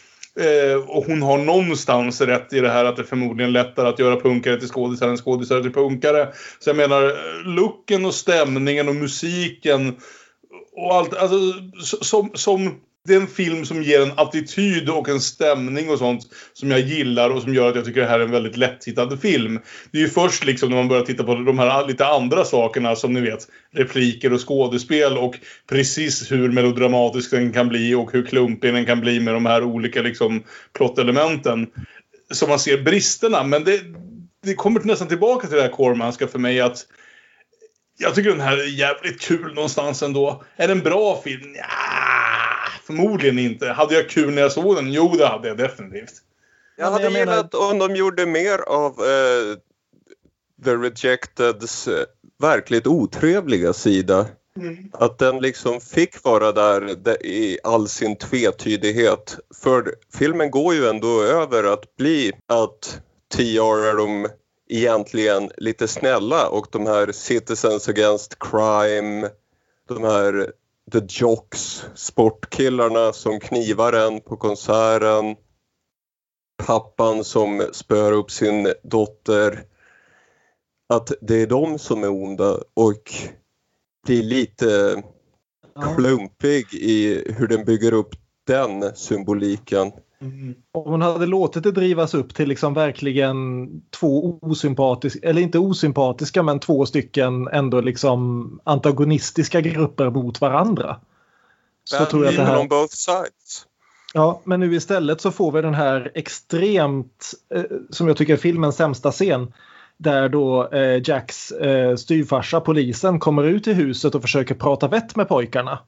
Eh, 0.40 0.77
och 0.89 1.05
hon 1.05 1.23
har 1.23 1.39
någonstans 1.39 2.20
rätt 2.20 2.52
i 2.52 2.61
det 2.61 2.69
här 2.69 2.85
att 2.85 2.97
det 2.97 3.02
är 3.02 3.06
förmodligen 3.06 3.52
lättare 3.52 3.89
att 3.89 3.98
göra 3.98 4.20
punkare 4.20 4.59
till 4.59 4.69
skådisar 4.69 5.09
än 5.09 5.16
skådisar 5.16 5.61
till 5.61 5.73
punkare. 5.73 6.28
Så 6.59 6.70
jag 6.70 6.77
menar, 6.77 7.15
looken 7.44 8.05
och 8.05 8.15
stämningen 8.15 8.89
och 8.89 8.94
musiken 8.94 9.97
och 10.77 10.94
allt. 10.94 11.15
Alltså, 11.15 11.36
som, 11.81 12.31
som 12.35 12.81
det 13.06 13.14
är 13.14 13.20
en 13.20 13.26
film 13.26 13.64
som 13.64 13.82
ger 13.82 14.02
en 14.02 14.18
attityd 14.18 14.89
och 14.89 15.09
en 15.09 15.20
stämning 15.20 15.90
och 15.90 15.98
sånt 15.98 16.22
som 16.52 16.70
jag 16.70 16.81
gillar 16.81 17.31
och 17.31 17.43
som 17.43 17.55
gör 17.55 17.68
att 17.68 17.76
jag 17.76 17.85
tycker 17.85 18.01
det 18.01 18.06
här 18.06 18.20
är 18.20 18.24
en 18.24 18.31
väldigt 18.31 18.56
lättittande 18.56 19.18
film. 19.18 19.60
Det 19.90 19.98
är 19.98 20.02
ju 20.02 20.09
först 20.09 20.44
liksom 20.44 20.70
när 20.70 20.76
man 20.76 20.89
börjar 20.89 21.05
titta 21.05 21.24
på 21.24 21.35
de 21.35 21.59
här 21.59 21.86
lite 21.86 22.06
andra 22.06 22.44
sakerna 22.44 22.97
som 22.97 23.12
ni 23.12 23.20
vet, 23.20 23.48
repliker 23.72 24.32
och 24.32 24.48
skådespel 24.48 25.18
och 25.18 25.35
precis 25.68 26.32
hur 26.32 26.51
melodramatisk 26.52 27.31
den 27.31 27.52
kan 27.52 27.68
bli 27.68 27.94
och 27.94 28.12
hur 28.12 28.26
klumpig 28.26 28.74
den 28.74 28.86
kan 28.86 29.01
bli 29.01 29.20
med 29.20 29.35
de 29.35 29.47
här 29.47 29.64
olika 29.64 30.02
liksom 30.02 30.43
plottelementen 30.72 31.66
som 32.31 32.48
man 32.48 32.59
ser 32.59 32.82
bristerna. 32.82 33.43
Men 33.44 33.64
det, 33.64 33.81
det 34.44 34.55
kommer 34.55 34.81
nästan 34.81 35.09
tillbaka 35.09 35.47
till 35.47 35.56
det 35.56 35.62
här 35.62 35.70
Cormanska 35.70 36.28
för 36.28 36.39
mig 36.39 36.60
att 36.60 36.86
jag 37.98 38.14
tycker 38.14 38.31
den 38.31 38.40
här 38.40 38.56
är 38.56 38.78
jävligt 38.78 39.20
kul 39.20 39.55
någonstans 39.55 40.02
ändå. 40.02 40.44
Är 40.56 40.66
det 40.66 40.72
en 40.72 40.81
bra 40.81 41.20
film? 41.24 41.55
Ja, 41.56 42.14
förmodligen 42.86 43.39
inte. 43.39 43.69
Hade 43.69 43.94
jag 43.94 44.09
kul 44.09 44.35
när 44.35 44.43
jag 44.43 44.52
såg 44.52 44.77
den? 44.77 44.93
Jo, 44.93 45.15
det 45.19 45.27
hade 45.27 45.48
jag 45.48 45.56
definitivt. 45.56 46.12
Jag 46.77 46.90
hade 46.90 47.05
jag 47.05 47.12
menar- 47.12 47.32
gillat 47.32 47.55
om 47.55 47.78
de 47.78 47.97
gjorde 47.97 48.27
mer 48.27 48.59
av 48.59 48.90
eh, 48.90 49.56
The 50.65 50.77
Rejecteds 50.77 51.89
eh, 51.89 52.05
verkligt 52.39 52.86
otrevliga 52.86 53.73
sida. 53.73 54.27
Att 54.93 55.19
den 55.19 55.39
liksom 55.39 55.81
fick 55.81 56.24
vara 56.24 56.52
där 56.52 56.81
där 56.81 57.27
i 57.27 57.59
all 57.65 57.89
sin 57.89 58.16
tvetydighet. 58.16 59.39
För 59.62 59.94
filmen 60.15 60.51
går 60.51 60.74
ju 60.74 60.86
ändå 60.89 61.23
över 61.23 61.65
att 61.65 61.97
bli 61.97 62.32
att 62.47 63.01
TR 63.35 63.85
är 63.86 63.97
de 63.97 64.28
egentligen 64.69 65.51
lite 65.56 65.89
snälla 65.89 66.48
och 66.48 66.66
de 66.70 66.86
här 66.86 67.12
Citizens 67.12 67.89
Against 67.89 68.36
Crime, 68.39 69.28
de 69.89 70.05
här 70.05 70.52
The 70.93 71.01
Jocks, 71.09 71.85
sportkillarna 71.94 73.12
som 73.12 73.40
knivar 73.40 73.93
en 73.93 74.20
på 74.20 74.36
konserten, 74.36 75.36
pappan 76.66 77.24
som 77.24 77.69
spöar 77.73 78.12
upp 78.12 78.31
sin 78.31 78.73
dotter. 78.82 79.65
Att 80.89 81.12
det 81.20 81.43
är 81.43 81.47
de 81.47 81.78
som 81.78 82.05
är 82.05 82.11
onda 82.11 82.59
och 82.74 83.12
blir 84.06 84.23
lite 84.23 85.02
klumpig 85.97 86.74
i 86.74 87.32
hur 87.32 87.47
den 87.47 87.65
bygger 87.65 87.93
upp 87.93 88.15
den 88.47 88.97
symboliken. 88.97 89.93
Om 90.20 90.55
hon 90.73 91.03
hade 91.03 91.27
låtit 91.27 91.62
det 91.62 91.73
drivas 91.73 92.15
upp 92.15 92.35
till 92.35 92.49
liksom 92.49 92.74
verkligen 92.74 93.69
två 93.91 94.39
osympatiska, 94.43 95.28
eller 95.28 95.43
inte 95.43 95.59
osympatiska 95.59 96.43
men 96.43 96.61
två 96.61 96.86
stycken 96.86 97.49
ändå 97.49 97.81
liksom 97.81 98.61
antagonistiska 98.65 99.61
grupper 99.61 100.11
mot 100.11 100.41
varandra. 100.41 100.97
Så 101.85 101.99
Bad 101.99 102.11
tror 102.11 102.24
jag 102.24 102.31
att 102.31 102.36
det 102.36 102.45
här... 102.45 102.61
on 102.61 102.69
both 102.69 102.95
sides. 102.95 103.66
Ja, 104.15 104.41
men 104.45 104.61
nu 104.61 104.74
istället 104.74 105.20
så 105.20 105.31
får 105.31 105.53
vi 105.53 105.62
den 105.62 105.74
här 105.74 106.11
extremt, 106.15 107.32
eh, 107.55 107.62
som 107.91 108.09
jag 108.09 108.16
tycker 108.16 108.32
är 108.32 108.36
filmens 108.36 108.77
sämsta 108.77 109.12
scen. 109.12 109.53
Där 109.97 110.28
då 110.28 110.69
eh, 110.69 111.09
Jacks 111.09 111.51
eh, 111.51 111.97
styvfarsa, 111.97 112.61
polisen, 112.61 113.20
kommer 113.20 113.45
ut 113.45 113.66
i 113.66 113.73
huset 113.73 114.15
och 114.15 114.23
försöker 114.23 114.55
prata 114.55 114.89
vett 114.89 115.16
med 115.16 115.28
pojkarna. 115.28 115.78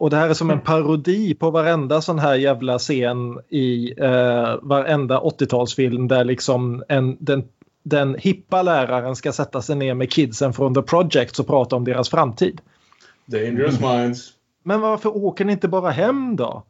Och 0.00 0.10
det 0.10 0.16
här 0.16 0.28
är 0.28 0.34
som 0.34 0.50
en 0.50 0.60
parodi 0.60 1.34
på 1.34 1.50
varenda 1.50 2.00
sån 2.00 2.18
här 2.18 2.34
jävla 2.34 2.78
scen 2.78 3.38
i 3.48 3.94
eh, 3.96 4.54
varenda 4.62 5.20
80-talsfilm 5.20 6.08
där 6.08 6.24
liksom 6.24 6.84
en, 6.88 7.16
den, 7.20 7.44
den 7.82 8.14
hippa 8.18 8.62
läraren 8.62 9.16
ska 9.16 9.32
sätta 9.32 9.62
sig 9.62 9.76
ner 9.76 9.94
med 9.94 10.12
kidsen 10.12 10.52
från 10.52 10.74
The 10.74 10.82
Project 10.82 11.38
och 11.38 11.46
prata 11.46 11.76
om 11.76 11.84
deras 11.84 12.08
framtid. 12.08 12.60
Dangerous 13.26 13.80
minds. 13.80 14.32
Men 14.62 14.80
varför 14.80 15.16
åker 15.16 15.44
ni 15.44 15.52
inte 15.52 15.68
bara 15.68 15.90
hem 15.90 16.36
då? 16.36 16.62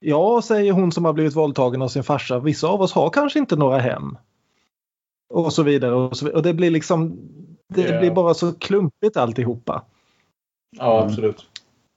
Ja, 0.00 0.42
säger 0.42 0.72
hon 0.72 0.92
som 0.92 1.04
har 1.04 1.12
blivit 1.12 1.36
våldtagen 1.36 1.82
av 1.82 1.88
sin 1.88 2.04
farsa. 2.04 2.38
Vissa 2.38 2.68
av 2.68 2.82
oss 2.82 2.92
har 2.92 3.10
kanske 3.10 3.38
inte 3.38 3.56
några 3.56 3.78
hem. 3.78 4.18
Och 5.30 5.52
så 5.52 5.62
vidare. 5.62 5.94
Och, 5.94 6.16
så 6.16 6.24
vidare. 6.24 6.36
och 6.36 6.42
det 6.42 6.54
blir 6.54 6.70
liksom... 6.70 7.18
Det 7.68 7.82
Ja. 7.82 8.00
blir 8.00 8.10
bara 8.10 8.34
så 8.34 8.52
klumpigt 8.52 9.16
alltihopa. 9.16 9.82
Ja, 10.78 11.02
absolut. 11.04 11.46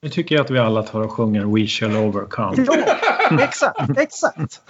Nu 0.02 0.10
tycker 0.10 0.36
jag 0.36 0.44
att 0.46 0.52
vi 0.52 0.60
alla 0.60 0.84
tar 0.84 1.02
och 1.02 1.12
sjunger 1.12 1.46
We 1.46 1.68
shall 1.68 1.96
overcome. 1.98 2.66
Ja, 2.68 3.44
exakt, 3.44 3.98
exakt. 3.98 4.62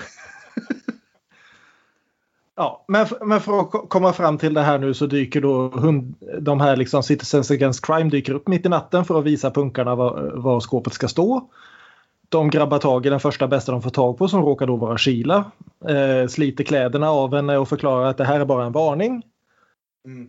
Ja, 2.55 2.85
men, 2.87 3.07
men 3.21 3.41
för 3.41 3.59
att 3.59 3.71
ko- 3.71 3.87
komma 3.87 4.13
fram 4.13 4.37
till 4.37 4.53
det 4.53 4.61
här 4.61 4.77
nu 4.79 4.93
så 4.93 5.05
dyker 5.05 5.41
då 5.41 5.67
hund, 5.69 6.15
de 6.39 6.61
här 6.61 6.75
liksom 6.75 7.03
Citizens 7.03 7.51
Against 7.51 7.85
Crime 7.85 8.09
dyker 8.09 8.33
upp 8.33 8.47
mitt 8.47 8.65
i 8.65 8.69
natten 8.69 9.05
för 9.05 9.19
att 9.19 9.25
visa 9.25 9.51
punkarna 9.51 9.95
var, 9.95 10.31
var 10.35 10.59
skåpet 10.59 10.93
ska 10.93 11.07
stå. 11.07 11.49
De 12.29 12.49
grabbar 12.49 12.79
tag 12.79 13.05
i 13.05 13.09
den 13.09 13.19
första 13.19 13.47
bästa 13.47 13.71
de 13.71 13.81
får 13.81 13.89
tag 13.89 14.17
på 14.17 14.27
som 14.27 14.41
råkar 14.41 14.67
då 14.67 14.75
vara 14.75 14.97
Sheila. 14.97 15.51
Eh, 15.89 16.27
sliter 16.27 16.63
kläderna 16.63 17.09
av 17.09 17.35
henne 17.35 17.57
och 17.57 17.69
förklarar 17.69 18.05
att 18.05 18.17
det 18.17 18.25
här 18.25 18.39
är 18.39 18.45
bara 18.45 18.65
en 18.65 18.71
varning. 18.71 19.23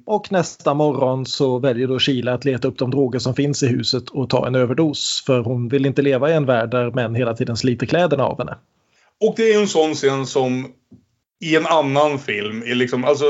Och 0.06 0.32
nästa 0.32 0.74
morgon 0.74 1.26
så 1.26 1.58
väljer 1.58 1.88
då 1.88 1.98
Sheila 1.98 2.34
att 2.34 2.44
leta 2.44 2.68
upp 2.68 2.78
de 2.78 2.90
droger 2.90 3.18
som 3.18 3.34
finns 3.34 3.62
i 3.62 3.66
huset 3.66 4.08
och 4.08 4.30
ta 4.30 4.46
en 4.46 4.54
överdos. 4.54 5.22
För 5.26 5.40
hon 5.40 5.68
vill 5.68 5.86
inte 5.86 6.02
leva 6.02 6.30
i 6.30 6.32
en 6.32 6.46
värld 6.46 6.70
där 6.70 6.90
män 6.90 7.14
hela 7.14 7.34
tiden 7.34 7.56
sliter 7.56 7.86
kläderna 7.86 8.24
av 8.24 8.38
henne. 8.38 8.58
Och 9.20 9.34
det 9.36 9.42
är 9.42 9.54
ju 9.54 9.60
en 9.60 9.68
sån 9.68 9.94
scen 9.94 10.26
som 10.26 10.72
i 11.40 11.56
en 11.56 11.66
annan 11.66 12.18
film, 12.18 12.62
är 12.66 12.74
liksom, 12.74 13.04
alltså, 13.04 13.24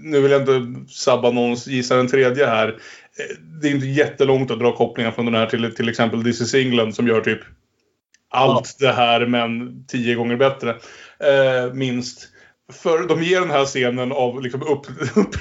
nu 0.00 0.20
vill 0.20 0.30
jag 0.30 0.40
inte 0.40 0.84
sabba 0.92 1.30
någons 1.30 1.66
gissa 1.66 1.96
den 1.96 2.08
tredje 2.08 2.46
här. 2.46 2.78
Det 3.62 3.68
är 3.68 3.74
inte 3.74 3.86
jättelångt 3.86 4.50
att 4.50 4.58
dra 4.58 4.76
kopplingar 4.76 5.10
från 5.10 5.24
den 5.24 5.34
här 5.34 5.46
till 5.46 5.74
till 5.74 5.88
exempel 5.88 6.24
This 6.24 6.40
is 6.40 6.54
England 6.54 6.94
som 6.94 7.06
gör 7.06 7.20
typ 7.20 7.40
allt 8.30 8.76
det 8.78 8.92
här 8.92 9.26
men 9.26 9.84
tio 9.88 10.14
gånger 10.14 10.36
bättre. 10.36 10.70
Eh, 11.18 11.74
minst. 11.74 12.28
För 12.72 13.06
de 13.08 13.22
ger 13.22 13.40
den 13.40 13.50
här 13.50 13.64
scenen 13.64 14.12
av 14.12 14.42
liksom 14.42 14.62
upp, 14.62 14.86
upp, 15.16 15.34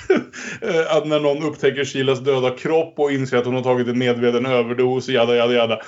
eh, 0.62 0.96
att 0.96 1.08
när 1.08 1.20
någon 1.20 1.44
upptäcker 1.44 1.86
Shilas 1.86 2.20
döda 2.20 2.50
kropp 2.50 2.94
och 2.98 3.12
inser 3.12 3.38
att 3.38 3.46
hon 3.46 3.56
har 3.56 3.64
tagit 3.64 3.88
en 3.88 3.98
medveten 4.00 4.46
överdos, 4.46 5.10
jada 5.10 5.36
jada 5.36 5.54
jada. 5.54 5.80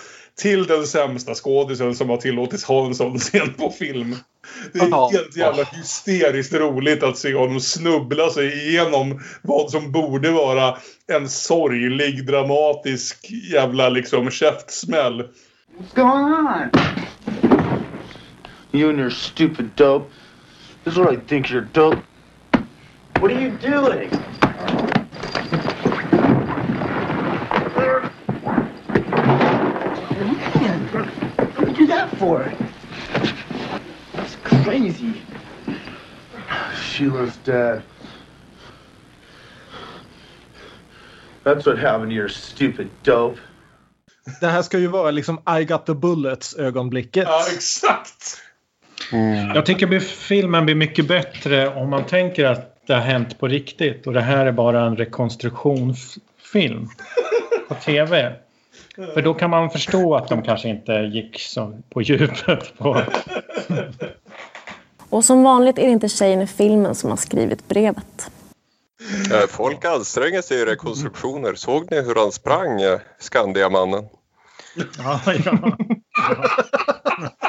Till 0.41 0.65
den 0.65 0.87
sämsta 0.87 1.33
skådisen 1.33 1.95
som 1.95 2.09
har 2.09 2.17
tillåtits 2.17 2.63
ha 2.63 2.85
en 2.85 2.95
sån 2.95 3.19
scen 3.19 3.53
på 3.53 3.69
film. 3.71 4.15
Det 4.73 4.79
är 4.79 4.89
Ja. 4.89 5.09
helt 5.13 5.37
jävla 5.37 5.63
hysteriskt 5.63 6.53
roligt 6.53 7.03
att 7.03 7.17
se 7.17 7.33
honom 7.33 7.59
snubbla 7.59 8.29
sig 8.29 8.67
igenom 8.69 9.21
vad 9.41 9.71
som 9.71 9.91
borde 9.91 10.31
vara 10.31 10.77
en 11.07 11.29
sorglig, 11.29 12.25
dramatisk 12.25 13.31
jävla 13.51 13.89
liksom 13.89 14.29
käftsmäll. 14.31 15.21
What's 15.21 15.95
going 15.95 16.33
on? 16.33 16.69
You 18.71 18.89
and 18.89 18.99
your 18.99 19.09
stupid 19.09 19.69
dope. 19.75 20.05
This 20.83 20.93
is 20.93 20.99
what 20.99 21.09
I 21.09 21.15
think 21.17 21.49
you're 21.51 21.61
dope. 21.61 21.99
What 23.19 23.31
are 23.31 23.39
you 23.39 23.51
doing? 23.57 24.09
What 31.55 31.65
did 31.65 31.67
you 31.67 31.75
do 31.75 31.87
that 31.87 32.09
for? 32.17 32.51
That's 34.13 34.35
crazy. 34.43 35.21
Sheila's 36.75 37.37
dead. 37.37 37.83
That's 41.43 41.65
what 41.65 41.77
happened 41.77 42.09
to 42.09 42.15
your 42.15 42.29
stupid 42.29 42.89
dope. 43.03 43.37
Det 44.39 44.47
här 44.47 44.61
ska 44.61 44.79
ju 44.79 44.87
vara 44.87 45.11
liksom 45.11 45.41
I 45.59 45.63
got 45.63 45.85
the 45.85 45.93
bullets 45.93 46.55
ögonblicket. 46.55 47.27
Ja, 47.27 47.45
exakt. 47.55 48.41
Jag 49.55 49.65
tycker 49.65 49.99
filmen 49.99 50.65
blir 50.65 50.75
mycket 50.75 51.07
bättre 51.07 51.69
om 51.69 51.89
man 51.89 52.05
tänker 52.05 52.45
att 52.45 52.85
det 52.87 52.93
har 52.93 53.01
hänt 53.01 53.39
på 53.39 53.47
riktigt 53.47 54.07
och 54.07 54.13
det 54.13 54.21
här 54.21 54.45
är 54.45 54.51
bara 54.51 54.81
en 54.81 54.97
rekonstruktionsfilm 54.97 56.89
på 57.67 57.75
tv. 57.75 58.35
För 59.13 59.21
då 59.21 59.33
kan 59.33 59.49
man 59.49 59.69
förstå 59.69 60.15
att 60.15 60.27
de 60.27 60.41
kanske 60.41 60.69
inte 60.69 60.91
gick 60.91 61.39
så 61.39 61.79
på 61.89 62.01
djupet 62.01 62.77
på... 62.77 63.01
Och 65.09 65.25
som 65.25 65.43
vanligt 65.43 65.77
är 65.77 65.85
det 65.85 65.91
inte 65.91 66.09
tjejen 66.09 66.41
i 66.41 66.47
filmen 66.47 66.95
som 66.95 67.09
har 67.09 67.17
skrivit 67.17 67.67
brevet. 67.67 68.31
Eh, 69.31 69.47
Folk 69.49 69.85
anstränger 69.85 70.41
sig 70.41 70.57
i 70.57 70.65
rekonstruktioner. 70.65 71.55
Såg 71.55 71.91
ni 71.91 72.01
hur 72.01 72.15
han 72.15 72.31
sprang, 72.31 72.81
eh, 72.81 72.99
Skandiamannen? 73.19 74.03
Ja, 74.97 75.21
ja. 75.45 75.77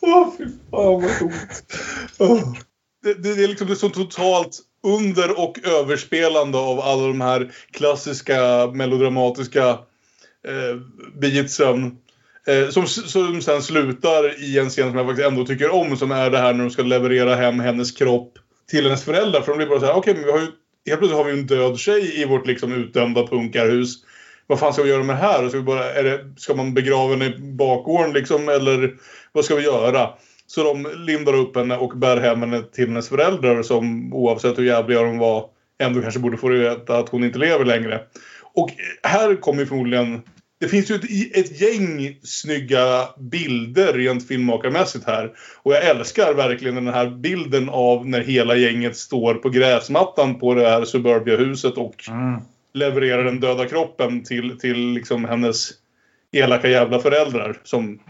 Åh, 0.00 0.32
fy 0.38 0.44
fan 0.70 1.02
vad 1.02 1.18
coolt. 1.18 1.64
Oh. 2.18 2.54
Det, 3.02 3.14
det, 3.14 3.34
det 3.34 3.44
är 3.44 3.48
liksom 3.48 3.66
det 3.66 3.72
är 3.72 3.74
så 3.74 3.88
totalt 3.88 4.58
under 4.82 5.40
och 5.40 5.58
överspelande 5.64 6.58
av 6.58 6.80
alla 6.80 7.06
de 7.06 7.20
här 7.20 7.52
klassiska 7.70 8.66
melodramatiska 8.74 9.68
eh, 10.48 10.76
beatsen. 11.20 11.96
Eh, 12.46 12.68
som, 12.68 12.86
som 12.86 13.42
sen 13.42 13.62
slutar 13.62 14.42
i 14.42 14.58
en 14.58 14.70
scen 14.70 14.88
som 14.88 14.98
jag 14.98 15.06
faktiskt 15.06 15.28
ändå 15.28 15.46
tycker 15.46 15.70
om. 15.70 15.96
Som 15.96 16.10
är 16.12 16.30
det 16.30 16.38
här 16.38 16.54
när 16.54 16.64
de 16.64 16.70
ska 16.70 16.82
leverera 16.82 17.34
hem 17.34 17.60
hennes 17.60 17.92
kropp 17.92 18.32
till 18.70 18.84
hennes 18.84 19.04
föräldrar. 19.04 19.40
För 19.40 19.52
de 19.52 19.56
blir 19.56 19.66
bara 19.66 19.80
så 19.80 19.86
här, 19.86 19.96
okej 19.96 20.14
men 20.14 20.24
vi 20.24 20.30
har 20.30 20.38
ju, 20.38 20.46
helt 20.86 20.98
plötsligt 20.98 21.16
har 21.16 21.24
vi 21.24 21.32
en 21.32 21.46
död 21.46 21.78
tjej 21.78 22.22
i 22.22 22.24
vårt 22.24 22.46
liksom 22.46 22.72
utdömda 22.72 23.26
punkarhus 23.26 23.96
vad 24.50 24.58
fan 24.58 24.72
ska 24.72 24.82
vi 24.82 24.90
göra 24.90 25.02
med 25.02 25.16
det 25.16 25.20
här? 25.20 25.48
Ska, 25.48 25.58
vi 25.58 25.64
bara, 25.64 25.92
är 25.92 26.04
det, 26.04 26.20
ska 26.36 26.54
man 26.54 26.74
begrava 26.74 27.10
henne 27.10 27.26
i 27.26 27.38
bakgården 27.38 28.12
liksom? 28.12 28.48
Eller 28.48 28.94
vad 29.32 29.44
ska 29.44 29.54
vi 29.54 29.62
göra? 29.62 30.08
Så 30.46 30.62
de 30.62 30.88
lindar 31.06 31.34
upp 31.34 31.56
henne 31.56 31.76
och 31.76 31.98
bär 31.98 32.16
hem 32.16 32.40
henne 32.40 32.62
till 32.62 32.86
hennes 32.86 33.08
föräldrar 33.08 33.62
som 33.62 34.14
oavsett 34.14 34.58
hur 34.58 34.64
jävliga 34.64 35.02
de 35.02 35.18
var 35.18 35.44
ändå 35.82 36.02
kanske 36.02 36.20
borde 36.20 36.36
få 36.36 36.48
veta 36.48 36.98
att 36.98 37.08
hon 37.08 37.24
inte 37.24 37.38
lever 37.38 37.64
längre. 37.64 38.00
Och 38.54 38.70
här 39.02 39.40
kommer 39.40 39.64
förmodligen... 39.64 40.22
Det 40.60 40.68
finns 40.68 40.90
ju 40.90 40.94
ett, 40.94 41.36
ett 41.36 41.60
gäng 41.60 42.18
snygga 42.22 43.08
bilder 43.18 43.92
rent 43.92 44.28
filmmakarmässigt 44.28 45.06
här. 45.06 45.32
Och 45.62 45.72
jag 45.72 45.84
älskar 45.84 46.34
verkligen 46.34 46.74
den 46.74 46.94
här 46.94 47.10
bilden 47.10 47.68
av 47.68 48.08
när 48.08 48.20
hela 48.20 48.56
gänget 48.56 48.96
står 48.96 49.34
på 49.34 49.48
gräsmattan 49.48 50.38
på 50.38 50.54
det 50.54 50.68
här 50.68 50.84
Suburbia-huset 50.84 51.74
och 51.74 52.08
mm 52.08 52.40
levererar 52.74 53.24
den 53.24 53.40
döda 53.40 53.66
kroppen 53.68 54.24
till, 54.24 54.58
till 54.58 54.92
liksom 54.92 55.24
hennes 55.24 55.70
elaka 56.32 56.68
jävla 56.68 56.98
föräldrar. 56.98 57.60
Som 57.62 58.00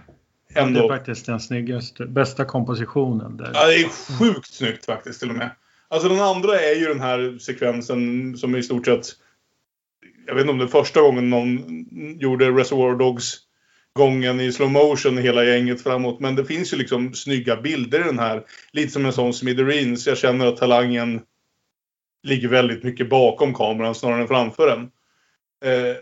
Det 0.54 0.60
ändå... 0.60 0.84
är 0.84 0.88
faktiskt 0.88 1.26
den 1.26 1.40
snyggaste, 1.40 2.06
bästa 2.06 2.44
kompositionen. 2.44 3.36
Där. 3.36 3.50
Ja, 3.54 3.66
det 3.66 3.74
är 3.74 3.88
sjukt 4.18 4.54
snyggt 4.54 4.86
faktiskt 4.86 5.20
till 5.20 5.30
och 5.30 5.36
med. 5.36 5.50
Alltså 5.88 6.08
den 6.08 6.20
andra 6.20 6.60
är 6.60 6.74
ju 6.74 6.86
den 6.86 7.00
här 7.00 7.38
sekvensen 7.38 8.36
som 8.36 8.56
i 8.56 8.62
stort 8.62 8.86
sett... 8.86 9.06
Jag 10.26 10.34
vet 10.34 10.40
inte 10.40 10.52
om 10.52 10.58
det 10.58 10.64
är 10.64 10.68
första 10.68 11.00
gången 11.00 11.30
någon 11.30 11.86
gjorde 12.18 12.50
Reservoir 12.50 12.96
Dogs 12.96 13.38
gången 13.92 14.40
i 14.40 14.52
slow 14.52 14.70
motion 14.70 15.18
hela 15.18 15.44
gänget 15.44 15.82
framåt. 15.82 16.20
Men 16.20 16.36
det 16.36 16.44
finns 16.44 16.72
ju 16.72 16.76
liksom 16.76 17.14
snygga 17.14 17.56
bilder 17.56 18.00
i 18.00 18.02
den 18.02 18.18
här. 18.18 18.42
Lite 18.72 18.92
som 18.92 19.06
en 19.06 19.12
sån 19.12 19.34
Smithereens. 19.34 20.06
Jag 20.06 20.18
känner 20.18 20.46
att 20.46 20.56
talangen 20.56 21.20
ligger 22.22 22.48
väldigt 22.48 22.84
mycket 22.84 23.10
bakom 23.10 23.54
kameran 23.54 23.94
snarare 23.94 24.22
än 24.22 24.28
framför 24.28 24.66
den. 24.66 24.80
Eh, 25.64 25.96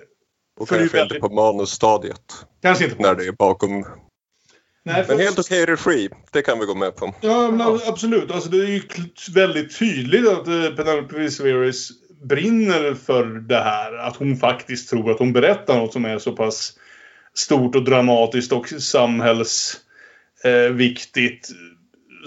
Och 0.61 0.69
kanske 0.69 0.97
väldigt- 0.97 1.17
inte 1.17 1.29
på 1.29 1.35
manusstadiet. 1.35 2.47
Kanske 2.63 2.85
inte. 2.85 3.03
När 3.03 3.15
det 3.15 3.27
är 3.27 3.33
bakom. 3.33 3.85
Nej, 4.83 5.05
för- 5.05 5.15
Men 5.17 5.25
helt 5.25 5.39
okej 5.39 5.67
regi, 5.67 6.09
det 6.33 6.43
kan 6.43 6.59
vi 6.59 6.67
gå 6.67 6.75
med 6.75 6.97
på. 6.97 7.15
Ja, 7.21 7.51
men 7.51 7.61
absolut. 7.87 8.31
Alltså, 8.31 8.51
det 8.51 8.59
är 8.59 8.67
ju 8.69 8.83
väldigt 9.35 9.79
tydligt 9.79 10.29
att 10.29 10.49
eh, 10.49 10.71
Penelope 10.77 11.31
Severis 11.31 11.91
brinner 12.23 12.95
för 12.95 13.25
det 13.25 13.61
här. 13.61 13.93
Att 13.99 14.17
hon 14.17 14.37
faktiskt 14.37 14.91
tror 14.91 15.11
att 15.11 15.19
hon 15.19 15.33
berättar 15.33 15.77
något 15.77 15.93
som 15.93 16.05
är 16.05 16.19
så 16.19 16.33
pass 16.33 16.73
stort 17.35 17.75
och 17.75 17.85
dramatiskt 17.85 18.53
och 18.53 18.69
samhällsviktigt 18.69 21.51
eh, 21.51 21.57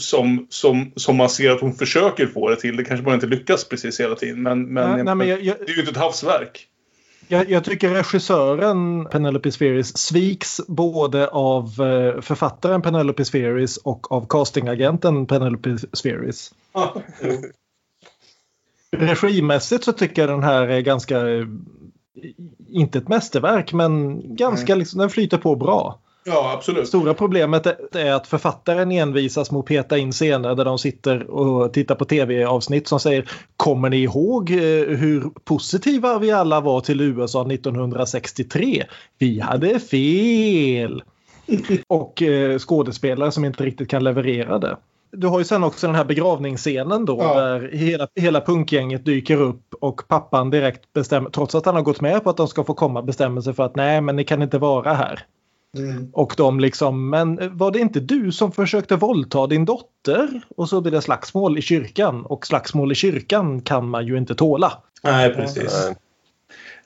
som, 0.02 0.48
som, 0.50 0.92
som 0.96 1.16
man 1.18 1.30
ser 1.30 1.52
att 1.52 1.62
hon 1.62 1.74
försöker 1.74 2.28
få 2.28 2.50
det 2.50 2.56
till. 2.56 2.76
Det 2.78 2.84
kanske 2.84 3.04
bara 3.04 3.16
inte 3.16 3.28
lyckas 3.28 3.66
precis 3.70 4.00
hela 4.00 4.16
tiden. 4.16 4.42
Men, 4.44 4.74
men, 4.74 4.92
Nej, 4.92 5.04
nej, 5.04 5.16
men 5.16 5.28
jag- 5.28 5.42
jag- 5.42 5.58
det 5.66 5.72
är 5.72 5.76
ju 5.76 5.80
inte 5.80 5.92
ett 5.92 5.98
havsverk. 5.98 6.68
Jag, 7.28 7.50
jag 7.50 7.64
tycker 7.64 7.90
regissören 7.90 9.06
Penelope 9.12 9.52
Spheris 9.52 9.98
sviks 9.98 10.62
både 10.68 11.28
av 11.28 11.64
eh, 11.66 12.22
författaren 12.22 12.82
Penelope 12.82 13.26
Spheris 13.26 13.78
och 13.78 14.12
av 14.12 14.26
castingagenten 14.30 15.26
Penelope 15.26 15.78
Spheris. 15.94 16.54
Regimässigt 18.98 19.84
så 19.84 19.92
tycker 19.92 20.22
jag 20.22 20.30
den 20.30 20.44
här 20.44 20.68
är 20.68 20.82
ganska, 20.82 21.30
eh, 21.30 21.46
inte 22.70 22.98
ett 22.98 23.08
mästerverk 23.08 23.74
men 23.74 24.22
ganska 24.36 24.76
liksom, 24.76 25.00
den 25.00 25.10
flyter 25.10 25.38
på 25.38 25.56
bra. 25.56 26.00
Ja, 26.24 26.52
absolut. 26.58 26.88
Stora 26.88 27.14
problemet 27.14 27.66
är- 27.96 28.12
att 28.14 28.28
författaren 28.28 28.92
envisas 28.92 29.52
med 29.52 29.60
att 29.60 29.66
peta 29.66 29.98
in 29.98 30.12
scener 30.12 30.56
där 30.56 30.66
de 30.66 30.78
sitter 30.80 31.30
och 31.32 31.74
tittar 31.74 31.96
på 31.96 32.06
tv-avsnitt 32.06 32.88
som 32.88 33.00
säger 33.00 33.30
Kommer 33.58 33.90
ni 33.90 33.98
ihåg 34.04 34.52
eh, 34.52 34.58
hur 34.98 35.30
positiva 35.44 36.20
vi 36.20 36.32
alla 36.32 36.62
var 36.62 36.82
till 36.82 37.02
USA 37.02 37.42
1963? 37.52 38.84
Vi 39.18 39.40
hade 39.40 39.80
fel! 39.80 41.04
och 41.88 42.22
eh, 42.22 42.58
skådespelare 42.60 43.32
som 43.32 43.46
inte 43.46 43.64
riktigt 43.64 43.90
kan 43.90 44.04
leverera 44.04 44.60
det. 44.60 44.78
Du 45.12 45.28
har 45.28 45.40
ju 45.40 45.46
sen 45.46 45.64
också 45.64 45.88
den 45.88 45.96
här 45.96 46.06
begravningsscenen 46.06 47.06
då 47.06 47.18
Ja. 47.20 47.42
där 47.42 47.70
hela, 47.74 48.08
hela 48.16 48.42
punkgänget 48.42 49.06
dyker 49.06 49.42
upp 49.42 49.74
och 49.82 50.08
pappan 50.08 50.50
direkt 50.50 50.94
bestämmer, 50.94 51.30
trots 51.30 51.56
att 51.56 51.66
han 51.66 51.76
har 51.76 51.82
gått 51.82 52.02
med 52.02 52.24
på 52.24 52.30
att 52.30 52.38
de 52.38 52.48
ska 52.48 52.64
få 52.64 52.74
komma, 52.74 53.02
bestämmer 53.02 53.42
sig 53.42 53.54
för 53.54 53.64
att 53.64 53.76
nej 53.76 54.02
men 54.02 54.16
ni 54.16 54.24
kan 54.24 54.42
inte 54.42 54.58
vara 54.58 54.94
här. 54.94 55.20
Och 56.14 56.34
de 56.38 56.60
liksom, 56.60 57.10
men 57.10 57.58
var 57.58 57.72
det 57.72 57.80
inte 57.80 58.00
du 58.00 58.32
som 58.32 58.52
försökte 58.52 58.96
våldta 58.96 59.48
din 59.48 59.66
dotter? 59.66 60.42
Och 60.58 60.70
så 60.70 60.82
blir 60.82 60.92
det 60.92 61.02
slagsmål 61.02 61.58
i 61.58 61.62
kyrkan 61.62 62.26
och 62.26 62.48
slagsmål 62.48 62.92
i 62.92 62.96
kyrkan 62.96 63.62
kan 63.62 63.90
man 63.90 64.08
ju 64.08 64.18
inte 64.18 64.36
tåla. 64.36 64.84
Nej, 65.04 65.34
precis. 65.34 65.74
Eh, 65.74 65.94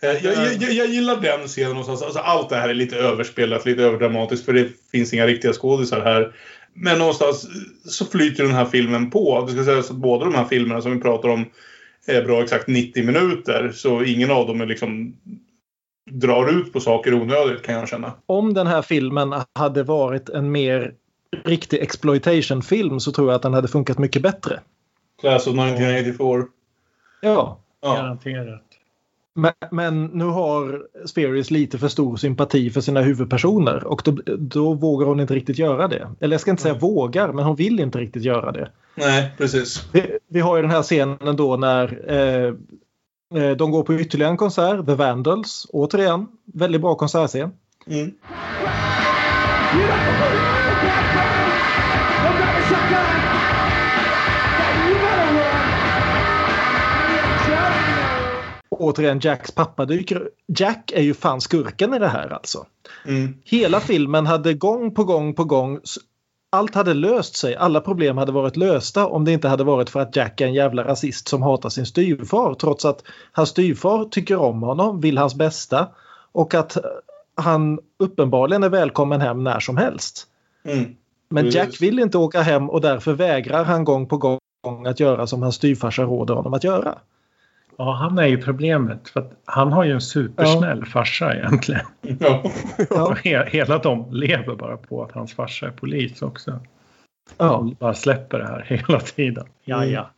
Jag, 0.01 0.23
jag, 0.23 0.53
jag, 0.53 0.71
jag 0.71 0.87
gillar 0.87 1.21
den 1.21 1.47
scenen 1.47 1.69
någonstans. 1.69 2.01
Alltså, 2.01 2.19
allt 2.19 2.49
det 2.49 2.55
här 2.55 2.69
är 2.69 2.73
lite 2.73 2.95
överspelat, 2.95 3.65
lite 3.65 3.83
överdramatiskt 3.83 4.45
för 4.45 4.53
det 4.53 4.69
finns 4.91 5.13
inga 5.13 5.27
riktiga 5.27 5.53
skådisar 5.53 6.01
här. 6.01 6.35
Men 6.73 6.99
någonstans 6.99 7.47
så 7.85 8.05
flyter 8.05 8.43
den 8.43 8.53
här 8.53 8.65
filmen 8.65 9.11
på. 9.11 9.45
Det 9.47 9.53
ska 9.53 9.63
sägas 9.63 9.91
att 9.91 9.97
båda 9.97 10.25
de 10.25 10.35
här 10.35 10.45
filmerna 10.45 10.81
som 10.81 10.91
vi 10.91 11.01
pratar 11.01 11.29
om 11.29 11.45
är 12.05 12.23
bra 12.23 12.43
exakt 12.43 12.67
90 12.67 13.05
minuter. 13.05 13.71
Så 13.75 14.03
ingen 14.03 14.31
av 14.31 14.47
dem 14.47 14.61
är 14.61 14.65
liksom 14.65 15.15
drar 16.11 16.59
ut 16.59 16.73
på 16.73 16.79
saker 16.79 17.13
onödigt 17.13 17.63
kan 17.63 17.75
jag 17.75 17.89
känna. 17.89 18.13
Om 18.25 18.53
den 18.53 18.67
här 18.67 18.81
filmen 18.81 19.33
hade 19.53 19.83
varit 19.83 20.29
en 20.29 20.51
mer 20.51 20.93
riktig 21.43 21.81
exploitation-film 21.81 22.99
så 22.99 23.11
tror 23.11 23.27
jag 23.27 23.35
att 23.35 23.41
den 23.41 23.53
hade 23.53 23.67
funkat 23.67 23.97
mycket 23.97 24.21
bättre. 24.21 24.59
Class 25.21 25.47
of 25.47 25.53
1984. 25.53 26.45
Ja. 27.21 27.59
Garanterat. 27.81 28.61
Men, 29.37 29.53
men 29.71 30.05
nu 30.05 30.25
har 30.25 30.87
Spears 31.05 31.51
lite 31.51 31.77
för 31.77 31.87
stor 31.87 32.17
sympati 32.17 32.69
för 32.69 32.81
sina 32.81 33.01
huvudpersoner 33.01 33.83
och 33.83 34.01
då, 34.05 34.11
då 34.37 34.73
vågar 34.73 35.07
hon 35.07 35.19
inte 35.19 35.33
riktigt 35.33 35.59
göra 35.59 35.87
det. 35.87 36.09
Eller 36.19 36.33
jag 36.33 36.41
ska 36.41 36.51
inte 36.51 36.63
säga 36.63 36.73
vågar, 36.73 37.33
men 37.33 37.45
hon 37.45 37.55
vill 37.55 37.79
inte 37.79 37.99
riktigt 37.99 38.23
göra 38.23 38.51
det. 38.51 38.71
Nej, 38.95 39.31
precis. 39.37 39.89
Vi, 39.91 40.17
vi 40.27 40.39
har 40.39 40.55
ju 40.55 40.61
den 40.61 40.71
här 40.71 40.83
scenen 40.83 41.35
då 41.35 41.57
när 41.57 42.11
eh, 42.11 42.53
de 43.35 43.71
går 43.71 43.83
på 43.83 43.93
ytterligare 43.93 44.31
en 44.31 44.37
konsert, 44.37 44.85
The 44.85 44.95
Vandals. 44.95 45.67
Återigen, 45.69 46.27
väldigt 46.45 46.81
bra 46.81 46.95
konsertscen. 46.95 47.51
Mm. 47.87 48.13
Återigen, 58.69 59.19
Jacks 59.19 59.51
pappa 59.51 59.85
dyker 59.85 60.29
Jack 60.47 60.91
är 60.91 61.01
ju 61.01 61.13
fan 61.13 61.41
skurken 61.41 61.93
i 61.93 61.99
det 61.99 62.07
här 62.07 62.33
alltså. 62.33 62.65
Mm. 63.07 63.33
Hela 63.45 63.79
filmen 63.79 64.25
hade 64.25 64.53
gång 64.53 64.95
på 64.95 65.03
gång 65.03 65.33
på 65.33 65.43
gång 65.43 65.79
allt 66.55 66.75
hade 66.75 66.93
löst 66.93 67.35
sig. 67.35 67.55
Alla 67.55 67.81
problem 67.81 68.17
hade 68.17 68.31
varit 68.31 68.57
lösta 68.57 69.07
om 69.07 69.25
det 69.25 69.31
inte 69.31 69.47
hade 69.47 69.63
varit 69.63 69.89
för 69.89 69.99
att 69.99 70.15
Jack 70.15 70.41
är 70.41 70.45
en 70.45 70.53
jävla 70.53 70.83
rasist 70.83 71.27
som 71.27 71.41
hatar 71.41 71.69
sin 71.69 71.85
styvfar. 71.85 72.53
Trots 72.53 72.85
att 72.85 73.03
hans 73.31 73.49
styvfar 73.49 74.05
tycker 74.05 74.35
om 74.37 74.61
honom, 74.61 75.01
vill 75.01 75.17
hans 75.17 75.35
bästa 75.35 75.87
och 76.31 76.53
att 76.53 76.77
han 77.35 77.79
uppenbarligen 77.99 78.63
är 78.63 78.69
välkommen 78.69 79.21
hem 79.21 79.43
när 79.43 79.59
som 79.59 79.77
helst. 79.77 80.27
Mm. 80.65 80.95
Men. 81.29 81.49
Jack 81.49 81.81
vill 81.81 81.99
inte 81.99 82.17
åka 82.17 82.41
hem 82.41 82.69
och 82.69 82.81
därför 82.81 83.13
vägrar 83.13 83.63
han 83.63 83.83
gång 83.83 84.07
på 84.07 84.17
gång 84.17 84.39
att 84.87 84.99
göra 84.99 85.27
som 85.27 85.41
hans 85.41 85.55
styvfarsa 85.55 86.03
råder 86.03 86.33
honom 86.33 86.53
att 86.53 86.63
göra. 86.63 86.97
Ja, 87.77 87.93
han 87.93 88.19
är 88.19 88.27
ju 88.27 88.41
problemet. 88.41 89.09
För 89.09 89.19
att 89.19 89.31
han 89.45 89.71
har 89.71 89.83
ju 89.83 89.91
en 89.91 90.01
supersnäll 90.01 90.85
farsa 90.85 91.35
egentligen. 91.35 91.85
Ja. 92.89 93.15
He 93.23 93.49
hela 93.49 93.77
de 93.77 94.11
lever 94.11 94.55
bara 94.55 94.77
på 94.77 95.03
att 95.03 95.11
hans 95.11 95.33
farsa 95.33 95.67
är 95.67 95.71
polis 95.71 96.21
också. 96.21 96.59
Ja. 97.37 97.45
De 97.45 97.73
bara 97.79 97.93
släpper 97.93 98.39
det 98.39 98.47
här 98.47 98.61
hela 98.87 98.99
tiden. 98.99 99.45
Ja, 99.63 99.85
ja. 99.85 100.09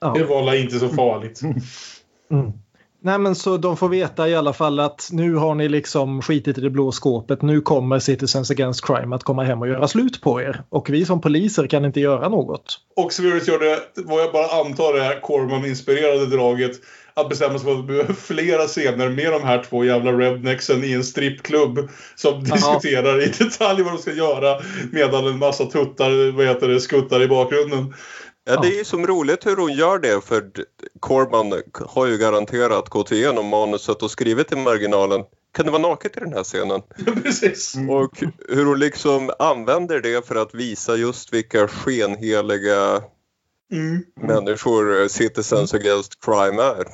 Ja. 0.00 0.12
Det 0.18 0.24
var 0.24 0.54
inte 0.54 0.78
så 0.78 0.88
farligt. 0.88 1.40
Mm. 2.30 2.52
Nej 3.04 3.18
men 3.18 3.34
så 3.34 3.56
de 3.56 3.76
får 3.76 3.88
veta 3.88 4.28
i 4.28 4.34
alla 4.34 4.52
fall 4.52 4.80
att 4.80 5.08
nu 5.12 5.34
har 5.34 5.54
ni 5.54 5.68
liksom 5.68 6.22
skitit 6.22 6.58
i 6.58 6.60
det 6.60 6.70
blå 6.70 6.92
skåpet. 6.92 7.42
Nu 7.42 7.60
kommer 7.60 7.98
Citizens 7.98 8.50
Against 8.50 8.86
Crime 8.86 9.16
att 9.16 9.24
komma 9.24 9.44
hem 9.44 9.60
och 9.60 9.68
göra 9.68 9.88
slut 9.88 10.20
på 10.20 10.40
er. 10.40 10.62
Och 10.68 10.90
vi 10.90 11.04
som 11.04 11.20
poliser 11.20 11.66
kan 11.66 11.84
inte 11.84 12.00
göra 12.00 12.28
något. 12.28 12.78
Och 12.96 13.12
Severus 13.12 13.48
gör 13.48 13.58
det, 13.58 13.78
vad 13.96 14.22
jag 14.22 14.32
bara 14.32 14.60
antar 14.60 14.94
är 14.98 15.20
Corman-inspirerade 15.20 16.26
draget. 16.26 16.72
Att 17.14 17.28
bestämma 17.28 17.58
sig 17.58 17.64
för 17.64 17.72
att 17.72 17.78
vi 17.78 17.86
behöver 17.86 18.14
flera 18.14 18.66
scener 18.66 19.08
med 19.08 19.32
de 19.32 19.42
här 19.42 19.64
två 19.70 19.84
jävla 19.84 20.12
rednexen 20.12 20.84
i 20.84 20.92
en 20.92 21.04
strippklubb. 21.04 21.88
Som 22.14 22.44
diskuterar 22.44 23.22
i 23.22 23.26
detalj 23.26 23.82
vad 23.82 23.92
de 23.92 23.98
ska 23.98 24.12
göra. 24.12 24.60
Medan 24.92 25.26
en 25.26 25.38
massa 25.38 25.64
tuttar, 25.64 26.32
vad 26.36 26.46
heter 26.46 26.68
det, 26.68 26.80
skuttar 26.80 27.22
i 27.22 27.28
bakgrunden. 27.28 27.94
Ja, 28.44 28.60
det 28.60 28.68
är 28.68 28.78
ju 28.78 28.84
som 28.84 29.06
roligt 29.06 29.46
hur 29.46 29.56
hon 29.56 29.72
gör 29.72 29.98
det 29.98 30.24
för 30.24 30.50
Corman 31.00 31.62
har 31.86 32.06
ju 32.06 32.18
garanterat 32.18 32.88
gått 32.88 33.12
igenom 33.12 33.46
manuset 33.46 34.02
och 34.02 34.10
skrivit 34.10 34.52
i 34.52 34.56
marginalen 34.56 35.24
kan 35.54 35.66
det 35.66 35.72
vara 35.72 35.82
naket 35.82 36.16
i 36.16 36.20
den 36.20 36.32
här 36.32 36.44
scenen? 36.44 36.80
Precis. 37.22 37.74
Och 37.90 38.22
hur 38.48 38.64
hon 38.64 38.78
liksom 38.78 39.30
använder 39.38 40.00
det 40.00 40.26
för 40.26 40.34
att 40.34 40.54
visa 40.54 40.96
just 40.96 41.32
vilka 41.34 41.68
skenheliga 41.68 43.02
Mm. 43.72 44.04
människor 44.20 45.08
Citizens 45.08 45.74
Against 45.74 46.24
Crime 46.24 46.62
är. 46.62 46.84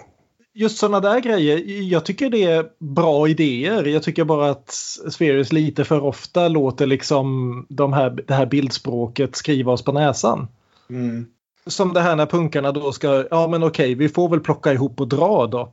just 0.55 0.79
sådana 0.79 1.01
där 1.01 1.21
grejer, 1.21 1.59
jag 1.83 2.05
tycker 2.05 2.31
det 2.31 2.45
är 2.45 2.67
bra 2.79 3.29
idéer. 3.29 3.85
Jag 3.85 4.03
tycker 4.03 4.25
bara 4.25 4.51
att 4.51 4.71
Spheres 5.11 5.53
lite 5.53 5.85
för 5.85 6.05
ofta 6.05 6.49
låter 6.49 6.87
liksom 6.87 7.67
de 7.69 7.93
här, 7.93 8.11
det 8.27 8.35
här 8.35 8.47
bildspråket 8.47 9.37
skriva 9.37 9.73
oss 9.73 9.85
på 9.85 9.93
näsan. 9.93 10.49
Mm. 10.91 11.27
Som 11.69 11.93
det 11.93 12.01
här 12.01 12.17
när 12.17 12.27
punkarna 12.27 12.73
då 12.73 12.93
ska, 12.93 13.25
ja 13.31 13.49
men 13.49 13.63
okej, 13.63 13.95
vi 13.95 14.09
får 14.09 14.29
väl 14.29 14.41
plocka 14.41 14.73
ihop 14.73 15.01
och 15.01 15.09
dra 15.09 15.47
då. 15.47 15.73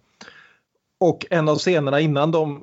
Och 1.00 1.26
en 1.30 1.50
av 1.50 1.58
scenerna 1.58 2.00
innan 2.00 2.32
de 2.32 2.56
eh, 2.56 2.62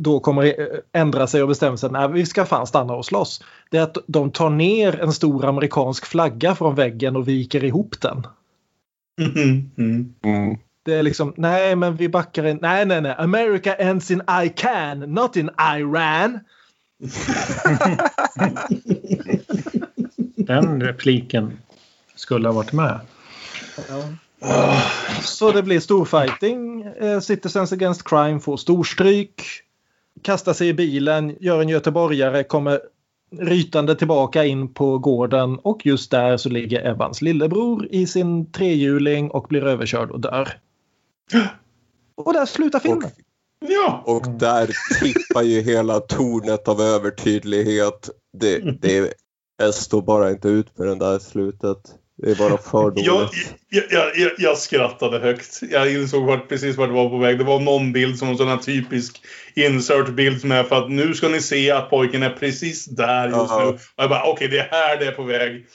då 0.00 0.20
kommer 0.20 0.54
ändra 0.92 1.26
sig 1.26 1.42
och 1.42 1.48
bestämmer 1.48 1.76
sig 1.76 1.90
att 1.94 2.12
vi 2.12 2.26
ska 2.26 2.44
fan 2.44 2.66
stanna 2.66 2.94
och 2.94 3.04
slåss. 3.04 3.44
Det 3.70 3.78
är 3.78 3.82
att 3.82 3.98
de 4.06 4.30
tar 4.30 4.50
ner 4.50 5.00
en 5.00 5.12
stor 5.12 5.44
amerikansk 5.44 6.06
flagga 6.06 6.54
från 6.54 6.74
väggen 6.74 7.16
och 7.16 7.28
viker 7.28 7.64
ihop 7.64 8.00
den. 8.00 8.26
Mm. 9.20 9.70
Mm. 10.22 10.58
Det 10.82 10.94
är 10.94 11.02
liksom, 11.02 11.34
nej 11.36 11.76
men 11.76 11.96
vi 11.96 12.08
backar 12.08 12.46
in, 12.46 12.58
nej 12.62 12.86
nej 12.86 13.00
nej, 13.00 13.14
America 13.18 13.74
ends 13.74 14.10
in 14.10 14.22
I 14.44 14.48
can, 14.48 14.98
not 14.98 15.36
in 15.36 15.50
Iran. 15.58 16.40
Den 20.36 20.82
repliken 20.82 21.52
skulle 22.26 22.48
ha 22.48 22.52
varit 22.52 22.72
med. 22.72 23.00
Så 25.22 25.52
det 25.52 25.62
blir 25.62 25.80
storfighting. 25.80 26.82
Eh, 26.82 27.20
Citizens 27.20 27.72
Against 27.72 28.08
Crime 28.08 28.40
får 28.40 28.56
storstryk. 28.56 29.42
Kastar 30.22 30.52
sig 30.52 30.68
i 30.68 30.74
bilen, 30.74 31.36
gör 31.40 31.60
en 31.60 31.68
göteborgare, 31.68 32.44
kommer 32.44 32.80
rytande 33.38 33.96
tillbaka 33.96 34.44
in 34.44 34.74
på 34.74 34.98
gården 34.98 35.58
och 35.58 35.86
just 35.86 36.10
där 36.10 36.36
så 36.36 36.48
ligger 36.48 36.80
Evans 36.80 37.22
lillebror 37.22 37.86
i 37.90 38.06
sin 38.06 38.52
trehjuling 38.52 39.30
och 39.30 39.46
blir 39.48 39.64
överkörd 39.64 40.10
och 40.10 40.20
dör. 40.20 40.48
Och 42.14 42.32
där 42.32 42.46
slutar 42.46 42.80
filmen. 42.80 43.10
Ja. 43.68 44.02
Och 44.06 44.28
där 44.30 44.70
tippar 45.00 45.42
ju 45.42 45.60
hela 45.60 46.00
tornet 46.00 46.68
av 46.68 46.80
övertydlighet. 46.80 48.10
Det, 48.32 48.80
det, 48.80 49.14
jag 49.58 49.74
står 49.74 50.02
bara 50.02 50.30
inte 50.30 50.48
ut 50.48 50.78
med 50.78 50.88
det 50.88 50.94
där 50.94 51.18
slutet. 51.18 51.78
Det 52.22 52.30
är 52.30 52.34
bara 52.34 52.58
för 52.58 52.90
dåligt. 52.90 53.54
Jag, 53.68 53.84
jag, 53.90 54.16
jag, 54.16 54.30
jag, 54.38 54.58
skrattade 54.58 55.18
högt. 55.18 55.60
Jag 55.70 55.92
insåg 55.92 56.24
vart, 56.24 56.48
precis 56.48 56.76
vart 56.76 56.88
det 56.88 56.94
var 56.94 57.08
på 57.08 57.18
väg. 57.18 57.38
Det 57.38 57.44
var 57.44 57.60
någon 57.60 57.92
bild 57.92 58.18
som 58.18 58.28
en 58.28 58.36
sån 58.36 58.48
här 58.48 58.56
typisk 58.56 59.22
insert-bild 59.54 60.44
med 60.44 60.66
för 60.66 60.76
att 60.76 60.90
nu 60.90 61.14
ska 61.14 61.28
ni 61.28 61.40
se 61.40 61.70
att 61.70 61.90
pojken 61.90 62.22
är 62.22 62.30
precis 62.30 62.84
där 62.84 63.26
just 63.28 63.36
Ja. 63.38 63.60
nu. 63.64 63.66
Och 63.70 63.80
jag 63.96 64.10
bara, 64.10 64.24
okej 64.24 64.48
det 64.48 64.58
är 64.58 64.68
här 64.70 64.96
det 64.98 65.06
är 65.06 65.12
på 65.12 65.22
väg. 65.22 65.66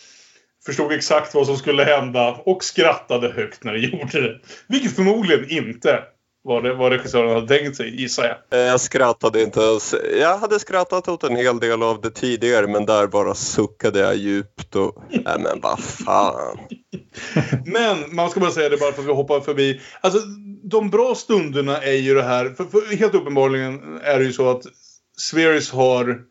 Förstod 0.65 0.91
exakt 0.91 1.33
vad 1.33 1.45
som 1.45 1.57
skulle 1.57 1.83
hända 1.83 2.31
och 2.31 2.63
skrattade 2.63 3.31
högt 3.31 3.63
när 3.63 3.73
det 3.73 3.79
gjorde 3.79 4.21
det. 4.21 4.39
Vilket 4.67 4.95
förmodligen 4.95 5.49
inte 5.49 5.99
var 6.43 6.61
det 6.61 6.73
vad 6.73 6.91
regissören 6.91 7.29
hade 7.29 7.57
tänkt 7.57 7.75
sig, 7.75 8.01
gissar 8.01 8.23
jag. 8.23 8.59
Eh, 8.59 8.65
Jag 8.67 8.81
skrattade 8.81 9.43
inte 9.43 9.59
ens. 9.59 9.95
Jag 10.19 10.37
hade 10.37 10.59
skrattat 10.59 11.07
åt 11.07 11.23
en 11.23 11.35
hel 11.35 11.59
del 11.59 11.83
av 11.83 12.01
det 12.01 12.09
tidigare 12.09 12.67
men 12.67 12.85
där 12.85 13.07
bara 13.07 13.35
suckade 13.35 13.99
jag 13.99 14.15
djupt 14.15 14.75
och... 14.75 15.03
Nej 15.09 15.39
men 15.39 15.61
vad 15.61 15.79
fan. 15.79 16.57
Men 17.65 18.15
man 18.15 18.29
ska 18.29 18.39
bara 18.39 18.51
säga 18.51 18.69
det 18.69 18.77
bara 18.77 18.91
för 18.91 19.01
att 19.01 19.07
vi 19.07 19.13
hoppar 19.13 19.39
förbi. 19.39 19.81
Alltså 20.01 20.19
de 20.63 20.89
bra 20.89 21.15
stunderna 21.15 21.77
är 21.77 21.91
ju 21.97 22.13
det 22.13 22.23
här. 22.23 22.49
För, 22.49 22.63
för 22.63 22.95
helt 22.95 23.15
uppenbarligen 23.15 23.99
är 24.03 24.19
det 24.19 24.25
ju 24.25 24.33
så 24.33 24.49
att 24.49 24.63
Sverris 25.17 25.71
har 25.71 26.21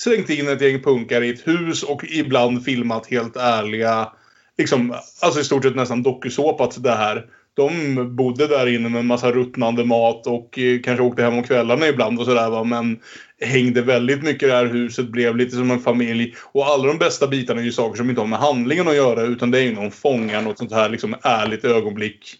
slängt 0.00 0.30
in 0.30 0.48
ett 0.48 0.60
gäng 0.60 0.82
punkare 0.82 1.26
i 1.26 1.30
ett 1.30 1.46
hus 1.46 1.82
och 1.82 2.04
ibland 2.04 2.64
filmat 2.64 3.06
helt 3.06 3.36
ärliga, 3.36 4.12
liksom, 4.58 4.94
alltså 5.20 5.40
i 5.40 5.44
stort 5.44 5.62
sett 5.62 5.76
nästan 5.76 6.02
dokusåpat 6.02 6.82
det 6.82 6.94
här. 6.94 7.26
De 7.56 8.16
bodde 8.16 8.46
där 8.46 8.66
inne 8.66 8.88
med 8.88 9.00
en 9.00 9.06
massa 9.06 9.32
ruttnande 9.32 9.84
mat 9.84 10.26
och 10.26 10.58
eh, 10.58 10.80
kanske 10.80 11.04
åkte 11.04 11.22
hem 11.22 11.34
om 11.34 11.42
kvällarna 11.42 11.88
ibland 11.88 12.18
och 12.18 12.24
sådär 12.24 12.50
va. 12.50 12.64
Men 12.64 12.98
hängde 13.40 13.82
väldigt 13.82 14.22
mycket 14.22 14.42
i 14.42 14.46
det 14.46 14.56
här 14.56 14.66
huset, 14.66 15.08
blev 15.08 15.36
lite 15.36 15.56
som 15.56 15.70
en 15.70 15.80
familj. 15.80 16.34
Och 16.52 16.66
alla 16.66 16.86
de 16.88 16.98
bästa 16.98 17.26
bitarna 17.26 17.60
är 17.60 17.64
ju 17.64 17.72
saker 17.72 17.96
som 17.96 18.10
inte 18.10 18.20
har 18.20 18.28
med 18.28 18.38
handlingen 18.38 18.88
att 18.88 18.96
göra 18.96 19.22
utan 19.22 19.50
det 19.50 19.58
är 19.58 19.62
ju 19.62 19.74
någon 19.74 19.90
fångar 19.90 20.42
något 20.42 20.58
sånt 20.58 20.72
här 20.72 20.88
liksom 20.88 21.14
ärligt 21.22 21.64
ögonblick 21.64 22.36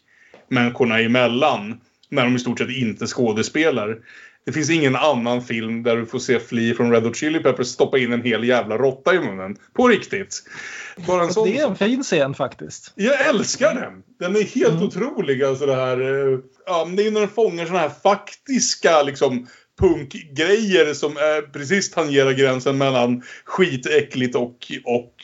människorna 0.49 1.01
emellan. 1.01 1.81
När 2.09 2.25
de 2.25 2.37
i 2.37 2.39
stort 2.39 2.59
sett 2.59 2.71
inte 2.71 3.07
skådespelar. 3.07 3.99
Det 4.47 4.53
finns 4.53 4.71
ingen 4.71 4.97
annan 4.97 5.43
film 5.43 5.83
där 5.83 5.97
du 5.97 6.07
får 6.07 6.19
se 6.19 6.41
Flea 6.41 6.75
från 6.75 6.93
Red 6.93 7.03
Hot 7.03 7.17
Chili 7.17 7.39
Peppers 7.39 7.67
stoppa 7.67 7.99
in 7.99 8.13
en 8.13 8.23
hel 8.23 8.45
jävla 8.45 8.79
råtta 8.79 9.15
i 9.15 9.19
munnen. 9.19 9.57
På 9.73 9.89
riktigt. 9.89 10.43
Bara 11.07 11.23
en 11.23 11.33
sån 11.33 11.49
Det 11.49 11.59
är 11.59 11.67
en 11.69 11.77
fin 11.77 12.03
scen 12.03 12.35
faktiskt. 12.35 12.93
jag 12.95 13.27
älskar 13.29 13.75
den! 13.75 14.03
Den 14.19 14.37
är 14.37 14.43
helt 14.43 14.83
otrolig. 14.83 15.43
Alltså 15.43 15.67
det 15.67 15.75
här... 15.75 16.01
eh, 16.33 16.39
Ja, 16.67 16.89
det 16.97 17.07
är 17.07 17.11
när 17.11 17.21
den 17.21 17.29
fångar 17.29 17.67
såna 17.67 17.79
här 17.79 17.93
faktiska 18.03 19.03
liksom 19.03 19.47
punkgrejer 19.81 20.95
som 20.95 21.17
är 21.17 21.43
precis 21.43 21.91
tangerar 21.91 22.33
gränsen 22.33 22.79
mellan 22.79 23.23
skitäckligt 23.45 24.37
och, 24.37 24.73
och 24.85 25.15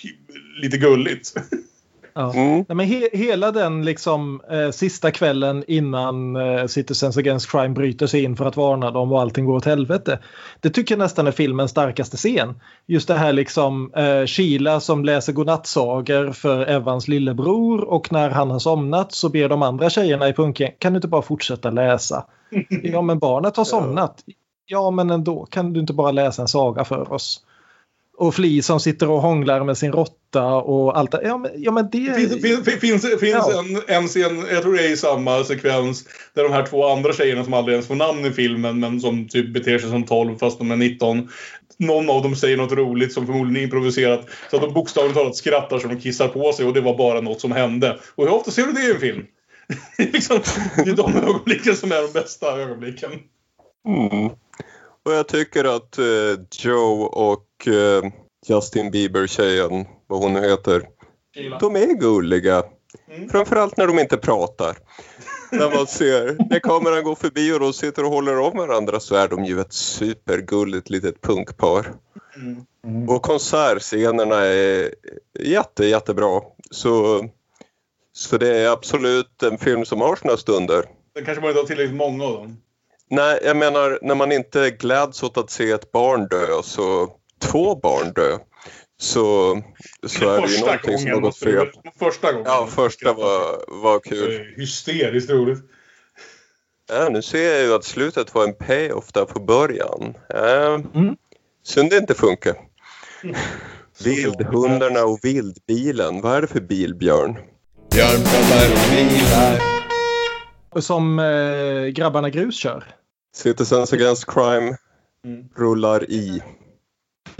lite 0.62 0.76
gulligt. 0.76 1.34
Ja. 2.14 2.32
Nej, 2.34 2.64
men 2.68 2.86
he 2.86 3.08
hela 3.12 3.50
den 3.50 3.84
liksom 3.84 4.40
eh, 4.50 4.70
sista 4.70 5.10
kvällen 5.10 5.64
innan 5.66 6.36
eh, 6.36 6.66
Citizens 6.66 7.16
Against 7.16 7.50
Crime 7.50 7.74
bryter 7.74 8.06
sig 8.06 8.24
in 8.24 8.36
för 8.36 8.46
att 8.46 8.56
varna 8.56 8.90
dem 8.90 9.12
och 9.12 9.20
allting 9.20 9.44
går 9.44 9.56
åt 9.56 9.64
helvete. 9.64 10.18
Det 10.60 10.70
tycker 10.70 10.94
jag 10.94 10.98
nästan 10.98 11.26
är 11.26 11.30
filmens 11.30 11.70
starkaste 11.70 12.16
scen. 12.16 12.60
Just 12.86 13.08
det 13.08 13.14
här 13.14 13.32
liksom 13.32 13.92
eh, 13.94 14.26
Sheila 14.26 14.80
som 14.80 15.04
läser 15.04 15.32
godnattsagor 15.32 16.32
för 16.32 16.66
Evans 16.66 17.08
lillebror 17.08 17.84
och 17.84 18.12
när 18.12 18.30
han 18.30 18.50
har 18.50 18.58
somnat 18.58 19.12
så 19.12 19.28
ber 19.28 19.48
de 19.48 19.62
andra 19.62 19.90
tjejerna 19.90 20.28
i 20.28 20.32
punken 20.32 20.70
kan 20.78 20.92
du 20.92 20.96
inte 20.96 21.08
bara 21.08 21.22
fortsätta 21.22 21.70
läsa? 21.70 22.24
Ja 22.82 23.02
men 23.02 23.18
barnet 23.18 23.56
har 23.56 23.64
somnat. 23.64 24.24
Ja 24.66 24.90
men 24.90 25.10
ändå 25.10 25.46
kan 25.46 25.72
du 25.72 25.80
inte 25.80 25.92
bara 25.92 26.10
läsa 26.10 26.42
en 26.42 26.48
saga 26.48 26.84
för 26.84 27.12
oss? 27.12 27.44
Och 28.20 28.34
Flea 28.34 28.62
som 28.62 28.80
sitter 28.80 29.10
och 29.10 29.22
hånglar 29.22 29.64
med 29.64 29.78
sin 29.78 29.92
råtta 29.92 30.46
och 30.46 30.98
allt 30.98 31.10
det. 31.10 31.20
Ja 31.24 31.38
men, 31.38 31.50
ja, 31.56 31.70
men 31.70 31.88
det... 31.92 32.14
Finns, 32.16 32.42
finns, 32.42 32.80
finns, 32.80 33.20
finns 33.20 33.22
Ja. 33.22 33.64
en, 33.88 33.96
en 33.96 34.08
scen, 34.08 34.46
jag 34.52 34.62
tror 34.62 34.74
det 34.74 34.86
är 34.86 34.92
i 34.92 34.96
samma 34.96 35.44
sekvens, 35.44 36.04
där 36.34 36.42
de 36.42 36.52
här 36.52 36.66
två 36.66 36.88
andra 36.88 37.12
tjejerna 37.12 37.44
som 37.44 37.54
aldrig 37.54 37.74
ens 37.74 37.86
får 37.86 37.94
namn 37.94 38.24
i 38.24 38.30
filmen 38.30 38.80
men 38.80 39.00
som 39.00 39.28
typ 39.28 39.54
beter 39.54 39.78
sig 39.78 39.90
som 39.90 40.04
12 40.04 40.38
fast 40.38 40.58
de 40.58 40.70
är 40.70 40.76
19. 40.76 41.28
Någon 41.78 42.10
av 42.10 42.22
dem 42.22 42.36
säger 42.36 42.56
något 42.56 42.72
roligt 42.72 43.12
som 43.12 43.26
förmodligen 43.26 43.56
är 43.56 43.64
improviserat. 43.64 44.26
Så 44.50 44.56
att 44.56 44.62
de 44.62 44.72
bokstavligt 44.72 45.16
talat 45.16 45.36
skrattar 45.36 45.78
så 45.78 45.88
de 45.88 46.00
kissar 46.00 46.28
på 46.28 46.52
sig 46.52 46.66
och 46.66 46.74
det 46.74 46.80
var 46.80 46.96
bara 46.98 47.20
något 47.20 47.40
som 47.40 47.52
hände. 47.52 47.98
Och 48.14 48.24
hur 48.24 48.32
ofta 48.32 48.50
ser 48.50 48.62
du 48.62 48.72
det 48.72 48.86
i 48.86 48.90
en 48.90 49.00
film? 49.00 49.26
Det 49.96 50.02
är 50.08 50.12
liksom, 50.12 50.40
det 50.76 50.90
är 50.90 50.96
de 50.96 51.16
ögonblicken 51.16 51.76
som 51.76 51.92
är 51.92 52.02
de 52.02 52.12
bästa 52.12 52.60
ögonblicken. 52.60 53.10
Mm. 53.88 54.30
Och 55.04 55.12
jag 55.12 55.28
tycker 55.28 55.76
att 55.76 55.98
eh, 55.98 56.04
Joe 56.64 57.02
och 57.04 57.46
Justin 58.46 58.90
Bieber-tjejen, 58.90 59.86
vad 60.06 60.22
hon 60.22 60.32
nu 60.32 60.40
heter, 60.40 60.88
de 61.60 61.76
är 61.76 61.94
gulliga. 61.94 62.62
Framförallt 63.30 63.76
när 63.76 63.86
de 63.86 63.98
inte 63.98 64.16
pratar. 64.16 64.76
när 65.52 65.76
man 65.76 65.86
ser, 65.86 66.36
när 66.50 66.58
kameran 66.58 67.04
går 67.04 67.14
förbi 67.14 67.52
och 67.52 67.60
de 67.60 67.72
sitter 67.72 68.04
och 68.04 68.10
håller 68.10 68.38
om 68.38 68.58
varandra 68.58 69.00
så 69.00 69.14
är 69.14 69.28
de 69.28 69.44
ju 69.44 69.60
ett 69.60 69.72
supergulligt 69.72 70.90
litet 70.90 71.20
punkpar. 71.20 71.94
Och 73.08 73.22
konsertscenerna 73.22 74.36
är 74.36 74.94
jätte, 75.38 75.84
jättebra. 75.84 76.40
Så, 76.70 77.24
så 78.12 78.38
det 78.38 78.56
är 78.56 78.68
absolut 78.68 79.42
en 79.42 79.58
film 79.58 79.84
som 79.84 80.00
har 80.00 80.16
sina 80.16 80.36
stunder. 80.36 80.84
Sen 81.16 81.24
kanske 81.24 81.40
man 81.40 81.50
inte 81.50 81.60
har 81.60 81.66
tillräckligt 81.66 81.96
många 81.96 82.24
av 82.24 82.32
dem. 82.32 82.56
Nej, 83.10 83.40
jag 83.44 83.56
menar 83.56 83.98
när 84.02 84.14
man 84.14 84.32
inte 84.32 84.70
gläds 84.70 85.22
åt 85.22 85.38
att 85.38 85.50
se 85.50 85.70
ett 85.70 85.92
barn 85.92 86.28
dö, 86.28 86.62
så 86.62 87.08
två 87.40 87.74
barn 87.74 88.12
dö, 88.12 88.38
så, 89.00 89.62
så 90.06 90.30
är 90.30 90.40
det 90.40 90.48
ju 90.48 90.60
någonting 90.60 90.98
som 90.98 91.10
har 91.10 91.20
gått 91.20 91.38
fel. 91.38 91.66
Första 91.98 92.32
gången. 92.32 92.46
Ja, 92.46 92.68
första 92.70 93.12
var, 93.12 93.64
var 93.82 94.00
kul. 94.00 94.54
Hysteriskt 94.56 95.30
roligt. 95.30 95.58
Ja, 96.88 97.08
nu 97.08 97.22
ser 97.22 97.52
jag 97.52 97.62
ju 97.62 97.74
att 97.74 97.84
slutet 97.84 98.34
var 98.34 98.44
en 98.44 98.54
payoff 98.54 99.12
där 99.12 99.24
på 99.24 99.40
början. 99.40 100.14
Ja, 100.28 100.80
Synd 101.62 101.90
det 101.90 101.96
inte 101.96 102.14
funkar. 102.14 102.56
Vildhundarna 104.04 105.04
och 105.04 105.18
vildbilen, 105.22 106.20
vad 106.20 106.36
är 106.36 106.40
det 106.40 106.46
för 106.46 106.60
bil 106.60 106.94
Björn? 106.94 107.36
Björn 107.90 108.20
pratar 108.24 108.90
bilar. 108.90 109.60
Som 110.80 111.18
eh, 111.18 111.86
grabbarna 111.86 112.30
grus 112.30 112.56
kör. 112.56 112.84
Citizens 113.34 113.92
Against 113.92 114.26
Crime 114.26 114.76
rullar 115.56 116.10
i. 116.10 116.42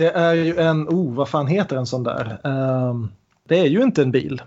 Det 0.01 0.11
är 0.11 0.35
ju 0.35 0.57
en, 0.57 0.89
oh 0.89 1.15
vad 1.15 1.29
fan 1.29 1.47
heter 1.47 1.77
en 1.77 1.87
sån 1.87 2.03
där? 2.03 2.39
Ehm, 2.45 3.09
det 3.49 3.59
är 3.59 3.67
ju 3.67 3.83
inte 3.83 4.03
en 4.03 4.11
bil. 4.11 4.43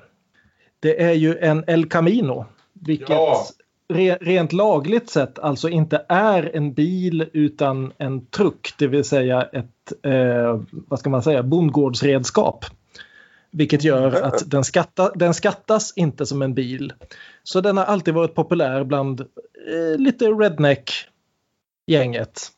Det 0.79 1.03
är 1.03 1.13
ju 1.13 1.37
en 1.37 1.63
El 1.67 1.89
Camino. 1.89 2.45
Vilket 2.73 3.09
Ja. 3.09 3.45
re, 3.89 4.17
rent 4.21 4.53
lagligt 4.53 5.09
sett 5.09 5.39
alltså 5.39 5.69
inte 5.69 6.05
är 6.09 6.55
en 6.55 6.73
bil 6.73 7.29
utan 7.33 7.91
en 7.97 8.25
truck. 8.25 8.73
Det 8.77 8.87
vill 8.87 9.03
säga 9.03 9.41
ett, 9.41 9.93
eh, 10.05 10.61
vad 10.71 10.99
ska 10.99 11.09
man 11.09 11.23
säga, 11.23 11.43
bondgårdsredskap. 11.43 12.65
Vilket 13.51 13.83
gör 13.83 14.21
att 14.21 14.51
den, 14.51 14.63
skatta, 14.63 15.11
den 15.15 15.33
skattas 15.33 15.93
inte 15.95 16.25
som 16.25 16.41
en 16.41 16.53
bil. 16.53 16.93
Så 17.43 17.61
den 17.61 17.77
har 17.77 17.85
alltid 17.85 18.13
varit 18.13 18.35
populär 18.35 18.83
bland 18.83 19.21
eh, 19.21 19.27
lite 19.97 20.25
redneck-gänget. 20.25 22.49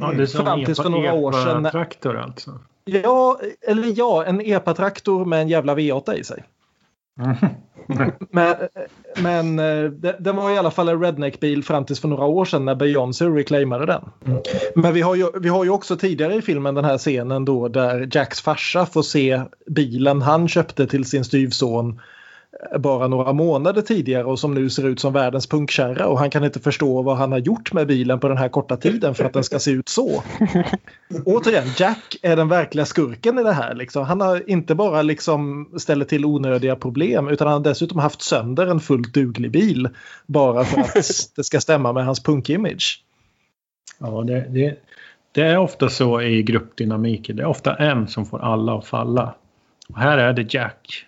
Ja, 0.00 0.12
det 0.12 0.22
är 0.22 0.26
som 0.26 0.44
Fram 0.44 0.64
tills 0.64 0.82
för 0.82 0.88
några 0.88 1.12
år 1.12 1.32
sedan. 1.32 1.62
när- 1.62 1.70
traktor 1.70 2.16
alltså. 2.16 2.58
Ja, 2.84 3.40
eller 3.68 3.92
ja, 3.96 4.24
en 4.24 4.40
EPA-traktor 4.40 5.24
med 5.24 5.40
en 5.42 5.48
jävla 5.48 5.74
V8 5.74 6.14
i 6.14 6.24
sig. 6.24 6.44
Men, 8.30 8.54
men 9.22 9.58
eh, 9.58 9.90
det- 9.90 10.16
den 10.20 10.36
var 10.36 10.50
i 10.50 10.58
alla 10.58 10.70
fall 10.70 10.88
en 10.88 11.00
redneck-bil 11.02 11.64
fram 11.64 11.84
tills 11.84 12.00
för 12.00 12.08
några 12.08 12.24
år 12.24 12.44
sedan 12.44 12.64
när 12.64 12.74
Beyoncé 12.74 13.24
reclaimade 13.26 13.86
den. 13.86 14.02
Men 14.74 14.94
vi 14.94 15.00
har, 15.00 15.14
ju, 15.14 15.26
vi 15.40 15.48
har 15.48 15.64
ju 15.64 15.70
också 15.70 15.96
tidigare 15.96 16.34
i 16.34 16.42
filmen 16.42 16.74
den 16.74 16.84
här 16.84 16.98
scenen 16.98 17.44
då 17.44 17.68
där 17.68 18.08
Jacks 18.12 18.40
farsa 18.40 18.86
får 18.86 19.02
se 19.02 19.42
bilen 19.66 20.22
han 20.22 20.48
köpte 20.48 20.86
till 20.86 21.04
sin 21.04 21.24
styvson 21.24 21.88
eh, 21.90 21.96
bara 22.78 23.08
några 23.08 23.32
månader 23.32 23.82
tidigare 23.82 24.24
och 24.24 24.38
som 24.38 24.54
nu 24.54 24.70
ser 24.70 24.86
ut 24.86 25.00
som 25.00 25.12
världens 25.12 25.46
punkkärra 25.46 26.06
och 26.06 26.18
han 26.18 26.30
kan 26.30 26.44
inte 26.44 26.60
förstå 26.60 27.02
vad 27.02 27.16
han 27.16 27.32
har 27.32 27.38
gjort 27.38 27.72
med 27.72 27.86
bilen 27.86 28.20
på 28.20 28.28
den 28.28 28.36
här 28.36 28.48
korta 28.48 28.76
tiden 28.76 29.14
för 29.14 29.24
att 29.24 29.32
den 29.32 29.44
ska 29.44 29.58
se 29.58 29.70
ut 29.70 29.88
så. 29.88 30.22
Återigen, 31.24 31.66
Jack 31.78 32.16
är 32.22 32.36
den 32.36 32.48
verkliga 32.48 32.84
skurken 32.84 33.38
i 33.38 33.42
det 33.42 33.52
här. 33.52 33.74
Liksom. 33.74 34.04
Han 34.04 34.20
har 34.20 34.50
inte 34.50 34.74
bara 34.74 35.02
liksom 35.02 35.70
ställt 35.78 36.08
till 36.08 36.24
onödiga 36.24 36.76
problem 36.76 37.28
utan 37.28 37.46
han 37.46 37.56
har 37.56 37.64
dessutom 37.64 37.98
haft 37.98 38.22
sönder 38.22 38.66
en 38.66 38.80
fullt 38.80 39.14
duglig 39.14 39.50
bil 39.50 39.88
bara 40.26 40.64
för 40.64 40.80
att 40.80 40.94
det 41.36 41.44
ska 41.44 41.60
stämma 41.60 41.92
med 41.92 42.04
hans 42.04 42.22
punkimage. 42.22 43.04
Ja, 43.98 44.22
det, 44.26 44.46
det, 44.48 44.76
det 45.32 45.42
är 45.42 45.58
ofta 45.58 45.88
så 45.88 46.20
i 46.20 46.42
gruppdynamiker. 46.42 47.34
Det 47.34 47.42
är 47.42 47.46
ofta 47.46 47.74
en 47.74 48.08
som 48.08 48.26
får 48.26 48.44
alla 48.44 48.78
att 48.78 48.86
falla. 48.86 49.34
Och 49.88 49.98
här 49.98 50.18
är 50.18 50.32
det 50.32 50.54
Jack. 50.54 51.06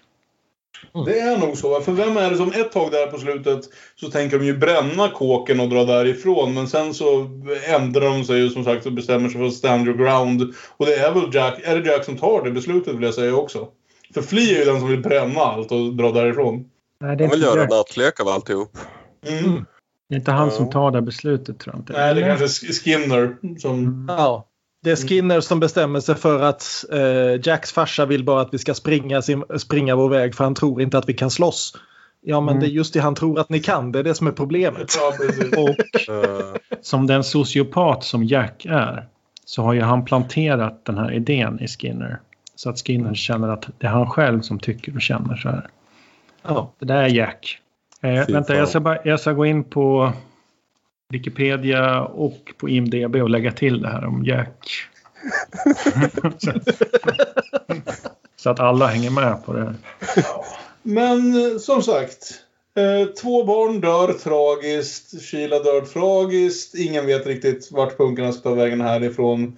Det 1.07 1.19
är 1.21 1.39
nog 1.39 1.57
så. 1.57 1.81
För 1.81 1.93
vem 1.93 2.17
är 2.17 2.31
det 2.31 2.37
som 2.37 2.53
ett 2.53 2.73
tag 2.73 2.91
där 2.91 3.07
på 3.07 3.19
slutet 3.19 3.61
så 4.01 4.11
tänker 4.11 4.39
de 4.39 4.45
ju 4.45 4.57
bränna 4.59 5.09
kåken 5.09 5.61
och 5.61 5.69
dra 5.69 5.85
därifrån. 5.85 6.55
Men 6.55 6.69
sen 6.69 6.95
så 6.95 7.27
ändrar 7.69 8.01
de 8.01 8.25
sig 8.25 8.37
ju 8.39 8.49
som 8.51 8.65
sagt 8.65 8.87
och 8.87 8.93
bestämmer 8.93 9.29
sig 9.29 9.39
för 9.41 9.47
att 9.47 9.55
stand 9.55 9.87
your 9.89 9.99
ground. 9.99 10.55
Och 10.77 10.87
det 10.87 10.95
är 10.95 11.13
väl 11.15 11.35
Jack, 11.35 11.61
är 11.65 11.81
det 11.81 11.91
Jack 11.91 12.05
som 12.05 12.17
tar 12.19 12.45
det 12.45 12.51
beslutet 12.51 12.95
vill 12.95 13.03
jag 13.03 13.15
säga 13.15 13.35
också. 13.37 13.69
För 14.15 14.23
Flea 14.23 14.55
är 14.55 14.59
ju 14.59 14.65
den 14.65 14.81
som 14.81 14.89
vill 14.89 15.03
bränna 15.03 15.41
allt 15.41 15.73
och 15.73 15.95
dra 15.97 16.13
därifrån. 16.13 16.65
Nej, 17.01 17.17
det 17.17 17.25
är 17.25 17.29
Han 17.29 17.37
vill 17.39 17.43
göra 17.47 17.61
Jack. 17.61 17.71
nattlek 17.71 18.21
av 18.21 18.29
alltihop. 18.29 18.79
Mm. 19.29 19.65
Det 20.09 20.15
är 20.15 20.19
inte 20.19 20.31
han 20.33 20.51
som 20.51 20.71
tar 20.71 20.91
det 20.91 21.03
beslutet 21.03 21.61
tror 21.61 21.75
jag 21.75 21.81
inte. 21.81 21.93
Nej, 21.93 22.15
det 22.15 22.21
är 22.21 22.25
Eller? 22.25 22.37
kanske 22.37 22.67
Sk- 22.67 22.73
Skinner 22.85 23.37
som... 23.59 24.07
Ja. 24.09 24.49
Det 24.83 24.91
är 24.91 24.97
Skinner 24.97 25.41
som 25.41 25.61
bestämmer 25.61 26.01
sig 26.01 26.15
för 26.15 26.43
att 26.43 26.85
eh, 26.93 27.41
Jacks 27.49 27.73
farsa 27.73 28.07
vill 28.07 28.25
bara 28.25 28.41
att 28.41 28.55
vi 28.55 28.59
ska 28.59 28.75
springa, 28.75 29.23
sin, 29.23 29.45
springa 29.59 29.97
vår 29.97 30.09
väg 30.09 30.35
för 30.35 30.45
han 30.45 30.55
tror 30.55 30.83
inte 30.83 30.99
att 30.99 31.09
vi 31.09 31.15
kan 31.15 31.31
slåss. 31.31 31.77
Ja 32.21 32.41
men 32.41 32.49
Mm. 32.53 32.61
det 32.61 32.67
är 32.67 32.71
just 32.71 32.95
det 32.95 33.01
han 33.01 33.15
tror 33.15 33.39
att 33.39 33.49
ni 33.49 33.61
kan, 33.61 33.93
det 33.93 33.99
är 33.99 34.03
det 34.03 34.15
som 34.15 34.27
är 34.27 34.33
problemet. 34.33 34.95
Ja. 34.99 35.13
Och 35.63 35.77
Eh, 36.15 36.55
som 36.83 37.07
den 37.07 37.25
sociopat 37.25 38.05
som 38.05 38.25
Jack 38.25 38.67
är 38.69 39.07
så 39.45 39.63
har 39.63 39.73
ju 39.73 39.81
han 39.81 40.05
planterat 40.05 40.85
den 40.85 40.99
här 40.99 41.13
idén 41.13 41.61
i 41.61 41.69
Skinner. 41.69 42.21
Så 42.55 42.71
att 42.71 42.79
Skinner 42.87 43.15
känner 43.15 43.49
att 43.49 43.69
det 43.79 43.87
är 43.87 43.91
han 43.91 44.11
själv 44.11 44.41
som 44.41 44.59
tycker 44.59 44.95
och 44.95 45.03
känner 45.03 45.37
så 45.37 45.49
här. 45.49 45.69
Ja. 46.43 46.73
Det 46.79 46.85
där 46.87 47.03
är 47.03 47.09
Jack. 47.09 47.59
Eh, 48.03 48.27
vänta, 48.29 48.57
jag 48.57 48.69
ska, 48.69 48.81
bara, 48.81 48.99
jag 49.05 49.21
ska 49.21 49.33
gå 49.33 49.47
in 49.47 49.65
på 49.65 50.13
Wikipedia 51.13 52.01
och 52.01 52.53
på 52.57 52.69
IMDB 52.69 53.17
och 53.17 53.31
lägga 53.31 53.53
till 53.53 53.83
det 53.83 53.89
här 53.89 54.05
om 54.05 54.25
Jack. 54.25 54.71
så 58.37 58.51
att 58.51 58.61
alla 58.61 58.87
hänger 58.87 59.11
med 59.11 59.45
på 59.45 59.53
det 59.53 59.61
här. 59.61 59.75
Men 60.83 61.61
som 61.61 61.83
sagt. 61.83 62.35
Eh, 62.77 63.09
två 63.09 63.45
barn 63.45 63.81
dör 63.81 64.13
tragiskt. 64.13 65.23
Sheila 65.31 65.59
dör 65.59 65.81
tragiskt. 65.81 66.75
Ingen 66.75 67.07
vet 67.07 67.27
riktigt 67.27 67.69
vart 67.73 67.97
punkarna 67.97 68.33
ska 68.33 68.43
ta 68.43 68.55
vägen 68.55 68.81
härifrån. 68.81 69.57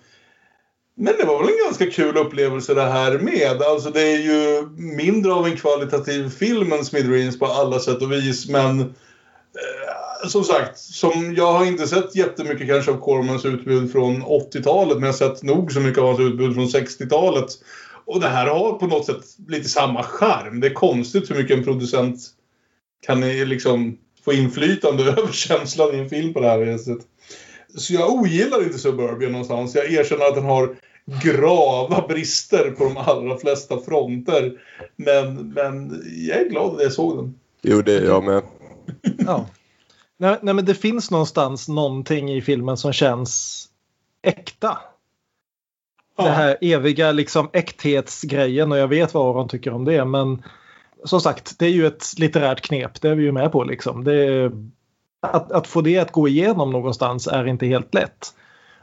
Men 0.97 1.15
det 1.19 1.25
var 1.25 1.39
väl 1.39 1.49
en 1.49 1.65
ganska 1.65 1.91
kul 1.91 2.17
upplevelse 2.17 2.75
det 2.75 2.83
här 2.83 3.19
med. 3.19 3.63
Alltså 3.63 3.91
det 3.91 4.01
är 4.01 4.19
ju 4.19 4.69
mindre 4.77 5.33
av 5.33 5.47
en 5.47 5.57
kvalitativ 5.57 6.31
film 6.31 6.73
än 6.73 6.85
Smithereens 6.85 7.39
på 7.39 7.47
alla 7.47 7.79
sätt 7.79 8.03
och 8.03 8.13
vis. 8.13 8.49
Men 8.49 8.81
eh, 8.81 8.87
som 10.29 10.45
sagt, 10.45 10.79
som 10.79 11.35
jag 11.37 11.53
har 11.53 11.67
inte 11.67 11.87
sett 11.87 12.17
jättemycket 12.17 12.67
kanske 12.67 12.91
av 12.91 13.01
Cormans 13.01 13.45
utbud 13.45 13.93
från 13.93 14.23
80-talet. 14.23 14.95
Men 14.95 15.03
jag 15.03 15.13
har 15.13 15.19
sett 15.19 15.43
nog 15.43 15.73
så 15.73 15.81
mycket 15.81 15.99
av 15.99 16.07
hans 16.07 16.21
utbud 16.21 16.55
från 16.55 16.67
60-talet. 16.67 17.47
Och 18.05 18.21
det 18.21 18.29
här 18.29 18.47
har 18.47 18.73
på 18.73 18.87
något 18.87 19.07
sätt 19.07 19.25
lite 19.49 19.69
samma 19.69 20.03
charm. 20.03 20.61
Det 20.61 20.67
är 20.67 20.75
konstigt 20.75 21.31
hur 21.31 21.37
mycket 21.37 21.59
en 21.59 21.65
producent 21.65 22.19
kan 23.07 23.21
liksom 23.21 23.99
få 24.25 24.33
inflytande 24.33 25.05
över 25.19 25.33
känslan 25.33 25.95
i 25.95 25.99
en 25.99 26.09
film 26.09 26.35
på 26.35 26.41
det 26.41 26.49
här 26.49 26.59
viset. 26.59 26.99
Så 27.77 27.95
jag 27.95 28.11
ogillar 28.11 28.63
inte 28.63 28.79
Suburbia 28.79 29.29
någonstans. 29.29 29.75
Jag 29.75 29.93
erkänner 29.93 30.25
att 30.25 30.35
den 30.35 30.45
har 30.45 30.77
grava 31.23 32.07
brister 32.09 32.71
på 32.71 32.85
de 32.85 32.97
allra 32.97 33.39
flesta 33.39 33.79
fronter. 33.81 34.53
Men, 34.97 35.49
men 35.49 36.03
jag 36.29 36.41
är 36.41 36.49
glad 36.49 36.77
att 36.77 36.83
jag 36.83 36.93
såg 36.93 37.17
den. 37.17 37.35
jo, 37.63 37.83
det 37.83 37.97
är 37.97 38.05
jag 38.05 38.25
med. 38.25 38.43
Ja. 39.19 39.47
Nej, 40.25 40.39
nej 40.43 40.55
men 40.55 40.65
det 40.65 40.75
finns 40.75 41.11
någonstans 41.11 41.69
någonting 41.69 42.33
i 42.33 42.43
filmen 42.43 42.77
som 42.77 42.93
känns 42.93 43.65
äkta. 44.23 44.79
Det 46.17 46.31
här 46.31 46.57
eviga 46.61 47.13
liksom 47.13 47.51
äkthetsgrejen 47.53 48.73
och 48.73 48.79
jag 48.79 48.89
vet 48.89 49.15
vad 49.15 49.37
Aron 49.37 49.49
tycker 49.49 49.73
om 49.73 49.85
det 49.85 50.05
men 50.05 50.43
som 51.05 51.21
sagt 51.21 51.59
det 51.59 51.67
är 51.67 51.71
ju 51.71 51.87
ett 51.87 52.05
litterärt 52.19 52.61
knep, 52.61 53.01
det 53.01 53.09
är 53.09 53.15
vi 53.15 53.23
ju 53.23 53.33
med 53.33 53.53
på 53.53 53.65
liksom. 53.65 54.05
Det 54.05 54.53
att, 55.21 55.53
att 55.53 55.67
få 55.67 55.81
det 55.81 55.99
att 55.99 56.13
gå 56.13 56.29
igenom 56.29 56.71
någonstans 56.71 57.27
är 57.27 57.47
inte 57.47 57.67
helt 57.67 57.95
lätt. 57.95 58.35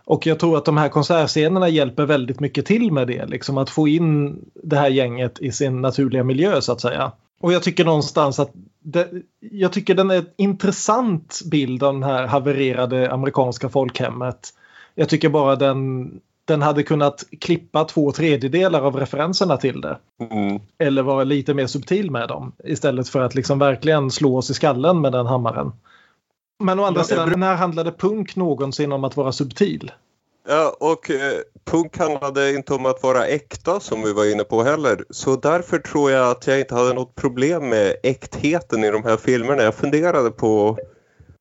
Och 0.05 0.27
jag 0.27 0.39
tror 0.39 0.57
att 0.57 0.65
de 0.65 0.77
här 0.77 0.89
konsertscenerna 0.89 1.69
hjälper 1.69 2.05
väldigt 2.05 2.39
mycket 2.39 2.65
till 2.65 2.91
med 2.91 3.07
det. 3.07 3.25
Liksom 3.25 3.57
att 3.57 3.69
få 3.69 3.87
in 3.87 4.39
det 4.63 4.75
här 4.77 4.89
gänget 4.89 5.39
i 5.39 5.51
sin 5.51 5.81
naturliga 5.81 6.23
miljö 6.23 6.61
så 6.61 6.71
att 6.71 6.81
säga. 6.81 7.11
Och 7.41 7.53
jag 7.53 7.63
tycker 7.63 7.85
någonstans 7.85 8.39
att 8.39 8.51
det, 8.83 9.09
jag 9.39 9.73
tycker 9.73 9.95
den 9.95 10.11
är 10.11 10.17
en 10.17 10.29
intressant 10.37 11.41
bild 11.51 11.83
av 11.83 11.99
det 11.99 12.05
här 12.05 12.27
havererade 12.27 13.11
amerikanska 13.11 13.69
folkhemmet. 13.69 14.53
Jag 14.95 15.09
tycker 15.09 15.29
bara 15.29 15.55
den, 15.55 16.11
den 16.45 16.61
hade 16.61 16.83
kunnat 16.83 17.23
klippa 17.41 17.85
två 17.85 18.11
tredjedelar 18.11 18.81
av 18.81 18.95
referenserna 18.95 19.57
till 19.57 19.81
det. 19.81 19.97
Mm. 20.31 20.61
Eller 20.77 21.01
vara 21.01 21.23
lite 21.23 21.53
mer 21.53 21.67
subtil 21.67 22.11
med 22.11 22.27
dem. 22.27 22.51
Istället 22.63 23.09
för 23.09 23.21
att 23.21 23.35
liksom 23.35 23.59
verkligen 23.59 24.11
slå 24.11 24.37
oss 24.37 24.49
i 24.49 24.53
skallen 24.53 25.01
med 25.01 25.11
den 25.11 25.25
hammaren. 25.25 25.71
Men 26.59 26.79
å 26.79 26.83
andra 26.83 27.03
sidan, 27.03 27.39
när 27.39 27.55
handlade 27.55 27.91
punk 27.91 28.35
någonsin 28.35 28.91
om 28.91 29.03
att 29.03 29.17
vara 29.17 29.31
subtil? 29.31 29.91
Ja, 30.47 30.75
och 30.79 31.09
eh, 31.09 31.39
punk 31.65 31.97
handlade 31.97 32.55
inte 32.55 32.73
om 32.73 32.85
att 32.85 33.03
vara 33.03 33.27
äkta 33.27 33.79
som 33.79 34.03
vi 34.03 34.13
var 34.13 34.31
inne 34.31 34.43
på 34.43 34.63
heller. 34.63 35.05
Så 35.09 35.35
därför 35.35 35.79
tror 35.79 36.11
jag 36.11 36.31
att 36.31 36.47
jag 36.47 36.59
inte 36.59 36.75
hade 36.75 36.93
något 36.93 37.15
problem 37.15 37.69
med 37.69 37.95
äktheten 38.03 38.83
i 38.83 38.91
de 38.91 39.03
här 39.03 39.17
filmerna. 39.17 39.63
Jag 39.63 39.75
funderade 39.75 40.31
på, 40.31 40.77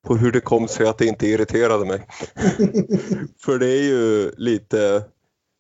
på 0.07 0.17
hur 0.17 0.33
det 0.33 0.41
kom 0.41 0.69
sig 0.69 0.87
att 0.87 0.99
det 0.99 1.07
inte 1.07 1.27
irriterade 1.27 1.85
mig. 1.85 2.07
För 3.45 3.59
det 3.59 3.69
är 3.69 3.83
ju 3.83 4.33
lite, 4.37 5.03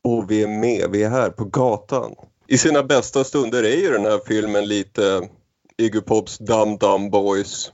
och 0.04 0.30
vi 0.30 0.42
är 0.42 0.48
med, 0.48 0.90
vi 0.90 1.02
är 1.02 1.10
här 1.10 1.30
på 1.30 1.44
gatan. 1.44 2.14
I 2.46 2.58
sina 2.58 2.82
bästa 2.82 3.24
stunder 3.24 3.62
är 3.62 3.76
ju 3.76 3.90
den 3.90 4.04
här 4.04 4.20
filmen 4.26 4.68
lite 4.68 5.28
Iggy 5.78 6.00
Pops 6.00 6.38
Dum 6.38 6.76
Dum 6.76 7.10
Boys. 7.10 7.72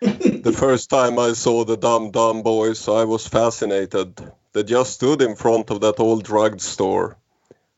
The 0.44 0.52
first 0.52 0.90
time 0.90 1.30
I 1.30 1.34
saw 1.34 1.64
the 1.64 1.76
Dum 1.76 2.10
Dum 2.12 2.42
Boys 2.42 2.88
I 2.88 3.04
was 3.04 3.28
fascinated. 3.28 4.20
They 4.54 4.62
just 4.62 4.92
stood 4.92 5.22
in 5.22 5.36
front 5.36 5.70
of 5.70 5.80
that 5.80 6.00
old 6.00 6.24
drug 6.24 6.60
store. 6.60 7.14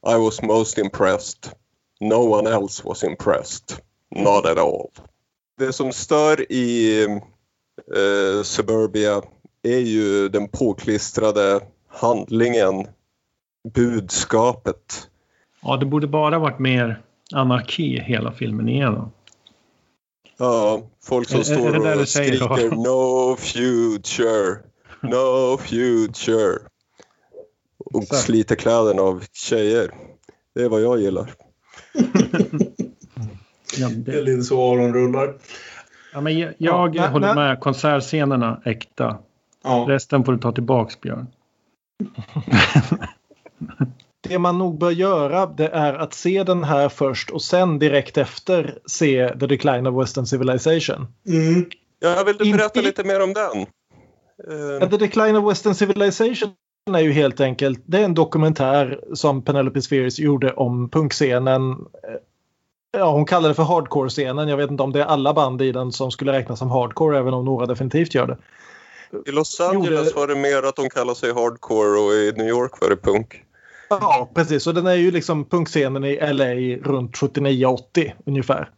I 0.06 0.16
was 0.16 0.42
most 0.42 0.78
impressed. 0.78 1.54
No 2.00 2.18
one 2.18 2.46
else 2.46 2.84
was 2.84 3.04
impressed. 3.04 3.80
Not 4.10 4.46
at 4.46 4.58
all. 4.58 4.90
Det 5.58 5.72
som 5.72 5.92
stör 5.92 6.52
i 6.52 7.02
eh, 7.96 8.42
Suburbia 8.42 9.22
är 9.62 9.78
ju 9.78 10.28
den 10.28 10.48
påklistrade 10.48 11.60
handlingen, 11.88 12.86
budskapet. 13.74 15.08
Ja, 15.62 15.76
det 15.76 15.86
borde 15.86 16.06
bara 16.06 16.38
varit 16.38 16.58
mer 16.58 17.02
anarki 17.34 18.00
hela 18.00 18.32
filmen 18.32 18.68
igenom. 18.68 19.12
Ja, 20.36 20.82
folk 21.04 21.28
som 21.28 21.40
Är- 21.40 21.44
står 21.44 22.00
och 22.00 22.08
skriker 22.08 22.76
No 22.76 23.36
future, 23.36 24.58
no 25.10 25.58
future. 25.58 26.58
Och 27.78 28.02
Exakt. 28.02 28.22
sliter 28.22 28.54
kläderna 28.56 29.02
av 29.02 29.24
tjejer. 29.32 29.94
Det 30.54 30.62
är 30.62 30.68
vad 30.68 30.82
jag 30.82 31.00
gillar. 31.00 31.34
Ja, 33.78 33.88
Det 33.88 34.12
är 34.18 34.22
lite 34.22 34.42
så 34.42 34.72
Aron 34.72 34.94
rullar. 34.94 35.34
ja, 36.12 36.20
men 36.20 36.38
jag 36.38 36.54
jag 36.58 36.96
Ja, 36.96 37.06
håller 37.06 37.34
nej, 37.34 37.48
med. 37.48 37.60
Konsertscenerna 37.60 38.62
äkta. 38.64 39.18
Ja. 39.64 39.84
Resten 39.88 40.24
får 40.24 40.32
du 40.32 40.38
ta 40.38 40.52
tillbaks 40.52 41.00
Björn. 41.00 41.26
det 44.28 44.38
man 44.38 44.58
nog 44.58 44.78
bör 44.78 44.90
göra 44.90 45.46
det 45.46 45.68
är 45.68 45.94
att 45.94 46.14
se 46.14 46.42
den 46.44 46.64
här 46.64 46.88
först 46.88 47.30
och 47.30 47.42
sen 47.42 47.78
direkt 47.78 48.18
efter 48.18 48.78
se 48.86 49.28
The 49.40 49.46
Decline 49.46 49.86
of 49.86 50.02
Western 50.02 50.26
Civilization. 50.26 51.06
Mm. 51.28 51.66
Ja, 51.98 52.22
vill 52.26 52.36
du 52.36 52.52
berätta 52.52 52.80
lite 52.80 53.04
mer 53.04 53.22
om 53.22 53.32
den? 53.32 53.66
Uh... 54.48 54.88
The 54.88 54.96
Decline 54.96 55.36
of 55.36 55.50
Western 55.50 55.74
Civilization 55.74 56.54
är 56.92 56.98
ju 56.98 57.12
helt 57.12 57.40
enkelt 57.40 57.82
det 57.86 57.98
är 57.98 58.04
en 58.04 58.14
dokumentär 58.14 59.00
som 59.14 59.42
Penelope 59.42 59.82
Spheres 59.82 60.18
gjorde 60.18 60.52
om 60.52 60.90
punkscenen. 60.90 61.76
Ja, 62.96 63.12
hon 63.12 63.24
kallar 63.24 63.48
det 63.48 63.54
för 63.54 63.62
hardcore-scenen. 63.62 64.48
Jag 64.48 64.56
vet 64.56 64.70
inte 64.70 64.82
om 64.82 64.92
det 64.92 65.00
är 65.00 65.04
alla 65.04 65.34
band 65.34 65.62
i 65.62 65.72
den 65.72 65.92
som 65.92 66.10
skulle 66.10 66.32
räknas 66.32 66.58
som 66.58 66.70
hardcore, 66.70 67.18
även 67.18 67.34
om 67.34 67.44
några 67.44 67.66
definitivt 67.66 68.14
gör 68.14 68.26
det. 68.26 68.38
I 69.26 69.32
Los 69.32 69.60
Angeles 69.60 70.06
gjorde... 70.06 70.20
var 70.20 70.26
det 70.26 70.34
mer 70.34 70.62
att 70.62 70.76
de 70.76 70.90
kallar 70.90 71.14
sig 71.14 71.32
hardcore 71.32 72.00
och 72.00 72.12
i 72.12 72.32
New 72.36 72.48
York 72.48 72.80
var 72.80 72.88
det 72.88 72.96
punk. 72.96 73.44
Ja, 73.88 74.30
precis. 74.34 74.66
Och 74.66 74.74
den 74.74 74.86
är 74.86 74.94
ju 74.94 75.10
liksom 75.10 75.44
punkscenen 75.44 76.04
i 76.04 76.32
LA 76.32 76.54
runt 76.90 77.16
79-80 77.16 78.12
ungefär. 78.26 78.70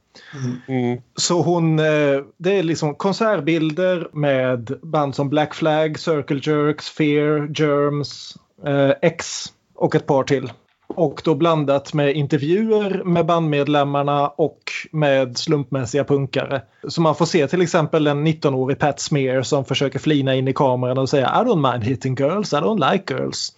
Mm. 0.69 1.01
Så 1.17 1.43
hon, 1.43 1.79
eh, 1.79 2.21
det 2.37 2.59
är 2.59 2.63
liksom 2.63 2.95
konsertbilder 2.95 4.09
med 4.13 4.73
band 4.83 5.15
som 5.15 5.29
Black 5.29 5.55
Flag, 5.55 5.99
Circle 5.99 6.41
Jerks, 6.43 6.89
Fear, 6.91 7.49
Germs, 7.55 8.37
eh, 8.67 8.91
X 9.03 9.47
och 9.75 9.95
ett 9.95 10.07
par 10.07 10.23
till. 10.25 10.53
Och 10.89 11.21
då 11.25 11.35
blandat 11.35 11.93
med 11.95 12.17
intervjuer 12.17 13.03
med 13.05 13.27
bandmedlemmarna 13.27 14.29
och 14.29 14.59
med 14.93 15.39
slumpmässiga 15.39 16.05
punkare. 16.05 16.63
Så 16.89 17.01
man 17.01 17.15
får 17.15 17.27
se 17.27 17.47
till 17.47 17.63
exempel 17.63 18.07
en 18.07 18.27
19-årig 18.27 18.79
Pat 18.79 19.01
Smear 19.01 19.43
som 19.43 19.65
försöker 19.65 19.99
flina 19.99 20.35
in 20.35 20.49
i 20.49 20.53
kameran 20.53 20.99
och 20.99 21.09
säga 21.09 21.27
I 21.27 21.49
don't 21.49 21.73
mind 21.73 21.85
hitting 21.85 22.15
girls, 22.15 22.53
I 22.53 22.57
don't 22.57 22.93
like 22.93 23.15
girls. 23.15 23.53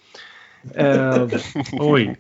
eh, 0.75 1.27
Oj. 1.81 2.17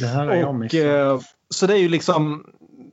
Det 0.00 0.06
här 0.06 0.26
har 0.26 0.34
jag 0.34 0.54
missat. 0.54 0.80
Eh, 0.80 1.20
så 1.48 1.66
det 1.66 1.74
är 1.74 1.78
ju 1.78 1.88
liksom 1.88 2.44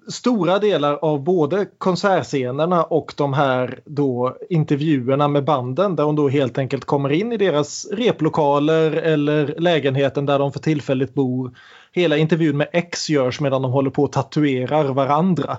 stora 0.08 0.60
delar 0.60 0.94
av 0.94 1.24
både 1.24 1.66
konsertscenerna 1.78 2.84
och 2.84 3.14
de 3.18 3.34
här 3.34 3.80
då 3.86 4.38
intervjuerna 4.50 5.28
med 5.28 5.44
banden 5.44 5.96
där 5.96 6.04
hon 6.04 6.16
då 6.16 6.30
helt 6.30 6.58
enkelt 6.58 6.86
kommer 6.86 7.12
in 7.12 7.32
i 7.32 7.38
deras 7.38 7.88
replokaler 7.92 8.92
eller 8.92 9.56
lägenheten 9.58 10.26
där 10.26 10.40
de 10.40 10.54
för 10.54 10.60
tillfället 10.60 11.14
bor. 11.14 11.52
Hela 11.92 12.18
intervjun 12.18 12.58
med 12.58 12.68
X 12.74 13.10
görs 13.10 13.40
medan 13.40 13.62
de 13.62 13.72
håller 13.72 13.90
på 13.90 14.06
att 14.06 14.12
tatuerar 14.12 14.84
varandra. 14.84 15.58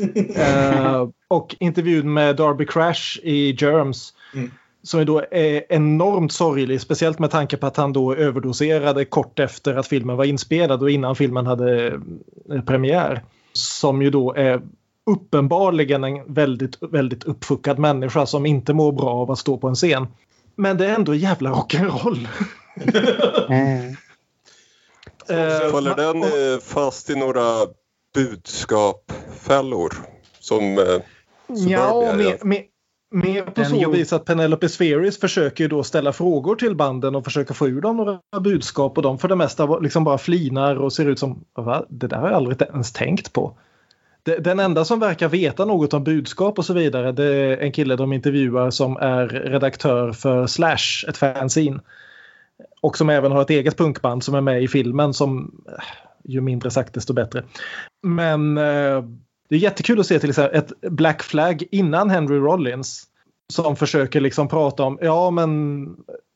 uh, 0.00 1.08
och 1.28 1.56
intervjun 1.60 2.12
med 2.12 2.36
Darby 2.36 2.66
Crash 2.66 3.18
i 3.22 3.56
Germs 3.58 4.14
mm. 4.34 4.50
som 4.82 5.04
då 5.04 5.24
är 5.30 5.72
enormt 5.72 6.32
sorglig, 6.32 6.80
speciellt 6.80 7.18
med 7.18 7.30
tanke 7.30 7.56
på 7.56 7.66
att 7.66 7.76
han 7.76 7.92
då 7.92 8.14
överdoserade 8.14 9.04
kort 9.04 9.38
efter 9.38 9.74
att 9.74 9.86
filmen 9.86 10.16
var 10.16 10.24
inspelad 10.24 10.82
och 10.82 10.90
innan 10.90 11.16
filmen 11.16 11.46
hade 11.46 12.00
premiär 12.66 13.22
som 13.58 14.02
ju 14.02 14.10
då 14.10 14.34
är 14.34 14.62
uppenbarligen 15.06 16.04
en 16.04 16.34
väldigt, 16.34 16.82
väldigt 16.82 17.24
uppfuckad 17.24 17.78
människa 17.78 18.26
som 18.26 18.46
inte 18.46 18.74
mår 18.74 18.92
bra 18.92 19.10
av 19.10 19.30
att 19.30 19.38
stå 19.38 19.58
på 19.58 19.68
en 19.68 19.74
scen. 19.74 20.06
Men 20.54 20.76
det 20.76 20.86
är 20.86 20.94
ändå 20.94 21.14
jävla 21.14 21.50
rock'n'roll. 21.50 22.28
mm. 23.48 23.96
Faller 25.70 25.96
den 25.96 26.22
eh, 26.22 26.60
fast 26.60 27.10
i 27.10 27.16
några 27.16 27.66
budskapfällor? 28.14 29.94
Som 30.40 30.78
eh, 30.78 31.02
Ja, 31.48 32.14
mer, 32.16 32.44
mer, 32.44 32.62
mer 33.10 33.42
på 33.42 33.64
så 33.64 33.90
vis 33.90 34.12
att 34.12 34.24
Penelope 34.24 34.68
Spheris 34.68 35.20
försöker 35.20 35.64
ju 35.64 35.68
då 35.68 35.82
ställa 35.82 36.12
frågor 36.12 36.54
till 36.56 36.76
banden 36.76 37.14
och 37.14 37.24
försöka 37.24 37.54
få 37.54 37.68
ur 37.68 37.80
dem 37.80 37.96
några 37.96 38.20
budskap 38.40 38.96
och 38.96 39.02
de 39.02 39.18
för 39.18 39.28
det 39.28 39.36
mesta 39.36 39.78
liksom 39.78 40.04
bara 40.04 40.18
flinar 40.18 40.76
och 40.76 40.92
ser 40.92 41.06
ut 41.06 41.18
som 41.18 41.44
Va? 41.54 41.84
det 41.88 42.06
där 42.06 42.16
har 42.16 42.28
jag 42.28 42.36
aldrig 42.36 42.62
ens 42.62 42.92
tänkt 42.92 43.32
på. 43.32 43.58
Den 44.22 44.60
enda 44.60 44.84
som 44.84 45.00
verkar 45.00 45.28
veta 45.28 45.64
något 45.64 45.94
om 45.94 46.04
budskap 46.04 46.58
och 46.58 46.64
så 46.64 46.74
vidare 46.74 47.12
det 47.12 47.24
är 47.24 47.56
en 47.56 47.72
kille 47.72 47.96
de 47.96 48.12
intervjuar 48.12 48.70
som 48.70 48.96
är 48.96 49.28
redaktör 49.28 50.12
för 50.12 50.46
Slash, 50.46 51.08
ett 51.08 51.16
fanzine. 51.16 51.80
Och 52.80 52.98
som 52.98 53.10
även 53.10 53.32
har 53.32 53.42
ett 53.42 53.50
eget 53.50 53.76
punkband 53.76 54.24
som 54.24 54.34
är 54.34 54.40
med 54.40 54.62
i 54.62 54.68
filmen 54.68 55.14
som 55.14 55.54
ju 56.24 56.40
mindre 56.40 56.70
sagt 56.70 56.94
desto 56.94 57.12
bättre. 57.12 57.44
Men 58.02 58.58
eh, 58.58 59.04
det 59.48 59.54
är 59.54 59.58
jättekul 59.58 60.00
att 60.00 60.06
se 60.06 60.18
till 60.18 60.30
exempel 60.30 60.58
ett 60.58 60.72
Black 60.80 61.22
Flag 61.22 61.62
innan 61.70 62.10
Henry 62.10 62.38
Rollins 62.38 63.04
som 63.52 63.76
försöker 63.76 64.20
liksom 64.20 64.48
prata 64.48 64.84
om 64.84 64.98
ja 65.02 65.30
men 65.30 65.86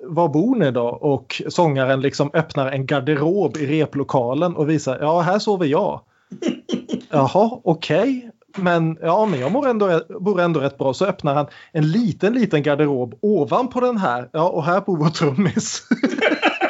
var 0.04 0.28
bor 0.28 0.56
ni 0.56 0.70
då? 0.70 0.86
Och 0.86 1.42
sångaren 1.48 2.00
liksom 2.00 2.30
öppnar 2.34 2.70
en 2.70 2.86
garderob 2.86 3.56
i 3.56 3.66
replokalen 3.66 4.56
och 4.56 4.70
visar 4.70 4.98
ja 5.00 5.20
här 5.20 5.38
sover 5.38 5.66
jag. 5.66 6.00
Jaha 7.10 7.60
okej. 7.64 8.00
Okay. 8.00 8.28
Men 8.56 8.98
ja, 9.02 9.26
men 9.26 9.40
jag 9.40 9.52
mår 9.52 9.68
ändå, 9.68 10.00
bor 10.20 10.40
ändå 10.40 10.60
rätt 10.60 10.78
bra. 10.78 10.94
Så 10.94 11.06
öppnar 11.06 11.34
han 11.34 11.46
en 11.72 11.90
liten, 11.90 12.32
liten 12.32 12.62
garderob 12.62 13.14
ovanpå 13.20 13.80
den 13.80 13.98
här. 13.98 14.28
Ja, 14.32 14.48
och 14.48 14.64
här 14.64 14.80
bor 14.80 14.96
vår 14.96 15.08
trummis. 15.08 15.82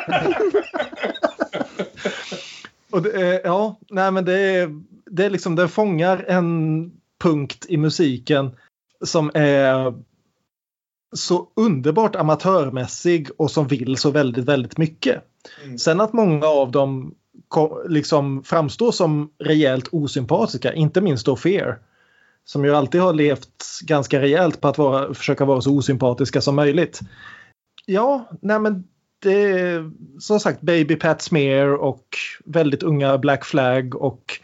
och 2.91 3.03
det, 3.03 3.41
ja, 3.45 3.79
nej 3.91 4.11
men 4.11 4.25
det 4.25 4.39
är, 4.39 4.81
det 5.13 5.25
är 5.25 5.31
liksom, 5.31 5.57
det 5.57 5.69
fångar 5.69 6.25
en 6.29 6.93
punkt 7.23 7.67
i 7.69 7.77
musiken 7.77 8.51
som 9.05 9.31
är 9.35 9.95
så 11.17 11.49
underbart 11.57 12.17
amatörmässig 12.17 13.29
och 13.37 13.51
som 13.51 13.67
vill 13.67 13.97
så 13.97 14.11
väldigt, 14.11 14.45
väldigt 14.45 14.79
mycket. 14.79 15.23
Mm. 15.65 15.79
Sen 15.79 16.01
att 16.01 16.13
många 16.13 16.47
av 16.47 16.71
dem 16.71 17.15
liksom 17.89 18.43
framstår 18.45 18.93
som 18.93 19.33
rejält 19.39 19.89
osympatiska, 19.93 20.73
inte 20.73 21.01
minst 21.01 21.27
då 21.27 21.37
Fear. 21.37 21.79
Som 22.45 22.65
ju 22.65 22.75
alltid 22.75 23.01
har 23.01 23.13
levt 23.13 23.81
ganska 23.83 24.21
rejält 24.21 24.61
på 24.61 24.69
att 24.69 24.79
vara, 24.79 25.15
försöka 25.15 25.45
vara 25.45 25.61
så 25.61 25.77
osympatiska 25.77 26.41
som 26.41 26.57
möjligt. 26.57 27.01
Ja, 27.87 28.29
nej 28.41 28.61
men 28.61 28.85
det 29.19 29.43
är 29.43 29.91
som 30.19 30.41
sagt 30.41 30.61
Baby 30.61 30.97
Pat 30.97 31.23
Smear 31.23 31.75
och 31.75 32.07
väldigt 32.45 32.83
unga 32.83 33.19
Black 33.19 33.45
Flag 33.45 33.95
och 33.95 34.41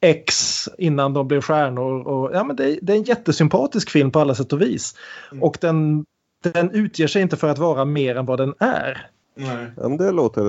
X 0.00 0.68
innan 0.78 1.14
de 1.14 1.28
blev 1.28 1.40
stjärnor. 1.40 2.08
Och, 2.08 2.30
ja, 2.34 2.44
men 2.44 2.56
det, 2.56 2.78
det 2.82 2.92
är 2.92 2.96
en 2.96 3.02
jättesympatisk 3.02 3.90
film 3.90 4.10
på 4.10 4.20
alla 4.20 4.34
sätt 4.34 4.52
och 4.52 4.62
vis. 4.62 4.94
Mm. 5.32 5.42
Och 5.42 5.58
den, 5.60 6.04
den 6.42 6.70
utger 6.70 7.06
sig 7.06 7.22
inte 7.22 7.36
för 7.36 7.48
att 7.48 7.58
vara 7.58 7.84
mer 7.84 8.16
än 8.16 8.26
vad 8.26 8.38
den 8.38 8.54
är. 8.58 9.10
Nej. 9.36 9.66
Ja, 9.76 9.88
men 9.88 9.96
det 9.96 10.10
låter... 10.10 10.42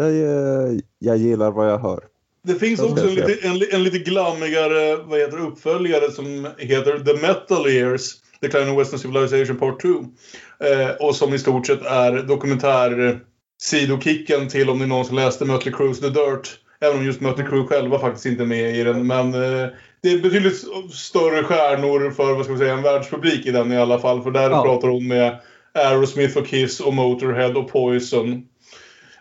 Jag, 0.00 0.80
jag 0.98 1.16
gillar 1.16 1.50
vad 1.50 1.70
jag 1.70 1.78
hör. 1.78 2.00
Det 2.42 2.54
finns 2.54 2.80
också 2.80 3.08
en 3.08 3.14
lite, 3.14 3.48
en, 3.48 3.62
en 3.72 3.82
lite 3.82 3.98
glammigare 3.98 4.96
vad 4.96 5.18
heter, 5.18 5.38
uppföljare 5.38 6.10
som 6.10 6.48
heter 6.58 6.98
The 6.98 7.26
Metal 7.26 7.68
Years. 7.68 8.16
Decline 8.40 8.68
of 8.68 8.78
Western 8.78 8.98
Civilization 8.98 9.56
Part 9.56 9.82
2. 9.82 9.88
Eh, 9.88 10.90
och 11.00 11.16
som 11.16 11.34
i 11.34 11.38
stort 11.38 11.66
sett 11.66 11.82
är 11.82 12.12
dokumentär 12.22 13.20
sidokicken 13.62 14.48
till 14.48 14.70
om 14.70 14.78
ni 14.78 14.86
någonsin 14.86 15.16
läste 15.16 15.44
Mötley 15.44 15.74
Crue's 15.74 16.00
The 16.00 16.08
Dirt. 16.08 16.58
Även 16.80 16.98
om 16.98 17.04
just 17.04 17.20
Mötley 17.20 17.46
Crüe 17.46 17.66
själva 17.66 17.98
faktiskt 17.98 18.26
inte 18.26 18.42
är 18.42 18.46
med 18.46 18.76
i 18.76 18.84
den. 18.84 19.06
Men 19.06 19.34
eh, 19.34 19.68
det 20.02 20.10
är 20.12 20.22
betydligt 20.22 20.64
större 20.92 21.44
stjärnor 21.44 22.10
för 22.10 22.34
vad 22.34 22.44
ska 22.44 22.52
man 22.52 22.58
säga, 22.58 22.74
en 22.74 22.82
världspublik 22.82 23.46
i 23.46 23.50
den 23.50 23.72
i 23.72 23.76
alla 23.76 23.98
fall. 23.98 24.22
För 24.22 24.30
där 24.30 24.50
ja. 24.50 24.62
pratar 24.62 24.88
hon 24.88 25.08
med 25.08 25.40
Aerosmith 25.74 26.38
och 26.38 26.46
Kiss 26.46 26.80
och 26.80 26.94
Motorhead 26.94 27.58
och 27.58 27.68
Poison. 27.68 28.46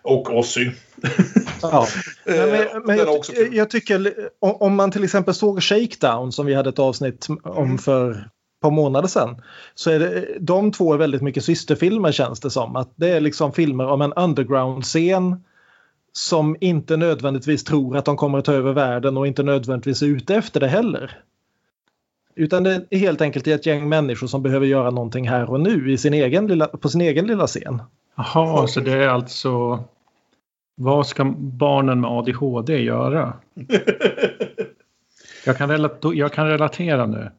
Och 0.01 0.37
Ozzy. 0.37 0.71
Ja. 1.61 1.87
men, 2.25 2.49
men, 2.49 2.67
men 2.85 2.97
jag, 2.97 3.25
jag, 3.51 3.69
tycker 3.69 4.13
om 4.39 4.75
man 4.75 4.91
till 4.91 5.03
exempel 5.03 5.33
såg 5.33 5.63
Shakedown 5.63 6.31
som 6.31 6.45
vi 6.45 6.53
hade 6.53 6.69
ett 6.69 6.79
avsnitt 6.79 7.27
om 7.43 7.65
mm. 7.65 7.77
för 7.77 8.11
ett 8.11 8.61
par 8.61 8.71
månader 8.71 9.07
sedan. 9.07 9.41
Så 9.75 9.91
är 9.91 9.99
det, 9.99 10.37
de 10.39 10.71
två 10.71 10.93
är 10.93 10.97
väldigt 10.97 11.21
mycket 11.21 11.43
systerfilmer 11.43 12.11
känns 12.11 12.39
det 12.39 12.49
som. 12.49 12.75
Att 12.75 12.93
det 12.95 13.09
är 13.09 13.21
liksom 13.21 13.53
filmer 13.53 13.87
om 13.87 14.01
en 14.01 14.13
underground-scen 14.13 15.43
som 16.13 16.55
inte 16.59 16.97
nödvändigtvis 16.97 17.63
tror 17.63 17.97
att 17.97 18.05
de 18.05 18.17
kommer 18.17 18.37
att 18.37 18.45
ta 18.45 18.53
över 18.53 18.73
världen 18.73 19.17
och 19.17 19.27
inte 19.27 19.43
nödvändigtvis 19.43 20.01
är 20.01 20.05
ute 20.05 20.35
efter 20.35 20.59
det 20.59 20.67
heller. 20.67 21.23
Utan 22.35 22.63
det 22.63 22.85
är 22.89 22.97
helt 22.97 23.21
enkelt 23.21 23.47
ett 23.47 23.65
gäng 23.65 23.89
människor 23.89 24.27
som 24.27 24.43
behöver 24.43 24.65
göra 24.65 24.89
någonting 24.89 25.29
här 25.29 25.49
och 25.49 25.59
nu 25.59 25.91
i 25.91 25.97
sin 25.97 26.13
egen 26.13 26.47
lilla, 26.47 26.67
på 26.67 26.89
sin 26.89 27.01
egen 27.01 27.27
lilla 27.27 27.47
scen. 27.47 27.81
Jaha, 28.15 28.67
så 28.67 28.79
det 28.79 28.91
är 28.91 29.07
alltså 29.07 29.83
vad 30.75 31.07
ska 31.07 31.25
barnen 31.37 32.01
med 32.01 32.11
ADHD 32.11 32.77
göra? 32.77 33.33
Jag 35.45 35.57
kan, 35.57 35.69
relatera, 35.69 36.13
jag 36.13 36.33
kan 36.33 36.47
relatera 36.47 37.05
nu. 37.05 37.31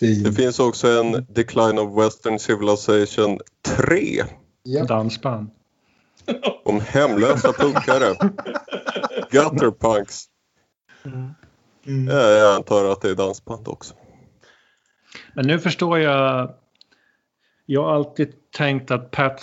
Det 0.00 0.32
finns 0.32 0.60
också 0.60 0.88
en 0.88 1.26
Decline 1.28 1.78
of 1.78 2.04
Western 2.04 2.38
Civilization 2.38 3.38
3. 3.62 4.24
Ja. 4.62 4.84
Dansband. 4.84 5.50
Om 6.64 6.80
hemlösa 6.80 7.52
punkare. 7.52 8.30
Gutterpunks. 9.30 10.24
Mm. 11.84 12.06
Jag 12.08 12.56
antar 12.56 12.92
att 12.92 13.00
det 13.00 13.10
är 13.10 13.14
dansband 13.14 13.68
också. 13.68 13.94
Men 15.34 15.46
nu 15.46 15.58
förstår 15.58 15.98
jag. 15.98 16.54
Jag 17.66 17.84
har 17.84 17.94
alltid 17.94 18.32
tänkt 18.50 18.90
att 18.90 19.10
Pat 19.10 19.42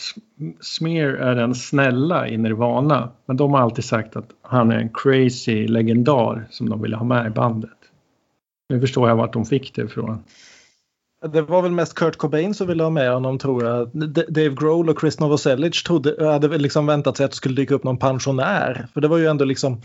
Smear 0.62 1.10
är 1.10 1.36
den 1.36 1.56
snälla 1.56 2.28
i 2.28 2.38
Nirvana. 2.38 3.12
Men 3.26 3.38
de 3.38 3.54
har 3.54 3.60
alltid 3.60 3.86
sagt 3.86 4.16
att 4.16 4.30
han 4.42 4.72
är 4.72 4.78
en 4.78 4.90
crazy 4.94 5.68
legendar 5.68 6.48
som 6.50 6.70
de 6.70 6.82
ville 6.82 6.96
ha 6.96 7.06
med 7.06 7.28
i 7.28 7.30
bandet. 7.30 7.70
Nu 8.70 8.82
förstår 8.82 9.10
jag 9.10 9.16
vart 9.16 9.34
de 9.34 9.46
fick 9.46 9.76
det 9.76 9.82
ifrån. 9.82 10.24
Det 11.34 11.42
var 11.42 11.62
väl 11.62 11.72
mest 11.72 11.94
Kurt 11.94 12.18
Cobain 12.18 12.54
som 12.54 12.68
ville 12.68 12.84
ha 12.84 12.90
med 12.90 13.14
honom 13.14 13.38
tror 13.38 13.66
jag. 13.66 13.90
Dave 14.34 14.50
Grohl 14.50 14.90
och 14.90 15.00
Chris 15.02 15.20
Novoselic 15.20 15.84
trodde, 15.84 16.32
hade 16.32 16.58
liksom 16.58 16.86
väntat 16.86 17.18
sig 17.18 17.24
att 17.24 17.32
det 17.32 17.38
skulle 17.38 17.56
dyka 17.56 17.74
upp 17.74 17.84
någon 17.84 17.98
pensionär. 17.98 18.88
För 18.94 19.02
det 19.02 19.08
var 19.08 19.18
ju 19.18 19.28
ändå 19.28 19.46
liksom 19.46 19.82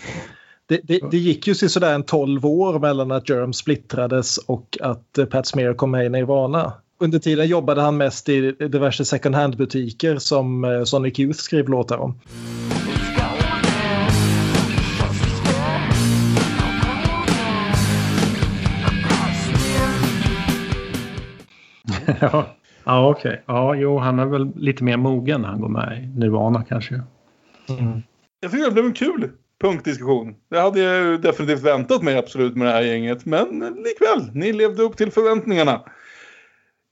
det, 0.66 0.80
det, 0.82 1.00
det 1.10 1.18
gick 1.18 1.46
ju 1.46 1.54
sådär 1.54 1.94
en 1.94 2.02
12 2.02 2.46
år 2.46 2.78
mellan 2.78 3.12
att 3.12 3.28
Germ 3.28 3.52
splittrades 3.52 4.38
och 4.38 4.78
att 4.80 5.18
eh, 5.18 5.24
Pat 5.24 5.46
Smear 5.46 5.74
kom 5.74 5.90
med 5.90 6.06
i 6.06 6.08
Nirvana. 6.08 6.72
Under 7.00 7.18
tiden 7.18 7.46
jobbade 7.46 7.80
han 7.80 7.96
mest 7.96 8.28
i 8.28 8.52
diverse 8.52 9.04
second 9.04 9.34
hand-butiker 9.34 10.18
som 10.18 10.64
eh, 10.64 10.84
Sonic 10.84 11.18
Youth 11.18 11.38
skrev 11.38 11.68
låtar 11.68 11.98
om. 11.98 12.20
ja, 22.20 22.56
ja 22.85 23.10
okej. 23.10 23.43
Ja, 23.47 23.74
jo, 23.74 23.98
han 23.98 24.18
är 24.18 24.27
väl 24.27 24.52
lite 24.56 24.85
mer 24.85 24.97
mogen 24.97 25.43
när 25.43 25.48
han 25.48 25.60
går 25.60 25.68
med 25.68 26.02
i 26.05 26.06
Nirvana 26.06 26.64
kanske. 26.64 27.02
Jag 28.40 28.51
tycker 28.51 28.64
det 28.64 28.70
blev 28.70 28.85
en 28.85 28.93
kul 28.93 29.31
punktdiskussion. 29.60 30.36
Det 30.48 30.60
hade 30.60 30.81
jag 30.81 30.97
ju 30.97 31.18
definitivt 31.18 31.62
väntat 31.62 32.02
mig 32.02 32.18
absolut 32.18 32.56
med 32.56 32.68
det 32.68 32.72
här 32.72 32.82
gänget. 32.82 33.24
Men 33.24 33.59
likväl, 33.59 34.31
ni 34.35 34.52
levde 34.52 34.82
upp 34.82 34.97
till 34.97 35.12
förväntningarna. 35.12 35.85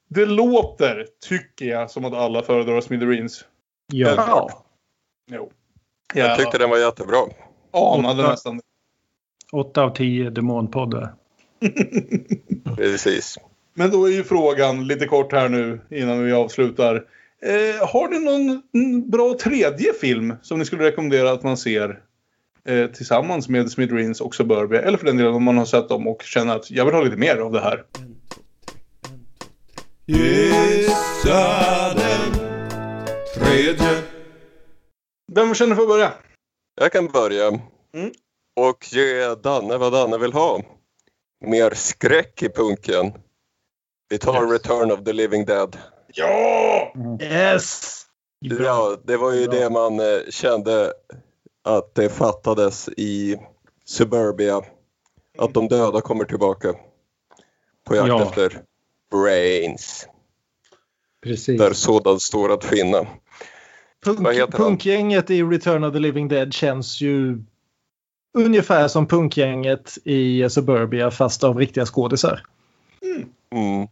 Det 0.09 0.27
låter, 0.27 1.07
tycker 1.29 1.67
jag, 1.67 1.91
som 1.91 2.05
att 2.05 2.15
alla 2.15 2.43
föredrar 2.43 2.81
Smithereens. 2.81 3.45
Ja. 3.93 4.65
Jo. 5.31 5.51
Jag 6.15 6.39
tyckte 6.39 6.59
den 6.59 6.71
var 6.71 6.79
jättebra. 6.79 7.19
Anade 7.71 8.23
Åtta. 8.23 8.31
nästan. 8.31 8.61
Åtta 9.53 9.83
av 9.83 9.91
tio 9.91 10.31
demonpoddar. 10.31 11.15
Precis. 12.77 13.39
Men 13.79 13.91
då 13.91 14.09
är 14.09 14.13
ju 14.13 14.25
frågan 14.25 14.87
lite 14.87 15.07
kort 15.07 15.33
här 15.33 15.49
nu 15.49 15.81
innan 15.91 16.25
vi 16.25 16.33
avslutar. 16.33 16.95
Eh, 17.43 17.89
har 17.89 18.09
ni 18.09 18.19
någon 18.19 19.11
bra 19.11 19.39
tredje 19.39 19.93
film 19.93 20.35
som 20.43 20.59
ni 20.59 20.65
skulle 20.65 20.85
rekommendera 20.85 21.31
att 21.31 21.43
man 21.43 21.57
ser 21.57 22.01
eh, 22.69 22.87
tillsammans 22.87 23.49
med 23.49 23.71
Smithereens 23.71 24.21
och 24.21 24.35
Suburbia? 24.35 24.83
Eller 24.83 24.99
för 24.99 25.07
den 25.07 25.17
delen 25.17 25.35
om 25.35 25.43
man 25.43 25.59
har 25.59 25.65
sett 25.65 25.89
dem 25.89 26.07
och 26.09 26.23
känner 26.23 26.57
att 26.57 26.71
jag 26.71 26.85
vill 26.85 26.95
ha 26.95 27.03
lite 27.03 27.17
mer 27.17 27.37
av 27.37 27.53
det 27.53 27.61
här. 27.61 27.85
Gissa 30.07 31.95
den 31.95 32.33
tredje. 33.35 34.03
Vem 35.33 35.55
känner 35.55 35.75
för 35.75 35.83
att 35.83 35.89
börja? 35.89 36.13
Jag 36.81 36.93
kan 36.93 37.07
börja. 37.07 37.47
Mm. 37.47 38.11
Och 38.57 38.87
ge 38.93 39.35
Danne 39.43 39.77
vad 39.77 39.93
Danne 39.93 40.19
vill 40.19 40.33
ha. 40.33 40.63
Mer 41.45 41.71
skräck 41.75 42.43
i 42.43 42.49
punken. 42.49 43.13
Vi 44.09 44.19
tar 44.19 44.47
Return 44.47 44.93
of 44.93 45.05
the 45.05 45.13
Living 45.13 45.45
Dead. 45.45 45.77
Ja! 46.15 46.93
Yes! 47.21 47.95
Ja, 48.41 48.97
det 49.05 49.17
var 49.17 49.33
ju 49.33 49.47
det 49.47 49.71
man 49.71 50.01
eh, 50.01 50.21
kände 50.31 50.93
att 51.65 51.95
det 51.95 52.09
fattades 52.09 52.89
i 52.89 53.37
Suburbia. 53.85 54.63
Att 55.39 55.55
de 55.55 55.69
döda 55.69 56.01
kommer 56.01 56.25
tillbaka. 56.25 56.75
På 57.85 57.97
jakt 57.97 58.09
Ja. 58.09 58.23
efter 58.23 58.63
brains. 59.11 60.09
Precis. 61.23 61.61
Där 61.61 61.73
sådant 61.73 62.23
står 62.23 62.53
att 62.53 62.65
finna. 62.65 63.07
Punk, 64.05 64.53
punkgänget 64.53 65.31
i 65.31 65.43
Return 65.43 65.85
of 65.85 65.93
the 65.93 65.99
Living 65.99 66.29
Dead 66.29 66.55
känns 66.55 67.01
ju 67.01 67.43
ungefär 68.39 68.89
som 68.89 69.07
punkgänget 69.07 69.99
i 70.05 70.51
Suburbia 70.51 71.11
fast 71.11 71.45
av 71.45 71.59
riktiga 71.59 71.87
skådisar. 71.87 72.43
Mm. 73.53 73.89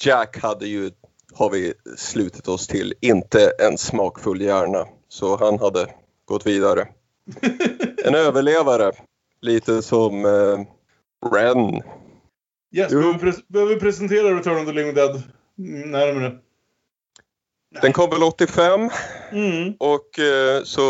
Jack 0.00 0.42
hade 0.42 0.66
ju, 0.66 0.90
har 1.34 1.50
vi 1.50 1.74
slutit 1.96 2.48
oss 2.48 2.66
till, 2.66 2.94
inte 3.00 3.52
en 3.58 3.78
smakfull 3.78 4.40
hjärna. 4.40 4.86
Så 5.08 5.36
han 5.36 5.58
hade 5.58 5.86
gått 6.24 6.46
vidare. 6.46 6.88
En 8.04 8.14
överlevare. 8.14 8.92
Lite 9.40 9.82
som 9.82 10.24
eh, 10.24 10.58
Ren. 11.32 11.74
Yes, 12.76 12.92
Jo. 12.92 12.98
behöver, 13.00 13.18
vi 13.18 13.26
pres- 13.30 13.42
behöver 13.48 13.74
vi 13.74 13.80
presentera 13.80 14.38
Return 14.38 14.58
of 14.58 14.66
the 14.66 14.72
Living 14.72 14.94
Dead 14.94 15.22
mm, 15.58 15.90
närmare? 15.90 16.38
Den 17.82 17.92
kom 17.92 18.10
väl 18.10 18.22
85 18.22 18.90
Mm. 19.32 19.74
och 19.78 20.18
eh, 20.18 20.62
så 20.64 20.82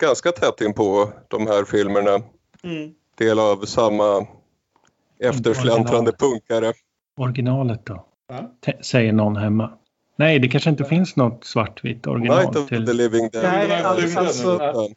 ganska 0.00 0.32
tätt 0.32 0.60
in 0.60 0.74
på 0.74 1.12
de 1.28 1.46
här 1.46 1.64
filmerna. 1.64 2.14
Mm. 2.62 2.94
Del 3.18 3.38
av 3.38 3.64
samma 3.64 4.26
eftersläntrande 5.20 6.12
punkare. 6.12 6.72
Originalet 7.20 7.86
då? 7.86 8.06
Säger 8.80 9.12
någon 9.12 9.36
hemma. 9.36 9.70
Nej, 10.16 10.38
det 10.38 10.48
kanske 10.48 10.70
inte 10.70 10.84
finns 10.84 11.16
något 11.16 11.44
svartvitt 11.44 12.06
original 12.06 12.38
Night 12.38 12.56
of 12.56 12.68
till... 12.68 12.86
the 12.86 12.92
Living 12.92 13.28
Dead. 13.32 13.44
Nej, 13.44 13.68
Night 13.68 13.86
of 13.86 13.96
the 13.96 14.02
Living 14.02 14.18
alltså- 14.18 14.58
Dead. 14.58 14.74
Ja. 14.74 14.88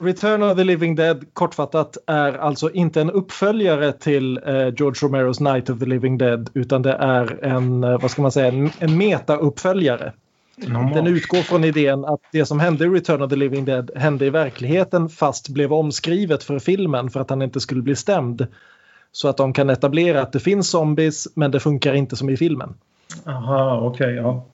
Return 0.00 0.42
of 0.42 0.56
the 0.56 0.64
Living 0.64 0.94
Dead 0.94 1.24
kortfattat 1.32 1.96
är 2.06 2.32
alltså 2.32 2.70
inte 2.70 3.00
en 3.00 3.10
uppföljare 3.10 3.92
till 3.92 4.38
eh, 4.38 4.52
George 4.52 4.94
Romeros 5.02 5.40
Night 5.40 5.70
of 5.70 5.78
the 5.78 5.86
Living 5.86 6.18
Dead 6.18 6.50
utan 6.54 6.82
det 6.82 6.92
är 6.92 7.44
en, 7.44 7.84
eh, 7.84 8.00
vad 8.00 8.10
ska 8.10 8.22
man 8.22 8.32
säga, 8.32 8.48
en, 8.48 8.70
en 8.78 8.96
meta-uppföljare. 8.96 10.12
Den 10.94 11.06
utgår 11.06 11.42
från 11.42 11.64
idén 11.64 12.04
att 12.04 12.20
det 12.32 12.46
som 12.46 12.60
hände 12.60 12.84
i 12.84 12.88
Return 12.88 13.22
of 13.22 13.30
the 13.30 13.36
Living 13.36 13.64
Dead 13.64 13.90
hände 13.94 14.26
i 14.26 14.30
verkligheten 14.30 15.08
fast 15.08 15.48
blev 15.48 15.72
omskrivet 15.72 16.44
för 16.44 16.58
filmen 16.58 17.10
för 17.10 17.20
att 17.20 17.30
han 17.30 17.42
inte 17.42 17.60
skulle 17.60 17.82
bli 17.82 17.96
stämd. 17.96 18.46
Så 19.12 19.28
att 19.28 19.36
de 19.36 19.52
kan 19.52 19.70
etablera 19.70 20.22
att 20.22 20.32
det 20.32 20.40
finns 20.40 20.70
zombies 20.70 21.28
men 21.34 21.50
det 21.50 21.60
funkar 21.60 21.94
inte 21.94 22.16
som 22.16 22.30
i 22.30 22.36
filmen. 22.36 22.74
Aha, 23.26 23.80
okej, 23.80 24.14
ja. 24.14 24.46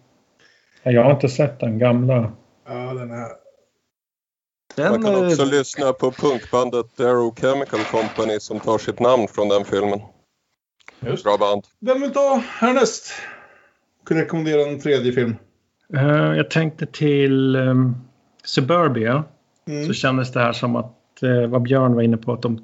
Ja, 0.83 0.93
Jag 0.93 1.05
har 1.05 1.12
inte 1.12 1.28
sett 1.28 1.61
den 1.61 1.78
gamla. 1.78 2.33
Ja, 2.69 2.95
den 2.95 3.11
här. 3.11 3.28
Den, 4.74 4.91
Man 4.91 5.03
kan 5.03 5.27
också 5.27 5.43
eh, 5.43 5.51
lyssna 5.51 5.93
på 5.93 6.11
punkbandet 6.11 6.87
Darrow 6.97 7.35
Chemical 7.41 7.81
Company 7.91 8.41
som 8.41 8.61
tar 8.61 8.78
sitt 8.78 9.01
namn 9.01 9.28
från 9.28 9.49
den 9.49 9.65
filmen. 9.65 10.01
Just. 11.01 11.24
Bra 11.24 11.37
band. 11.37 11.62
Vem 11.81 12.01
vill 12.01 12.12
ta 12.12 12.43
härnäst? 12.49 13.12
Kan 14.07 14.16
rekommendera 14.16 14.62
en 14.62 14.81
tredje 14.81 15.12
film. 15.12 15.37
Eh, 15.95 16.37
jag 16.37 16.51
tänkte 16.51 16.87
till 16.87 17.57
um, 17.57 17.97
Suburbia. 18.45 19.24
Mm. 19.69 19.87
Så 19.87 19.93
kändes 19.93 20.33
det 20.33 20.41
här 20.41 20.53
som 20.53 20.77
att, 20.77 20.95
uh, 21.23 21.47
vad 21.47 21.62
Björn 21.62 21.95
var 21.95 22.03
inne 22.03 22.16
på, 22.16 22.33
att 22.33 22.43
de 22.43 22.59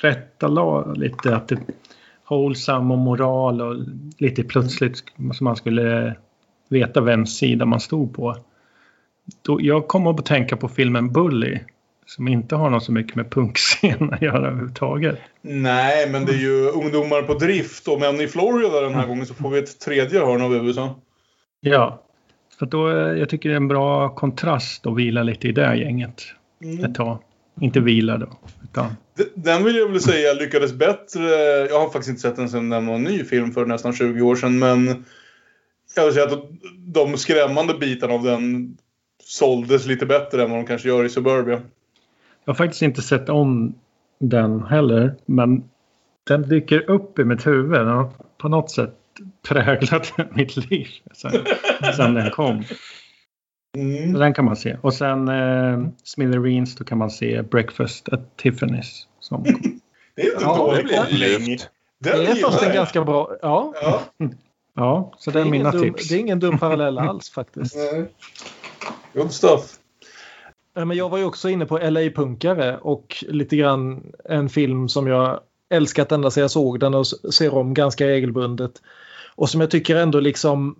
tillrättalade 0.00 1.00
lite 1.00 1.36
att 1.36 1.48
det 1.48 1.58
wholesome 2.28 2.94
och 2.94 3.00
moral 3.00 3.60
och 3.60 3.76
lite 4.18 4.42
plötsligt 4.42 5.04
som 5.32 5.44
man 5.44 5.56
skulle 5.56 6.16
veta 6.68 7.00
vems 7.00 7.38
sida 7.38 7.64
man 7.64 7.80
stod 7.80 8.14
på. 8.14 8.36
Då, 9.42 9.58
jag 9.60 9.88
kom 9.88 10.06
att 10.06 10.26
tänka 10.26 10.56
på 10.56 10.68
filmen 10.68 11.12
Bully 11.12 11.58
som 12.06 12.28
inte 12.28 12.56
har 12.56 12.70
något 12.70 12.84
så 12.84 12.92
mycket 12.92 13.14
med 13.16 13.30
punkscen 13.30 14.12
att 14.12 14.22
göra 14.22 14.46
överhuvudtaget. 14.46 15.18
Nej, 15.42 16.10
men 16.10 16.24
det 16.24 16.32
är 16.32 16.38
ju 16.38 16.68
ungdomar 16.68 17.22
på 17.22 17.34
drift 17.34 17.88
och 17.88 18.00
män 18.00 18.20
i 18.20 18.26
Florida 18.26 18.80
den 18.80 18.94
här 18.94 19.06
gången 19.06 19.26
så 19.26 19.34
får 19.34 19.50
vi 19.50 19.58
ett 19.58 19.80
tredje 19.80 20.20
hörn 20.20 20.42
av 20.42 20.54
USA. 20.54 20.94
Ja, 21.60 22.02
för 22.58 22.66
då, 22.66 22.90
jag 22.90 23.28
tycker 23.28 23.48
det 23.48 23.54
är 23.54 23.56
en 23.56 23.68
bra 23.68 24.08
kontrast 24.08 24.86
att 24.86 24.96
vila 24.96 25.22
lite 25.22 25.48
i 25.48 25.52
det 25.52 25.76
gänget 25.76 26.22
Mm. 26.62 26.84
ett 26.84 26.94
tag. 26.94 27.18
Inte 27.60 27.80
vila 27.80 28.18
då, 28.18 28.26
utan 28.64 28.86
den 29.34 29.64
vill 29.64 29.76
jag 29.76 29.88
väl 29.88 30.00
säga 30.00 30.32
lyckades 30.32 30.72
bättre. 30.72 31.22
Jag 31.70 31.80
har 31.80 31.86
faktiskt 31.90 32.08
inte 32.08 32.20
sett 32.20 32.36
den 32.36 32.48
sedan 32.48 32.70
den 32.70 32.86
var 32.86 32.94
en 32.94 33.02
ny 33.02 33.24
film 33.24 33.52
för 33.52 33.66
nästan 33.66 33.92
20 33.92 34.22
år 34.22 34.36
sedan. 34.36 34.58
Men 34.58 35.04
jag 35.96 36.04
vill 36.04 36.14
säga 36.14 36.26
att 36.26 36.50
de 36.78 37.16
skrämmande 37.16 37.74
bitarna 37.74 38.14
av 38.14 38.22
den 38.22 38.76
såldes 39.24 39.86
lite 39.86 40.06
bättre 40.06 40.42
än 40.42 40.50
vad 40.50 40.58
de 40.58 40.66
kanske 40.66 40.88
gör 40.88 41.04
i 41.04 41.08
Suburbia. 41.08 41.60
Jag 42.44 42.52
har 42.52 42.54
faktiskt 42.54 42.82
inte 42.82 43.02
sett 43.02 43.28
om 43.28 43.74
den 44.18 44.62
heller, 44.62 45.14
men 45.26 45.64
den 46.24 46.48
dyker 46.48 46.90
upp 46.90 47.18
i 47.18 47.24
mitt 47.24 47.46
huvud. 47.46 47.80
Den 47.80 47.88
har 47.88 48.10
på 48.38 48.48
något 48.48 48.70
sätt 48.70 48.94
präglat 49.48 50.12
mitt 50.34 50.70
liv 50.70 50.86
sen, 51.12 51.32
sen 51.96 52.14
den 52.14 52.30
kom. 52.30 52.64
Mm. 53.80 54.12
Så 54.12 54.18
den 54.18 54.34
kan 54.34 54.44
man 54.44 54.56
se. 54.56 54.76
Och 54.80 54.94
sen 54.94 55.28
eh, 55.28 55.88
Smithereens, 56.04 56.74
då 56.76 56.84
kan 56.84 56.98
man 56.98 57.10
se 57.10 57.42
Breakfast 57.42 58.08
at 58.08 58.20
Tiffany's. 58.42 59.06
Som. 59.20 59.42
Det 60.16 60.22
är 60.22 60.32
inte 60.32 60.44
Ja, 60.44 60.76
en 60.78 60.86
dålig 60.88 61.60
det 61.98 62.10
det 62.16 62.26
är 62.26 62.34
fast 62.34 62.62
en 62.62 62.72
ganska 62.74 63.04
bra... 63.04 63.30
Ja, 63.42 63.74
Ja. 63.82 64.02
Ja, 64.78 65.12
så 65.18 65.30
det 65.30 65.38
det 65.38 65.40
är 65.40 65.42
är, 65.42 65.46
ingen 65.46 65.58
mina 65.58 65.70
dum, 65.70 65.82
tips. 65.82 66.08
det 66.08 66.14
är 66.14 66.18
ingen 66.18 66.40
dum 66.40 66.58
parallell 66.58 66.98
alls 67.08 67.30
faktiskt. 67.30 67.76
Nej. 67.76 68.06
Good 69.14 69.32
stuff. 69.32 69.60
Ja, 70.74 70.84
Men 70.84 70.96
jag 70.96 71.08
var 71.08 71.18
ju 71.18 71.24
också 71.24 71.48
inne 71.48 71.66
på 71.66 71.78
LA-punkare 71.78 72.76
och 72.78 73.24
lite 73.28 73.56
grann 73.56 74.02
en 74.24 74.48
film 74.48 74.88
som 74.88 75.06
jag 75.06 75.40
älskat 75.70 76.12
ända 76.12 76.30
sedan 76.30 76.40
jag 76.40 76.50
såg 76.50 76.80
den 76.80 76.94
och 76.94 77.06
ser 77.06 77.54
om 77.54 77.74
ganska 77.74 78.06
regelbundet. 78.06 78.72
Och 79.34 79.50
som 79.50 79.60
jag 79.60 79.70
tycker 79.70 79.96
ändå 79.96 80.20
liksom 80.20 80.76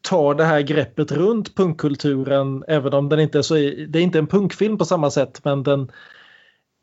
tar 0.00 0.34
det 0.34 0.44
här 0.44 0.60
greppet 0.60 1.12
runt 1.12 1.54
punkkulturen 1.54 2.64
även 2.68 2.94
om 2.94 3.08
den 3.08 3.20
inte 3.20 3.38
är 3.38 3.42
så... 3.42 3.54
Det 3.54 3.98
är 3.98 4.02
inte 4.02 4.18
en 4.18 4.26
punkfilm 4.26 4.78
på 4.78 4.84
samma 4.84 5.10
sätt 5.10 5.40
men 5.44 5.62
den, 5.62 5.90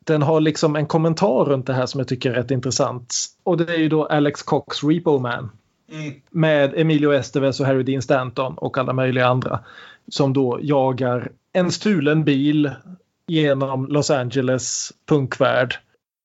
den 0.04 0.22
har 0.22 0.40
liksom 0.40 0.76
en 0.76 0.86
kommentar 0.86 1.44
runt 1.44 1.66
det 1.66 1.72
här 1.72 1.86
som 1.86 1.98
jag 2.00 2.08
tycker 2.08 2.30
är 2.30 2.34
rätt 2.34 2.50
intressant. 2.50 3.14
Och 3.42 3.56
det 3.56 3.74
är 3.74 3.78
ju 3.78 3.88
då 3.88 4.06
Alex 4.06 4.42
Cox 4.42 4.84
Repo 4.84 5.18
Man. 5.18 5.50
Mm. 5.92 6.14
Med 6.30 6.74
Emilio 6.76 7.12
Estevez 7.12 7.60
och 7.60 7.66
Harry 7.66 7.82
Dean 7.82 8.02
Stanton 8.02 8.54
och 8.54 8.78
alla 8.78 8.92
möjliga 8.92 9.26
andra. 9.26 9.60
Som 10.08 10.32
då 10.32 10.58
jagar 10.62 11.28
en 11.52 11.72
stulen 11.72 12.24
bil 12.24 12.70
genom 13.26 13.86
Los 13.86 14.10
Angeles 14.10 14.92
punkvärld. 15.08 15.74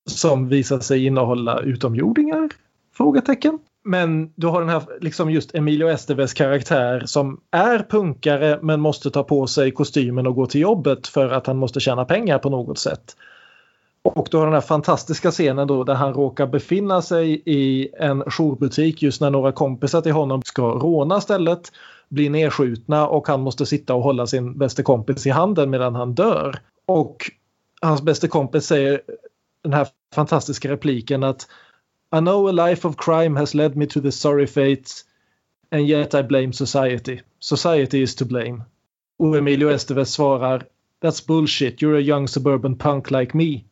Som 0.10 0.50
visar 0.50 0.80
sig 0.80 1.06
innehålla 1.06 1.60
utomjordingar? 1.60 2.50
Frågetecken. 2.94 3.60
Men 3.84 4.34
du 4.36 4.48
har 4.48 4.60
den 4.60 4.70
här 4.70 4.84
liksom 5.02 5.32
just 5.32 5.56
Emilio 5.56 5.90
Esteves 5.90 6.34
karaktär 6.34 7.04
som 7.06 7.42
är 7.52 7.86
punkare 7.90 8.60
men 8.62 8.82
måste 8.82 9.12
ta 9.12 9.24
på 9.24 9.48
sig 9.48 9.72
kostymen 9.72 10.28
och 10.28 10.36
gå 10.36 10.46
till 10.46 10.62
jobbet 10.62 11.08
för 11.08 11.30
att 11.30 11.48
han 11.48 11.58
måste 11.58 11.80
tjäna 11.80 12.06
pengar 12.06 12.40
på 12.40 12.50
något 12.50 12.80
sätt. 12.80 13.16
Och 14.02 14.28
du 14.32 14.38
har 14.38 14.46
den 14.46 14.54
här 14.54 14.62
fantastiska 14.62 15.32
scenen 15.32 15.68
då 15.68 15.84
där 15.84 15.94
han 15.94 16.14
råkar 16.14 16.48
befinna 16.48 17.02
sig 17.02 17.42
i 17.46 17.90
en 18.00 18.24
jourbutik 18.28 19.02
just 19.02 19.22
när 19.22 19.30
några 19.30 19.52
kompisar 19.52 20.02
till 20.02 20.12
honom 20.12 20.42
ska 20.46 20.64
råna 20.64 21.22
stället, 21.22 21.72
blir 22.10 22.30
nedskjutna 22.30 23.08
och 23.08 23.28
han 23.28 23.42
måste 23.42 23.66
sitta 23.66 23.94
och 23.94 24.04
hålla 24.04 24.28
sin 24.28 24.58
bästa 24.58 24.84
kompis 24.84 25.28
i 25.28 25.30
handen 25.30 25.70
medan 25.70 25.96
han 25.96 26.14
dör. 26.14 26.60
Och 26.86 27.32
hans 27.82 28.02
bästa 28.02 28.28
kompis 28.28 28.66
säger 28.66 29.02
den 29.64 29.74
här 29.74 29.88
fantastiska 30.16 30.72
repliken 30.72 31.24
att 31.24 31.48
i 32.12 32.20
know 32.20 32.50
a 32.50 32.52
life 32.52 32.86
of 32.86 32.98
crime 32.98 33.36
has 33.36 33.54
led 33.54 33.78
me 33.78 33.86
to 33.88 34.02
this 34.02 34.20
sorry 34.20 34.48
fate 34.48 35.04
and 35.72 35.88
yet 35.88 36.16
I 36.16 36.24
blame 36.24 36.54
society. 36.54 37.22
Society 37.40 38.02
is 38.02 38.16
to 38.16 38.26
blame. 38.26 38.64
Och 39.20 39.38
Emilio 39.38 39.70
Estevez 39.70 40.12
svarar 40.12 40.64
That's 41.02 41.28
bullshit, 41.28 41.82
you're 41.82 41.98
a 41.98 42.02
young 42.02 42.28
suburban 42.28 42.76
punk 42.76 43.12
like 43.12 43.38
me. 43.38 43.64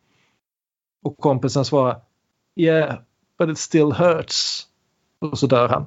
Och 1.02 1.18
kompisen 1.18 1.64
svarar 1.64 2.00
Yeah, 2.56 2.98
but 3.38 3.50
it 3.50 3.58
still 3.58 3.92
hurts. 3.92 4.66
Och 5.20 5.38
så 5.38 5.46
dör 5.46 5.68
han. 5.68 5.86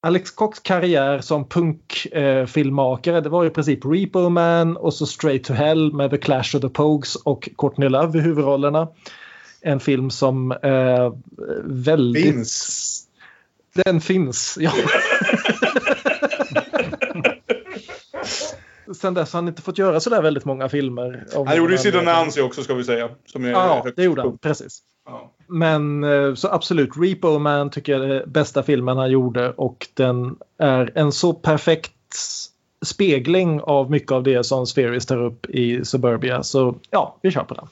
Alex 0.00 0.30
Cox 0.30 0.60
karriär 0.60 1.20
som 1.20 1.48
punkfilmmakare 1.48 3.16
eh, 3.16 3.22
det 3.22 3.28
var 3.28 3.44
i 3.44 3.50
princip 3.50 3.84
Repo 3.84 4.28
Man 4.28 4.76
och 4.76 4.94
så 4.94 5.06
Straight 5.06 5.44
to 5.44 5.52
Hell 5.52 5.92
med 5.92 6.10
The 6.10 6.18
Clash 6.18 6.56
of 6.56 6.62
the 6.62 6.68
Pogues 6.68 7.16
och 7.16 7.48
Courtney 7.56 7.88
Love 7.88 8.18
i 8.18 8.22
huvudrollerna. 8.22 8.88
En 9.66 9.80
film 9.80 10.10
som 10.10 10.52
eh, 10.52 11.12
väldigt... 11.64 12.24
Finns. 12.24 13.02
Den 13.84 14.00
finns, 14.00 14.58
ja. 14.60 14.72
Sen 18.94 19.14
dess 19.14 19.32
har 19.32 19.40
han 19.40 19.48
inte 19.48 19.62
fått 19.62 19.78
göra 19.78 20.00
sådär 20.00 20.22
väldigt 20.22 20.44
många 20.44 20.68
filmer. 20.68 21.26
Han 21.46 21.56
gjorde 21.56 21.72
ju 21.72 21.78
Sid 21.78 22.04
Nancy 22.04 22.40
också 22.40 22.62
ska 22.62 22.74
vi 22.74 22.84
säga. 22.84 23.08
Som 23.26 23.44
är 23.44 23.50
ja, 23.50 23.86
det 23.96 24.02
gjorde 24.04 24.22
han. 24.22 24.38
Precis. 24.38 24.78
Ja. 25.06 25.32
Men 25.46 26.04
eh, 26.04 26.34
så 26.34 26.48
absolut, 26.48 26.90
Repo 26.96 27.38
Man 27.38 27.70
tycker 27.70 27.92
jag 27.92 28.04
är 28.04 28.08
den 28.08 28.32
bästa 28.32 28.62
filmen 28.62 28.96
han 28.96 29.10
gjorde 29.10 29.50
och 29.50 29.86
den 29.94 30.36
är 30.58 30.92
en 30.94 31.12
så 31.12 31.32
perfekt 31.32 31.92
spegling 32.84 33.60
av 33.60 33.90
mycket 33.90 34.12
av 34.12 34.22
det 34.22 34.44
som 34.44 34.66
Spheris 34.66 35.06
tar 35.06 35.24
upp 35.24 35.46
i 35.46 35.84
Suburbia. 35.84 36.42
Så 36.42 36.76
ja, 36.90 37.18
vi 37.22 37.30
kör 37.30 37.44
på 37.44 37.54
den. 37.54 37.68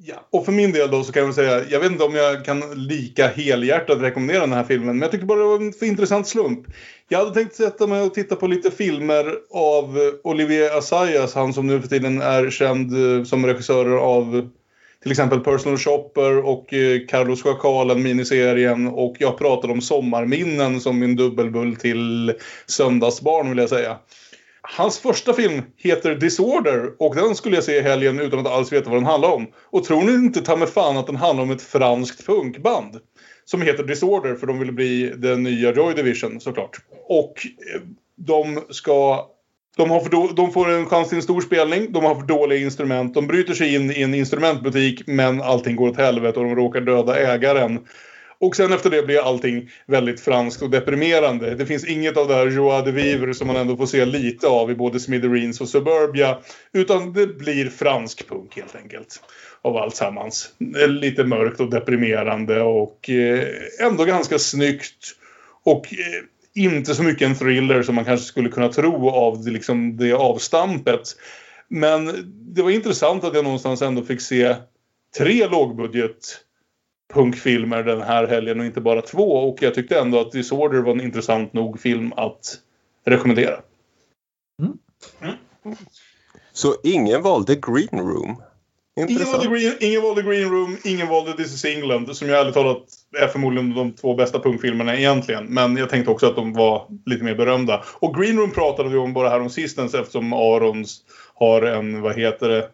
Ja, 0.00 0.28
och 0.30 0.44
för 0.44 0.52
min 0.52 0.72
del 0.72 0.90
då 0.90 1.04
så 1.04 1.12
kan 1.12 1.24
jag 1.24 1.34
säga, 1.34 1.64
jag 1.70 1.80
vet 1.80 1.92
inte 1.92 2.04
om 2.04 2.14
jag 2.14 2.44
kan 2.44 2.86
lika 2.86 3.28
helhjärtat 3.28 4.02
rekommendera 4.02 4.40
den 4.40 4.52
här 4.52 4.64
filmen, 4.64 4.86
men 4.86 5.00
jag 5.00 5.10
tyckte 5.10 5.26
bara 5.26 5.38
det 5.38 5.44
var 5.44 5.56
en 5.56 5.72
för 5.72 5.86
intressant 5.86 6.28
slump. 6.28 6.66
Jag 7.08 7.18
hade 7.18 7.34
tänkt 7.34 7.54
sätta 7.54 7.86
mig 7.86 8.02
och 8.02 8.14
titta 8.14 8.36
på 8.36 8.46
lite 8.46 8.70
filmer 8.70 9.34
av 9.50 9.98
Olivier 10.24 10.78
Assayas, 10.78 11.34
han 11.34 11.52
som 11.52 11.66
nu 11.66 11.80
för 11.80 11.88
tiden 11.88 12.22
är 12.22 12.50
känd 12.50 13.18
eh, 13.18 13.24
som 13.24 13.46
regissör 13.46 13.96
av 13.96 14.48
till 15.02 15.10
exempel 15.10 15.40
Personal 15.40 15.78
Shopper 15.78 16.38
och 16.46 16.74
eh, 16.74 17.06
Carlos 17.08 17.42
Schakalen 17.42 18.02
miniserien 18.02 18.88
och 18.88 19.16
jag 19.18 19.38
pratade 19.38 19.72
om 19.72 19.80
Sommarminnen 19.80 20.80
som 20.80 20.98
min 20.98 21.16
dubbelbull 21.16 21.76
till 21.76 22.32
Söndagsbarn 22.66 23.48
vill 23.48 23.58
jag 23.58 23.68
säga. 23.68 23.98
Hans 24.76 24.98
första 24.98 25.32
film 25.32 25.62
heter 25.76 26.14
Disorder 26.14 26.92
och 26.98 27.14
den 27.14 27.34
skulle 27.34 27.54
jag 27.54 27.64
se 27.64 27.76
i 27.76 27.82
helgen 27.82 28.20
utan 28.20 28.38
att 28.38 28.46
alls 28.46 28.72
veta 28.72 28.90
vad 28.90 28.98
den 28.98 29.06
handlar 29.06 29.32
om. 29.32 29.46
Och 29.70 29.84
tror 29.84 30.02
ni 30.02 30.12
inte 30.12 30.40
ta 30.40 30.56
med 30.56 30.68
fan 30.68 30.96
att 30.96 31.06
den 31.06 31.16
handlar 31.16 31.44
om 31.44 31.50
ett 31.50 31.62
franskt 31.62 32.26
punkband? 32.26 32.96
Som 33.44 33.62
heter 33.62 33.84
Disorder 33.84 34.34
för 34.34 34.46
de 34.46 34.58
vill 34.58 34.72
bli 34.72 35.12
den 35.16 35.42
nya 35.42 35.72
Joy 35.72 35.94
Division 35.94 36.40
såklart. 36.40 36.76
Och 37.08 37.46
eh, 37.74 37.80
de 38.16 38.64
ska 38.70 39.28
de, 39.76 39.90
har 39.90 40.00
för 40.00 40.10
då, 40.10 40.30
de 40.36 40.52
får 40.52 40.70
en 40.70 40.86
chans 40.86 41.08
till 41.08 41.16
en 41.16 41.22
stor 41.22 41.40
spelning, 41.40 41.92
de 41.92 42.04
har 42.04 42.14
för 42.14 42.22
dåliga 42.22 42.58
instrument, 42.58 43.14
de 43.14 43.26
bryter 43.26 43.54
sig 43.54 43.74
in 43.74 43.90
i 43.90 44.02
en 44.02 44.14
instrumentbutik 44.14 45.02
men 45.06 45.42
allting 45.42 45.76
går 45.76 45.88
åt 45.88 45.96
helvete 45.96 46.38
och 46.40 46.44
de 46.44 46.56
råkar 46.56 46.80
döda 46.80 47.18
ägaren. 47.18 47.78
Och 48.40 48.56
sen 48.56 48.72
efter 48.72 48.90
det 48.90 49.02
blir 49.02 49.18
allting 49.18 49.70
väldigt 49.86 50.20
franskt 50.20 50.62
och 50.62 50.70
deprimerande. 50.70 51.54
Det 51.54 51.66
finns 51.66 51.84
inget 51.84 52.16
av 52.16 52.28
det 52.28 52.34
här 52.34 52.46
joie 52.46 52.82
de 52.82 52.92
vivre 52.92 53.34
som 53.34 53.46
man 53.46 53.56
ändå 53.56 53.76
får 53.76 53.86
se 53.86 54.04
lite 54.04 54.46
av 54.46 54.70
i 54.70 54.74
både 54.74 55.00
Smithereens 55.00 55.60
och 55.60 55.68
Suburbia. 55.68 56.38
Utan 56.72 57.12
det 57.12 57.26
blir 57.26 57.70
fransk 57.70 58.28
punk 58.28 58.56
helt 58.56 58.76
enkelt. 58.76 59.22
Av 59.62 59.76
alltsammans. 59.76 60.50
Lite 60.88 61.24
mörkt 61.24 61.60
och 61.60 61.70
deprimerande 61.70 62.62
och 62.62 63.10
eh, 63.10 63.46
ändå 63.80 64.04
ganska 64.04 64.38
snyggt. 64.38 65.14
Och 65.64 65.86
eh, 65.92 66.62
inte 66.62 66.94
så 66.94 67.02
mycket 67.02 67.28
en 67.28 67.34
thriller 67.34 67.82
som 67.82 67.94
man 67.94 68.04
kanske 68.04 68.26
skulle 68.26 68.48
kunna 68.48 68.68
tro 68.68 69.10
av 69.10 69.44
det, 69.44 69.50
liksom, 69.50 69.96
det 69.96 70.12
avstampet. 70.12 71.02
Men 71.68 72.32
det 72.54 72.62
var 72.62 72.70
intressant 72.70 73.24
att 73.24 73.34
jag 73.34 73.44
någonstans 73.44 73.82
ändå 73.82 74.02
fick 74.02 74.20
se 74.20 74.54
tre 75.18 75.48
lågbudget 75.48 76.40
punkfilmer 77.14 77.82
den 77.82 78.02
här 78.02 78.26
helgen 78.26 78.60
och 78.60 78.66
inte 78.66 78.80
bara 78.80 79.02
två. 79.02 79.32
Och 79.32 79.62
jag 79.62 79.74
tyckte 79.74 79.98
ändå 79.98 80.20
att 80.20 80.32
Disorder 80.32 80.78
var 80.78 80.92
en 80.92 81.00
intressant 81.00 81.52
nog 81.52 81.80
film 81.80 82.12
att 82.16 82.58
rekommendera. 83.06 83.60
Mm. 84.62 84.78
Så 86.52 86.74
ingen 86.82 87.22
valde 87.22 87.54
Green 87.54 88.00
Room? 88.00 88.42
Ingen 89.06 89.24
valde, 89.32 89.46
green, 89.48 89.74
ingen 89.80 90.02
valde 90.02 90.22
Green 90.22 90.50
Room, 90.50 90.76
ingen 90.84 91.08
valde 91.08 91.32
This 91.32 91.54
is 91.54 91.64
England 91.64 92.16
som 92.16 92.28
jag 92.28 92.40
ärligt 92.40 92.54
talat 92.54 92.84
är 93.18 93.26
förmodligen 93.26 93.74
de 93.74 93.92
två 93.92 94.14
bästa 94.14 94.40
punkfilmerna 94.40 94.96
egentligen. 94.96 95.46
Men 95.46 95.76
jag 95.76 95.90
tänkte 95.90 96.10
också 96.10 96.26
att 96.26 96.36
de 96.36 96.52
var 96.52 96.86
lite 97.06 97.24
mer 97.24 97.34
berömda. 97.34 97.84
Och 98.00 98.14
Green 98.14 98.38
Room 98.38 98.50
pratade 98.50 98.88
vi 98.88 98.96
om 98.96 99.12
bara 99.12 99.28
här 99.28 99.40
om 99.40 99.50
sistens 99.50 99.94
eftersom 99.94 100.32
Arons 100.32 101.04
har 101.34 101.62
en, 101.62 102.02
vad 102.02 102.18
heter 102.18 102.48
det, 102.48 102.68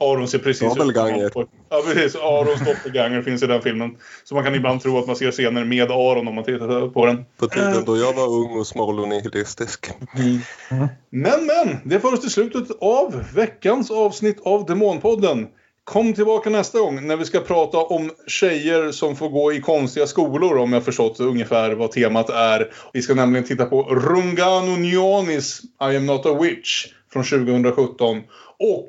Aron 0.00 0.28
ser 0.28 0.38
precis 0.38 0.74
Doppelganger. 0.74 1.30
Ja, 1.68 1.82
precis. 1.86 2.16
Arons 2.16 2.60
doppelganger 2.60 3.22
finns 3.22 3.42
i 3.42 3.46
den 3.46 3.62
filmen. 3.62 3.96
Så 4.24 4.34
man 4.34 4.44
kan 4.44 4.54
ibland 4.54 4.82
tro 4.82 4.98
att 4.98 5.06
man 5.06 5.16
ser 5.16 5.30
scener 5.30 5.64
med 5.64 5.90
Aron 5.90 6.28
om 6.28 6.34
man 6.34 6.44
tittar 6.44 6.88
på 6.88 7.06
den. 7.06 7.24
På 7.36 7.46
tiden 7.46 7.84
då 7.84 7.96
jag 7.96 8.12
var 8.12 8.28
ung 8.28 8.58
och 8.58 8.66
smal 8.66 9.00
och 9.00 9.08
nihilistisk. 9.08 9.90
Mm. 10.18 10.88
Men, 11.10 11.46
men! 11.46 11.76
Det 11.84 12.00
för 12.00 12.12
oss 12.12 12.20
till 12.20 12.30
slutet 12.30 12.66
av 12.80 13.24
veckans 13.34 13.90
avsnitt 13.90 14.40
av 14.42 14.66
Demonpodden. 14.66 15.48
Kom 15.84 16.14
tillbaka 16.14 16.50
nästa 16.50 16.78
gång 16.78 17.06
när 17.06 17.16
vi 17.16 17.24
ska 17.24 17.40
prata 17.40 17.78
om 17.78 18.10
tjejer 18.26 18.92
som 18.92 19.16
får 19.16 19.28
gå 19.28 19.52
i 19.52 19.60
konstiga 19.60 20.06
skolor 20.06 20.58
om 20.58 20.72
jag 20.72 20.84
förstått 20.84 21.20
ungefär 21.20 21.72
vad 21.72 21.92
temat 21.92 22.30
är. 22.30 22.72
Vi 22.92 23.02
ska 23.02 23.14
nämligen 23.14 23.46
titta 23.46 23.66
på 23.66 23.82
Rungano 23.82 24.76
Nyonis 24.76 25.60
I 25.62 25.96
am 25.96 26.06
not 26.06 26.26
a 26.26 26.38
witch 26.40 26.86
från 27.12 27.24
2017. 27.24 28.22
Och 28.58 28.88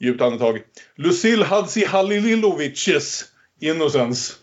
djupt 0.00 0.22
andetag. 0.22 0.60
Lucille 0.96 1.44
Hadzihalilovics 1.44 3.24
Innocence 3.60 4.34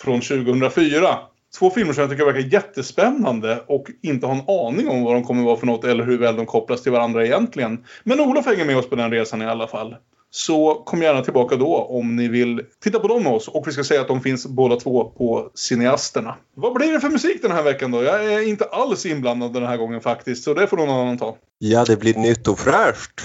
från 0.00 0.20
2004. 0.20 1.18
Två 1.58 1.70
filmer 1.70 1.92
som 1.92 2.00
jag 2.00 2.10
tycker 2.10 2.24
verkar 2.24 2.52
jättespännande 2.52 3.64
och 3.66 3.86
inte 4.02 4.26
har 4.26 4.34
en 4.34 4.48
aning 4.48 4.88
om 4.88 5.02
vad 5.02 5.14
de 5.14 5.24
kommer 5.24 5.42
vara 5.42 5.56
för 5.56 5.66
något 5.66 5.84
eller 5.84 6.04
hur 6.04 6.18
väl 6.18 6.36
de 6.36 6.46
kopplas 6.46 6.82
till 6.82 6.92
varandra 6.92 7.26
egentligen. 7.26 7.84
Men 8.04 8.20
Olof 8.20 8.46
hänger 8.46 8.64
med 8.64 8.76
oss 8.76 8.88
på 8.88 8.96
den 8.96 9.10
resan 9.10 9.42
i 9.42 9.46
alla 9.46 9.68
fall. 9.68 9.96
Så 10.30 10.74
kom 10.74 11.02
gärna 11.02 11.22
tillbaka 11.22 11.56
då 11.56 11.76
om 11.76 12.16
ni 12.16 12.28
vill 12.28 12.62
titta 12.82 12.98
på 12.98 13.08
dem 13.08 13.22
med 13.22 13.32
oss. 13.32 13.48
Och 13.48 13.68
vi 13.68 13.72
ska 13.72 13.84
säga 13.84 14.00
att 14.00 14.08
de 14.08 14.20
finns 14.20 14.46
båda 14.46 14.76
två 14.76 15.04
på 15.04 15.50
Cineasterna. 15.54 16.36
Vad 16.54 16.74
blir 16.74 16.92
det 16.92 17.00
för 17.00 17.08
musik 17.08 17.42
den 17.42 17.52
här 17.52 17.62
veckan 17.62 17.90
då? 17.90 18.02
Jag 18.02 18.32
är 18.32 18.48
inte 18.48 18.64
alls 18.64 19.06
inblandad 19.06 19.52
den 19.52 19.66
här 19.66 19.76
gången 19.76 20.00
faktiskt. 20.00 20.44
Så 20.44 20.54
det 20.54 20.66
får 20.66 20.76
någon 20.76 20.90
annan 20.90 21.18
ta. 21.18 21.36
Ja, 21.58 21.84
det 21.84 21.96
blir 21.96 22.14
nytt 22.14 22.48
och 22.48 22.58
fräscht. 22.58 23.20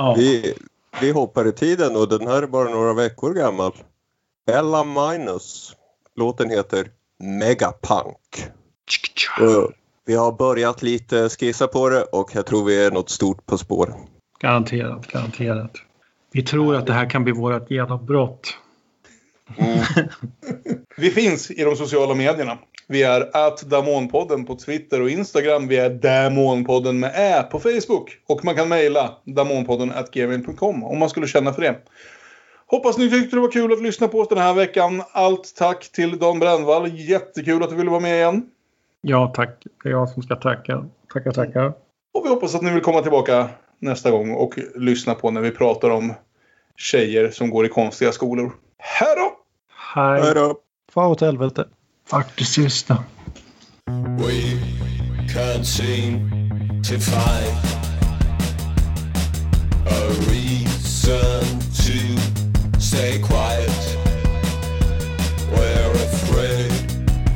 Ja. 0.00 0.14
Vi, 0.18 0.54
vi 1.00 1.10
hoppar 1.10 1.48
i 1.48 1.52
tiden 1.52 1.96
och 1.96 2.08
den 2.08 2.26
här 2.26 2.42
är 2.42 2.46
bara 2.46 2.68
några 2.68 2.92
veckor 2.92 3.34
gammal. 3.34 3.72
Ella 4.50 4.84
Minus. 4.84 5.76
Låten 6.16 6.50
heter 6.50 6.88
Megapunk. 7.18 8.44
Och 9.40 9.72
Vi 10.04 10.14
har 10.14 10.32
börjat 10.32 10.82
lite 10.82 11.28
skissa 11.28 11.66
på 11.66 11.88
det 11.88 12.02
och 12.02 12.30
jag 12.34 12.46
tror 12.46 12.64
vi 12.64 12.84
är 12.84 12.90
något 12.90 13.10
stort 13.10 13.46
på 13.46 13.58
spår. 13.58 13.94
Garanterat, 14.38 15.06
garanterat. 15.06 15.72
Vi 16.32 16.42
tror 16.42 16.76
att 16.76 16.86
det 16.86 16.92
här 16.92 17.10
kan 17.10 17.24
bli 17.24 17.32
vårt 17.32 17.70
genombrott. 17.70 18.56
Vi 20.96 21.10
finns 21.10 21.50
i 21.50 21.64
de 21.64 21.76
sociala 21.76 22.14
medierna. 22.14 22.58
Vi 22.90 23.02
är 23.02 23.30
att 23.32 23.62
Damonpodden 23.62 24.44
på 24.44 24.56
Twitter 24.56 25.02
och 25.02 25.10
Instagram. 25.10 25.68
Vi 25.68 25.76
är 25.76 25.90
Damonpodden 25.90 27.00
med 27.00 27.12
Ä 27.14 27.42
på 27.42 27.60
Facebook. 27.60 28.18
Och 28.26 28.44
man 28.44 28.54
kan 28.54 28.68
mejla 28.68 29.16
damonpodden 29.24 29.92
gmail.com 30.12 30.84
om 30.84 30.98
man 30.98 31.08
skulle 31.10 31.26
känna 31.26 31.52
för 31.52 31.62
det. 31.62 31.76
Hoppas 32.66 32.98
ni 32.98 33.10
tyckte 33.10 33.36
det 33.36 33.40
var 33.40 33.50
kul 33.50 33.72
att 33.72 33.82
lyssna 33.82 34.08
på 34.08 34.20
oss 34.20 34.28
den 34.28 34.38
här 34.38 34.54
veckan. 34.54 35.02
Allt 35.12 35.54
tack 35.56 35.92
till 35.92 36.18
Dan 36.18 36.38
Brännvall. 36.38 36.88
Jättekul 36.88 37.62
att 37.62 37.70
du 37.70 37.76
ville 37.76 37.90
vara 37.90 38.00
med 38.00 38.14
igen. 38.14 38.46
Ja, 39.00 39.32
tack. 39.34 39.62
Det 39.82 39.88
är 39.88 39.92
jag 39.92 40.08
som 40.08 40.22
ska 40.22 40.36
tacka. 40.36 40.84
Tackar, 41.12 41.32
tackar. 41.32 41.72
Och 42.14 42.24
vi 42.24 42.28
hoppas 42.28 42.54
att 42.54 42.62
ni 42.62 42.70
vill 42.70 42.82
komma 42.82 43.02
tillbaka 43.02 43.48
nästa 43.78 44.10
gång 44.10 44.34
och 44.34 44.58
lyssna 44.74 45.14
på 45.14 45.30
när 45.30 45.40
vi 45.40 45.50
pratar 45.50 45.90
om 45.90 46.14
tjejer 46.76 47.30
som 47.30 47.50
går 47.50 47.66
i 47.66 47.68
konstiga 47.68 48.12
skolor. 48.12 48.52
Hej 48.78 49.14
då! 49.16 49.32
Hej. 49.94 50.22
Hej 50.22 50.34
då. 50.34 50.56
Far 50.92 51.08
åt 51.08 51.20
helvete. 51.20 51.64
Fuck 52.10 52.36
det 52.38 52.44
sista. 52.44 53.04
We 54.18 54.58
can't 55.32 55.64
seem 55.64 56.28
to 56.82 56.98
find 56.98 57.56
a 59.86 60.08
reason 60.28 61.60
to 61.84 62.80
stay 62.80 63.20
quiet. 63.20 63.96
We're 65.52 65.92
afraid 65.92 66.72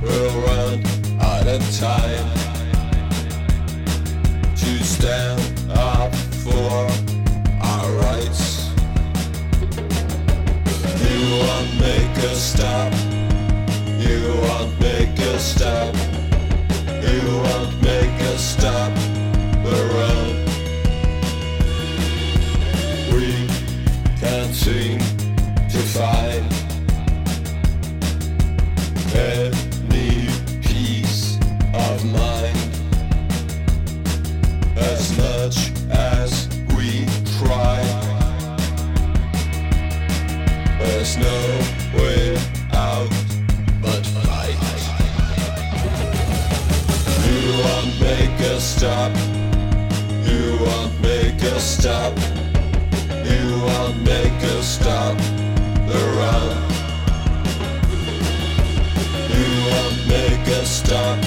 we'll 0.03 0.41
run 0.43 0.83
out 1.21 1.47
of 1.47 1.63
time 1.79 2.29
to 4.57 4.85
stand 4.85 5.71
up 5.71 6.13
for 6.43 6.91
our 7.63 7.93
rights. 7.93 8.71
You 10.99 11.39
won't 11.47 11.79
make 11.79 12.25
us 12.25 12.55
stop. 12.55 13.14
You 14.07 14.21
won't 14.43 14.81
make 14.81 15.19
us 15.33 15.55
stop. 15.55 15.95
You 17.11 17.21
won't 17.45 17.83
make 17.83 18.21
us 18.33 18.43
stop. 18.55 18.93
We 23.13 23.49
can't 24.21 24.55
seem 24.55 24.99
to 25.73 25.81
find 25.97 26.55
peace 30.63 31.39
of 31.73 32.05
mind 32.05 32.59
as 34.77 35.17
much 35.17 35.73
as 35.91 36.49
we 36.77 37.07
try. 37.39 37.81
There's 40.79 41.17
no 41.17 41.54
stop. 48.85 49.17
You 50.29 50.59
won't 50.61 51.01
make 51.01 51.43
us 51.55 51.65
stop. 51.79 52.13
You 53.31 53.45
won't 53.67 53.97
make 54.03 54.41
us 54.57 54.67
stop 54.79 55.17
the 55.91 56.01
run. 56.19 56.49
You 59.37 59.51
won't 59.71 60.01
make 60.07 60.47
us 60.61 60.69
stop. 60.83 61.19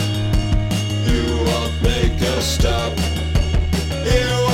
You 1.09 1.23
won't 1.49 1.75
make 1.81 2.21
us 2.35 2.45
stop. 2.57 2.93
You 4.13 4.46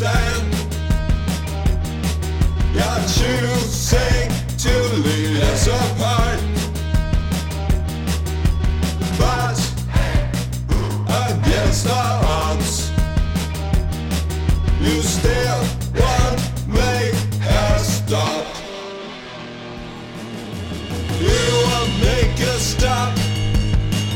understand. 0.00 0.54
You're 2.72 3.04
choosing 3.08 4.30
to 4.58 4.96
lead 5.02 5.42
us 5.42 5.66
apart. 5.66 6.40
But 9.18 9.58
against 11.30 11.88
our 11.88 12.24
odds, 12.24 12.90
you 14.80 15.02
still 15.02 15.64
won't 15.94 16.68
make 16.68 17.14
us 17.46 18.04
stop. 18.04 18.46
You 21.20 21.44
won't 21.66 22.00
make 22.00 22.40
us 22.48 22.62
stop. 22.62 23.18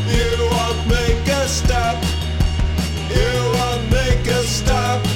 You 0.07 0.49
won't 0.51 0.89
make 0.89 1.29
us 1.29 1.51
stop. 1.51 2.05
You 3.11 3.33
won't 3.55 3.91
make 3.91 4.29
us 4.29 4.47
stop. 4.47 5.12